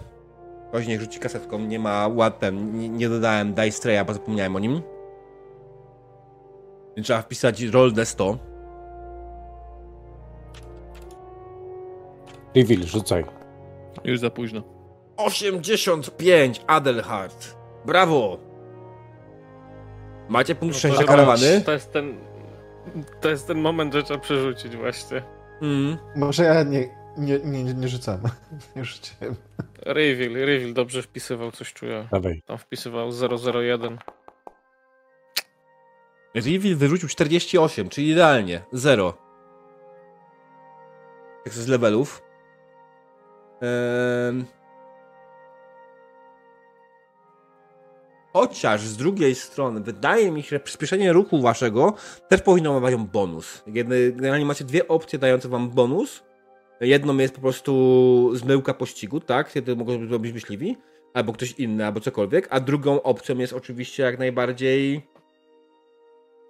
Ktoś 0.69 0.87
niech 0.87 1.01
rzuci 1.01 1.19
kasetką, 1.19 1.59
nie 1.59 1.79
ma 1.79 2.07
łatem, 2.07 2.79
nie, 2.79 2.89
nie 2.89 3.09
dodałem 3.09 3.53
Dice 3.53 3.81
Traya, 3.81 4.05
bo 4.05 4.13
zapomniałem 4.13 4.55
o 4.55 4.59
nim. 4.59 4.81
Więc 6.95 7.07
trzeba 7.07 7.21
wpisać 7.21 7.61
roll 7.61 7.93
D100. 7.93 8.37
Reveal, 12.55 12.83
rzucaj. 12.83 13.25
Już 14.03 14.19
za 14.19 14.29
późno. 14.29 14.63
85 15.17 16.61
Adelhard. 16.67 17.55
Brawo! 17.85 18.39
Macie 20.29 20.55
punkt 20.55 20.75
No 20.75 20.75
to 20.75 20.79
szczęścia 20.79 21.03
karawany? 21.03 21.61
To 21.61 21.71
jest 21.71 21.91
ten. 21.93 22.17
To 23.21 23.29
jest 23.29 23.47
ten 23.47 23.61
moment, 23.61 23.93
że 23.93 24.03
trzeba 24.03 24.19
przerzucić 24.19 24.75
właśnie. 24.75 25.23
Mm. 25.61 25.97
Może 26.15 26.43
ja 26.43 26.63
nie, 26.63 26.89
nie, 27.17 27.39
nie, 27.39 27.63
nie 27.63 27.87
rzucam. 27.87 28.19
Nie 28.75 28.85
rzuciłem. 28.85 29.35
Reveal, 29.81 30.33
Reveal 30.33 30.73
dobrze 30.73 31.01
wpisywał, 31.01 31.51
coś 31.51 31.73
czuję. 31.73 32.07
Dawaj. 32.11 32.41
Tam 32.45 32.57
wpisywał 32.57 33.09
001. 33.63 33.97
Reveal 36.35 36.75
wyrzucił 36.75 37.09
48, 37.09 37.89
czyli 37.89 38.09
idealnie. 38.09 38.61
Zero. 38.71 39.17
Jak 41.45 41.53
z 41.53 41.67
levelów. 41.67 42.21
Ehm... 43.61 44.45
Chociaż 48.33 48.81
z 48.81 48.97
drugiej 48.97 49.35
strony, 49.35 49.81
wydaje 49.81 50.31
mi 50.31 50.43
się, 50.43 50.49
że 50.49 50.59
przyspieszenie 50.59 51.13
ruchu 51.13 51.41
waszego 51.41 51.93
też 52.29 52.41
powinno 52.41 52.79
wam 52.79 53.07
bonus. 53.07 53.63
Generalnie 53.67 54.45
macie 54.45 54.65
dwie 54.65 54.87
opcje 54.87 55.19
dające 55.19 55.49
wam 55.49 55.69
bonus. 55.69 56.23
Jedną 56.81 57.17
jest 57.17 57.35
po 57.35 57.41
prostu 57.41 58.31
zmyłka 58.35 58.73
pościgu, 58.73 59.19
tak? 59.19 59.51
Kiedy 59.51 59.75
mogą 59.75 60.07
zrobić 60.07 60.33
myśliwi, 60.33 60.77
albo 61.13 61.33
ktoś 61.33 61.51
inny, 61.51 61.85
albo 61.85 61.99
cokolwiek. 61.99 62.47
A 62.49 62.59
drugą 62.59 63.01
opcją 63.01 63.37
jest 63.37 63.53
oczywiście 63.53 64.03
jak 64.03 64.19
najbardziej. 64.19 65.12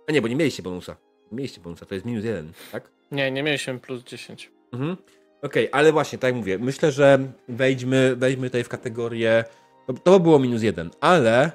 A 0.09 0.11
nie, 0.11 0.21
bo 0.21 0.27
nie 0.27 0.35
mieliście 0.35 0.63
bonusa. 0.63 0.95
Nie 1.31 1.35
mieliście 1.37 1.61
bonusa, 1.61 1.85
to 1.85 1.93
jest 1.95 2.05
minus 2.05 2.25
jeden, 2.25 2.51
tak? 2.71 2.89
Nie, 3.11 3.31
nie 3.31 3.43
mieliśmy 3.43 3.79
plus 3.79 4.03
10. 4.03 4.51
Mhm. 4.73 4.97
Okej, 5.41 5.69
ale 5.71 5.91
właśnie, 5.91 6.19
tak 6.19 6.27
jak 6.27 6.35
mówię, 6.35 6.57
myślę, 6.57 6.91
że 6.91 7.19
wejdźmy, 7.47 8.15
wejdźmy 8.15 8.47
tutaj 8.49 8.63
w 8.63 8.69
kategorię. 8.69 9.43
To, 9.87 9.93
to 9.93 10.11
by 10.11 10.19
było 10.19 10.39
minus 10.39 10.61
jeden, 10.63 10.89
ale 11.01 11.51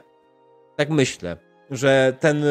tak 0.77 0.91
myślę, 0.91 1.37
że 1.71 2.17
ten, 2.21 2.45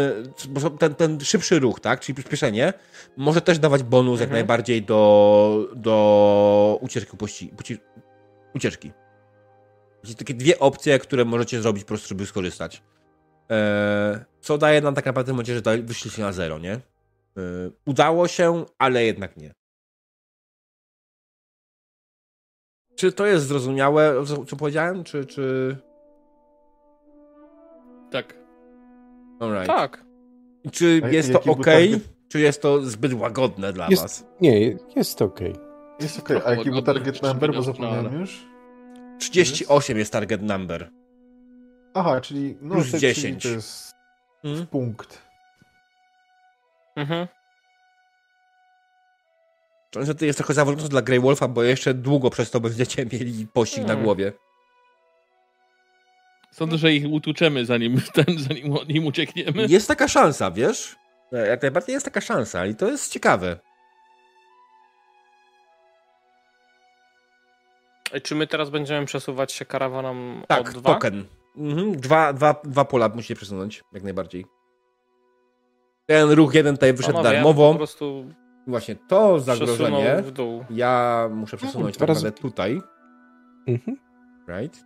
ten, 0.79 0.95
ten 0.95 1.19
szybszy 1.19 1.59
ruch, 1.59 1.79
tak, 1.79 1.99
czyli 1.99 2.13
przyspieszenie, 2.15 2.73
może 3.17 3.41
też 3.41 3.59
dawać 3.59 3.83
bonus 3.83 4.19
jak 4.19 4.27
Mhm. 4.27 4.33
najbardziej 4.39 4.81
do, 4.83 5.67
do 5.75 6.79
ucieczki 6.81 7.17
pości, 7.17 7.47
poci, 7.57 7.77
ucieczki. 8.55 8.91
Jest 10.03 10.19
takie 10.19 10.33
dwie 10.33 10.59
opcje, 10.59 10.99
które 10.99 11.25
możecie 11.25 11.61
zrobić 11.61 11.83
po 11.83 11.87
prostu, 11.87 12.07
żeby 12.07 12.25
skorzystać. 12.25 12.83
Eee, 13.49 14.19
co 14.41 14.57
daje 14.57 14.81
nam 14.81 14.95
tak 14.95 15.05
naprawdę 15.05 15.31
momencie, 15.33 15.55
że 15.55 15.61
da- 15.61 15.77
wyszliście 15.77 16.21
na 16.21 16.31
zero, 16.31 16.59
nie? 16.59 16.71
Eee, 16.73 16.81
udało 17.85 18.27
się, 18.27 18.65
ale 18.77 19.03
jednak 19.03 19.37
nie. 19.37 19.53
Czy 22.95 23.11
to 23.11 23.25
jest 23.25 23.45
zrozumiałe, 23.47 24.13
co, 24.47 24.55
powiedziałem, 24.55 25.03
czy... 25.03 25.25
czy... 25.25 25.77
Tak. 28.11 28.37
Alright. 29.39 29.67
Tak. 29.67 30.05
Czy 30.71 31.01
A 31.03 31.09
jest 31.09 31.33
to 31.33 31.41
ok, 31.43 31.65
czy 32.29 32.39
jest 32.39 32.61
to 32.61 32.81
zbyt 32.81 33.13
łagodne 33.13 33.73
dla 33.73 33.87
Jest- 33.89 34.01
was? 34.03 34.25
Nie, 34.41 34.77
jest 34.95 35.21
okej. 35.21 35.55
Jest 35.99 36.19
okej, 36.19 36.41
a 36.45 36.51
jaki 36.51 36.71
był 36.71 36.81
target 36.81 37.23
number, 37.23 37.53
bo 37.53 37.61
zapomniałem 37.61 38.19
już? 38.19 38.47
38 39.19 39.97
jest 39.97 40.11
target 40.11 40.41
number. 40.41 40.89
Aha, 41.97 42.21
czyli... 42.21 42.57
No, 42.61 42.75
Plus 42.75 42.91
to, 42.91 42.97
10. 42.97 43.41
Czyli 43.41 43.53
to 43.53 43.57
jest 43.57 43.95
Hmm? 44.41 44.67
punkt. 44.67 45.21
Mhm. 46.95 47.27
To 49.91 49.99
niestety 49.99 50.25
jest 50.25 50.37
trochę 50.39 50.53
zawodowe 50.53 50.89
dla 50.89 51.01
Grey 51.01 51.19
Wolfa, 51.19 51.47
bo 51.47 51.63
jeszcze 51.63 51.93
długo 51.93 52.29
przez 52.29 52.51
to 52.51 52.59
będziecie 52.59 53.05
mieli 53.13 53.47
pościg 53.47 53.81
na 53.81 53.87
Hmm. 53.87 54.03
głowie. 54.03 54.33
Sądzę, 56.51 56.77
że 56.77 56.93
ich 56.93 57.11
utłuczemy 57.11 57.65
zanim, 57.65 58.01
ten, 58.13 58.25
zanim 58.39 58.73
od 58.73 58.89
nim 58.89 59.05
uciekniemy. 59.05 59.65
Jest 59.69 59.87
taka 59.87 60.07
szansa, 60.07 60.51
wiesz? 60.51 60.95
E, 61.33 61.47
Jak 61.47 61.61
najbardziej 61.61 61.93
jest 61.93 62.05
taka 62.05 62.21
szansa 62.21 62.65
i 62.65 62.75
to 62.75 62.87
jest 62.87 63.13
ciekawe. 63.13 63.59
I 68.17 68.21
czy 68.21 68.35
my 68.35 68.47
teraz 68.47 68.69
będziemy 68.69 69.05
przesuwać 69.05 69.51
się 69.51 69.65
karawaną 69.65 70.41
Tak, 70.47 70.69
o 70.69 70.71
dwa? 70.71 70.93
token. 70.93 71.25
Mhm. 71.57 71.95
Dwa, 71.97 72.33
dwa, 72.33 72.55
dwa 72.63 72.85
pola 72.85 73.09
musicie 73.09 73.35
przesunąć, 73.35 73.83
jak 73.93 74.03
najbardziej. 74.03 74.45
Ten 76.05 76.31
ruch 76.31 76.53
jeden 76.53 76.75
tutaj 76.75 76.93
wyszedł 76.93 77.13
Panowie, 77.17 77.35
ja 77.35 77.41
darmowo. 77.43 77.71
po 77.71 77.77
prostu 77.77 78.25
Właśnie 78.67 78.95
to 78.95 79.39
zagrożenie 79.39 80.21
w 80.21 80.31
dół. 80.31 80.65
ja 80.69 81.27
muszę 81.31 81.57
przesunąć 81.57 81.97
tak 81.97 82.07
naprawdę 82.09 82.31
tutaj. 82.31 82.81
Mhm. 83.67 83.97
Right? 84.47 84.85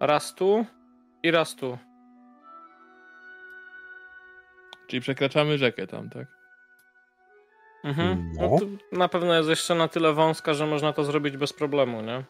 Raz 0.00 0.34
tu 0.34 0.66
i 1.22 1.30
raz 1.30 1.54
tu. 1.54 1.78
Czyli 4.86 5.00
przekraczamy 5.00 5.58
rzekę 5.58 5.86
tam, 5.86 6.10
tak? 6.10 6.26
Mhm. 7.84 8.32
No. 8.36 8.48
No. 8.50 8.98
na 8.98 9.08
pewno 9.08 9.34
jest 9.34 9.48
jeszcze 9.48 9.74
na 9.74 9.88
tyle 9.88 10.12
wąska, 10.12 10.54
że 10.54 10.66
można 10.66 10.92
to 10.92 11.04
zrobić 11.04 11.36
bez 11.36 11.52
problemu, 11.52 12.02
nie? 12.02 12.24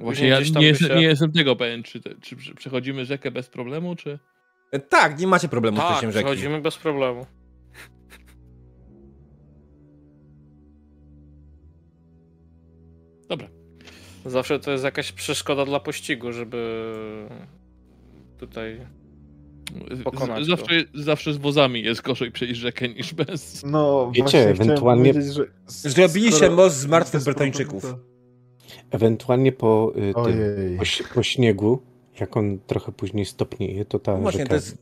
Właśnie 0.00 0.28
ja 0.28 0.40
nie, 0.40 0.66
jestem- 0.66 0.88
się- 0.88 0.94
nie 0.94 1.02
jestem 1.02 1.32
tego 1.32 1.56
pewien, 1.56 1.82
czy, 1.82 2.00
te, 2.00 2.10
czy 2.20 2.36
prze- 2.36 2.54
przechodzimy 2.54 3.04
rzekę 3.04 3.30
bez 3.30 3.48
problemu, 3.48 3.96
czy... 3.96 4.18
E, 4.72 4.78
Tak, 4.78 5.18
nie 5.18 5.26
macie 5.26 5.48
problemu 5.48 5.76
z 5.76 5.80
Tak, 5.80 5.86
przejściem 5.88 6.12
rzeki. 6.12 6.24
przechodzimy 6.24 6.60
bez 6.60 6.76
problemu. 6.76 7.26
Dobra. 13.28 13.48
Zawsze 14.26 14.60
to 14.60 14.70
jest 14.70 14.84
jakaś 14.84 15.12
przeszkoda 15.12 15.64
dla 15.64 15.80
pościgu, 15.80 16.32
żeby 16.32 16.86
tutaj... 18.38 18.80
Z- 19.90 20.02
Pokonać 20.02 20.44
z, 20.44 20.48
zawsze, 20.48 20.74
zawsze 20.94 21.32
z 21.34 21.36
wozami 21.36 21.82
jest 21.82 22.02
gorzej 22.02 22.32
przejść 22.32 22.60
rzekę 22.60 22.88
niż 22.88 23.14
bez... 23.14 23.62
No, 23.66 24.12
Wiecie, 24.14 24.48
ewentualnie- 24.48 25.12
że 25.32 25.44
Zrobiliście 25.66 26.36
skoro- 26.36 26.56
most 26.56 26.76
z 26.76 26.86
martwych 26.86 27.24
to- 27.24 27.30
Ewentualnie 28.90 29.52
po, 29.52 29.92
y, 29.96 30.14
tym, 30.24 30.78
po, 30.78 31.14
po 31.14 31.22
śniegu, 31.22 31.82
jak 32.20 32.36
on 32.36 32.58
trochę 32.66 32.92
później 32.92 33.24
stopnieje, 33.26 33.84
to 33.84 33.98
ta 33.98 34.12
No 34.12 34.18
właśnie, 34.18 34.38
rzeka 34.40 34.48
to 34.48 34.54
jest- 34.54 34.76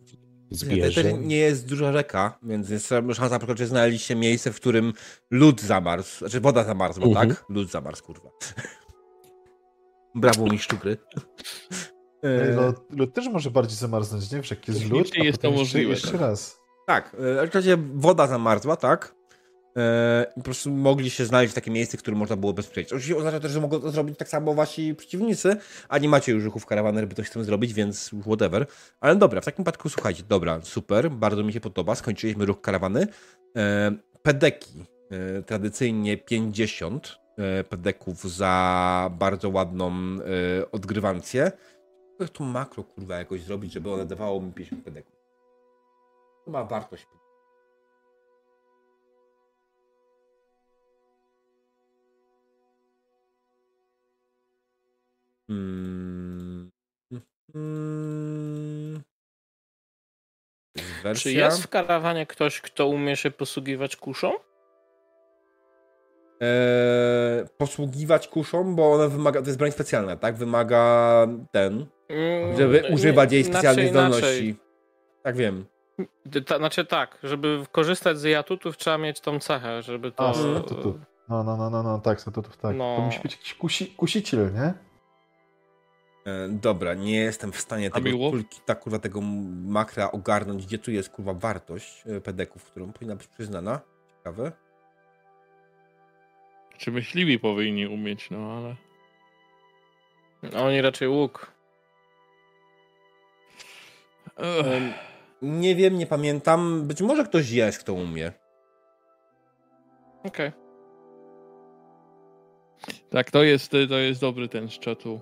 To 0.50 0.54
zbierze. 0.56 1.02
też 1.04 1.12
nie 1.20 1.36
jest 1.36 1.68
duża 1.68 1.92
rzeka, 1.92 2.38
więc 2.42 2.70
jest 2.70 2.88
szansa 2.88 3.28
na 3.28 3.38
przykład, 3.38 3.58
że 3.58 3.66
znaleźliście 3.66 4.16
miejsce, 4.16 4.52
w 4.52 4.56
którym 4.56 4.92
lód 5.30 5.60
zamarzł. 5.60 6.18
Znaczy 6.18 6.40
woda 6.40 6.64
zamarzła, 6.64 7.06
Mhm. 7.06 7.28
tak? 7.28 7.44
Lód 7.48 7.70
zamarzł, 7.70 8.04
kurwa. 8.04 8.30
Brawo 10.14 10.46
mi 10.46 10.58
E, 12.22 12.52
Lód, 12.52 12.76
lód 12.90 13.14
też 13.14 13.28
może 13.28 13.50
bardziej 13.50 13.76
zamarznąć, 13.76 14.30
nie? 14.32 14.38
Wiesz, 14.38 14.50
jak 14.50 14.68
jest 14.68 14.90
lód, 14.90 15.08
a 15.20 15.24
jest 15.24 15.38
to 15.42 15.48
potem 15.48 15.58
jeszcze, 15.58 15.78
możliwe, 15.78 15.90
jeszcze 15.90 16.10
tak. 16.12 16.20
raz. 16.20 16.60
Tak, 16.86 17.16
e, 17.42 17.46
w 17.46 17.54
razie 17.54 17.76
woda 17.94 18.26
zamarzła, 18.26 18.76
tak? 18.76 19.14
E, 19.78 20.26
po 20.34 20.42
prostu 20.42 20.70
mogli 20.70 21.10
się 21.10 21.24
znaleźć 21.24 21.54
takie 21.54 21.70
miejsce, 21.70 21.98
w 21.98 22.00
którym 22.00 22.18
można 22.18 22.36
było 22.36 22.52
bez 22.52 22.66
przejść. 22.66 22.92
Oczywiście 22.92 23.16
oznacza 23.16 23.40
też, 23.40 23.52
że 23.52 23.60
mogą 23.60 23.80
to 23.80 23.90
zrobić 23.90 24.18
tak 24.18 24.28
samo 24.28 24.54
wasi 24.54 24.94
przeciwnicy, 24.94 25.56
a 25.88 25.98
nie 25.98 26.08
macie 26.08 26.32
już 26.32 26.44
ruchów 26.44 26.66
karawany, 26.66 27.00
żeby 27.00 27.14
coś 27.14 27.28
z 27.28 27.30
tym 27.30 27.44
zrobić, 27.44 27.72
więc 27.74 28.10
whatever. 28.22 28.66
Ale 29.00 29.16
dobra, 29.16 29.40
w 29.40 29.44
takim 29.44 29.64
przypadku 29.64 29.88
słuchajcie, 29.88 30.22
dobra, 30.28 30.60
super, 30.62 31.10
bardzo 31.10 31.44
mi 31.44 31.52
się 31.52 31.60
podoba, 31.60 31.94
skończyliśmy 31.94 32.46
ruch 32.46 32.60
karawany. 32.60 33.06
E, 33.56 33.92
pedeki, 34.22 34.84
e, 35.10 35.42
tradycyjnie 35.42 36.16
50 36.16 37.18
e, 37.38 37.64
pedeków 37.64 38.30
za 38.30 39.10
bardzo 39.18 39.48
ładną 39.48 39.92
odgrywancję. 40.72 41.52
Jak 42.20 42.30
to 42.30 42.44
makro, 42.44 42.84
kurwa, 42.84 43.18
jakoś 43.18 43.42
zrobić, 43.42 43.72
żeby 43.72 43.92
one 43.92 44.06
dawało 44.06 44.40
mi 44.40 44.52
50 44.52 44.84
pedeków. 44.84 45.12
To 46.44 46.50
ma 46.50 46.64
wartość. 46.64 47.17
Hmm. 55.48 56.70
Hmm. 57.52 59.02
Wersja? 61.02 61.22
Czy 61.22 61.32
jest 61.32 61.62
w 61.62 61.68
karawanie 61.68 62.26
ktoś, 62.26 62.60
kto 62.60 62.86
umie 62.86 63.16
się 63.16 63.30
posługiwać 63.30 63.96
kuszą? 63.96 64.32
Eee, 66.40 67.44
posługiwać 67.58 68.28
kuszą, 68.28 68.74
bo 68.76 68.92
ona 68.92 69.08
wymaga, 69.08 69.40
to 69.40 69.46
jest 69.46 69.58
broń 69.58 69.72
specjalna, 69.72 70.16
tak? 70.16 70.36
Wymaga 70.36 71.26
ten, 71.52 71.86
Mm, 72.08 72.56
żeby 72.56 72.82
używać 72.92 73.32
jej 73.32 73.40
inaczej, 73.42 73.54
specjalnej 73.54 73.88
inaczej. 73.88 74.12
zdolności. 74.20 74.56
Tak 75.22 75.36
wiem. 75.36 75.64
Ta, 76.46 76.58
znaczy 76.58 76.84
tak, 76.84 77.18
żeby 77.22 77.64
korzystać 77.72 78.18
z 78.18 78.22
jej 78.22 78.34
atutów 78.34 78.76
trzeba 78.76 78.98
mieć 78.98 79.20
tą 79.20 79.40
cechę, 79.40 79.82
żeby 79.82 80.12
to... 80.12 80.28
A, 80.28 80.34
statutów. 80.34 80.96
No, 81.28 81.44
no, 81.44 81.56
no, 81.56 81.70
no, 81.70 81.82
no, 81.82 81.98
tak, 81.98 82.20
statutów, 82.20 82.56
tak. 82.56 82.76
No. 82.76 82.96
To 82.96 83.02
musi 83.02 83.20
być 83.20 83.32
jakiś 83.32 83.54
kusi, 83.54 83.86
kusiciel, 83.86 84.54
nie? 84.54 84.74
E, 86.28 86.48
dobra, 86.48 86.94
nie 86.94 87.16
jestem 87.16 87.52
w 87.52 87.60
stanie 87.60 87.90
tego 87.90 88.10
kulki, 88.30 88.60
tak 88.66 88.80
kurwa 88.80 88.98
tego 88.98 89.20
makra 89.64 90.10
ogarnąć, 90.10 90.66
gdzie 90.66 90.78
tu 90.78 90.90
jest 90.90 91.10
kurwa 91.10 91.34
wartość 91.34 92.04
e, 92.06 92.20
pedeków, 92.20 92.64
którą 92.64 92.92
powinna 92.92 93.16
być 93.16 93.26
przyznana. 93.26 93.80
Ciekawe. 94.16 94.52
Czy 96.78 96.92
myśliwi 96.92 97.38
powinni 97.38 97.86
umieć, 97.86 98.30
no 98.30 98.52
ale... 98.52 98.76
Oni 100.64 100.80
raczej 100.82 101.08
łuk. 101.08 101.52
Em, 104.36 104.92
Nie 105.42 105.76
wiem, 105.76 105.98
nie 105.98 106.06
pamiętam. 106.06 106.86
Być 106.86 107.02
może 107.02 107.24
ktoś 107.24 107.50
jest, 107.50 107.78
kto 107.78 107.94
umie. 107.94 108.32
Okej. 110.24 110.52
Tak, 113.10 113.30
to 113.30 113.42
jest, 113.42 113.70
to 113.70 113.98
jest 113.98 114.20
dobry 114.20 114.48
ten 114.48 114.68
z 114.68 114.78
czatu. 114.78 115.20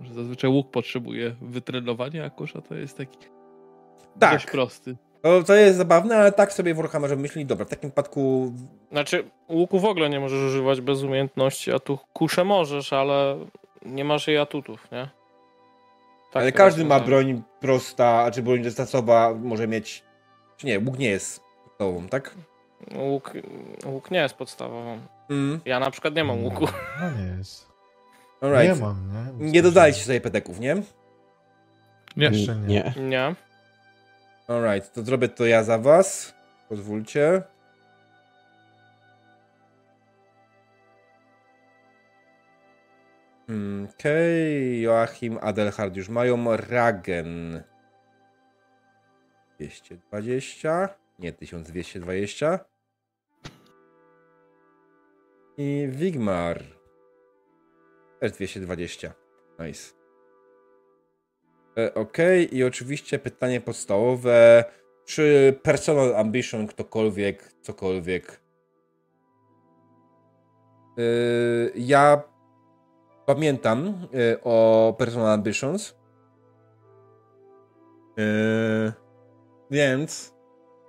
Że 0.00 0.14
zazwyczaj 0.14 0.50
łuk 0.50 0.70
potrzebuje 0.70 1.34
wytrenowania, 1.40 2.24
a 2.24 2.30
kosza 2.30 2.60
to 2.60 2.74
jest 2.74 2.96
taki 2.98 3.18
Tak. 4.18 4.32
dość 4.32 4.46
prosty. 4.46 4.96
To, 5.22 5.42
to 5.42 5.54
jest 5.54 5.78
zabawne, 5.78 6.16
ale 6.16 6.32
tak 6.32 6.52
sobie 6.52 6.74
w 6.74 6.76
Warhammerze 6.76 7.16
myśli, 7.16 7.46
dobra, 7.46 7.64
w 7.66 7.68
takim 7.68 7.90
przypadku 7.90 8.52
Znaczy, 8.92 9.24
łuku 9.48 9.80
w 9.80 9.84
ogóle 9.84 10.10
nie 10.10 10.20
możesz 10.20 10.40
używać 10.48 10.80
bez 10.80 11.02
umiejętności, 11.02 11.72
a 11.72 11.78
tu 11.78 11.98
kuszę 12.12 12.44
możesz, 12.44 12.92
ale 12.92 13.36
nie 13.86 14.04
masz 14.04 14.28
jej 14.28 14.38
atutów, 14.38 14.90
nie? 14.92 15.08
Tak 16.32 16.42
ale 16.42 16.52
każdy 16.52 16.84
ma 16.84 16.98
rozumiem. 16.98 17.06
broń 17.20 17.42
prosta, 17.60 18.30
czy 18.30 18.42
broń 18.42 18.62
dystansowa 18.62 19.34
może 19.42 19.68
mieć. 19.68 20.02
Czy 20.56 20.66
nie, 20.66 20.78
łuk 20.80 20.98
nie 20.98 21.08
jest 21.08 21.40
podstawową, 21.64 22.08
tak? 22.08 22.34
Łuk, 22.94 23.32
łuk 23.86 24.10
nie 24.10 24.18
jest 24.18 24.34
podstawową. 24.34 24.98
Mm. 25.30 25.60
Ja 25.64 25.80
na 25.80 25.90
przykład 25.90 26.14
nie 26.14 26.24
mam 26.24 26.44
łuku. 26.44 26.66
No 27.00 27.10
nie 27.10 27.36
jest. 27.38 27.68
Alright. 28.40 28.76
Nie 28.76 28.82
mam, 28.82 29.12
nie? 29.38 29.50
Nie 29.50 29.62
dodajcie 29.62 30.00
sobie 30.00 30.20
pedeków, 30.20 30.60
nie? 30.60 30.74
Nie. 32.16 32.26
Jeszcze 32.26 32.56
nie. 32.56 32.92
Nie. 32.96 33.02
Nie. 33.02 33.34
Alright, 34.48 34.92
to 34.92 35.02
zrobię 35.02 35.28
to 35.28 35.46
ja 35.46 35.62
za 35.62 35.78
was. 35.78 36.34
Pozwólcie. 36.68 37.42
Okej, 43.90 44.82
Joachim, 44.82 45.38
Adelhard 45.40 45.96
już 45.96 46.08
mają. 46.08 46.56
Ragen. 46.56 47.62
220. 49.58 50.88
Nie, 51.18 51.32
1220. 51.32 52.58
I 55.56 55.88
Wigmar. 55.90 56.75
Też 58.20 58.32
220. 58.32 59.14
Nice. 59.58 59.94
E, 61.78 61.94
Okej, 61.94 62.56
i 62.56 62.64
oczywiście 62.64 63.18
pytanie 63.18 63.60
podstawowe. 63.60 64.64
Czy 65.04 65.58
personal 65.62 66.16
ambition 66.16 66.66
ktokolwiek, 66.66 67.52
cokolwiek? 67.62 68.40
Yy, 70.96 71.72
ja 71.76 72.22
pamiętam 73.26 74.08
yy, 74.12 74.38
o 74.42 74.94
personal 74.98 75.32
ambitions. 75.32 75.96
Więc 79.70 80.34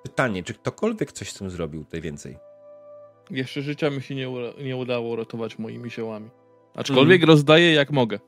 pytanie, 0.04 0.44
czy 0.44 0.54
ktokolwiek 0.54 1.12
coś 1.12 1.30
z 1.30 1.38
tym 1.38 1.50
zrobił 1.50 1.84
tutaj 1.84 2.02
więcej? 2.02 2.38
Jeszcze 3.30 3.62
życia 3.62 3.90
mi 3.90 4.02
się 4.02 4.16
nie, 4.16 4.28
nie 4.64 4.78
udało 4.78 5.10
uratować 5.10 5.60
moimi 5.60 5.90
ziołami. 5.90 6.30
Aczkolwiek 6.78 7.24
rozdaję 7.24 7.74
jak 7.74 7.92
mogę. 7.92 8.20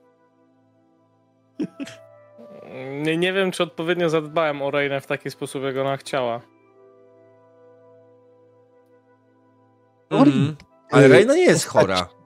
nie. 3.03 3.18
Nie 3.18 3.34
wiem, 3.34 3.52
czy 3.52 3.64
odpowiednio 3.64 4.10
zadbałem 4.10 4.61
o 4.61 4.72
Reinę 4.72 5.02
w 5.02 5.08
taki 5.08 5.32
sposób, 5.32 5.64
jak 5.64 5.78
ona 5.78 5.98
chciała. 5.98 6.42
Mhm. 10.10 10.56
Ale 10.92 11.08
Reina 11.08 11.36
nie 11.36 11.45
jest 11.45 11.66
chora. 11.66 12.10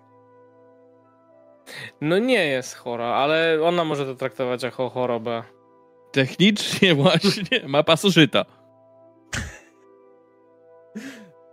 No 2.01 2.17
nie 2.17 2.45
jest 2.45 2.75
chora, 2.75 3.05
ale 3.05 3.63
ona 3.63 3.83
może 3.83 4.05
to 4.05 4.15
traktować 4.15 4.63
jako 4.63 4.89
chorobę. 4.89 5.43
Technicznie 6.11 6.95
właśnie 7.03 7.67
ma 7.67 7.83
pasożyta. 7.83 8.45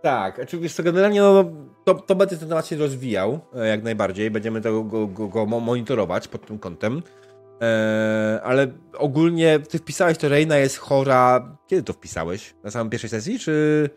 Tak, 0.01 0.39
oczywiście 0.39 0.83
generalnie 0.83 1.21
no, 1.21 1.45
to, 1.85 1.93
to 1.93 2.15
będzie 2.15 2.37
ten 2.37 2.49
temat 2.49 2.67
się 2.67 2.75
rozwijał 2.75 3.39
e, 3.55 3.67
jak 3.67 3.83
najbardziej. 3.83 4.31
Będziemy 4.31 4.61
tego, 4.61 4.83
go, 4.83 5.07
go, 5.07 5.27
go 5.27 5.45
mo- 5.45 5.59
monitorować 5.59 6.27
pod 6.27 6.45
tym 6.45 6.59
kątem. 6.59 7.03
E, 7.61 8.41
ale 8.43 8.67
ogólnie 8.97 9.59
ty 9.59 9.77
wpisałeś, 9.79 10.17
to 10.17 10.29
Reina 10.29 10.57
jest 10.57 10.77
chora. 10.77 11.57
Kiedy 11.67 11.83
to 11.83 11.93
wpisałeś? 11.93 12.55
Na 12.63 12.71
samej 12.71 12.89
pierwszej 12.89 13.09
sesji, 13.09 13.39
czy. 13.39 13.89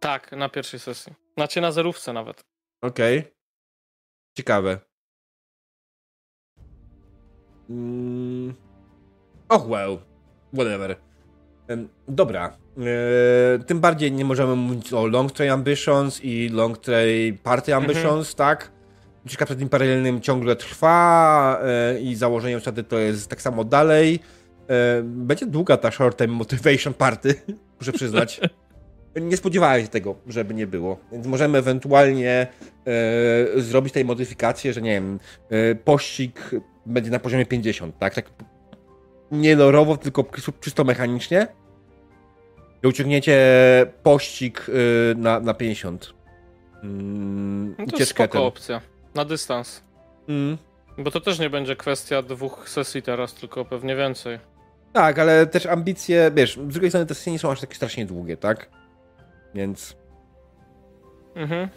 Tak, 0.00 0.32
na 0.32 0.48
pierwszej 0.48 0.80
sesji. 0.80 1.12
Znaczy 1.36 1.60
na 1.60 1.72
zerówce 1.72 2.12
nawet. 2.12 2.44
Okej. 2.82 3.22
Ciekawe. 4.36 4.78
Mm. 7.70 8.54
Oh 9.48 9.68
well. 9.68 9.98
Whatever. 10.54 10.96
Dobra. 12.08 12.56
E, 12.78 13.58
tym 13.58 13.80
bardziej 13.80 14.12
nie 14.12 14.24
możemy 14.24 14.56
mówić 14.56 14.92
o 14.92 15.06
Long 15.06 15.32
Train 15.32 15.52
Ambitions 15.52 16.24
i 16.24 16.48
Long 16.48 16.78
Train 16.78 17.38
Party 17.38 17.74
Ambitions, 17.74 18.34
tak? 18.34 18.70
Ucieczka 19.26 19.46
przed 19.46 19.60
Imperialnym 19.60 20.20
ciągle 20.20 20.56
trwa 20.56 21.60
e, 21.62 22.00
i 22.00 22.14
założeniem 22.14 22.60
wtedy 22.60 22.84
to 22.84 22.98
jest 22.98 23.28
tak 23.28 23.42
samo 23.42 23.64
dalej. 23.64 24.20
E, 24.68 25.02
będzie 25.02 25.46
długa 25.46 25.76
ta 25.76 25.90
Short 25.90 26.18
Time 26.18 26.32
Motivation 26.32 26.94
Party, 26.94 27.34
muszę 27.80 27.92
przyznać. 27.92 28.40
Nie 29.20 29.36
spodziewałem 29.36 29.82
się 29.82 29.88
tego, 29.88 30.16
żeby 30.26 30.54
nie 30.54 30.66
było. 30.66 30.98
Więc 31.12 31.26
możemy 31.26 31.58
ewentualnie 31.58 32.46
zrobić 33.56 33.92
tej 33.92 34.04
modyfikację, 34.04 34.72
że 34.72 34.82
nie 34.82 34.90
wiem, 34.90 35.18
pościg 35.84 36.50
będzie 36.86 37.10
na 37.10 37.18
poziomie 37.18 37.46
50, 37.46 37.98
tak? 37.98 38.14
tak 38.14 38.30
nie 39.40 39.56
lorowo, 39.56 39.96
tylko 39.96 40.24
czysto 40.60 40.84
mechanicznie. 40.84 41.46
I 42.82 42.86
uciągniecie 42.86 43.36
pościg 44.02 44.66
e, 44.68 45.14
na, 45.14 45.40
na 45.40 45.54
50. 45.54 46.14
Mm, 46.82 47.68
No 47.70 47.76
to 47.76 47.82
jest 47.82 47.94
ucieczkę 47.94 48.24
spoko 48.24 48.38
ten. 48.38 48.42
opcja. 48.42 48.80
Na 49.14 49.24
dystans. 49.24 49.82
Mm. 50.28 50.58
Bo 50.98 51.10
to 51.10 51.20
też 51.20 51.38
nie 51.38 51.50
będzie 51.50 51.76
kwestia 51.76 52.22
dwóch 52.22 52.68
sesji 52.68 53.02
teraz, 53.02 53.34
tylko 53.34 53.64
pewnie 53.64 53.96
więcej. 53.96 54.38
Tak, 54.92 55.18
ale 55.18 55.46
też 55.46 55.66
ambicje, 55.66 56.30
wiesz, 56.34 56.54
z 56.56 56.72
drugiej 56.72 56.90
strony 56.90 57.06
te 57.06 57.14
sesje 57.14 57.32
nie 57.32 57.38
są 57.38 57.50
aż 57.50 57.60
takie 57.60 57.74
strasznie 57.74 58.06
długie, 58.06 58.36
tak? 58.36 58.68
Więc... 59.54 59.96
Mhm. 61.34 61.68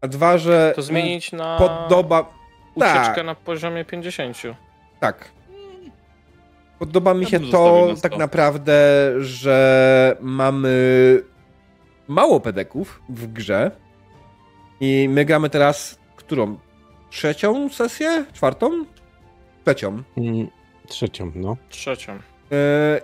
A 0.00 0.08
dwa, 0.08 0.38
że... 0.38 0.72
To 0.76 0.82
zmienić 0.82 1.32
na 1.32 1.58
Podoba... 1.58 2.34
ucieczkę 2.74 3.14
tak. 3.14 3.26
na 3.26 3.34
poziomie 3.34 3.84
50. 3.84 4.36
Tak. 5.00 5.28
Podoba 6.78 7.14
mi 7.14 7.22
Ja 7.22 7.28
się 7.28 7.38
zostawił 7.38 7.86
to 7.86 7.86
na 7.94 8.00
tak 8.00 8.16
naprawdę, 8.18 8.74
że 9.18 10.16
mamy 10.20 11.22
mało 12.08 12.40
pedeków 12.40 13.02
w 13.08 13.26
grze 13.32 13.70
i 14.80 15.08
my 15.10 15.24
gramy 15.24 15.50
teraz 15.50 15.98
którą? 16.16 16.58
Trzecią 17.10 17.68
sesję? 17.68 18.24
Czwartą? 18.32 18.84
Trzecią. 19.64 20.02
Mm, 20.16 20.48
Trzecią, 20.88 21.32
no. 21.34 21.56
Trzecią. 21.68 22.12
Yy, 22.14 22.58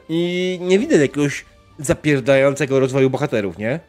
I 0.08 0.58
nie 0.62 0.78
widzę 0.78 0.96
jakiegoś 0.98 1.44
zapierdającego 1.78 2.80
rozwoju 2.80 3.10
bohaterów, 3.10 3.58
nie? 3.58 3.80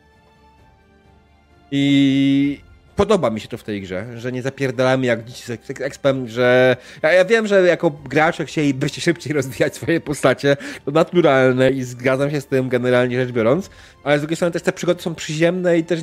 I 1.71 2.61
podoba 2.95 3.29
mi 3.29 3.39
się 3.39 3.47
to 3.47 3.57
w 3.57 3.63
tej 3.63 3.81
grze, 3.81 4.19
że 4.19 4.31
nie 4.31 4.41
zapierdalamy 4.41 5.05
jak 5.05 5.25
dzieci 5.25 5.43
z 5.43 5.49
ex- 5.49 5.81
expem, 5.81 6.27
że 6.27 6.77
ja, 7.01 7.11
ja 7.11 7.25
wiem, 7.25 7.47
że 7.47 7.61
jako 7.67 7.91
gracze 7.91 8.45
chcielibyście 8.45 9.01
szybciej 9.07 9.33
rozwijać 9.33 9.75
swoje 9.75 10.01
postacie, 10.01 10.57
to 10.85 10.91
naturalne 10.91 11.71
i 11.71 11.83
zgadzam 11.83 12.31
się 12.31 12.41
z 12.41 12.45
tym 12.47 12.69
generalnie 12.69 13.15
rzecz 13.25 13.31
biorąc, 13.33 13.69
ale 14.03 14.17
z 14.17 14.21
drugiej 14.21 14.35
strony 14.35 14.51
też 14.51 14.61
te 14.61 14.71
przygody 14.71 15.01
są 15.01 15.15
przyziemne 15.15 15.77
i 15.77 15.83
też 15.83 15.99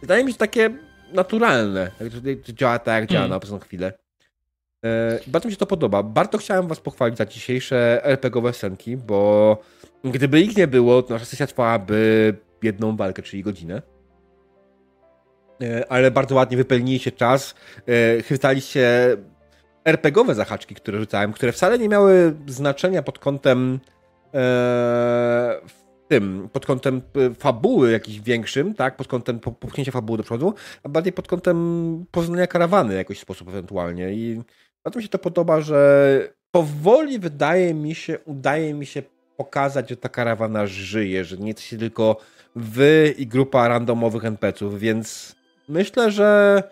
wydaje 0.00 0.24
mi 0.24 0.32
się 0.32 0.38
takie 0.38 0.70
naturalne, 1.12 1.90
to- 1.98 2.04
to 2.46 2.52
działa 2.52 2.78
tak, 2.78 3.00
jak 3.00 3.10
działa 3.10 3.20
Mm. 3.24 3.30
na 3.30 3.36
obecną 3.36 3.58
chwilę. 3.58 3.92
E, 4.84 5.18
bardzo 5.26 5.48
mi 5.48 5.52
się 5.52 5.58
to 5.58 5.66
podoba. 5.66 6.02
Bardzo 6.02 6.38
chciałem 6.38 6.68
was 6.68 6.80
pochwalić 6.80 7.18
za 7.18 7.26
dzisiejsze 7.26 8.04
RPGowe 8.04 8.52
scenki, 8.52 8.96
bo 8.96 9.58
gdyby 10.04 10.40
ich 10.40 10.56
nie 10.56 10.66
było, 10.66 11.02
to 11.02 11.14
nasza 11.14 11.26
sesja 11.26 11.46
trwałaby 11.46 12.34
jedną 12.62 12.96
walkę, 12.96 13.22
czyli 13.22 13.42
godzinę. 13.42 13.82
E, 15.62 15.92
ale 15.92 16.10
bardzo 16.10 16.34
ładnie 16.34 16.56
wypełniliście 16.56 17.12
czas. 17.12 17.54
E, 17.86 18.22
chwytaliście 18.22 19.16
RPGowe 19.84 20.34
zahaczki, 20.34 20.74
które 20.74 20.98
rzucałem, 20.98 21.32
które 21.32 21.52
wcale 21.52 21.78
nie 21.78 21.88
miały 21.88 22.34
znaczenia 22.46 23.02
pod 23.02 23.18
kątem 23.18 23.80
w 25.66 25.88
tym, 26.08 26.48
pod 26.52 26.66
kątem 26.66 27.02
e, 27.16 27.34
fabuły 27.34 27.90
jakiś 27.92 28.20
większym, 28.20 28.74
tak, 28.74 28.96
pod 28.96 29.06
kątem 29.08 29.40
popchnięcia 29.40 29.92
fabuły 29.92 30.18
do 30.18 30.24
przodu, 30.24 30.54
a 30.82 30.88
bardziej 30.88 31.12
pod 31.12 31.28
kątem 31.28 32.06
poznania 32.10 32.46
karawany 32.46 32.94
w 32.94 32.96
jakiś 32.96 33.20
sposób 33.20 33.48
ewentualnie 33.48 34.12
i 34.12 34.42
bardzo 34.84 34.98
mi 34.98 35.02
się 35.02 35.08
to 35.08 35.18
podoba, 35.18 35.60
że 35.60 36.28
powoli 36.50 37.18
wydaje 37.18 37.74
mi 37.74 37.94
się, 37.94 38.18
udaje 38.24 38.74
mi 38.74 38.86
się 38.86 39.02
pokazać, 39.36 39.88
że 39.88 39.96
ta 39.96 40.08
karawana 40.08 40.66
żyje, 40.66 41.24
że 41.24 41.36
nie 41.36 41.48
jesteście 41.48 41.78
tylko 41.78 42.16
wy 42.56 43.14
i 43.18 43.26
grupa 43.26 43.68
randomowych 43.68 44.24
NPC-ów, 44.24 44.78
więc 44.78 45.36
myślę, 45.68 46.10
że 46.10 46.62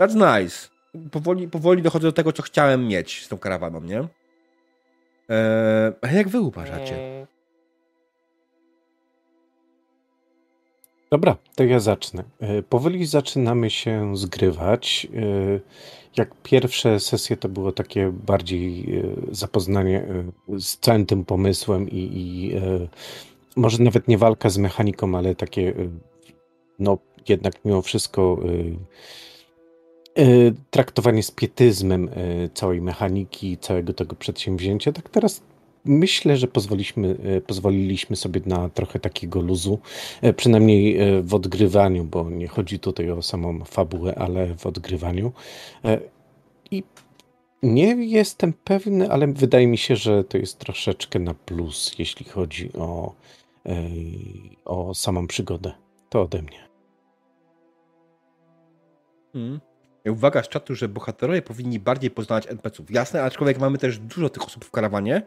that's 0.00 0.40
nice. 0.40 0.68
Powoli, 1.10 1.48
powoli 1.48 1.82
dochodzę 1.82 2.08
do 2.08 2.12
tego, 2.12 2.32
co 2.32 2.42
chciałem 2.42 2.88
mieć 2.88 3.24
z 3.24 3.28
tą 3.28 3.38
karawaną, 3.38 3.80
nie? 3.80 3.98
Eee, 3.98 5.92
a 6.02 6.08
jak 6.08 6.28
wy 6.28 6.40
uważacie? 6.40 6.96
Mm. 6.96 7.26
Dobra, 11.10 11.36
to 11.54 11.64
ja 11.64 11.80
zacznę. 11.80 12.24
E, 12.40 12.62
powoli 12.62 13.06
zaczynamy 13.06 13.70
się 13.70 14.16
zgrywać. 14.16 15.06
E, 15.14 15.60
jak 16.16 16.34
pierwsze 16.42 17.00
sesje 17.00 17.36
to 17.36 17.48
było 17.48 17.72
takie 17.72 18.12
bardziej 18.12 18.86
zapoznanie 19.30 20.06
z 20.58 20.78
całym 20.78 21.06
tym 21.06 21.24
pomysłem 21.24 21.90
i, 21.90 22.10
i 22.14 22.54
może 23.56 23.82
nawet 23.82 24.08
nie 24.08 24.18
walka 24.18 24.48
z 24.48 24.58
mechaniką, 24.58 25.18
ale 25.18 25.34
takie 25.34 25.74
no 26.78 26.98
jednak 27.28 27.64
mimo 27.64 27.82
wszystko 27.82 28.40
traktowanie 30.70 31.22
z 31.22 31.30
pietyzmem 31.30 32.10
całej 32.54 32.80
mechaniki, 32.80 33.58
całego 33.58 33.92
tego 33.92 34.16
przedsięwzięcia. 34.16 34.92
Tak 34.92 35.08
teraz 35.08 35.42
myślę, 35.84 36.36
że 36.36 36.48
pozwoliliśmy, 36.48 37.16
pozwoliliśmy 37.46 38.16
sobie 38.16 38.40
na 38.46 38.68
trochę 38.68 39.00
takiego 39.00 39.40
luzu, 39.40 39.78
przynajmniej 40.36 40.98
w 41.22 41.34
odgrywaniu, 41.34 42.04
bo 42.04 42.30
nie 42.30 42.48
chodzi 42.48 42.78
tutaj 42.78 43.10
o 43.10 43.22
samą 43.22 43.64
fabułę, 43.64 44.14
ale 44.14 44.54
w 44.54 44.66
odgrywaniu. 44.66 45.32
I 46.70 46.82
nie 47.62 48.06
jestem 48.06 48.52
pewny, 48.52 49.10
ale 49.10 49.26
wydaje 49.26 49.66
mi 49.66 49.78
się, 49.78 49.96
że 49.96 50.24
to 50.24 50.38
jest 50.38 50.58
troszeczkę 50.58 51.18
na 51.18 51.34
plus, 51.34 51.94
jeśli 51.98 52.26
chodzi 52.26 52.72
o, 52.72 53.14
o 54.64 54.94
samą 54.94 55.26
przygodę. 55.26 55.72
To 56.08 56.22
ode 56.22 56.42
mnie. 56.42 56.65
Hmm. 59.36 59.60
Uwaga 60.06 60.42
z 60.42 60.48
czatu, 60.48 60.74
że 60.74 60.88
bohaterowie 60.88 61.42
powinni 61.42 61.78
bardziej 61.78 62.10
poznawać 62.10 62.46
NPC-ów. 62.46 62.90
Jasne, 62.90 63.22
aczkolwiek 63.22 63.58
mamy 63.58 63.78
też 63.78 63.98
dużo 63.98 64.28
tych 64.28 64.44
osób 64.44 64.64
w 64.64 64.70
karawanie, 64.70 65.22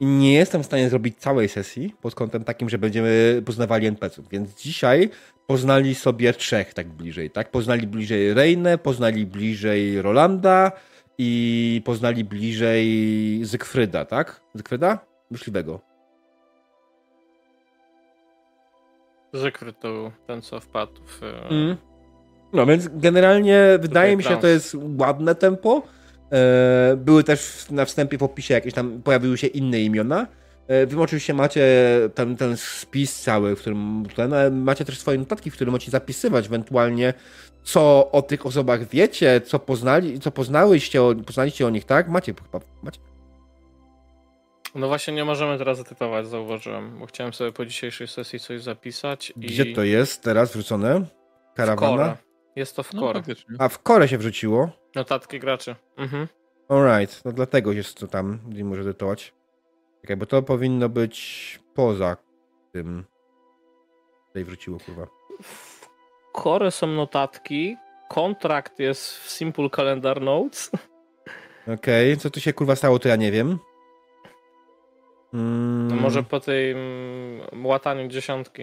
i 0.00 0.06
nie 0.06 0.32
jestem 0.32 0.62
w 0.62 0.66
stanie 0.66 0.90
zrobić 0.90 1.18
całej 1.18 1.48
sesji 1.48 1.94
pod 2.00 2.14
kątem 2.14 2.44
takim, 2.44 2.68
że 2.68 2.78
będziemy 2.78 3.42
poznawali 3.46 3.86
NPC-ów. 3.86 4.28
Więc 4.28 4.62
dzisiaj 4.62 5.10
poznali 5.46 5.94
sobie 5.94 6.32
trzech 6.32 6.74
tak 6.74 6.88
bliżej, 6.88 7.30
tak? 7.30 7.50
Poznali 7.50 7.86
bliżej 7.86 8.34
Reinę, 8.34 8.78
poznali 8.78 9.26
bliżej 9.26 10.02
Rolanda 10.02 10.72
i 11.18 11.82
poznali 11.84 12.24
bliżej 12.24 13.40
Zygfryda, 13.44 14.04
tak? 14.04 14.40
Zygfryda? 14.54 14.98
Myśliwego. 15.30 15.80
Zygfryd 19.32 19.80
to 19.80 20.12
ten, 20.26 20.42
co 20.42 20.60
wpadł 20.60 21.02
w... 21.06 21.22
Mm. 21.50 21.89
No 22.52 22.66
więc 22.66 22.88
generalnie 22.92 23.78
wydaje 23.80 24.16
mi 24.16 24.22
się, 24.22 24.28
że 24.28 24.36
to 24.36 24.46
jest 24.46 24.76
ładne 24.98 25.34
tempo 25.34 25.82
E, 26.32 26.96
były 26.96 27.24
też 27.24 27.66
na 27.70 27.84
wstępie 27.84 28.18
w 28.18 28.22
opisie 28.22 28.54
jakieś 28.54 28.74
tam 28.74 29.02
pojawiły 29.02 29.38
się 29.38 29.46
inne 29.46 29.80
imiona. 29.80 30.26
E, 30.68 30.86
wy 30.86 31.02
oczywiście 31.02 31.34
macie 31.34 31.64
ten, 32.14 32.36
ten 32.36 32.56
spis 32.56 33.20
cały, 33.20 33.56
w 33.56 33.60
którym 33.60 34.06
ten, 34.16 34.60
macie 34.62 34.84
też 34.84 34.98
swoje 34.98 35.18
notatki, 35.18 35.50
w 35.50 35.54
którym 35.54 35.72
możecie 35.72 35.90
zapisywać 35.90 36.46
ewentualnie 36.46 37.14
co 37.62 38.10
o 38.12 38.22
tych 38.22 38.46
osobach 38.46 38.88
wiecie, 38.88 39.40
co 39.40 39.58
poznali, 39.58 40.20
co 40.20 40.30
poznałyście, 40.30 41.00
poznaliście 41.26 41.66
o 41.66 41.70
nich, 41.70 41.84
tak? 41.84 42.08
Macie 42.08 42.34
chyba, 42.44 42.64
macie. 42.82 43.00
No 44.74 44.88
właśnie 44.88 45.14
nie 45.14 45.24
możemy 45.24 45.58
teraz 45.58 45.78
zatypować, 45.78 46.26
zauważyłem, 46.26 46.98
bo 46.98 47.06
chciałem 47.06 47.32
sobie 47.32 47.52
po 47.52 47.66
dzisiejszej 47.66 48.08
sesji 48.08 48.40
coś 48.40 48.62
zapisać. 48.62 49.32
Gdzie 49.36 49.74
to 49.74 49.82
jest 49.82 50.22
teraz 50.22 50.52
wrzucone? 50.52 51.04
Karawana? 51.54 52.16
Jest 52.56 52.76
to 52.76 52.82
w 52.82 52.90
core. 52.90 53.22
No, 53.48 53.56
A 53.58 53.68
w 53.68 53.78
core 53.82 54.08
się 54.08 54.18
wrzuciło? 54.18 54.70
Notatki 54.94 55.40
graczy. 55.40 55.76
Mhm. 55.96 56.28
Alright, 56.68 57.24
no 57.24 57.32
dlatego 57.32 57.72
jest 57.72 57.98
to 57.98 58.06
tam, 58.06 58.38
gdzie 58.48 58.64
może 58.64 58.80
edytować. 58.80 59.34
Czekaj, 60.00 60.16
bo 60.16 60.26
to 60.26 60.42
powinno 60.42 60.88
być 60.88 61.60
poza 61.74 62.16
tym. 62.72 63.04
Tutaj 64.26 64.44
wróciło, 64.44 64.78
kurwa. 64.86 65.06
W 65.42 65.88
core 66.42 66.70
są 66.70 66.86
notatki, 66.86 67.76
kontrakt 68.08 68.78
jest 68.78 69.18
w 69.18 69.30
Simple 69.30 69.70
Calendar 69.70 70.20
Notes. 70.20 70.70
Okej, 71.74 72.12
okay. 72.12 72.16
co 72.16 72.30
tu 72.30 72.40
się 72.40 72.52
kurwa 72.52 72.76
stało, 72.76 72.98
to 72.98 73.08
ja 73.08 73.16
nie 73.16 73.32
wiem. 73.32 73.58
Mm. 75.34 75.88
No 75.88 75.96
może 75.96 76.22
po 76.22 76.40
tym 76.40 76.76
łataniu 77.64 78.08
dziesiątki. 78.08 78.62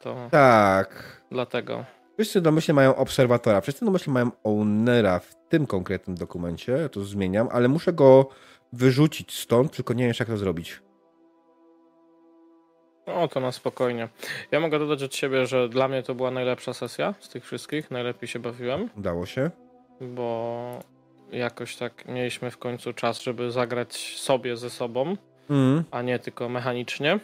To 0.00 0.28
tak. 0.30 1.22
Dlatego. 1.30 1.84
Wszyscy 2.18 2.40
domyślnie 2.40 2.74
mają 2.74 2.96
obserwatora, 2.96 3.60
wszyscy 3.60 3.84
domyślnie 3.84 4.14
mają 4.14 4.30
ownera 4.44 5.18
w 5.18 5.34
tym 5.48 5.66
konkretnym 5.66 6.16
dokumencie, 6.16 6.72
ja 6.72 6.88
to 6.88 7.04
zmieniam, 7.04 7.48
ale 7.52 7.68
muszę 7.68 7.92
go 7.92 8.28
wyrzucić 8.72 9.34
stąd, 9.34 9.72
tylko 9.76 9.94
nie 9.94 10.04
wiem 10.04 10.14
jak 10.20 10.28
to 10.28 10.36
zrobić. 10.36 10.80
O, 13.06 13.28
to 13.28 13.40
na 13.40 13.52
spokojnie. 13.52 14.08
Ja 14.50 14.60
mogę 14.60 14.78
dodać 14.78 15.02
od 15.02 15.14
siebie, 15.14 15.46
że 15.46 15.68
dla 15.68 15.88
mnie 15.88 16.02
to 16.02 16.14
była 16.14 16.30
najlepsza 16.30 16.74
sesja 16.74 17.14
z 17.20 17.28
tych 17.28 17.44
wszystkich, 17.44 17.90
najlepiej 17.90 18.28
się 18.28 18.38
bawiłem. 18.38 18.90
Udało 18.96 19.26
się. 19.26 19.50
Bo 20.00 20.78
jakoś 21.32 21.76
tak 21.76 22.08
mieliśmy 22.08 22.50
w 22.50 22.58
końcu 22.58 22.92
czas, 22.92 23.22
żeby 23.22 23.50
zagrać 23.50 24.18
sobie 24.18 24.56
ze 24.56 24.70
sobą, 24.70 25.16
mm. 25.50 25.84
a 25.90 26.02
nie 26.02 26.18
tylko 26.18 26.48
mechanicznie. 26.48 27.20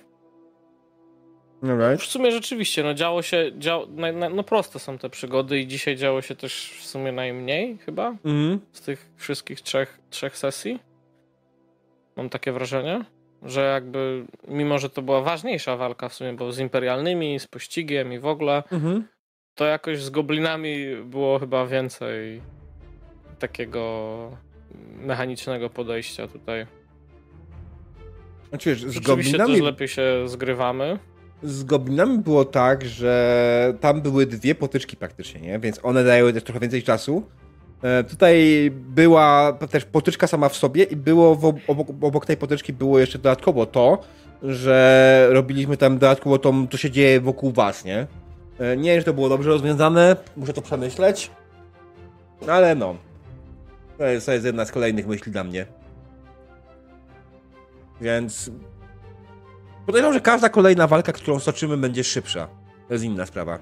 W 1.99 2.03
sumie 2.03 2.33
rzeczywiście, 2.33 2.83
no 2.83 2.95
działo 2.95 3.23
się, 3.23 3.51
dział, 3.59 3.87
no, 3.91 4.31
no, 4.31 4.43
proste 4.43 4.79
są 4.79 4.99
te 4.99 5.11
przygody 5.11 5.61
i 5.61 5.67
dzisiaj 5.67 5.97
działo 5.97 6.23
się 6.23 6.37
też 6.37 6.79
w 6.81 6.87
sumie 6.87 7.13
najmniej 7.13 7.79
chyba 7.79 8.17
mm. 8.25 8.61
z 8.73 8.81
tych 8.81 9.11
wszystkich 9.17 9.61
trzech, 9.61 9.99
trzech 10.11 10.39
sesji. 10.39 10.79
Mam 12.17 12.29
takie 12.29 12.53
wrażenie, 12.53 13.05
że 13.43 13.61
jakby, 13.61 14.25
mimo 14.49 14.79
że 14.79 14.91
to 14.91 15.03
była 15.03 15.21
ważniejsza 15.21 15.77
walka 15.77 16.09
w 16.09 16.15
sumie, 16.15 16.33
bo 16.33 16.53
z 16.53 16.59
imperialnymi, 16.59 17.41
z 17.41 17.47
pościgiem 17.47 18.13
i 18.13 18.19
w 18.19 18.27
ogóle, 18.27 18.63
mm 18.73 18.85
-hmm. 18.85 19.03
to 19.55 19.65
jakoś 19.65 20.03
z 20.03 20.11
goblinami 20.11 20.97
było 21.05 21.39
chyba 21.39 21.67
więcej 21.67 22.41
takiego 23.39 24.31
mechanicznego 24.97 25.71
podejścia 25.71 26.29
tutaj. 26.29 26.67
Znaczy, 28.49 28.71
wiesz, 28.71 28.85
z 28.85 28.99
goblinami... 28.99 29.53
też 29.53 29.63
lepiej 29.63 29.89
się 29.89 30.29
zgrywamy 30.29 30.99
z 31.45 31.65
goblinami 31.65 32.19
było 32.19 32.45
tak, 32.45 32.85
że 32.85 33.75
tam 33.81 34.01
były 34.01 34.27
dwie 34.27 34.55
potyczki 34.55 34.97
praktycznie, 34.97 35.41
nie? 35.41 35.59
Więc 35.59 35.81
one 35.83 36.05
dają 36.05 36.33
też 36.33 36.43
trochę 36.43 36.61
więcej 36.61 36.83
czasu. 36.83 37.23
E, 37.83 38.05
tutaj 38.05 38.71
była 38.75 39.53
też 39.53 39.85
potyczka 39.85 40.27
sama 40.27 40.49
w 40.49 40.57
sobie 40.57 40.85
i 40.85 40.97
było 40.97 41.37
w, 41.37 41.45
obok, 41.45 41.89
obok 42.01 42.27
tej 42.27 42.37
potyczki 42.37 42.73
było 42.73 42.99
jeszcze 42.99 43.19
dodatkowo 43.19 43.67
to, 43.67 43.99
że 44.43 45.29
robiliśmy 45.31 45.77
tam 45.77 45.99
dodatkowo 45.99 46.39
to, 46.39 46.53
co 46.71 46.77
się 46.77 46.91
dzieje 46.91 47.21
wokół 47.21 47.53
was, 47.53 47.85
nie? 47.85 48.07
E, 48.59 48.77
nie 48.77 48.95
wiem, 48.95 49.05
to 49.05 49.15
było 49.15 49.29
dobrze 49.29 49.51
rozwiązane, 49.51 50.17
muszę 50.37 50.53
to 50.53 50.63
przemyśleć, 50.63 51.31
ale 52.49 52.75
no. 52.75 52.97
To 53.99 54.05
jest, 54.05 54.27
to 54.27 54.33
jest 54.33 54.45
jedna 54.45 54.65
z 54.65 54.73
kolejnych 54.73 55.07
myśli 55.07 55.33
dla 55.33 55.45
mnie. 55.45 55.67
Więc 58.01 58.51
Podejrzewam, 59.87 60.15
że 60.15 60.21
każda 60.21 60.49
kolejna 60.49 60.87
walka, 60.87 61.13
którą 61.13 61.41
stoczymy, 61.41 61.77
będzie 61.77 62.05
szybsza. 62.05 62.49
To 62.89 62.95
jest 62.95 63.05
inna 63.05 63.27
sprawa. 63.27 63.59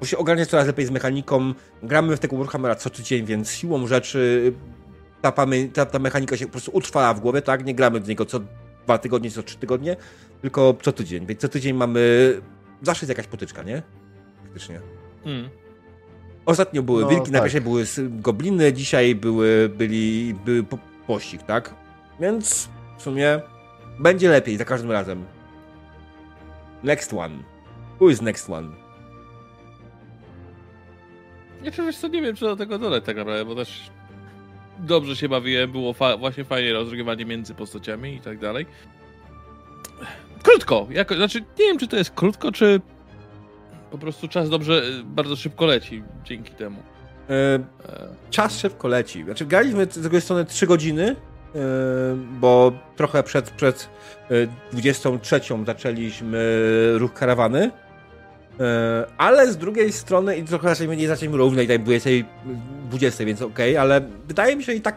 Bo 0.00 0.06
się 0.06 0.18
ogarnia 0.18 0.46
coraz 0.46 0.66
lepiej 0.66 0.86
z 0.86 0.90
mechaniką. 0.90 1.54
Gramy 1.82 2.16
w 2.16 2.20
tego 2.20 2.36
Warhammera 2.36 2.74
co 2.74 2.90
tydzień, 2.90 3.26
więc 3.26 3.50
siłą 3.50 3.86
rzeczy 3.86 4.52
ta, 5.22 5.32
ta, 5.72 5.86
ta 5.86 5.98
mechanika 5.98 6.36
się 6.36 6.46
po 6.46 6.52
prostu 6.52 6.70
utrwala 6.74 7.14
w 7.14 7.20
głowie, 7.20 7.42
tak? 7.42 7.64
Nie 7.64 7.74
gramy 7.74 8.00
do 8.00 8.06
niego 8.06 8.24
co 8.24 8.40
dwa 8.84 8.98
tygodnie, 8.98 9.30
co 9.30 9.42
trzy 9.42 9.58
tygodnie, 9.58 9.96
tylko 10.42 10.74
co 10.82 10.92
tydzień. 10.92 11.26
Więc 11.26 11.40
co 11.40 11.48
tydzień 11.48 11.76
mamy... 11.76 12.34
Zawsze 12.82 13.04
jest 13.04 13.08
jakaś 13.08 13.26
potyczka, 13.26 13.62
nie? 13.62 13.82
Faktycznie. 14.42 14.80
Hmm. 15.24 15.48
Ostatnio 16.46 16.82
były 16.82 17.02
no, 17.02 17.08
wilki, 17.08 17.24
tak. 17.24 17.32
na 17.32 17.40
pierwszej 17.40 17.60
były 17.60 17.84
gobliny, 18.08 18.72
dzisiaj 18.72 19.14
były, 19.14 19.68
byli, 19.68 20.34
były 20.44 20.62
po, 20.62 20.78
pościg, 21.06 21.42
tak? 21.42 21.74
Więc 22.20 22.68
w 22.98 23.02
sumie 23.02 23.40
będzie 23.98 24.28
lepiej 24.28 24.56
za 24.56 24.64
każdym 24.64 24.90
razem. 24.92 25.24
Next 26.82 27.14
one. 27.14 27.34
Who 28.00 28.10
is 28.10 28.22
next 28.22 28.50
one? 28.50 28.68
Nie, 31.62 31.70
wiesz 31.70 31.96
co, 31.96 32.08
nie 32.08 32.22
wiem, 32.22 32.36
czy 32.36 32.44
do 32.44 32.56
tego 32.56 32.78
dole 32.78 33.00
tak 33.00 33.16
naprawdę, 33.16 33.44
bo 33.44 33.54
też 33.54 33.90
dobrze 34.78 35.16
się 35.16 35.28
bawiłem, 35.28 35.72
było 35.72 35.92
fa 35.92 36.16
właśnie 36.16 36.44
fajnie 36.44 36.72
rozgrywanie 36.72 37.24
między 37.24 37.54
postaciami 37.54 38.14
i 38.14 38.20
tak 38.20 38.38
dalej. 38.38 38.66
krótko. 40.42 40.86
Jako, 40.90 41.14
znaczy, 41.14 41.40
nie 41.40 41.66
wiem, 41.66 41.78
czy 41.78 41.88
to 41.88 41.96
jest 41.96 42.10
krótko, 42.10 42.52
czy 42.52 42.80
po 43.90 43.98
prostu 43.98 44.28
czas 44.28 44.50
dobrze, 44.50 44.82
bardzo 45.04 45.36
szybko 45.36 45.66
leci 45.66 46.02
dzięki 46.24 46.50
temu. 46.50 46.82
E, 47.30 47.58
czas 48.30 48.58
szybko 48.58 48.88
leci. 48.88 49.24
Znaczy, 49.24 49.46
graliśmy 49.46 49.86
z 49.90 50.00
drugiej 50.00 50.20
strony 50.20 50.44
3 50.44 50.66
godziny, 50.66 51.04
e, 51.10 51.16
bo 52.40 52.72
trochę 52.96 53.22
przed, 53.22 53.50
przed 53.50 53.88
e, 54.30 54.34
23 54.72 55.40
zaczęliśmy 55.66 56.38
ruch 56.98 57.14
karawany. 57.14 57.70
Ale 59.18 59.52
z 59.52 59.56
drugiej 59.56 59.92
strony, 59.92 60.36
i 60.36 60.44
trochę 60.44 60.68
zaczęliśmy, 60.68 60.96
nie 60.96 61.08
zaczęliśmy 61.08 61.38
równo, 61.38 61.62
i 61.62 61.68
tak 61.68 61.82
20, 61.82 62.10
20 62.90 63.24
więc 63.24 63.42
okej, 63.42 63.72
okay, 63.72 63.80
ale 63.80 64.00
wydaje 64.28 64.56
mi 64.56 64.64
się, 64.64 64.72
i 64.72 64.80
tak 64.80 64.96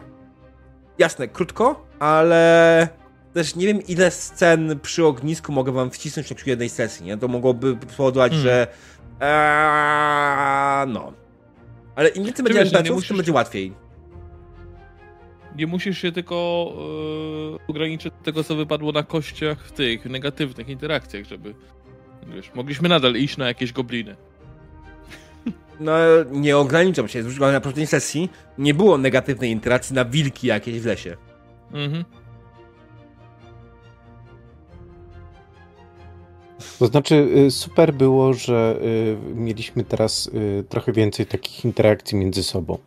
jasne, 0.98 1.28
krótko, 1.28 1.86
ale 1.98 2.88
też 3.34 3.56
nie 3.56 3.66
wiem, 3.66 3.82
ile 3.88 4.10
scen 4.10 4.80
przy 4.80 5.06
ognisku 5.06 5.52
mogę 5.52 5.72
wam 5.72 5.90
wcisnąć 5.90 6.30
na 6.30 6.36
jednej 6.46 6.68
sesji, 6.68 7.06
nie? 7.06 7.18
To 7.18 7.28
mogłoby 7.28 7.76
spowodować, 7.88 8.32
hmm. 8.32 8.48
że 8.48 8.66
Eee, 9.22 10.86
no. 10.88 11.12
Ale 11.96 12.08
im 12.08 12.24
więcej 12.24 12.44
będzie 12.44 12.60
NPC-ów, 12.60 13.08
tym 13.08 13.16
będzie 13.16 13.32
łatwiej. 13.32 13.72
Nie 15.56 15.66
musisz 15.66 15.98
się 15.98 16.12
tylko 16.12 16.72
yy, 17.52 17.58
ograniczyć 17.68 18.12
do 18.12 18.24
tego, 18.24 18.44
co 18.44 18.56
wypadło 18.56 18.92
na 18.92 19.02
kościach 19.02 19.66
w 19.66 19.72
tych 19.72 20.04
negatywnych 20.04 20.68
interakcjach, 20.68 21.24
żeby 21.24 21.54
wiesz, 22.34 22.54
mogliśmy 22.54 22.88
nadal 22.88 23.14
iść 23.14 23.36
na 23.36 23.46
jakieś 23.46 23.72
gobliny. 23.72 24.16
No, 25.80 25.92
nie 26.30 26.56
ograniczam 26.56 27.08
się. 27.08 27.22
Na 27.40 27.60
poprzedniej 27.60 27.86
sesji 27.86 28.30
nie 28.58 28.74
było 28.74 28.98
negatywnej 28.98 29.50
interakcji 29.50 29.94
na 29.94 30.04
wilki 30.04 30.46
jakieś 30.46 30.80
w 30.80 30.86
lesie. 30.86 31.16
Mhm. 31.72 32.04
To 36.78 36.86
znaczy, 36.86 37.14
y, 37.46 37.50
super 37.50 37.94
było, 37.94 38.34
że 38.34 38.78
y, 38.82 39.34
mieliśmy 39.34 39.84
teraz 39.84 40.26
y, 40.26 40.64
trochę 40.68 40.92
więcej 40.92 41.26
takich 41.26 41.64
interakcji 41.64 42.18
między 42.18 42.42
sobą. 42.42 42.78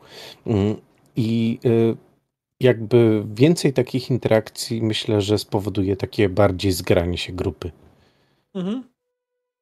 Mm, 0.45 0.75
I 1.15 1.59
jakby 2.65 3.23
więcej 3.33 3.73
takich 3.73 4.09
interakcji 4.09 4.81
myślę, 4.81 5.21
że 5.21 5.37
spowoduje 5.37 5.95
takie 5.95 6.29
bardziej 6.29 6.71
zgranie 6.71 7.17
się 7.17 7.33
grupy. 7.33 7.71
Mhm. 8.55 8.83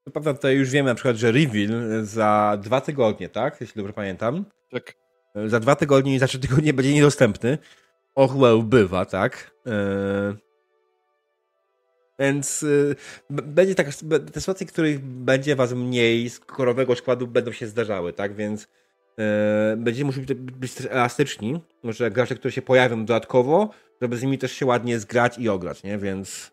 To 0.03 0.11
prawda, 0.11 0.33
tutaj 0.33 0.55
już 0.55 0.69
wiemy 0.69 0.89
na 0.89 0.95
przykład, 0.95 1.15
że 1.15 1.31
reveal 1.31 1.69
za 2.05 2.57
dwa 2.61 2.81
tygodnie, 2.81 3.29
tak? 3.29 3.61
Jeśli 3.61 3.79
dobrze 3.79 3.93
pamiętam. 3.93 4.45
Tak. 4.71 4.93
Za 5.45 5.59
dwa 5.59 5.75
tygodnie 5.75 6.15
i 6.15 6.19
za 6.19 6.27
trzy 6.27 6.39
tygodnie 6.39 6.73
będzie 6.73 6.93
niedostępny. 6.93 7.57
Och, 8.15 8.35
well, 8.35 8.63
bywa, 8.63 9.05
tak? 9.05 9.51
Więc 12.19 12.63
y, 12.63 12.95
będzie 13.29 13.75
taka, 13.75 13.91
te 14.33 14.41
sytuacje, 14.41 14.67
w 14.67 14.71
których 14.71 14.99
będzie 14.99 15.55
was 15.55 15.73
mniej 15.73 16.29
z 16.29 16.39
korowego 16.39 16.95
składu 16.95 17.27
będą 17.27 17.51
się 17.51 17.67
zdarzały, 17.67 18.13
tak? 18.13 18.35
Więc 18.35 18.67
y, 19.19 19.77
będziecie 19.77 20.05
musieli 20.05 20.35
być, 20.35 20.73
też 20.73 20.85
elastyczni, 20.85 21.61
że 21.83 22.11
gracze, 22.11 22.35
które 22.35 22.51
się 22.51 22.61
pojawią 22.61 23.05
dodatkowo, 23.05 23.69
żeby 24.01 24.17
z 24.17 24.23
nimi 24.23 24.37
też 24.37 24.51
się 24.51 24.65
ładnie 24.65 24.99
zgrać 24.99 25.39
i 25.39 25.49
ograć, 25.49 25.83
nie? 25.83 25.97
Więc 25.97 26.51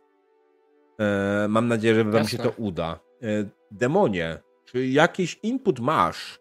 y, 1.45 1.49
mam 1.49 1.69
nadzieję, 1.69 1.95
że 1.95 2.05
wam 2.05 2.15
Jasne. 2.15 2.29
się 2.31 2.39
to 2.39 2.51
uda. 2.51 3.01
Y, 3.23 3.49
demonie, 3.71 4.39
czy 4.65 4.87
jakiś 4.87 5.39
input 5.43 5.81
masz? 5.81 6.41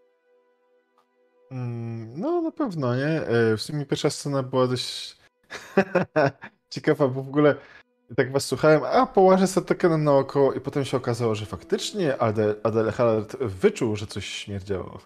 Mm, 1.52 2.20
no, 2.20 2.42
na 2.42 2.52
pewno, 2.52 2.96
nie? 2.96 3.22
E, 3.22 3.58
w 3.58 3.62
sumie 3.62 3.86
pierwsza 3.86 4.10
scena 4.10 4.44
była 4.44 4.68
dość 4.68 5.18
ciekawa, 6.70 7.08
bo 7.08 7.24
w 7.24 7.28
ogóle 7.28 7.56
tak 8.16 8.32
was 8.32 8.46
słuchałem, 8.46 8.82
a 8.84 9.06
połażę 9.06 9.48
sobie 9.48 9.68
tokenem 9.68 10.04
naokoło 10.04 10.54
i 10.54 10.60
potem 10.60 10.86
się 10.86 10.98
okazało, 10.98 11.36
że 11.36 11.46
faktycznie 11.46 12.18
Adel, 12.18 12.56
Adel 12.64 12.92
wyczuł, 13.40 13.96
że 13.96 14.08
coś 14.08 14.26
śmierdziało. 14.26 15.00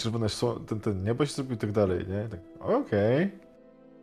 Czerwone 0.00 0.26
ten, 0.66 0.80
ten 0.80 1.04
niebo 1.04 1.26
się 1.26 1.32
zrobił 1.32 1.54
i 1.54 1.58
tak 1.58 1.72
dalej, 1.72 1.98
nie? 1.98 2.28
Tak, 2.28 2.40
okej. 2.60 3.24
Okay. 3.24 3.30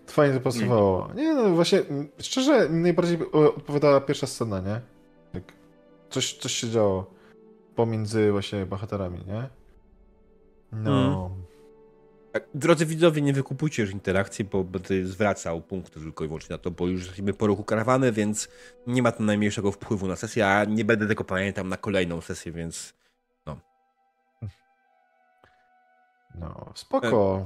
Fajnie 0.07 0.35
to 0.35 0.41
pasowało. 0.41 1.09
Nie, 1.15 1.33
no 1.33 1.49
właśnie, 1.49 1.83
szczerze, 2.19 2.69
najbardziej 2.69 3.31
odpowiadała 3.31 4.01
pierwsza 4.01 4.27
scena, 4.27 4.59
nie? 4.59 4.81
Tak. 5.33 5.53
Coś, 6.09 6.33
coś 6.33 6.53
się 6.53 6.69
działo 6.69 7.13
pomiędzy 7.75 8.31
właśnie 8.31 8.65
bohaterami, 8.65 9.19
nie? 9.27 9.49
No. 10.71 11.25
Mm. 11.31 11.43
Tak, 12.31 12.47
drodzy 12.53 12.85
widzowie, 12.85 13.21
nie 13.21 13.33
wykupujcie 13.33 13.81
już 13.83 13.91
interakcji, 13.91 14.45
bo 14.45 14.63
będę 14.63 15.05
zwracał 15.05 15.61
punkty 15.61 15.99
tylko 15.99 16.23
i 16.23 16.27
wyłącznie 16.27 16.53
na 16.53 16.57
to, 16.57 16.71
bo 16.71 16.87
już 16.87 17.01
jesteśmy 17.01 17.33
po 17.33 17.47
ruchu 17.47 17.63
karawany, 17.63 18.11
więc 18.11 18.49
nie 18.87 19.01
ma 19.01 19.11
to 19.11 19.23
najmniejszego 19.23 19.71
wpływu 19.71 20.07
na 20.07 20.15
sesję, 20.15 20.47
a 20.47 20.65
nie 20.65 20.85
będę 20.85 21.07
tego 21.07 21.23
pamiętam 21.23 21.69
na 21.69 21.77
kolejną 21.77 22.21
sesję, 22.21 22.51
więc 22.51 22.93
No, 26.39 26.71
spoko. 26.75 27.45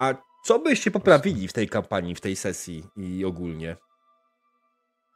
E, 0.00 0.04
a 0.04 0.14
co 0.44 0.58
byście 0.58 0.90
poprawili 0.90 1.48
w 1.48 1.52
tej 1.52 1.68
kampanii, 1.68 2.14
w 2.14 2.20
tej 2.20 2.36
sesji 2.36 2.84
i 2.96 3.24
ogólnie? 3.24 3.76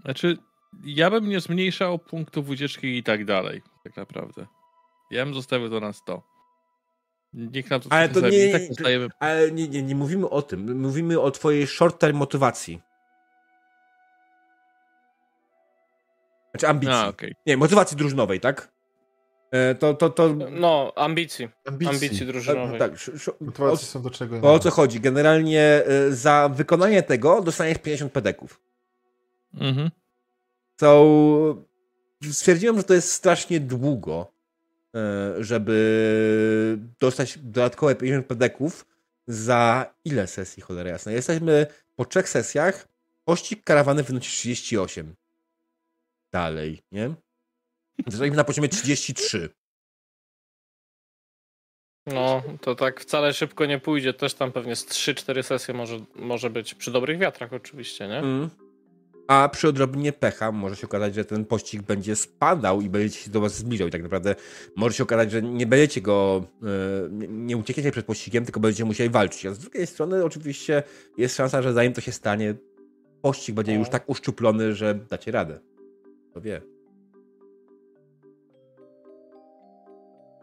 Znaczy, 0.05 0.39
ja 0.85 1.11
bym 1.11 1.29
nie 1.29 1.41
zmniejszał 1.41 1.99
punktów 1.99 2.49
ucieczki 2.49 2.97
i 2.97 3.03
tak 3.03 3.25
dalej, 3.25 3.63
tak 3.85 3.97
naprawdę. 3.97 4.47
Ja 5.11 5.25
bym 5.25 5.35
zostawił 5.35 5.71
to 5.71 5.81
na 5.81 5.93
100. 5.93 6.23
Niech 7.33 7.71
nam 7.71 7.81
to 7.81 7.93
ale 7.93 8.09
to 8.09 8.21
nie, 8.29 8.53
tak 8.53 8.63
ale 9.21 9.51
nie, 9.51 9.69
nie, 9.69 9.83
nie 9.83 9.95
mówimy 9.95 10.29
o 10.29 10.43
tym. 10.43 10.81
Mówimy 10.81 11.21
o 11.21 11.31
twojej 11.31 11.67
short-term 11.67 12.15
motywacji. 12.15 12.81
Znaczy 16.51 16.69
ambicji. 16.69 16.95
A, 16.95 17.09
okay. 17.09 17.35
Nie, 17.47 17.57
motywacji 17.57 17.97
drużynowej, 17.97 18.41
tak? 18.41 18.73
E, 19.53 19.75
to, 19.75 19.95
to, 19.95 20.11
to... 20.11 20.35
No, 20.51 20.93
ambicji. 20.97 21.49
Ambicji, 21.65 21.95
ambicji 21.95 22.27
drużynowej. 22.27 22.79
Tak, 22.79 22.93
Motywacje 23.41 23.87
są 23.87 24.03
do 24.03 24.11
czego. 24.11 24.53
O 24.53 24.59
co 24.59 24.71
chodzi? 24.71 25.01
Generalnie 25.01 25.61
e, 25.61 26.13
za 26.13 26.49
wykonanie 26.49 27.03
tego 27.03 27.43
dostaniesz 27.43 27.79
50 27.79 28.13
pedeków. 28.13 28.61
Mhm. 29.55 29.91
So, 30.81 31.65
stwierdziłem, 32.31 32.77
że 32.77 32.83
to 32.83 32.95
jest 32.95 33.13
strasznie 33.13 33.61
długo. 33.61 34.33
E, 34.95 35.35
żeby 35.45 36.79
dostać 37.01 37.39
dodatkowe 37.39 37.95
50 37.95 38.27
pedeków 38.27 38.87
za 39.27 39.95
ile 40.05 40.27
sesji, 40.27 40.63
cholera 40.63 40.91
jasna. 40.91 41.13
Jesteśmy 41.13 41.67
po 41.97 42.05
trzech 42.05 42.29
sesjach, 42.29 42.89
pościg 43.25 43.65
karawany 43.65 44.03
wynosi 44.03 44.31
38. 44.31 45.15
Dalej, 46.33 46.83
nie? 46.93 47.15
Jesteśmy 48.07 48.37
na 48.37 48.45
poziomie 48.45 48.69
33. 48.69 49.49
No, 52.07 52.43
to 52.61 52.75
tak 52.75 53.01
wcale 53.01 53.33
szybko 53.33 53.67
nie 53.67 53.79
pójdzie. 53.79 54.15
Też 54.15 54.35
tam 54.35 54.53
pewnie 54.53 54.77
z 54.77 54.87
3-4 54.87 55.43
sesje 55.43 55.75
może, 55.75 55.99
może 56.15 56.51
być 56.51 56.75
przy 56.75 56.91
dobrych 56.91 57.19
wiatrach 57.19 57.53
oczywiście, 57.53 58.09
nie? 58.09 58.19
Mm. 58.19 58.51
A 59.29 59.49
przy 59.49 59.69
odrobinie 59.69 60.13
pecha 60.13 60.53
może 60.53 60.77
się 60.77 60.87
okazać, 60.87 61.15
że 61.15 61.25
ten 61.25 61.45
pościg 61.45 61.83
będzie 61.83 62.17
spadał 62.17 62.81
i 62.81 62.89
będzie 62.89 63.19
się 63.19 63.31
do 63.31 63.41
was 63.41 63.57
zbliżał. 63.57 63.89
I 63.89 63.91
tak 63.91 64.03
naprawdę 64.03 64.35
może 64.77 64.97
się 64.97 65.03
okazać, 65.03 65.31
że 65.31 65.43
nie 65.43 65.67
będziecie 65.67 66.01
go, 66.01 66.45
e, 66.63 66.67
nie 67.29 67.57
uciekniecie 67.57 67.91
przed 67.91 68.07
pościgiem, 68.07 68.45
tylko 68.45 68.61
będziecie 68.61 68.85
musieli 68.85 69.11
walczyć. 69.11 69.47
A 69.47 69.55
z 69.55 69.59
drugiej 69.59 69.87
strony 69.87 70.25
oczywiście 70.25 70.83
jest 71.19 71.37
szansa, 71.37 71.63
że 71.63 71.73
zanim 71.73 71.93
to 71.93 72.01
się 72.01 72.13
stanie, 72.13 72.55
pościg 73.23 73.55
będzie 73.55 73.75
już 73.75 73.89
tak 73.89 74.09
uszczuplony, 74.09 74.75
że 74.75 74.95
dacie 74.95 75.31
radę. 75.31 75.61
Kto 76.31 76.41
wie. 76.41 76.72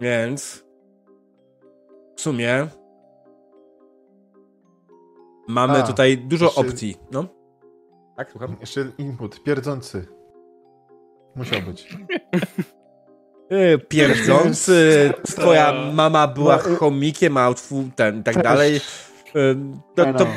Więc 0.01 0.63
w 2.15 2.21
sumie 2.21 2.67
mamy 5.47 5.83
A, 5.83 5.87
tutaj 5.87 6.17
dużo 6.17 6.45
jeszcze... 6.45 6.61
opcji. 6.61 6.97
No. 7.11 7.25
Tak, 8.17 8.31
słucham? 8.31 8.57
Jeszcze 8.59 8.91
input, 8.97 9.43
pierdzący. 9.43 10.07
Musiał 11.35 11.61
być. 11.61 11.87
E, 13.49 13.77
pierdzący, 13.77 15.13
twoja 15.25 15.91
mama 15.93 16.27
była 16.27 16.55
no, 16.69 16.75
chomikiem, 16.75 17.37
a 17.37 17.53
ten, 17.95 18.23
tak 18.23 18.43
dalej. 18.43 18.75
E, 18.75 19.55
to, 19.95 20.13
to, 20.13 20.27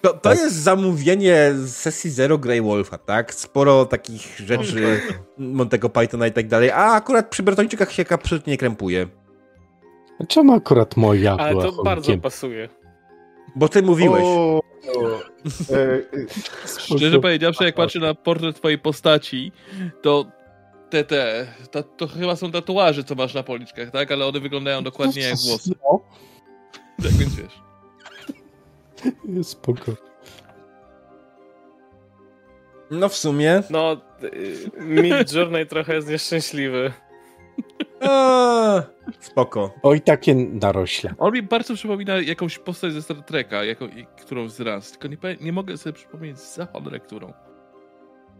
to, 0.00 0.12
to 0.12 0.18
tak. 0.18 0.38
jest 0.38 0.56
zamówienie 0.56 1.52
z 1.54 1.76
sesji 1.76 2.10
Zero 2.10 2.38
Grey 2.38 2.62
Wolfa, 2.62 2.98
tak? 2.98 3.34
Sporo 3.34 3.86
takich 3.86 4.40
rzeczy 4.46 5.00
Montego 5.38 5.88
Pythona 5.88 6.26
i 6.26 6.32
tak 6.32 6.48
dalej, 6.48 6.70
a 6.70 6.84
akurat 6.92 7.28
przy 7.28 7.42
Bertończykach 7.42 7.92
się 7.92 8.04
absolutnie 8.10 8.50
nie 8.50 8.58
krępuje. 8.58 9.06
Czemu 10.28 10.52
akurat 10.52 10.96
moja 10.96 11.36
Ale 11.36 11.52
to 11.54 11.60
chomikiem? 11.60 11.84
bardzo 11.84 12.18
pasuje. 12.18 12.68
Bo 13.56 13.68
ty 13.68 13.82
mówiłeś. 13.82 14.22
O, 14.24 14.60
E, 15.70 16.00
Szczerze 16.78 17.20
powiedziawszy, 17.20 17.64
jak 17.64 17.74
patrzę 17.74 17.98
na 17.98 18.14
portret 18.14 18.56
twojej 18.56 18.78
postaci, 18.78 19.52
to 20.02 20.24
te, 20.90 21.04
te, 21.04 21.46
to, 21.70 21.82
to 21.82 22.06
chyba 22.06 22.36
są 22.36 22.52
tatuaże, 22.52 23.04
co 23.04 23.14
masz 23.14 23.34
na 23.34 23.42
policzkach, 23.42 23.90
tak? 23.90 24.12
Ale 24.12 24.26
one 24.26 24.40
wyglądają 24.40 24.84
dokładnie 24.84 25.22
jak 25.22 25.36
włosy. 25.48 25.70
Tak 27.02 27.12
więc 27.12 27.34
wiesz. 27.34 27.60
Spoko. 29.42 29.92
No 32.90 33.08
w 33.08 33.16
sumie. 33.16 33.62
No, 33.70 33.96
y, 34.22 34.70
Mid 34.80 35.32
Journey 35.32 35.66
trochę 35.66 35.94
jest 35.94 36.08
nieszczęśliwy. 36.08 36.92
A, 38.00 38.82
spoko. 39.20 39.74
Oj, 39.82 40.00
takie 40.00 40.34
narośla. 40.34 41.10
On 41.18 41.32
mi 41.32 41.42
bardzo 41.42 41.74
przypomina 41.74 42.20
jakąś 42.20 42.58
postać 42.58 42.92
ze 42.92 43.02
Star 43.02 43.22
Treka, 43.22 43.64
jaką, 43.64 43.88
którą 44.20 44.48
z 44.48 44.60
raz. 44.60 44.92
Tylko 44.92 45.08
nie, 45.08 45.36
nie 45.40 45.52
mogę 45.52 45.76
sobie 45.76 45.92
przypomnieć 45.92 46.38
za 46.38 46.66
cholerę 46.66 47.00
którą. 47.00 47.32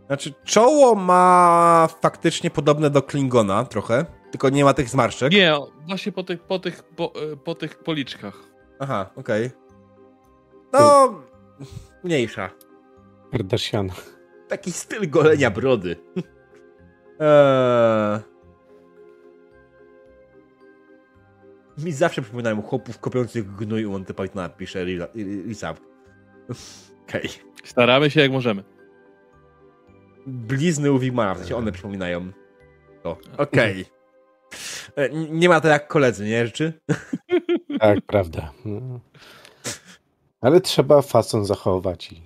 Znaczy, 0.07 0.35
czoło 0.45 0.95
ma 0.95 1.89
faktycznie 2.03 2.51
podobne 2.51 2.91
do 2.91 3.03
Klingona 3.03 3.65
trochę, 3.65 4.07
tylko 4.31 4.49
nie 4.49 4.65
ma 4.65 4.75
tych 4.75 4.89
zmarszczek. 4.89 5.33
Nie, 5.33 5.55
właśnie 5.87 6.13
po 6.13 6.23
tych, 6.23 6.43
po 6.43 6.59
tych, 6.59 6.83
po, 6.83 7.13
e, 7.33 7.37
po 7.37 7.55
tych 7.55 7.79
policzkach. 7.79 8.39
Aha, 8.79 9.11
okej. 9.17 9.51
No, 10.81 11.23
mniejsza. 12.05 12.51
Kardashian. 13.33 13.91
Taki 14.49 14.73
styl 14.73 15.11
golenia 15.11 15.51
brody. 15.51 15.97
Eee... 17.21 18.19
Mi 21.79 21.93
zawsze 21.93 22.23
przypominają 22.23 22.63
chłopów 22.63 22.99
kopiących 22.99 23.55
gnój 23.55 23.85
u 23.87 23.91
Monty 23.91 24.15
Pythona, 24.15 24.49
pisze 24.49 24.85
Lisa. 25.15 25.75
Okej. 27.09 27.29
Staramy 27.65 28.11
się 28.11 28.21
jak 28.21 28.33
możemy. 28.33 28.65
Blizny 30.27 30.93
u 30.93 30.99
Wigmara, 30.99 31.35
w 31.35 31.39
sensie 31.39 31.57
one 31.57 31.73
przypominają 31.73 32.33
to. 33.03 33.17
Okej. 33.39 33.85
E, 34.97 35.03
n- 35.11 35.39
Nie 35.39 35.49
ma 35.49 35.61
to 35.61 35.69
jak 35.69 35.89
koledzy, 35.89 36.25
nie 36.25 36.47
rzeczy? 36.47 36.73
Tak, 37.81 37.99
prawda. 38.07 38.53
No. 38.65 39.01
Ale 40.45 40.61
trzeba 40.61 41.03
fason 41.03 41.45
zachować 41.45 42.13
i 42.13 42.21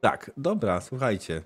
Tak, 0.00 0.30
dobra, 0.36 0.80
słuchajcie. 0.80 1.42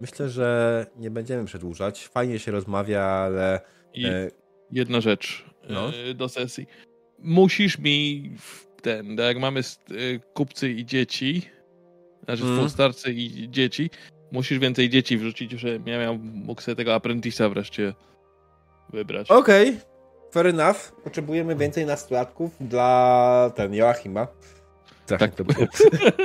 Myślę, 0.00 0.28
że 0.28 0.86
nie 0.96 1.10
będziemy 1.10 1.44
przedłużać. 1.44 2.08
Fajnie 2.08 2.38
się 2.38 2.52
rozmawia, 2.52 3.02
ale 3.02 3.60
I 3.94 4.06
e, 4.06 4.30
jedna 4.70 5.00
rzecz 5.00 5.44
No. 5.68 5.88
e, 6.10 6.14
do 6.14 6.28
sesji. 6.28 6.66
Musisz 7.18 7.78
mi 7.78 8.30
w 8.38 8.66
ten, 8.82 9.16
tak 9.16 9.26
jak 9.26 9.38
mamy 9.38 9.60
e, 9.60 10.18
kupcy 10.34 10.70
i 10.70 10.84
dzieci, 10.86 11.42
znaczy 12.24 12.42
Mm. 12.42 12.68
starcy 12.70 13.12
i 13.12 13.50
dzieci, 13.50 13.90
musisz 14.32 14.58
więcej 14.58 14.90
dzieci 14.90 15.18
wrzucić, 15.18 15.52
że 15.52 15.68
ja 15.86 15.98
miał, 16.00 16.18
mógł 16.18 16.60
sobie 16.60 16.76
tego 16.76 16.96
apprentice'a 16.96 17.52
wreszcie 17.52 17.94
wybrać. 18.92 19.30
Okej, 19.30 19.80
fair 20.32 20.46
enough. 20.46 20.76
Potrzebujemy 21.04 21.56
więcej 21.56 21.86
nastolatków 21.86 22.50
dla 22.60 23.50
ten 23.56 23.74
Joachima. 23.74 24.26
Tak. 25.06 25.34
to 25.34 25.44
było. 25.44 25.66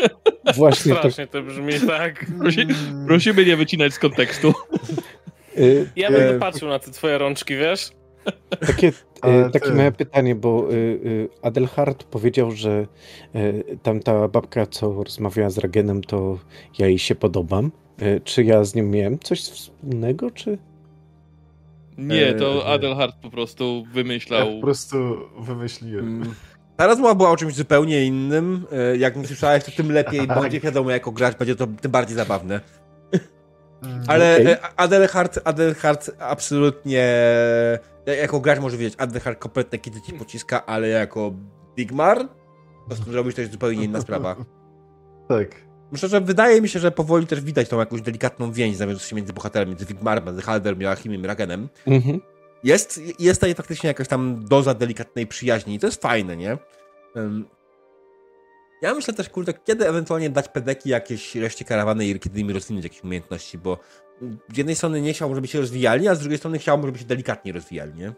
właśnie 0.58 0.94
to 0.94 1.00
Strasznie 1.00 1.28
to 1.28 1.42
brzmi 1.44 1.74
tak. 1.88 2.26
Prosi, 2.40 2.68
prosimy 3.08 3.46
nie 3.46 3.58
wycinać 3.58 3.94
z 3.94 4.00
kontekstu. 4.00 4.54
y, 5.58 5.90
Ja 5.96 6.12
będę 6.12 6.40
patrzył 6.40 6.70
na 6.70 6.80
te 6.80 6.92
twoje 6.92 7.18
rączki, 7.18 7.56
wiesz? 7.56 7.90
Takie, 8.68 8.92
Ale 9.22 9.46
e, 9.46 9.50
takie 9.50 9.66
ty- 9.66 9.74
małe 9.74 9.92
pytanie, 9.92 10.36
bo 10.36 10.72
y, 10.72 10.76
y, 10.76 11.30
Adelhard 11.42 12.04
powiedział, 12.04 12.52
że 12.52 12.88
y, 13.36 13.78
tamta 13.84 14.28
babka, 14.28 14.66
co 14.66 15.04
rozmawiała 15.04 15.50
z 15.50 15.58
Ragenem, 15.58 16.04
to 16.04 16.40
ja 16.80 16.88
jej 16.88 17.00
się 17.00 17.16
podobam. 17.16 17.72
Y, 18.02 18.22
czy 18.24 18.44
ja 18.44 18.64
z 18.64 18.76
nim 18.76 18.92
miałem 18.92 19.20
coś 19.20 19.42
wspólnego, 19.42 20.32
czy... 20.32 20.58
Nie, 21.98 22.34
to 22.34 22.66
Eee. 22.66 22.74
Adelhard 22.74 23.16
po 23.22 23.30
prostu 23.30 23.84
Ja 23.88 23.94
wymyślał. 23.94 24.56
po 24.56 24.62
prostu 24.62 24.98
wymyśliłem. 25.40 26.06
Mm. 26.08 26.34
Ta 26.78 26.88
rozmowa 26.88 27.16
była 27.16 27.30
o 27.32 27.38
czymś 27.38 27.54
zupełnie 27.56 28.06
innym. 28.06 28.66
E, 28.72 28.98
Jak 28.98 29.16
nie 29.16 29.28
słyszałeś, 29.28 29.64
to 29.64 29.72
tym 29.72 29.92
lepiej, 29.92 30.28
Tak. 30.28 30.42
będzie 30.42 30.60
wiadomo, 30.60 30.92
jako 30.92 31.12
grać 31.12 31.36
będzie 31.36 31.56
to 31.56 31.68
tym 31.82 31.92
bardziej 31.92 32.16
zabawne. 32.16 32.60
Mm. 33.84 34.02
Ale 34.08 34.38
okay. 34.42 34.58
Adelhard, 34.76 35.40
Adelhard 35.44 36.12
absolutnie. 36.20 37.14
ja- 38.06 38.14
Jako 38.16 38.40
gracz 38.40 38.60
może 38.60 38.78
wiedzieć, 38.78 38.96
Adelhard 39.00 39.40
kompletnie 39.40 39.80
kiedy 39.80 40.02
ci 40.02 40.14
pociska, 40.14 40.66
ale 40.66 40.88
jako 40.88 41.32
Bigmar, 41.76 42.18
to 42.90 42.96
z 42.96 43.00
tym 43.04 43.12
zrobić 43.14 43.36
to 43.36 43.42
jest 43.42 43.54
zupełnie 43.54 43.84
inna 43.84 44.02
sprawa. 44.02 44.36
Tak. 45.28 45.67
Myślę, 45.92 46.10
że 46.10 46.22
wydaje 46.22 46.62
mi 46.62 46.70
się, 46.70 46.80
że 46.80 46.92
powoli 46.92 47.28
też 47.28 47.42
widać 47.42 47.70
tą 47.70 47.80
jakąś 47.80 48.02
delikatną 48.02 48.52
więź 48.52 48.76
zawiązującą 48.76 49.10
się 49.10 49.16
między 49.16 49.34
bohaterami, 49.34 49.70
między 49.70 49.86
Wigmarem, 49.86 50.26
między 50.26 50.42
Halderem, 50.42 50.82
Joachimem 50.82 51.24
i 51.24 51.28
Ragenem. 51.28 51.70
Mhm. 51.88 52.22
Jest, 52.64 53.02
jest 53.20 53.40
tutaj 53.40 53.56
faktycznie 53.56 53.88
jakaś 53.88 54.08
tam 54.08 54.46
doza 54.46 54.74
delikatnej 54.74 55.28
przyjaźni 55.28 55.76
i 55.76 55.80
to 55.80 55.88
jest 55.88 56.02
fajne, 56.02 56.38
nie? 56.38 56.58
Ja 58.82 58.94
myślę 58.94 59.14
też, 59.14 59.30
kurde, 59.30 59.54
kiedy 59.54 59.88
ewentualnie 59.88 60.30
dać 60.30 60.48
pedeki 60.50 60.90
jakieś 60.90 61.36
reszcie 61.36 61.66
karawany 61.66 62.06
i 62.06 62.20
kiedy 62.20 62.40
im 62.40 62.50
rozwinąć 62.50 62.84
jakieś 62.84 63.04
umiejętności, 63.04 63.58
bo 63.58 63.80
z 64.54 64.58
jednej 64.58 64.76
strony 64.76 65.02
nie 65.02 65.14
chciałbym, 65.14 65.36
żeby 65.36 65.48
się 65.48 65.60
rozwijali, 65.60 66.08
a 66.08 66.16
z 66.16 66.20
drugiej 66.20 66.38
strony 66.38 66.60
chciałbym, 66.60 66.88
żeby 66.88 67.00
się 67.00 67.06
delikatnie 67.06 67.52
rozwijali, 67.52 67.94
nie? 67.94 68.14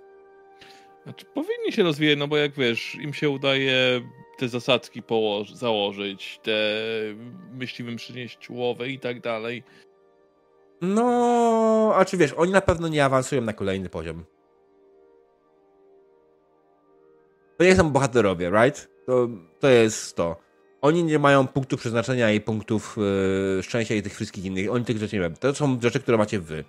Znaczy, 1.04 1.26
powinni 1.26 1.72
się 1.72 1.84
rozwijać, 1.84 2.20
no 2.20 2.28
bo 2.28 2.38
jak 2.38 2.52
wiesz, 2.52 2.96
im 2.96 3.14
się 3.14 3.30
udaje 3.30 4.02
te 4.40 4.48
zasadzki 4.50 5.04
położ- 5.04 5.56
założyć, 5.56 6.40
te 6.44 6.52
myśliwym 7.54 7.96
przynieść 7.96 8.50
łowy 8.50 8.90
i 8.90 9.00
tak 9.00 9.22
dalej. 9.22 9.64
No, 10.82 11.92
a 11.96 12.06
czy 12.06 12.18
wiesz, 12.18 12.34
oni 12.34 12.52
na 12.52 12.62
pewno 12.62 12.88
nie 12.88 13.06
awansują 13.06 13.42
na 13.42 13.54
kolejny 13.54 13.90
poziom. 13.90 14.26
To 17.58 17.64
nie 17.64 17.76
są 17.76 17.90
bohaterowie, 17.90 18.50
right? 18.50 18.90
To, 19.06 19.28
to 19.60 19.68
jest 19.70 20.16
to. 20.16 20.36
Oni 20.82 21.04
nie 21.04 21.20
mają 21.20 21.48
punktów 21.48 21.80
przeznaczenia 21.80 22.32
i 22.32 22.42
punktów 22.42 22.98
yy, 23.58 23.64
szczęścia 23.64 23.96
i 23.96 24.02
tych 24.02 24.16
wszystkich 24.16 24.46
innych. 24.46 24.72
Oni 24.72 24.86
tych 24.86 24.98
rzeczy 24.98 25.16
nie 25.16 25.20
mają. 25.20 25.36
To 25.36 25.56
są 25.56 25.80
rzeczy, 25.82 26.00
które 26.00 26.18
macie 26.18 26.40
wy. 26.40 26.64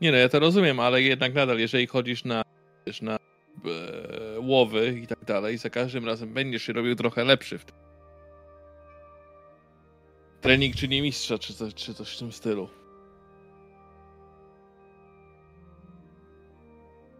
Nie 0.00 0.12
no, 0.12 0.18
ja 0.18 0.28
to 0.28 0.38
rozumiem, 0.38 0.80
ale 0.80 1.02
jednak 1.02 1.34
nadal, 1.34 1.58
jeżeli 1.58 1.86
chodzisz 1.86 2.24
na, 2.24 2.42
wiesz, 2.86 3.02
na 3.02 3.16
łowy 4.40 4.98
i 5.02 5.06
tak 5.06 5.24
dalej, 5.24 5.58
za 5.58 5.70
każdym 5.70 6.06
razem 6.06 6.34
będziesz 6.34 6.62
się 6.62 6.72
robił 6.72 6.96
trochę 6.96 7.24
lepszy 7.24 7.58
w 7.58 7.64
tym. 7.64 7.74
Trening 10.40 10.76
czyni 10.76 11.02
mistrza, 11.02 11.38
czy, 11.38 11.54
coś- 11.54 11.74
czy 11.74 11.94
coś 11.94 12.16
w 12.16 12.18
tym 12.18 12.32
stylu. 12.32 12.68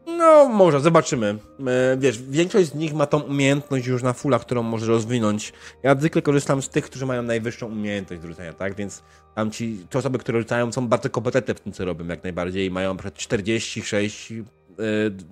No, 0.06 0.48
może, 0.48 0.81
zobaczymy. 0.81 1.39
E, 1.66 1.97
Wiesz, 1.98 2.23
większość 2.23 2.68
z 2.70 2.74
nich 2.74 2.94
ma 2.94 3.06
tą 3.06 3.20
umiejętność 3.20 3.86
już 3.86 4.02
na 4.02 4.12
fulla, 4.12 4.39
którą 4.39 4.62
może 4.62 4.86
rozwinąć. 4.86 5.52
Ja 5.82 5.94
zwykle 5.94 6.23
korzystam 6.23 6.62
z 6.62 6.68
tych, 6.68 6.84
którzy 6.84 7.06
mają 7.06 7.23
najwyższą 7.23 7.66
umiejętność 7.66 8.23
do 8.23 8.28
rzucania, 8.28 8.52
tak? 8.52 8.74
Więc 8.74 9.02
tam 9.34 9.50
ci, 9.50 9.78
te 9.90 9.98
osoby, 9.98 10.18
które 10.18 10.40
rzucają, 10.40 10.73
są 10.73 10.89
bardzo 10.89 11.10
kompetentne 11.10 11.55
w 11.55 11.60
tym, 11.60 11.73
co 11.73 11.84
robią, 11.84 12.06
jak 12.06 12.23
najbardziej. 12.23 12.70
Mają 12.70 12.97
przykład 12.97 13.15
46 13.15 14.32
e, 14.32 14.34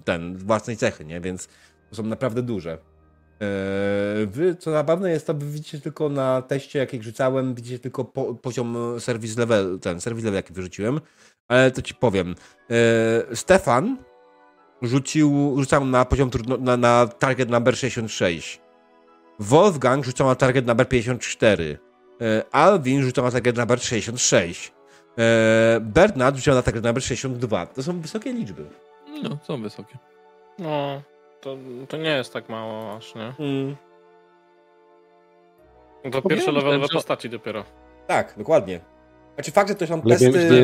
ten, 0.05 0.37
własnej 0.37 0.77
cechy, 0.77 1.05
nie? 1.05 1.21
Więc 1.21 1.49
to 1.91 1.97
są 1.97 2.03
naprawdę 2.03 2.43
duże. 2.43 2.73
E, 2.73 4.27
Wy, 4.27 4.57
co 4.59 4.71
zabawne 4.71 5.11
jest, 5.11 5.27
to 5.27 5.35
widzicie 5.35 5.81
tylko 5.81 6.09
na 6.09 6.43
teście, 6.43 6.79
jak 6.79 6.95
ich 6.95 7.03
rzucałem, 7.03 7.55
widzicie 7.55 7.79
tylko 7.79 8.05
po, 8.05 8.35
poziom 8.35 8.77
service 8.99 9.41
level, 9.41 9.79
ten 9.81 10.01
service 10.01 10.25
level, 10.25 10.37
jaki 10.37 10.53
wyrzuciłem. 10.53 11.01
Ale 11.49 11.71
to 11.71 11.83
ci 11.83 11.95
powiem. 11.95 12.35
E, 12.71 13.37
Stefan 13.37 13.99
rzucił, 14.83 15.55
rzucał 15.59 15.85
na 15.85 16.05
poziom 16.05 16.31
trudno, 16.31 16.57
na, 16.57 16.77
na 16.77 17.07
target 17.07 17.51
number 17.51 17.77
66. 17.77 18.61
Wolfgang 19.39 20.05
rzucał 20.05 20.27
na 20.27 20.35
target 20.35 20.67
number 20.67 20.89
54. 20.89 21.79
E, 22.21 22.45
Alvin 22.53 23.03
rzucał 23.03 23.25
na 23.25 23.31
target 23.31 23.57
number 23.57 23.81
66. 23.81 24.73
E, 25.19 25.81
Bernard 25.81 26.37
rzucał 26.37 26.55
na 26.55 26.63
target 26.63 26.85
number 26.85 27.03
62. 27.03 27.67
To 27.67 27.83
są 27.83 28.01
wysokie 28.01 28.33
liczby. 28.33 28.65
No, 29.23 29.39
są 29.43 29.62
wysokie. 29.62 29.99
No, 30.59 31.02
to, 31.41 31.57
to 31.89 31.97
nie 31.97 32.10
jest 32.10 32.33
tak 32.33 32.49
mało 32.49 32.97
aż, 32.97 33.15
nie? 33.15 33.33
No 36.05 36.10
To 36.10 36.23
pierwsze 36.28 36.52
levelowe 36.52 36.86
że- 36.86 36.93
postaci 36.93 37.31
dopiero. 37.31 37.65
Tak, 38.07 38.34
dokładnie. 38.36 38.81
Znaczy 39.34 39.51
fakt, 39.52 39.68
że 39.68 39.75
to 39.75 39.86
są 39.86 39.94
Ale 39.94 40.02
testy... 40.18 40.33
że 40.33 40.55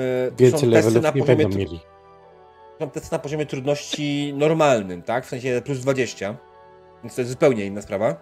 e, 0.00 0.30
to 0.30 0.36
więcej 0.36 0.60
są 0.60 0.70
testy 0.70 1.00
na 1.00 1.12
poziomie 1.12 1.46
mieli. 1.46 1.80
są 2.80 2.90
testy 2.90 3.08
na 3.12 3.18
poziomie 3.18 3.46
trudności 3.46 4.34
normalnym, 4.36 5.02
tak? 5.02 5.24
W 5.24 5.28
sensie 5.28 5.62
plus 5.64 5.78
20. 5.78 6.36
Więc 7.02 7.14
to 7.14 7.20
jest 7.20 7.30
zupełnie 7.30 7.66
inna 7.66 7.82
sprawa. 7.82 8.16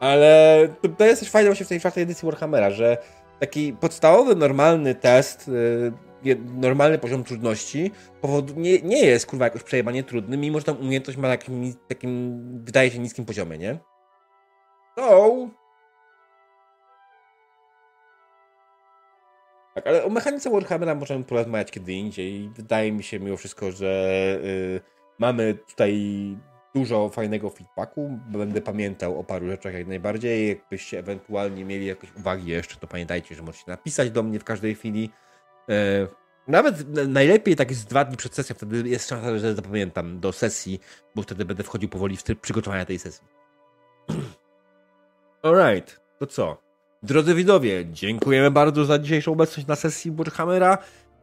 Ale 0.00 0.58
to, 0.82 0.88
to 0.88 1.04
jest 1.04 1.20
też 1.22 1.30
fajne 1.30 1.50
właśnie 1.50 1.66
w 1.66 1.68
tej 1.68 1.80
czwartej 1.80 2.02
edycji 2.02 2.26
Warhammera, 2.26 2.70
że 2.70 2.98
taki 3.40 3.72
podstawowy, 3.72 4.34
normalny 4.36 4.94
test, 4.94 5.48
y, 5.48 5.52
je- 5.52 5.92
normalny 6.56 6.98
poziom 6.98 7.24
trudności 7.24 7.90
powodu, 8.20 8.54
nie, 8.56 8.82
nie 8.82 9.06
jest 9.06 9.26
kurwa 9.26 9.44
jakoś 9.44 9.62
przejebanie 9.62 10.04
trudny, 10.04 10.36
mimo 10.36 10.58
że 10.58 10.64
tam 10.64 10.80
umiejętność 10.80 11.18
ma 11.18 11.28
na 11.28 11.36
takim, 11.36 11.74
takim 11.88 12.40
wydaje 12.64 12.90
się 12.90 12.98
niskim 12.98 13.24
poziomie, 13.24 13.58
nie? 13.58 13.78
So... 14.96 15.48
Tak, 19.74 19.86
ale 19.86 20.04
o 20.04 20.10
mechanice 20.10 20.50
Warhammera 20.50 20.94
możemy 20.94 21.24
porozmawiać 21.24 21.70
kiedy 21.70 21.92
indziej. 21.92 22.50
Wydaje 22.56 22.92
mi 22.92 23.02
się 23.02 23.20
mimo 23.20 23.36
wszystko, 23.36 23.72
że 23.72 24.14
y, 24.44 24.80
mamy 25.18 25.54
tutaj 25.54 25.94
dużo 26.74 27.08
fajnego 27.08 27.50
feedbacku. 27.50 28.18
Będę 28.28 28.60
pamiętał 28.60 29.20
o 29.20 29.24
paru 29.24 29.46
rzeczach 29.46 29.74
jak 29.74 29.86
najbardziej. 29.86 30.48
Jakbyście 30.48 30.98
ewentualnie 30.98 31.64
mieli 31.64 31.86
jakieś 31.86 32.16
uwagi 32.16 32.50
jeszcze, 32.50 32.76
to 32.76 32.86
pamiętajcie, 32.86 33.34
że 33.34 33.42
możecie 33.42 33.64
napisać 33.66 34.10
do 34.10 34.22
mnie 34.22 34.40
w 34.40 34.44
każdej 34.44 34.74
chwili. 34.74 35.10
E, 35.68 36.06
nawet 36.48 37.08
najlepiej 37.08 37.56
tak 37.56 37.70
jest 37.70 37.88
dwa 37.88 38.04
dni 38.04 38.16
przed 38.16 38.34
sesją, 38.34 38.56
wtedy 38.56 38.88
jest 38.88 39.08
szansa, 39.08 39.38
że 39.38 39.54
zapamiętam 39.54 40.20
do 40.20 40.32
sesji, 40.32 40.80
bo 41.14 41.22
wtedy 41.22 41.44
będę 41.44 41.62
wchodził 41.62 41.88
powoli 41.88 42.16
w 42.16 42.22
tryb 42.22 42.40
przygotowania 42.40 42.84
tej 42.84 42.98
sesji. 42.98 43.26
Alright, 45.42 46.00
to 46.18 46.26
co? 46.26 46.62
Drodzy 47.02 47.34
widowie, 47.34 47.86
dziękujemy 47.92 48.50
bardzo 48.50 48.84
za 48.84 48.98
dzisiejszą 48.98 49.32
obecność 49.32 49.68
na 49.68 49.76
sesji 49.76 50.10
Warhammera. 50.10 50.78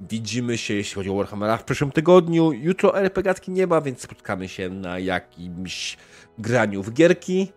Widzimy 0.10 0.58
się, 0.58 0.74
jeśli 0.74 0.96
chodzi 0.96 1.10
o 1.10 1.16
Warhammera, 1.16 1.58
w 1.58 1.64
przyszłym 1.64 1.92
tygodniu. 1.92 2.52
Jutro 2.52 3.00
RPGatki 3.00 3.52
nie 3.52 3.68
ma, 3.68 3.82
więc 3.82 4.02
spotkamy 4.02 4.48
się 4.48 4.70
na 4.70 5.00
jakimś 5.00 5.98
graniu 6.38 6.84
w 6.84 6.94
gierki. 6.94 7.52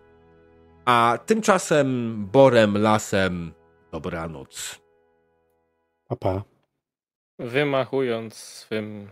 A 0.85 1.19
tymczasem 1.25 2.15
Borem, 2.31 2.77
Lasem, 2.77 3.53
dobranoc. 3.91 4.79
Pa, 6.07 6.15
pa. 6.15 6.54
Wymachując 7.39 8.35
swym 8.35 9.11